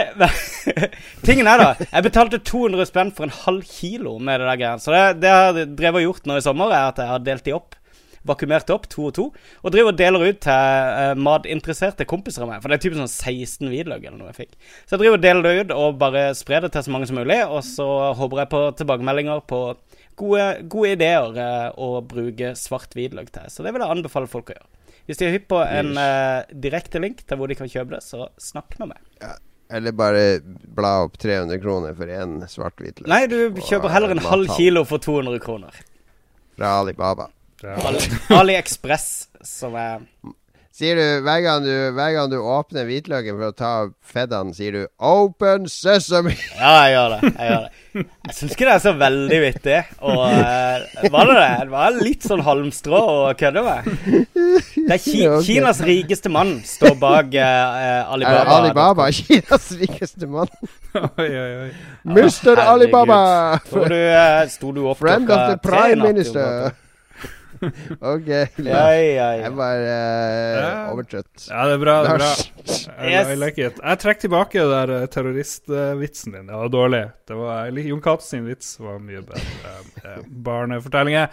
tingen 1.27 1.45
er 1.45 1.61
da 1.61 1.67
Jeg 1.77 2.05
betalte 2.07 2.39
200 2.41 2.87
spenn 2.89 3.11
for 3.13 3.27
en 3.27 3.35
halv 3.43 3.65
kilo 3.69 4.15
med 4.17 4.41
det 4.41 4.47
der 4.49 4.61
greiene. 4.61 4.81
Så 4.81 4.93
det, 4.93 5.03
det 5.21 5.29
jeg 5.29 5.41
har 5.43 5.75
drevet 5.81 6.01
og 6.01 6.07
gjort 6.07 6.29
nå 6.29 6.39
i 6.39 6.45
sommer, 6.45 6.73
er 6.73 6.93
at 6.93 7.01
jeg 7.01 7.11
har 7.11 7.25
delt 7.25 7.45
de 7.45 7.53
opp. 7.57 7.77
Vakuumert 8.25 8.71
opp 8.73 8.87
to 8.91 9.07
og 9.09 9.15
to. 9.17 9.25
Og 9.63 9.73
driver 9.73 9.93
og 9.93 9.99
deler 9.99 10.25
ut 10.25 10.39
til 10.43 10.53
eh, 11.01 11.13
matinteresserte 11.27 12.07
kompiser 12.09 12.45
av 12.45 12.51
meg. 12.51 12.63
For 12.63 12.71
det 12.71 12.79
er 12.79 12.85
typisk 12.85 13.01
sånn 13.03 13.11
16 13.11 13.71
hvitløk 13.71 14.05
eller 14.05 14.17
noe 14.19 14.31
jeg 14.31 14.39
fikk. 14.43 14.55
Så 14.85 14.95
jeg 14.95 15.03
driver 15.03 15.19
og 15.19 15.25
deler 15.25 15.45
det 15.45 15.55
ut 15.59 15.75
og 15.75 15.99
bare 16.01 16.27
sprer 16.37 16.65
det 16.65 16.73
til 16.75 16.85
så 16.87 16.95
mange 16.95 17.09
som 17.09 17.19
mulig. 17.19 17.41
Og 17.45 17.61
så 17.67 17.89
håper 18.19 18.43
jeg 18.43 18.53
på 18.55 18.63
tilbakemeldinger 18.81 19.43
på 19.49 19.61
gode, 20.19 20.47
gode 20.71 20.95
ideer 20.95 21.41
eh, 21.45 21.67
å 21.77 21.99
bruke 22.05 22.55
svart 22.59 22.95
hvitløk 22.97 23.33
til. 23.35 23.51
Så 23.51 23.65
det 23.65 23.75
vil 23.75 23.85
jeg 23.85 23.97
anbefale 23.97 24.31
folk 24.31 24.51
å 24.51 24.57
gjøre. 24.57 24.71
Hvis 25.05 25.19
de 25.21 25.27
er 25.27 25.35
hypp 25.35 25.51
på 25.51 25.59
en 25.61 25.91
uh, 26.01 26.41
direkte 26.49 26.97
link 26.97 27.19
til 27.29 27.37
hvor 27.37 27.51
de 27.51 27.57
kan 27.59 27.69
kjøpe 27.69 27.93
det, 27.93 28.01
så 28.01 28.25
snakk 28.41 28.73
med 28.79 28.95
meg. 28.95 29.35
Eller 29.69 29.93
bare 29.97 30.23
bla 30.45 30.95
opp 31.05 31.19
300 31.21 31.61
kroner 31.61 31.93
for 31.97 32.09
én 32.09 32.39
svart 32.49 32.81
hvitløk. 32.81 33.09
Nei, 33.09 33.25
du 33.29 33.61
kjøper 33.65 33.93
heller 33.93 34.15
en 34.15 34.23
halv 34.25 34.49
kilo 34.57 34.81
for 34.85 35.01
200 35.01 35.41
kroner. 35.45 35.77
Fra 36.57 36.77
Alibaba. 36.81 37.29
Ali, 37.65 38.01
AliExpress, 38.35 39.07
som 39.43 39.77
er 39.79 40.03
Sier 40.75 40.97
du 40.99 41.21
hver 41.23 41.39
gang 41.39 41.61
du, 41.63 41.71
hver 41.95 42.09
gang 42.11 42.27
du 42.27 42.35
åpner 42.35 42.83
hvitløken 42.83 43.37
for 43.37 43.47
å 43.47 43.53
ta 43.55 43.69
feddene, 44.03 44.51
sier 44.51 44.73
du 44.75 44.81
'Open 44.99 45.69
sesame'? 45.71 46.33
Ja, 46.59 46.73
jeg 46.83 46.97
gjør 46.97 47.13
det. 47.13 47.29
Jeg 47.29 47.47
gjør 47.47 47.63
det. 47.63 48.03
Jeg 48.25 48.35
syns 48.35 48.55
ikke 48.57 48.67
det 48.67 48.73
er 48.73 48.83
så 48.83 48.93
veldig 48.99 49.39
vittig. 49.45 49.77
Og 50.03 50.19
uh, 50.19 51.07
var 51.15 51.31
det 51.31 51.37
det? 51.39 51.47
Det 51.61 51.71
var 51.77 51.95
litt 51.95 52.27
sånn 52.27 52.43
halmstrå 52.43 53.01
å 53.07 53.31
kødde 53.39 53.63
med. 53.63 53.89
Det 54.11 54.97
er 54.97 54.99
ki 54.99 55.17
okay. 55.29 55.47
Kinas 55.47 55.79
rikeste 55.87 56.35
mann 56.35 56.57
står 56.67 56.99
bak 56.99 57.31
Er 57.39 58.03
Alibaba. 58.11 58.59
Alibaba 58.59 59.09
Kinas 59.15 59.71
rikeste 59.79 60.27
mann? 60.27 60.51
Oi, 61.23 61.31
oi, 61.31 61.51
oi. 61.63 61.73
Mr. 62.03 62.59
Alibaba! 62.59 63.61
Tror 63.71 63.95
du 63.95 64.01
uh, 64.11 64.43
Sto 64.51 64.75
du 64.75 64.89
opp 64.91 64.99
Friend 64.99 65.31
of 65.31 65.53
the 65.53 65.61
prime 65.63 66.03
minister. 66.03 66.75
OK. 68.13 68.29
Cato? 68.55 68.69
Ja, 68.69 68.85
ja, 68.93 69.27
Jeg 69.39 69.51
var 69.57 69.81
uh, 69.85 70.93
overtrøtt. 70.93 71.47
Ja, 71.49 71.65
det 71.69 71.77
er 71.77 71.83
bra. 71.83 71.97
det 72.03 72.13
er 72.13 72.21
bra 72.21 72.31
Yes. 72.65 73.27
I 73.33 73.35
like 73.37 73.61
it. 73.61 73.81
Jeg 73.81 74.01
trekker 74.01 74.25
tilbake 74.25 74.61
det 74.61 74.71
der 74.71 74.93
eh, 74.95 75.09
terroristvitsen 75.11 76.33
din. 76.33 76.47
Det 76.49 76.57
var 76.61 76.71
dårlig. 76.73 77.03
Det 77.27 77.37
var, 77.37 77.77
Jon 77.77 78.01
Cato 78.01 78.25
sin 78.25 78.47
vits 78.47 78.79
var 78.79 78.97
mye 79.03 79.21
bedre. 79.25 79.75
Eh, 80.01 80.23
barnefortellinger. 80.25 81.29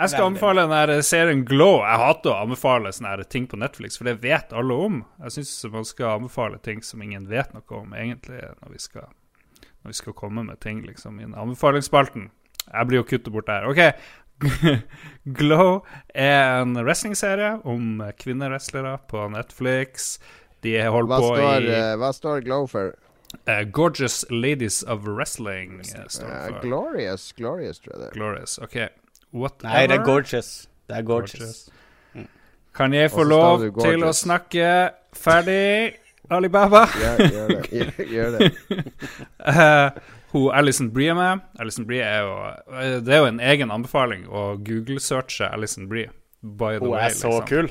Jeg 0.00 0.10
skal 0.14 0.30
anbefale 0.30 0.62
den 0.64 0.72
der 0.72 1.02
serien 1.04 1.42
Glow. 1.44 1.82
Jeg 1.84 2.00
hater 2.00 2.32
å 2.32 2.44
anbefale 2.46 2.92
sånne 2.94 3.26
ting 3.28 3.48
på 3.50 3.58
Netflix, 3.60 3.98
for 3.98 4.08
det 4.08 4.20
vet 4.22 4.54
alle 4.56 4.76
om. 4.86 5.02
Jeg 5.26 5.34
syns 5.40 5.52
man 5.74 5.88
skal 5.88 6.14
anbefale 6.20 6.60
ting 6.64 6.80
som 6.86 7.02
ingen 7.04 7.26
vet 7.28 7.52
noe 7.52 7.80
om, 7.82 7.92
egentlig, 7.92 8.40
når 8.62 8.76
vi 8.76 8.80
skal, 8.80 9.10
når 9.82 9.92
vi 9.92 9.98
skal 9.98 10.16
komme 10.16 10.46
med 10.46 10.60
ting 10.64 10.80
liksom 10.86 11.18
i 11.20 11.26
den 11.26 11.36
anbefalingsspalten. 11.36 12.30
Jeg 12.70 12.88
blir 12.88 13.02
jo 13.02 13.08
kuttet 13.10 13.32
bort 13.34 13.50
der. 13.50 13.66
OK. 13.68 13.82
Glow 15.40 15.82
er 16.14 16.62
en 16.62 16.78
wrestlingserie 16.80 17.58
om 17.68 18.02
kvinnewrestlere 18.20 18.96
på 19.10 19.26
Netflix. 19.34 20.14
De 20.64 20.76
holder 20.80 21.12
Hva 21.12 21.20
på 21.20 21.30
står, 21.34 21.66
i 21.68 21.74
eh, 21.76 21.94
hva 22.00 22.10
står 22.16 22.44
Glow 22.46 22.66
for? 22.70 22.94
Uh, 23.46 23.62
Gorgeous 23.70 24.24
Ladies 24.30 24.82
of 24.82 25.06
Wrestling. 25.06 25.82
for. 25.84 26.60
glorious, 26.62 27.32
Glorious, 27.32 27.78
tror 27.78 27.94
jeg 27.94 28.00
det 28.00 28.08
er. 28.08 28.16
Glorious. 28.18 28.58
OK. 28.58 28.76
Whatever. 29.32 29.68
Nei, 29.68 29.86
det 29.86 29.98
er 30.00 30.04
gorgeous. 30.04 30.68
Det 30.88 30.96
er 30.96 31.02
gorgeous. 31.02 31.68
Kan 32.74 32.94
jeg 32.94 33.10
få 33.10 33.22
lov 33.26 33.62
til 33.82 34.04
å 34.06 34.12
snakke 34.14 34.66
ferdig, 35.14 35.94
Alibaba? 36.30 36.84
Gjør, 37.02 37.22
gjør 37.26 37.48
det. 37.50 37.70
Gjør, 37.70 38.10
gjør 38.14 38.38
det. 38.38 38.50
Hun 40.30 40.48
Alison 40.54 40.90
Brie 40.94 41.10
er 41.10 41.16
med. 41.18 41.40
Alison 41.58 41.86
Brie 41.88 42.02
er 42.06 42.20
jo 42.22 42.34
eh, 42.78 42.96
Det 43.02 43.14
er 43.16 43.22
jo 43.24 43.28
en 43.32 43.40
egen 43.42 43.72
anbefaling 43.74 44.26
å 44.30 44.44
google-searche 44.62 45.48
Alison 45.50 45.88
Brie. 45.90 46.10
By 46.40 46.76
the 46.78 46.84
Hun 46.84 46.92
way, 46.94 47.08
er 47.08 47.16
så 47.18 47.32
liksom. 47.34 47.48
kul. 47.50 47.70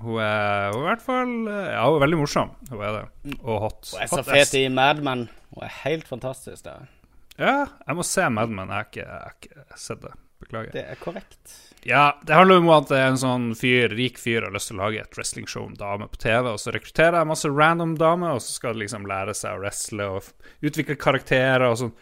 Hun 0.00 0.16
er, 0.24 0.70
hun 0.72 0.80
er 0.80 0.80
i 0.80 0.86
hvert 0.88 1.02
fall 1.04 1.34
eh, 1.52 1.66
Ja, 1.74 1.82
hun 1.90 1.98
er 1.98 2.04
veldig 2.06 2.20
morsom. 2.22 2.54
Hun 2.70 2.80
er 2.86 2.96
det. 2.96 3.36
Og 3.42 3.60
hot. 3.66 3.92
Hun 3.92 4.00
er 4.06 4.10
så 4.14 4.24
fet 4.26 4.54
i 4.56 4.64
Mad 4.72 5.02
Men. 5.04 5.26
Hun 5.52 5.66
er 5.66 5.76
helt 5.84 6.08
fantastisk. 6.08 6.64
der. 6.64 6.88
Ja, 7.40 7.54
jeg 7.86 7.96
må 7.98 8.06
se 8.08 8.24
Mad 8.32 8.48
Men. 8.54 8.72
Jeg 8.72 8.76
har 8.80 8.88
ikke, 8.88 9.04
jeg 9.04 9.20
har 9.26 9.36
ikke 9.36 9.80
sett 9.84 10.02
det. 10.06 10.14
Beklager. 10.40 10.72
Det 10.74 10.84
er 10.88 11.00
korrekt. 11.00 11.56
Ja, 11.86 12.20
det 12.26 12.36
handler 12.36 12.60
om 12.60 12.68
at 12.74 12.90
er 12.92 13.06
en 13.08 13.20
sånn 13.20 13.50
fyr, 13.56 13.92
rik 13.96 14.18
fyr 14.20 14.44
har 14.44 14.52
lyst 14.52 14.68
til 14.68 14.76
å 14.76 14.82
lage 14.82 15.00
et 15.00 15.16
wrestlingshow 15.16 15.64
om 15.64 15.76
damer 15.78 16.10
på 16.12 16.20
TV, 16.20 16.50
og 16.50 16.60
så 16.60 16.74
rekrutterer 16.74 17.16
jeg 17.20 17.30
masse 17.30 17.48
random 17.48 17.94
damer, 18.00 18.36
og 18.36 18.44
så 18.44 18.56
skal 18.58 18.76
de 18.76 18.84
liksom 18.84 19.08
lære 19.08 19.34
seg 19.36 19.56
å 19.56 19.62
wrestle 19.62 20.08
og 20.16 20.66
utvikle 20.66 20.98
karakterer 21.00 21.68
og 21.70 21.78
sånn. 21.80 21.94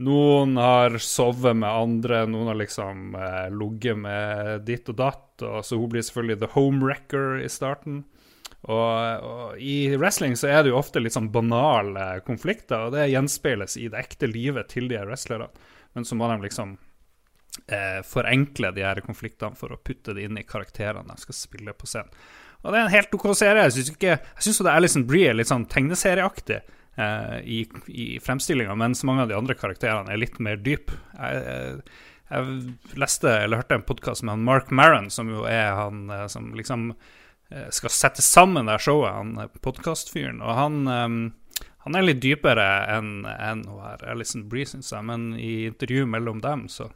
Noen 0.00 0.54
har 0.56 0.96
sovet 1.04 1.58
med 1.60 1.68
andre, 1.68 2.22
noen 2.32 2.48
har 2.48 2.56
liksom 2.56 3.18
eh, 3.20 3.50
ligget 3.52 3.98
med 4.00 4.64
ditt 4.64 4.88
og 4.88 4.96
datt, 4.96 5.44
og 5.44 5.60
så 5.66 5.76
hun 5.76 5.90
blir 5.92 6.06
selvfølgelig 6.06 6.40
the 6.40 6.48
homewrecker 6.54 7.42
i 7.44 7.50
starten. 7.52 8.06
Og, 8.64 9.24
og 9.24 9.60
i 9.60 9.92
wrestling 10.00 10.36
så 10.36 10.48
er 10.48 10.62
det 10.62 10.72
jo 10.72 10.78
ofte 10.80 11.00
litt 11.00 11.16
sånn 11.16 11.28
banale 11.32 12.22
konflikter, 12.24 12.86
og 12.86 12.96
det 12.96 13.10
gjenspeiles 13.12 13.76
i 13.76 13.90
det 13.92 14.00
ekte 14.00 14.28
livet 14.32 14.72
til 14.72 14.88
de 14.88 14.96
her 14.96 15.08
wrestlerne. 15.08 15.50
Men 15.92 16.08
så 16.08 16.16
må 16.16 16.28
de 16.32 16.40
liksom 16.46 16.78
eh, 17.66 18.00
forenkle 18.06 18.72
de 18.76 18.84
her 18.86 19.00
konfliktene 19.04 19.58
for 19.58 19.72
å 19.74 19.80
putte 19.80 20.14
det 20.16 20.26
inn 20.26 20.38
i 20.38 20.46
karakterene 20.46 21.06
de 21.08 21.24
skal 21.24 21.38
spille 21.38 21.74
på 21.76 21.88
scenen. 21.90 22.12
Og 22.60 22.72
det 22.72 22.76
er 22.76 22.84
en 22.84 22.92
helt 22.92 23.14
OK 23.16 23.30
serie. 23.38 23.64
Jeg 23.70 24.20
syns 24.44 24.60
jo 24.60 24.66
det 24.66 24.74
Alison 24.74 25.06
Brie 25.08 25.30
er 25.30 25.36
litt 25.38 25.48
sånn 25.48 25.64
tegneserieaktig 25.70 26.58
eh, 26.60 27.38
i, 27.40 27.62
i 27.88 28.06
fremstillinga, 28.20 28.76
mens 28.76 29.04
mange 29.08 29.24
av 29.24 29.30
de 29.30 29.38
andre 29.38 29.56
karakterene 29.56 30.12
er 30.12 30.20
litt 30.20 30.36
mer 30.44 30.60
dyp. 30.60 30.92
Jeg, 31.16 31.40
jeg, 31.46 32.00
jeg 32.30 33.00
leste 33.00 33.32
eller 33.32 33.62
hørte 33.62 33.80
en 33.80 33.86
podkast 33.86 34.22
med 34.22 34.36
han 34.36 34.44
Mark 34.46 34.70
Maron, 34.70 35.08
som 35.10 35.32
jo 35.32 35.46
er 35.48 35.72
han 35.78 36.04
eh, 36.12 36.26
som 36.30 36.52
liksom 36.56 36.90
eh, 36.92 37.68
skal 37.74 37.96
sette 37.96 38.22
sammen 38.24 38.68
det 38.70 38.78
showet, 38.84 39.16
han 39.16 39.60
podkastfyren. 39.64 40.42
Og 40.44 40.54
han, 40.54 40.80
eh, 40.84 41.64
han 41.86 41.96
er 41.98 42.06
litt 42.06 42.22
dypere 42.22 42.68
enn 42.92 43.24
hun 43.24 43.66
her 43.82 44.04
Alison 44.12 44.46
Brie, 44.52 44.68
syns 44.68 44.92
jeg. 44.92 45.06
Men 45.08 45.32
i 45.40 45.66
intervju 45.72 46.04
mellom 46.12 46.44
dem 46.44 46.68
så 46.68 46.92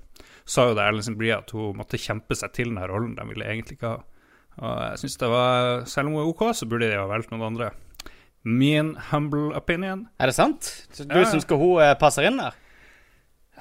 sa 0.47 0.67
jo 0.69 0.75
det 0.77 0.85
Alison 0.85 1.17
Brie 1.17 1.33
at 1.37 1.51
hun 1.57 1.77
måtte 1.79 1.97
kjempe 2.01 2.37
seg 2.37 2.53
til 2.53 2.69
den 2.75 2.79
rollen 2.91 3.15
de 3.17 3.25
ville 3.31 3.47
egentlig 3.49 3.79
ikke 3.79 3.95
ha. 3.95 4.03
Og 4.61 4.75
jeg 4.91 4.99
synes 5.03 5.17
det 5.19 5.29
var 5.33 5.85
Selv 5.91 6.07
om 6.09 6.13
hun 6.15 6.23
er 6.23 6.29
OK, 6.31 6.43
så 6.55 6.69
burde 6.71 6.87
de 6.91 6.99
ha 6.99 7.07
valgt 7.11 7.31
noen 7.33 7.43
andre. 7.49 7.71
Min 8.45 8.93
humble 9.11 9.55
opinion. 9.57 10.07
Er 10.21 10.27
det 10.31 10.35
sant? 10.37 10.63
Så 10.93 11.07
Du 11.09 11.15
Ja. 11.19 11.25
syns 11.25 11.45
ikke 11.47 11.57
hun 11.59 11.81
eh, 11.83 11.95
passer 11.99 12.23
inn 12.29 12.37
der? 12.39 12.53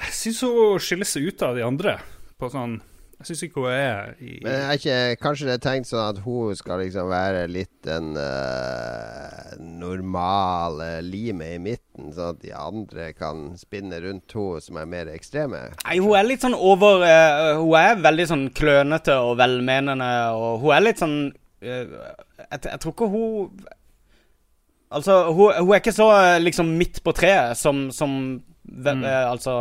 Jeg 0.04 0.12
syns 0.14 0.42
hun 0.42 0.80
skiller 0.80 1.06
seg 1.08 1.28
ut 1.32 1.42
av 1.42 1.56
de 1.56 1.64
andre. 1.64 2.00
På 2.38 2.50
sånn 2.52 2.82
Jeg 3.24 3.30
syns 3.32 3.44
ikke 3.48 3.62
hun 3.64 3.72
er 3.72 4.10
i 4.20 4.34
Men 4.44 4.54
er 4.68 4.74
ikke, 4.76 4.96
kanskje 5.24 5.46
det 5.48 5.54
er 5.56 5.62
tenkt 5.64 5.88
sånn 5.88 6.10
at 6.12 6.18
hun 6.26 6.56
skal 6.60 6.82
liksom 6.84 7.08
være 7.08 7.46
litt 7.48 7.72
den 7.88 8.10
uh, 8.20 9.54
normale 9.80 10.90
limet 11.06 11.56
i 11.56 11.62
midten, 11.64 12.10
sånn 12.16 12.34
at 12.36 12.42
de 12.44 12.52
andre 12.58 13.06
kan 13.16 13.46
spinne 13.60 14.00
rundt 14.04 14.36
henne 14.36 14.64
som 14.66 14.80
er 14.82 14.90
mer 14.92 15.12
ekstreme? 15.14 15.62
Nei, 15.86 15.98
hun 16.04 16.18
er 16.20 16.28
litt 16.28 16.44
sånn 16.44 16.58
over 16.58 17.04
uh, 17.06 17.54
Hun 17.62 17.78
er 17.80 18.02
veldig 18.04 18.28
sånn 18.34 18.44
klønete 18.58 19.16
og 19.24 19.38
velmenende, 19.40 20.10
og 20.36 20.60
hun 20.66 20.76
er 20.76 20.86
litt 20.90 21.02
sånn 21.04 21.18
uh, 21.32 21.64
jeg, 21.64 22.60
jeg 22.68 22.80
tror 22.84 22.96
ikke 22.98 23.10
hun 23.14 23.64
Altså, 24.94 25.16
hun, 25.34 25.56
hun 25.58 25.72
er 25.74 25.80
ikke 25.82 25.96
så 25.96 26.06
eh, 26.14 26.36
liksom 26.44 26.68
midt 26.78 27.00
på 27.02 27.16
treet 27.18 27.58
som, 27.58 27.88
som 27.90 28.12
ve- 28.62 28.92
Mm. 28.94 29.04
eh, 29.10 29.24
Altså 29.32 29.56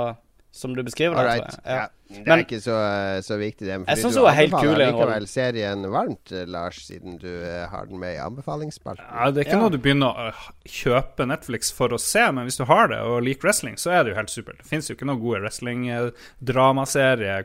Som 0.53 0.75
du 0.77 0.83
beskriver 0.85 1.17
det. 1.17 1.23
right. 1.25 1.47
tror 1.49 1.63
jeg. 1.65 1.79
Ja. 1.79 1.87
Det 2.13 2.29
er 2.29 2.39
ikke 2.45 2.61
så, 2.61 2.77
så 3.25 3.37
viktig, 3.41 3.65
det. 3.67 3.79
men 3.81 3.87
Jeg 3.89 3.97
du 4.03 4.09
hun 4.21 4.29
er 4.29 4.33
helt 4.37 4.53
anbefaler 4.55 4.77
kul 4.77 4.83
likevel 5.01 5.27
serien 5.33 5.83
varmt, 5.91 6.33
eh, 6.33 6.45
Lars, 6.47 6.77
siden 6.87 7.17
du 7.19 7.27
eh, 7.29 7.67
har 7.73 7.87
den 7.87 7.99
med 7.99 8.15
i 8.15 8.19
anbefalingsspalten. 8.21 9.05
Ja, 9.09 9.31
det 9.31 9.39
er 9.41 9.45
ikke 9.49 9.57
Ja. 9.57 9.61
noe 9.65 9.71
du 9.73 9.79
begynner 9.79 10.13
å 10.13 10.33
kjøpe 10.69 11.27
Netflix 11.27 11.73
for 11.73 11.89
å 11.89 11.99
se, 12.01 12.21
men 12.33 12.45
hvis 12.47 12.57
du 12.61 12.65
har 12.69 12.89
det 12.93 13.01
og 13.01 13.23
liker 13.25 13.43
wrestling, 13.49 13.77
så 13.81 13.91
er 13.97 14.05
det 14.05 14.11
jo 14.13 14.17
helt 14.21 14.31
supert. 14.31 14.59
Det 14.63 14.67
fins 14.69 14.89
jo 14.91 14.95
ikke 14.95 15.07
noen 15.09 15.21
gode 15.23 15.41
wrestling-dramaserie, 15.43 17.43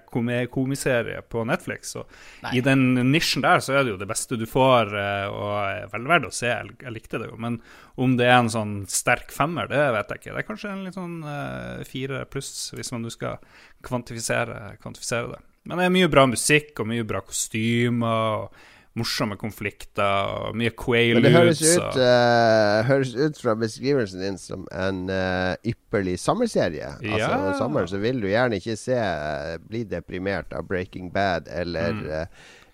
komiserie 0.51 1.21
på 1.29 1.45
Netflix. 1.47 1.91
Så 1.95 2.03
i 2.53 2.61
den 2.61 2.95
nisjen 3.11 3.41
der 3.45 3.59
så 3.63 3.73
er 3.79 3.83
det 3.85 3.91
jo 3.95 4.01
det 4.01 4.07
beste 4.09 4.37
du 4.37 4.45
får, 4.49 4.91
eh, 4.97 5.27
og 5.31 5.91
vel 5.93 6.07
verdt 6.09 6.27
å 6.29 6.33
se. 6.33 6.47
Jeg 6.47 6.91
likte 6.93 7.19
det 7.21 7.29
jo. 7.31 7.37
Men 7.37 7.61
om 7.97 8.13
det 8.19 8.27
er 8.29 8.37
en 8.37 8.51
sånn 8.53 8.73
sterk 8.91 9.31
femmer, 9.33 9.67
det 9.71 9.81
vet 9.95 10.13
jeg 10.13 10.21
ikke. 10.21 10.33
Det 10.35 10.43
er 10.43 10.47
kanskje 10.47 10.71
en 10.71 10.85
litt 10.85 10.97
sånn 10.97 11.19
uh, 11.25 11.83
fire 11.89 12.23
pluss, 12.29 12.69
hvis 12.77 12.93
man 12.93 13.07
skal 13.13 13.39
kvantifisere, 13.85 14.77
kvantifisere 14.83 15.33
det. 15.33 15.43
Men 15.67 15.81
det 15.81 15.87
er 15.87 15.95
mye 15.97 16.09
bra 16.13 16.25
musikk 16.29 16.79
og 16.79 16.91
mye 16.93 17.05
bra 17.07 17.23
kostymer. 17.25 18.43
og 18.43 18.73
Morsomme 18.97 19.35
konflikter 19.37 20.31
og 20.47 20.55
mye 20.57 20.71
Men 21.13 21.21
det 21.21 21.31
høres 21.35 21.59
ut, 21.61 21.97
uh, 22.01 22.81
høres 22.87 23.11
ut 23.13 23.37
fra 23.37 23.53
beskrivelsen 23.53 24.23
din 24.23 24.39
som 24.41 24.63
en 24.73 25.03
uh, 25.11 25.53
ypperlig 25.61 26.17
sommerserie. 26.17 26.95
Altså, 26.97 27.17
Ja. 27.19 27.51
om 27.51 27.53
sommeren 27.59 27.87
så 27.91 27.99
vil 28.01 28.21
du 28.21 28.27
gjerne 28.27 28.57
ikke 28.57 28.75
se 28.75 28.97
bli 29.69 29.83
deprimert 29.85 30.53
av 30.53 30.65
Breaking 30.67 31.11
Bad 31.13 31.47
eller 31.47 31.93
Mm. 31.93 32.27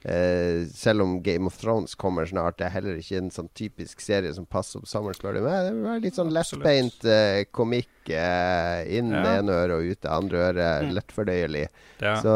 Eh, 0.05 0.65
selv 0.73 1.01
om 1.05 1.17
Game 1.23 1.47
of 1.47 1.57
Thrones 1.61 1.95
kommer 1.95 2.25
snart, 2.29 2.57
det 2.59 2.67
er 2.67 2.75
heller 2.77 2.99
ikke 2.99 3.17
en 3.21 3.31
sånn 3.31 3.49
typisk 3.55 4.01
serie 4.03 4.33
som 4.35 4.45
passer 4.45 4.79
på 4.83 4.89
sammen, 4.89 5.13
spør 5.17 5.39
du 5.39 5.41
meg. 5.45 5.71
Det 5.71 5.91
er 5.95 6.03
litt 6.07 6.19
sånn 6.19 6.33
lettbeint 6.35 7.05
eh, 7.05 7.43
komikk. 7.51 7.89
eh, 8.11 8.83
inn 8.97 9.11
Ja. 9.15 9.37
ene 9.39 9.53
øret 9.63 9.77
og 9.77 9.85
ut 9.93 10.01
det 10.03 10.09
andre 10.11 10.37
øret. 10.49 10.89
Lettfordøyelig. 10.91 11.67
Ja. 12.03 12.17
Så 12.19 12.33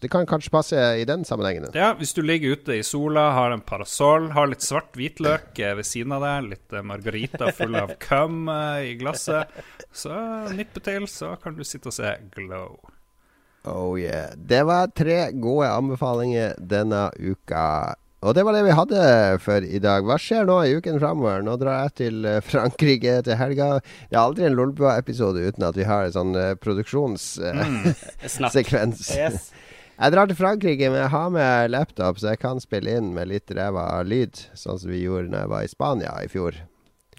det 0.00 0.08
kan 0.10 0.24
kanskje 0.24 0.50
passe 0.54 0.76
i 0.96 1.04
den 1.04 1.24
sammenhengen. 1.28 1.66
Ja, 1.76 1.90
hvis 1.98 2.14
du 2.16 2.22
ligger 2.22 2.54
ute 2.56 2.78
i 2.78 2.82
sola, 2.82 3.26
har 3.36 3.50
en 3.52 3.60
parasoll, 3.60 4.30
har 4.32 4.46
litt 4.48 4.64
svart 4.64 4.96
hvitløk 4.96 5.58
eh, 5.60 5.74
ved 5.76 5.84
siden 5.84 6.12
av 6.16 6.22
deg, 6.24 6.48
litt 6.54 6.72
eh, 6.72 6.80
margarita 6.86 7.52
full 7.52 7.76
av 7.76 7.92
cum 8.08 8.48
eh, 8.48 8.92
i 8.92 8.94
glasset, 8.96 9.52
så 9.92 10.14
nippe 10.56 10.80
til, 10.80 11.04
så 11.10 11.34
kan 11.42 11.54
du 11.58 11.64
sitte 11.68 11.90
og 11.92 11.98
se 11.98 12.14
Glow. 12.34 12.78
Oh 13.68 14.00
yeah. 14.00 14.32
Det 14.36 14.62
var 14.68 14.86
tre 14.96 15.32
gode 15.36 15.68
anbefalinger 15.70 16.54
denne 16.58 17.10
uka. 17.18 17.94
Og 18.26 18.34
det 18.34 18.42
var 18.42 18.50
det 18.56 18.64
vi 18.66 18.74
hadde 18.74 19.00
for 19.44 19.62
i 19.62 19.78
dag. 19.78 20.02
Hva 20.06 20.16
skjer 20.18 20.44
nå 20.48 20.56
i 20.66 20.74
uken 20.74 20.98
framover? 20.98 21.42
Nå 21.46 21.54
drar 21.60 21.82
jeg 21.84 21.92
til 22.00 22.24
eh, 22.26 22.42
Frankrike 22.42 23.22
til 23.28 23.36
helga. 23.38 23.68
Det 24.10 24.16
er 24.16 24.24
aldri 24.24 24.44
en 24.48 24.56
Lolbua-episode 24.58 25.38
uten 25.46 25.62
at 25.68 25.76
vi 25.78 25.86
har 25.86 26.02
en 26.08 26.16
sånn 26.16 26.32
uh, 26.34 26.58
produksjonssekvens. 26.58 28.98
Mm, 29.14 29.16
Yes. 29.18 29.52
Jeg 29.98 30.12
drar 30.14 30.26
til 30.30 30.36
Frankrike, 30.38 30.90
men 30.90 31.00
jeg 31.00 31.10
har 31.10 31.28
med 31.34 31.70
laptop, 31.74 32.18
så 32.18 32.26
jeg 32.32 32.38
kan 32.42 32.60
spille 32.62 32.90
inn 32.98 33.14
med 33.16 33.24
litt 33.32 33.48
ræva 33.54 34.02
lyd. 34.06 34.34
Sånn 34.54 34.78
som 34.78 34.90
vi 34.92 35.02
gjorde 35.02 35.28
når 35.32 35.40
jeg 35.42 35.50
var 35.54 35.62
i 35.62 35.72
Spania 35.72 36.12
i 36.22 36.28
fjor. 36.30 36.52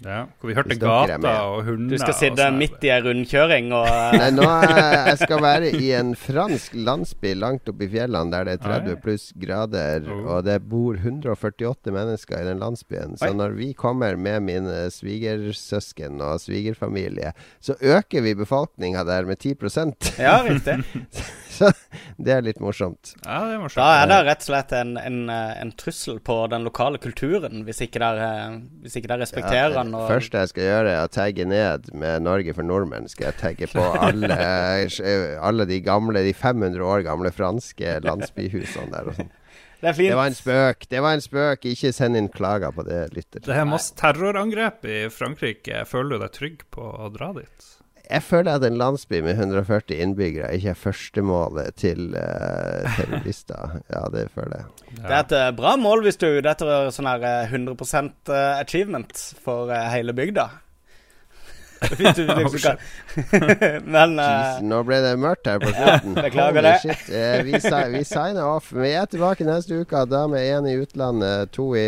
Ja, 0.00 0.22
hvor 0.40 0.48
vi 0.48 0.54
hørte 0.56 0.76
gata 0.80 1.32
og 1.50 1.64
hunder 1.66 1.92
Du 1.92 2.00
skal 2.00 2.14
sitte 2.16 2.46
midt 2.56 2.80
i 2.86 2.88
ei 2.94 3.02
rundkjøring 3.04 3.66
og 3.76 3.84
eh, 3.90 4.14
Nei, 4.16 4.28
nå 4.32 4.46
er, 4.48 4.70
jeg 5.10 5.18
skal 5.26 5.42
være 5.44 5.72
i 5.76 5.90
en 5.98 6.14
fransk 6.16 6.72
landsby 6.78 7.34
langt 7.36 7.68
oppe 7.68 7.84
i 7.84 7.90
fjellene 7.92 8.32
der 8.32 8.48
det 8.48 8.54
er 8.56 8.62
30 8.64 8.96
pluss 9.04 9.26
grader, 9.36 10.06
Oh. 10.10 10.22
og 10.36 10.44
det 10.46 10.56
bor 10.70 10.96
148 10.96 11.92
mennesker 11.92 12.40
i 12.40 12.46
den 12.48 12.58
landsbyen. 12.62 13.16
Så 13.20 13.28
når 13.36 13.52
vi 13.58 13.72
kommer 13.76 14.16
med 14.16 14.40
mine 14.46 14.78
svigersøsken 14.90 16.20
og 16.24 16.40
svigerfamilie, 16.40 17.32
så 17.60 17.76
øker 17.80 18.24
vi 18.24 18.34
befolkninga 18.38 19.04
der 19.04 19.28
med 19.28 19.36
10% 19.44 20.14
Ja, 20.18 20.38
riktig. 20.46 20.78
Så 21.50 21.70
det 22.24 22.32
er 22.34 22.44
litt 22.46 22.60
morsomt. 22.62 23.12
Ja, 23.24 23.40
det 23.48 23.56
er 23.56 23.62
morsomt. 23.62 23.80
Da 23.82 24.02
er 24.02 24.10
det 24.10 24.18
rett 24.28 24.44
og 24.44 24.48
slett 24.50 24.74
en, 24.78 24.92
en, 25.00 25.18
eh, 25.32 25.52
en 25.62 25.72
trussel 25.80 26.20
på 26.24 26.36
den 26.52 26.66
lokale 26.66 27.00
kulturen, 27.02 27.64
hvis 27.66 27.82
ikke 27.86 28.02
der, 28.02 28.22
eh, 28.26 28.58
hvis 28.84 28.96
ikke 29.00 29.10
der 29.12 29.22
respekterer 29.24 29.74
Ja, 29.74 29.80
den. 29.80 29.92
det 29.94 30.00
Og, 30.00 30.08
første 30.12 30.44
jeg 30.44 30.52
skal 30.54 30.68
gjøre, 30.68 30.94
er 30.94 31.08
å 31.08 31.12
tagge 31.12 31.48
ned 31.48 31.90
med 31.92 32.22
'Norge 32.22 32.54
for 32.54 32.66
nordmenn'. 32.66 33.10
Skal 33.10 33.32
jeg 33.32 33.40
tagge 33.42 33.70
på 33.72 33.84
alle, 33.98 34.38
alle 35.40 35.66
de 35.66 35.80
gamle, 35.84 36.24
de 36.24 36.32
500 36.34 36.84
år 36.84 37.04
gamle 37.08 37.34
franske 37.34 37.98
landsbyhusene 38.06 38.90
der 38.94 39.10
og 39.10 39.18
sånn. 39.18 39.30
det. 39.80 39.96
Det 39.96 40.14
var 40.16 40.26
en 40.30 40.36
spøk. 40.36 40.88
Det 40.90 41.02
var 41.02 41.16
en 41.16 41.24
spøk. 41.24 41.66
Ikke 41.72 41.92
send 41.96 42.16
inn 42.18 42.28
klager 42.32 42.72
på 42.76 42.84
det, 42.86 43.02
lytter. 43.16 43.42
Det 43.44 43.56
er 43.56 43.68
masse 43.68 43.94
terrorangrep 43.98 44.84
i 44.84 45.02
Frankrike. 45.12 45.84
Føler 45.88 46.16
du 46.16 46.24
deg 46.26 46.34
trygg 46.36 46.64
på 46.74 46.84
å 46.84 47.10
dra 47.12 47.32
dit? 47.36 47.70
Jeg 48.10 48.22
føler 48.26 48.58
at 48.58 48.64
en 48.66 48.78
landsby 48.80 49.20
med 49.22 49.38
140 49.38 50.00
innbyggere 50.02 50.54
ikke 50.56 50.72
er 50.72 50.78
førstemålet 50.78 51.76
til 51.80 52.14
uh, 52.14 52.88
terrorister. 52.96 53.76
Ja, 53.94 54.06
det 54.12 54.28
føler 54.34 54.56
jeg. 54.60 54.66
Det 54.96 55.10
er 55.10 55.20
et 55.20 55.32
eh, 55.36 55.50
bra 55.56 55.76
mål 55.78 56.02
hvis 56.04 56.18
du 56.18 56.26
er 56.26 56.40
ute 56.40 56.50
etter 56.50 56.90
sånn 56.94 57.08
her 57.10 57.22
eh, 57.26 57.52
100% 57.54 58.32
achievement 58.58 59.22
for 59.44 59.70
eh, 59.74 59.86
hele 59.94 60.14
bygda. 60.16 60.48
Hvis 61.96 62.16
du 62.16 62.26
liksom 62.26 62.60
kan 62.60 62.76
Men 63.94 64.18
eh, 64.18 64.26
Jeez, 64.26 64.64
nå 64.68 64.80
ble 64.84 64.98
det 65.04 65.12
mørkt 65.20 65.48
her 65.48 65.60
på 65.62 65.70
slutten. 65.72 66.16
beklager 66.18 66.66
det. 66.66 66.74
Shit. 66.82 67.06
Eh, 67.08 67.40
vi, 67.46 67.56
vi 67.94 68.02
signer 68.04 68.42
off. 68.44 68.72
Vi 68.76 68.90
er 68.92 69.08
tilbake 69.10 69.46
neste 69.48 69.80
uke. 69.80 70.04
Da 70.10 70.26
med 70.30 70.44
én 70.44 70.68
i 70.68 70.76
utlandet, 70.80 71.52
to 71.56 71.70
i 71.78 71.86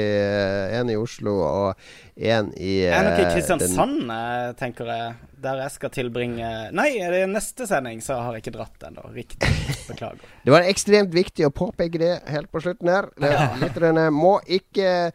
én 0.78 0.92
i 0.92 0.96
Oslo 0.96 1.36
og 1.44 1.84
én 2.16 2.52
i 2.56 2.78
uh, 2.86 2.96
er 2.96 3.08
nok 3.08 3.20
i 3.20 3.26
eh, 3.26 3.34
Kristiansand, 3.34 4.00
den... 4.08 4.56
tenker 4.60 4.88
jeg. 4.88 5.12
Der 5.42 5.58
jeg 5.64 5.72
skal 5.74 5.90
tilbringe 5.90 6.48
Nei, 6.74 6.88
det 7.00 7.22
er 7.24 7.30
neste 7.30 7.66
sending, 7.66 7.98
så 8.04 8.16
har 8.22 8.36
jeg 8.36 8.44
ikke 8.44 8.54
dratt 8.56 8.84
ennå. 8.86 9.02
Riktig. 9.14 9.48
Beklager. 9.88 10.20
Det 10.46 10.50
var 10.54 10.64
ekstremt 10.66 11.12
viktig 11.14 11.44
å 11.46 11.52
påpeke 11.54 11.98
det 12.02 12.12
helt 12.30 12.50
på 12.50 12.60
slutten 12.64 12.88
her. 12.90 13.06
Det- 13.20 13.32
Lytterne 13.62 14.08
må 14.14 14.36
ikke 14.46 15.12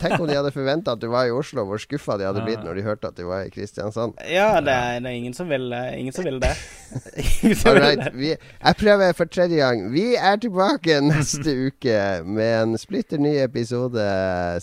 Tenk 0.00 0.14
om 0.20 0.26
de 0.28 0.36
hadde 0.38 0.52
forventa 0.54 0.94
at 0.96 1.02
du 1.02 1.08
var 1.12 1.28
i 1.28 1.34
Oslo, 1.34 1.64
hvor 1.68 1.80
skuffa 1.82 2.16
de 2.20 2.24
hadde 2.28 2.44
blitt 2.46 2.62
når 2.64 2.78
de 2.80 2.84
hørte 2.86 3.10
at 3.10 3.16
du 3.18 3.24
var 3.28 3.44
i 3.44 3.52
Kristiansand. 3.52 4.14
Ja, 4.28 4.54
det 4.64 4.72
er, 4.72 5.00
det 5.04 5.10
er 5.12 5.18
ingen 5.20 5.36
som 5.36 5.48
vil 5.52 5.68
eh, 5.76 5.98
Ingen 6.00 6.16
som 6.16 6.24
vil 6.28 6.38
det. 6.42 6.52
All 7.68 7.78
right, 7.80 8.00
det. 8.04 8.12
vi, 8.16 8.30
jeg 8.36 8.76
prøver 8.80 9.12
for 9.16 9.30
tredje 9.30 9.60
gang. 9.60 9.84
Vi 9.92 10.06
er 10.16 10.40
tilbake 10.42 11.00
neste 11.10 11.54
uke 11.68 11.98
med 12.26 12.54
en 12.62 12.78
splitter 12.80 13.20
ny 13.22 13.36
episode, 13.44 14.06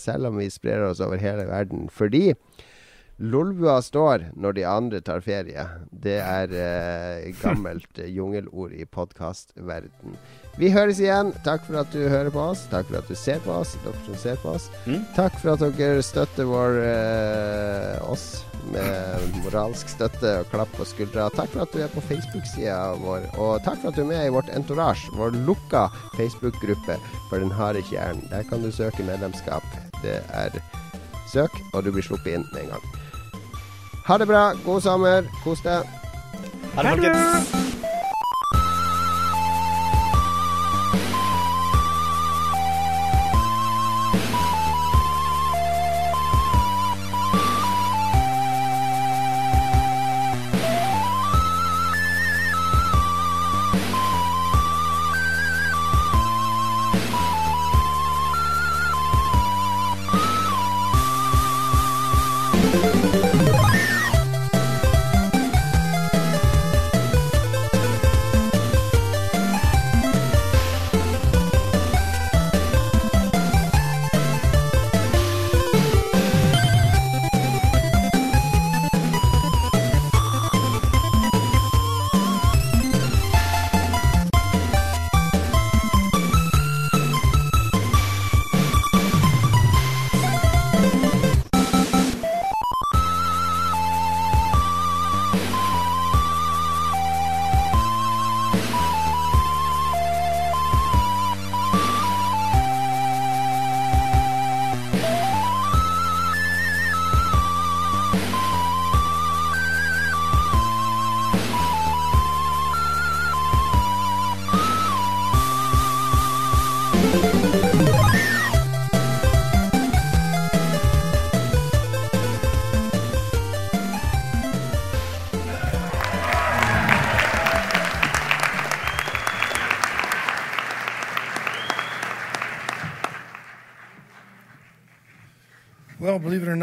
selv 0.02 0.30
om 0.32 0.38
vi 0.42 0.50
sprer 0.52 0.84
oss 0.90 1.00
over 1.04 1.20
hele 1.22 1.46
verden. 1.48 1.86
Fordi 1.92 2.32
Lolbua 3.18 3.80
står 3.82 4.28
når 4.38 4.54
de 4.54 4.64
andre 4.70 4.98
tar 5.02 5.22
ferie. 5.26 5.64
Det 5.90 6.20
er 6.22 6.52
eh, 6.54 7.24
gammelt 7.40 7.98
eh, 7.98 8.12
jungelord 8.14 8.70
i 8.70 8.84
podkastverden. 8.86 10.14
Vi 10.58 10.70
høres 10.70 11.00
igjen. 11.02 11.32
Takk 11.42 11.64
for 11.66 11.80
at 11.80 11.90
du 11.90 12.04
hører 12.06 12.30
på 12.30 12.44
oss. 12.52 12.62
Takk 12.70 12.86
for 12.86 13.00
at 13.00 13.10
du 13.10 13.18
ser 13.18 13.42
på 13.42 13.56
oss. 13.56 13.74
Dere 13.82 14.04
som 14.06 14.20
ser 14.22 14.38
på 14.42 14.52
oss. 14.54 14.68
Mm. 14.86 15.02
Takk 15.16 15.34
for 15.42 15.56
at 15.56 15.80
dere 15.80 16.04
støtter 16.06 16.46
vår, 16.46 16.78
eh, 16.84 18.06
oss 18.06 18.44
med 18.70 19.34
moralsk 19.42 19.90
støtte 19.90 20.36
og 20.44 20.54
klapp 20.54 20.70
på 20.78 20.86
skuldra. 20.86 21.26
Takk 21.34 21.50
for 21.56 21.64
at 21.66 21.74
du 21.74 21.82
er 21.82 21.90
på 21.90 22.04
Facebook-sida 22.06 22.78
vår. 23.02 23.26
Og 23.34 23.58
takk 23.66 23.82
for 23.82 23.90
at 23.90 23.98
du 23.98 24.04
er 24.04 24.12
med 24.12 24.28
i 24.28 24.34
vårt 24.36 24.54
entourage, 24.54 25.10
vår 25.18 25.34
lukka 25.42 25.88
Facebook-gruppe 26.14 27.00
for 27.32 27.42
Den 27.42 27.50
harde 27.50 27.82
kjernen. 27.90 28.22
Der 28.30 28.46
kan 28.46 28.62
du 28.62 28.70
søke 28.70 29.02
medlemskap. 29.10 29.66
Det 30.04 30.20
er 30.30 30.62
søk, 31.34 31.50
og 31.74 31.82
du 31.82 31.90
blir 31.90 32.06
sluppet 32.06 32.38
inn 32.38 32.48
med 32.54 32.68
en 32.68 32.74
gang. 32.76 32.97
Ha 34.08 34.16
det 34.18 34.26
bra. 34.26 34.52
God 34.64 34.80
sommer. 34.80 35.26
Kos 35.44 35.60
deg. 35.60 35.84
Ha 36.74 36.82
det, 36.82 36.90
folkens. 36.90 37.50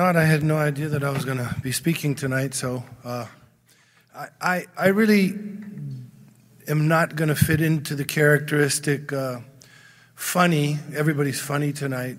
Not, 0.06 0.16
I 0.16 0.26
had 0.26 0.44
no 0.44 0.58
idea 0.58 0.88
that 0.90 1.04
I 1.04 1.10
was 1.10 1.26
going 1.26 1.40
to 1.40 1.56
be 1.64 1.72
speaking 1.72 2.14
tonight. 2.14 2.54
So 2.54 2.84
uh, 3.04 3.26
I, 4.16 4.28
I, 4.40 4.66
I 4.78 4.88
really 4.90 5.34
am 6.68 6.88
not 6.88 7.16
going 7.16 7.30
to 7.30 7.36
fit 7.36 7.60
into 7.60 7.96
the 7.96 8.06
characteristic 8.06 9.12
uh, 9.12 9.40
funny. 10.14 10.78
Everybody's 10.96 11.42
funny 11.42 11.74
tonight. 11.74 12.18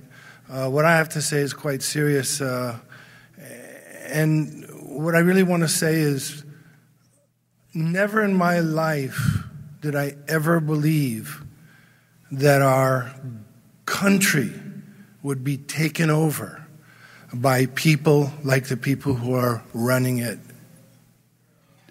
Uh, 0.50 0.68
what 0.68 0.84
I 0.84 0.96
have 0.96 1.10
to 1.10 1.22
say 1.22 1.36
is 1.36 1.54
quite 1.54 1.80
serious. 1.80 2.40
Uh, 2.40 2.76
and 4.08 4.66
what 4.82 5.14
I 5.14 5.20
really 5.20 5.44
want 5.44 5.62
to 5.62 5.68
say 5.68 5.94
is 5.94 6.44
never 7.72 8.20
in 8.24 8.34
my 8.34 8.58
life 8.58 9.44
did 9.80 9.94
I 9.94 10.16
ever 10.26 10.58
believe 10.58 11.40
that 12.32 12.62
our 12.62 13.14
country 13.84 14.52
would 15.22 15.44
be 15.44 15.56
taken 15.56 16.10
over 16.10 16.65
by 17.34 17.66
people 17.66 18.30
like 18.44 18.66
the 18.66 18.76
people 18.76 19.14
who 19.14 19.34
are 19.34 19.62
running 19.74 20.18
it 20.18 20.38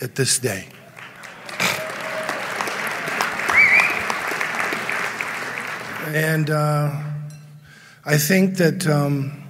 at 0.01 0.15
this 0.15 0.39
day. 0.39 0.67
And 6.07 6.49
uh, 6.49 6.91
I 8.05 8.17
think 8.17 8.57
that 8.57 8.87
um, 8.87 9.43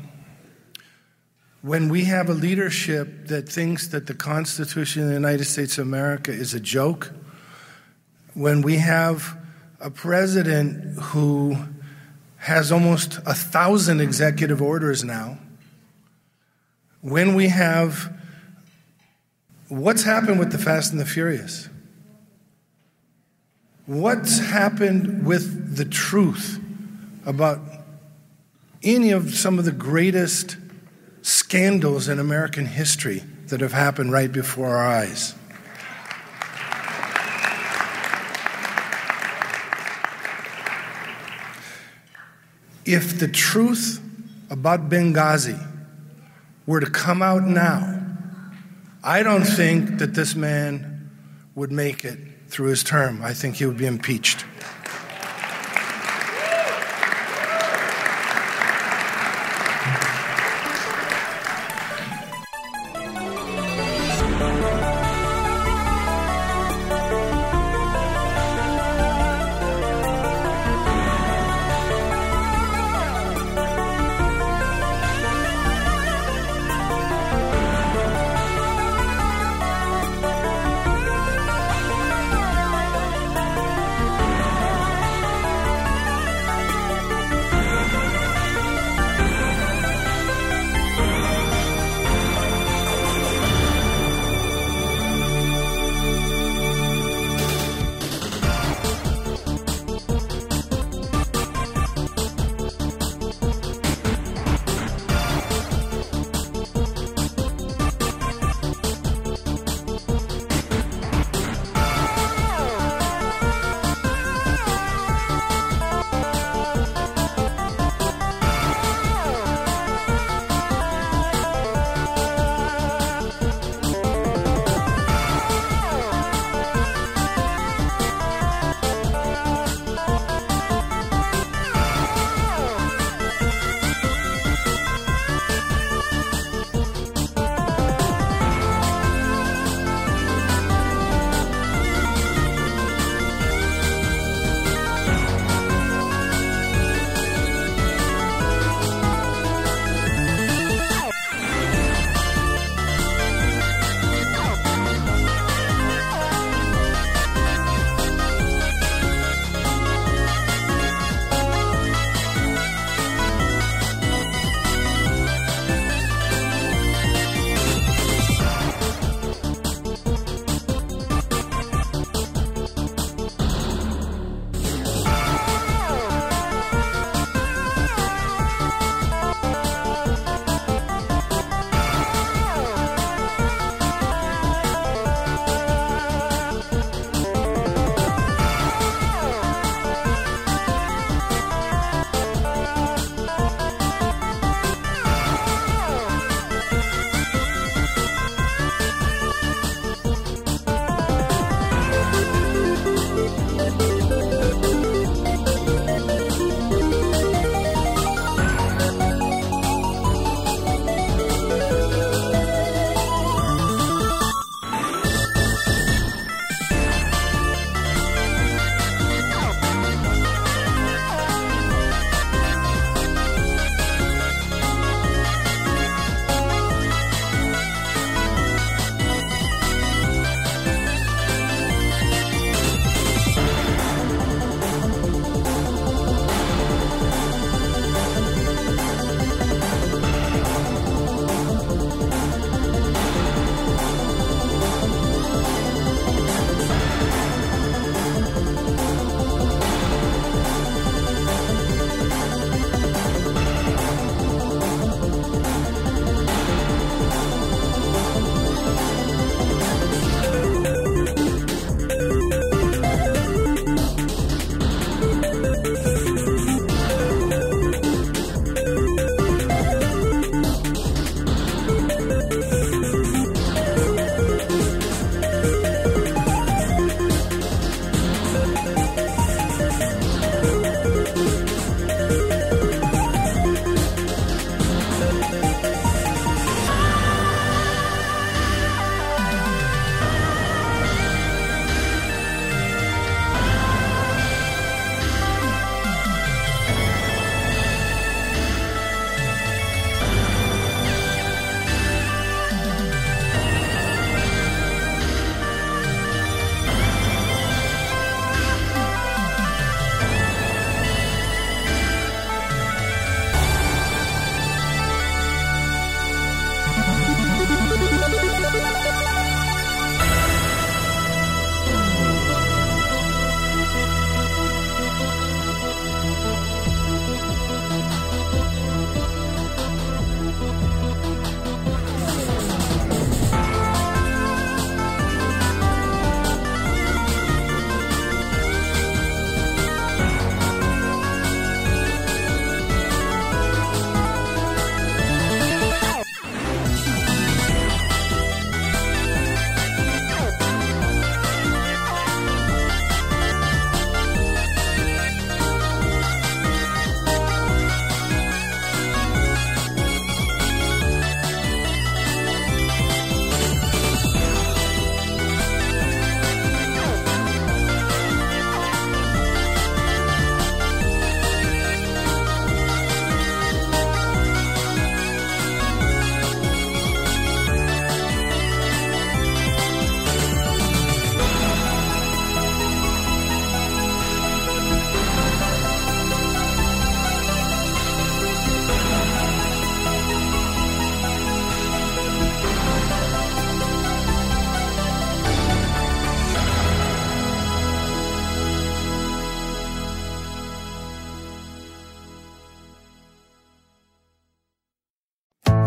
when 1.62 1.90
we 1.90 2.06
have 2.06 2.30
a 2.30 2.34
leadership 2.34 3.28
that 3.28 3.50
thinks 3.50 3.88
that 3.88 4.08
the 4.08 4.14
Constitution 4.14 5.04
of 5.04 5.10
the 5.10 5.14
United 5.14 5.46
States 5.46 5.78
of 5.78 5.86
America 5.86 6.32
is 6.32 6.54
a 6.54 6.60
joke, 6.60 7.14
when 8.34 8.62
we 8.62 8.78
have 8.78 9.38
a 9.80 9.92
president 9.92 10.98
who 11.00 11.58
has 12.38 12.72
almost 12.72 13.18
a 13.26 13.34
thousand 13.34 14.00
executive 14.00 14.62
orders 14.62 15.04
now, 15.04 15.38
when 17.06 17.36
we 17.36 17.50
have 17.50 18.12
what's 19.68 20.02
happened 20.02 20.40
with 20.40 20.52
the 20.52 20.58
Fast 20.58 20.92
and 20.92 21.00
the 21.00 21.06
Furious? 21.06 21.70
What's 23.86 24.40
happened 24.40 25.24
with 25.24 25.78
the 25.78 25.86
truth 25.86 26.60
about 27.24 27.60
any 28.82 29.12
of 29.12 29.36
some 29.36 29.60
of 29.60 29.66
the 29.66 29.72
greatest 29.72 30.58
scandals 31.22 32.08
in 32.08 32.18
American 32.18 32.66
history 32.66 33.22
that 33.50 33.62
have 33.62 33.74
happened 33.74 34.12
right 34.12 34.32
before 34.32 34.76
our 34.76 34.88
eyes? 34.88 35.36
If 42.84 43.20
the 43.20 43.28
truth 43.28 44.02
about 44.50 44.90
Benghazi 44.90 45.74
were 46.66 46.80
to 46.80 46.90
come 46.90 47.22
out 47.22 47.44
now, 47.44 48.02
I 49.04 49.24
don't 49.24 49.44
think 49.44 50.00
that 50.00 50.14
this 50.14 50.36
man 50.36 51.12
would 51.54 51.72
make 51.72 52.04
it 52.04 52.18
through 52.48 52.70
his 52.70 52.84
term. 52.84 53.22
I 53.22 53.34
think 53.34 53.56
he 53.56 53.66
would 53.66 53.78
be 53.78 53.86
impeached. 53.86 54.46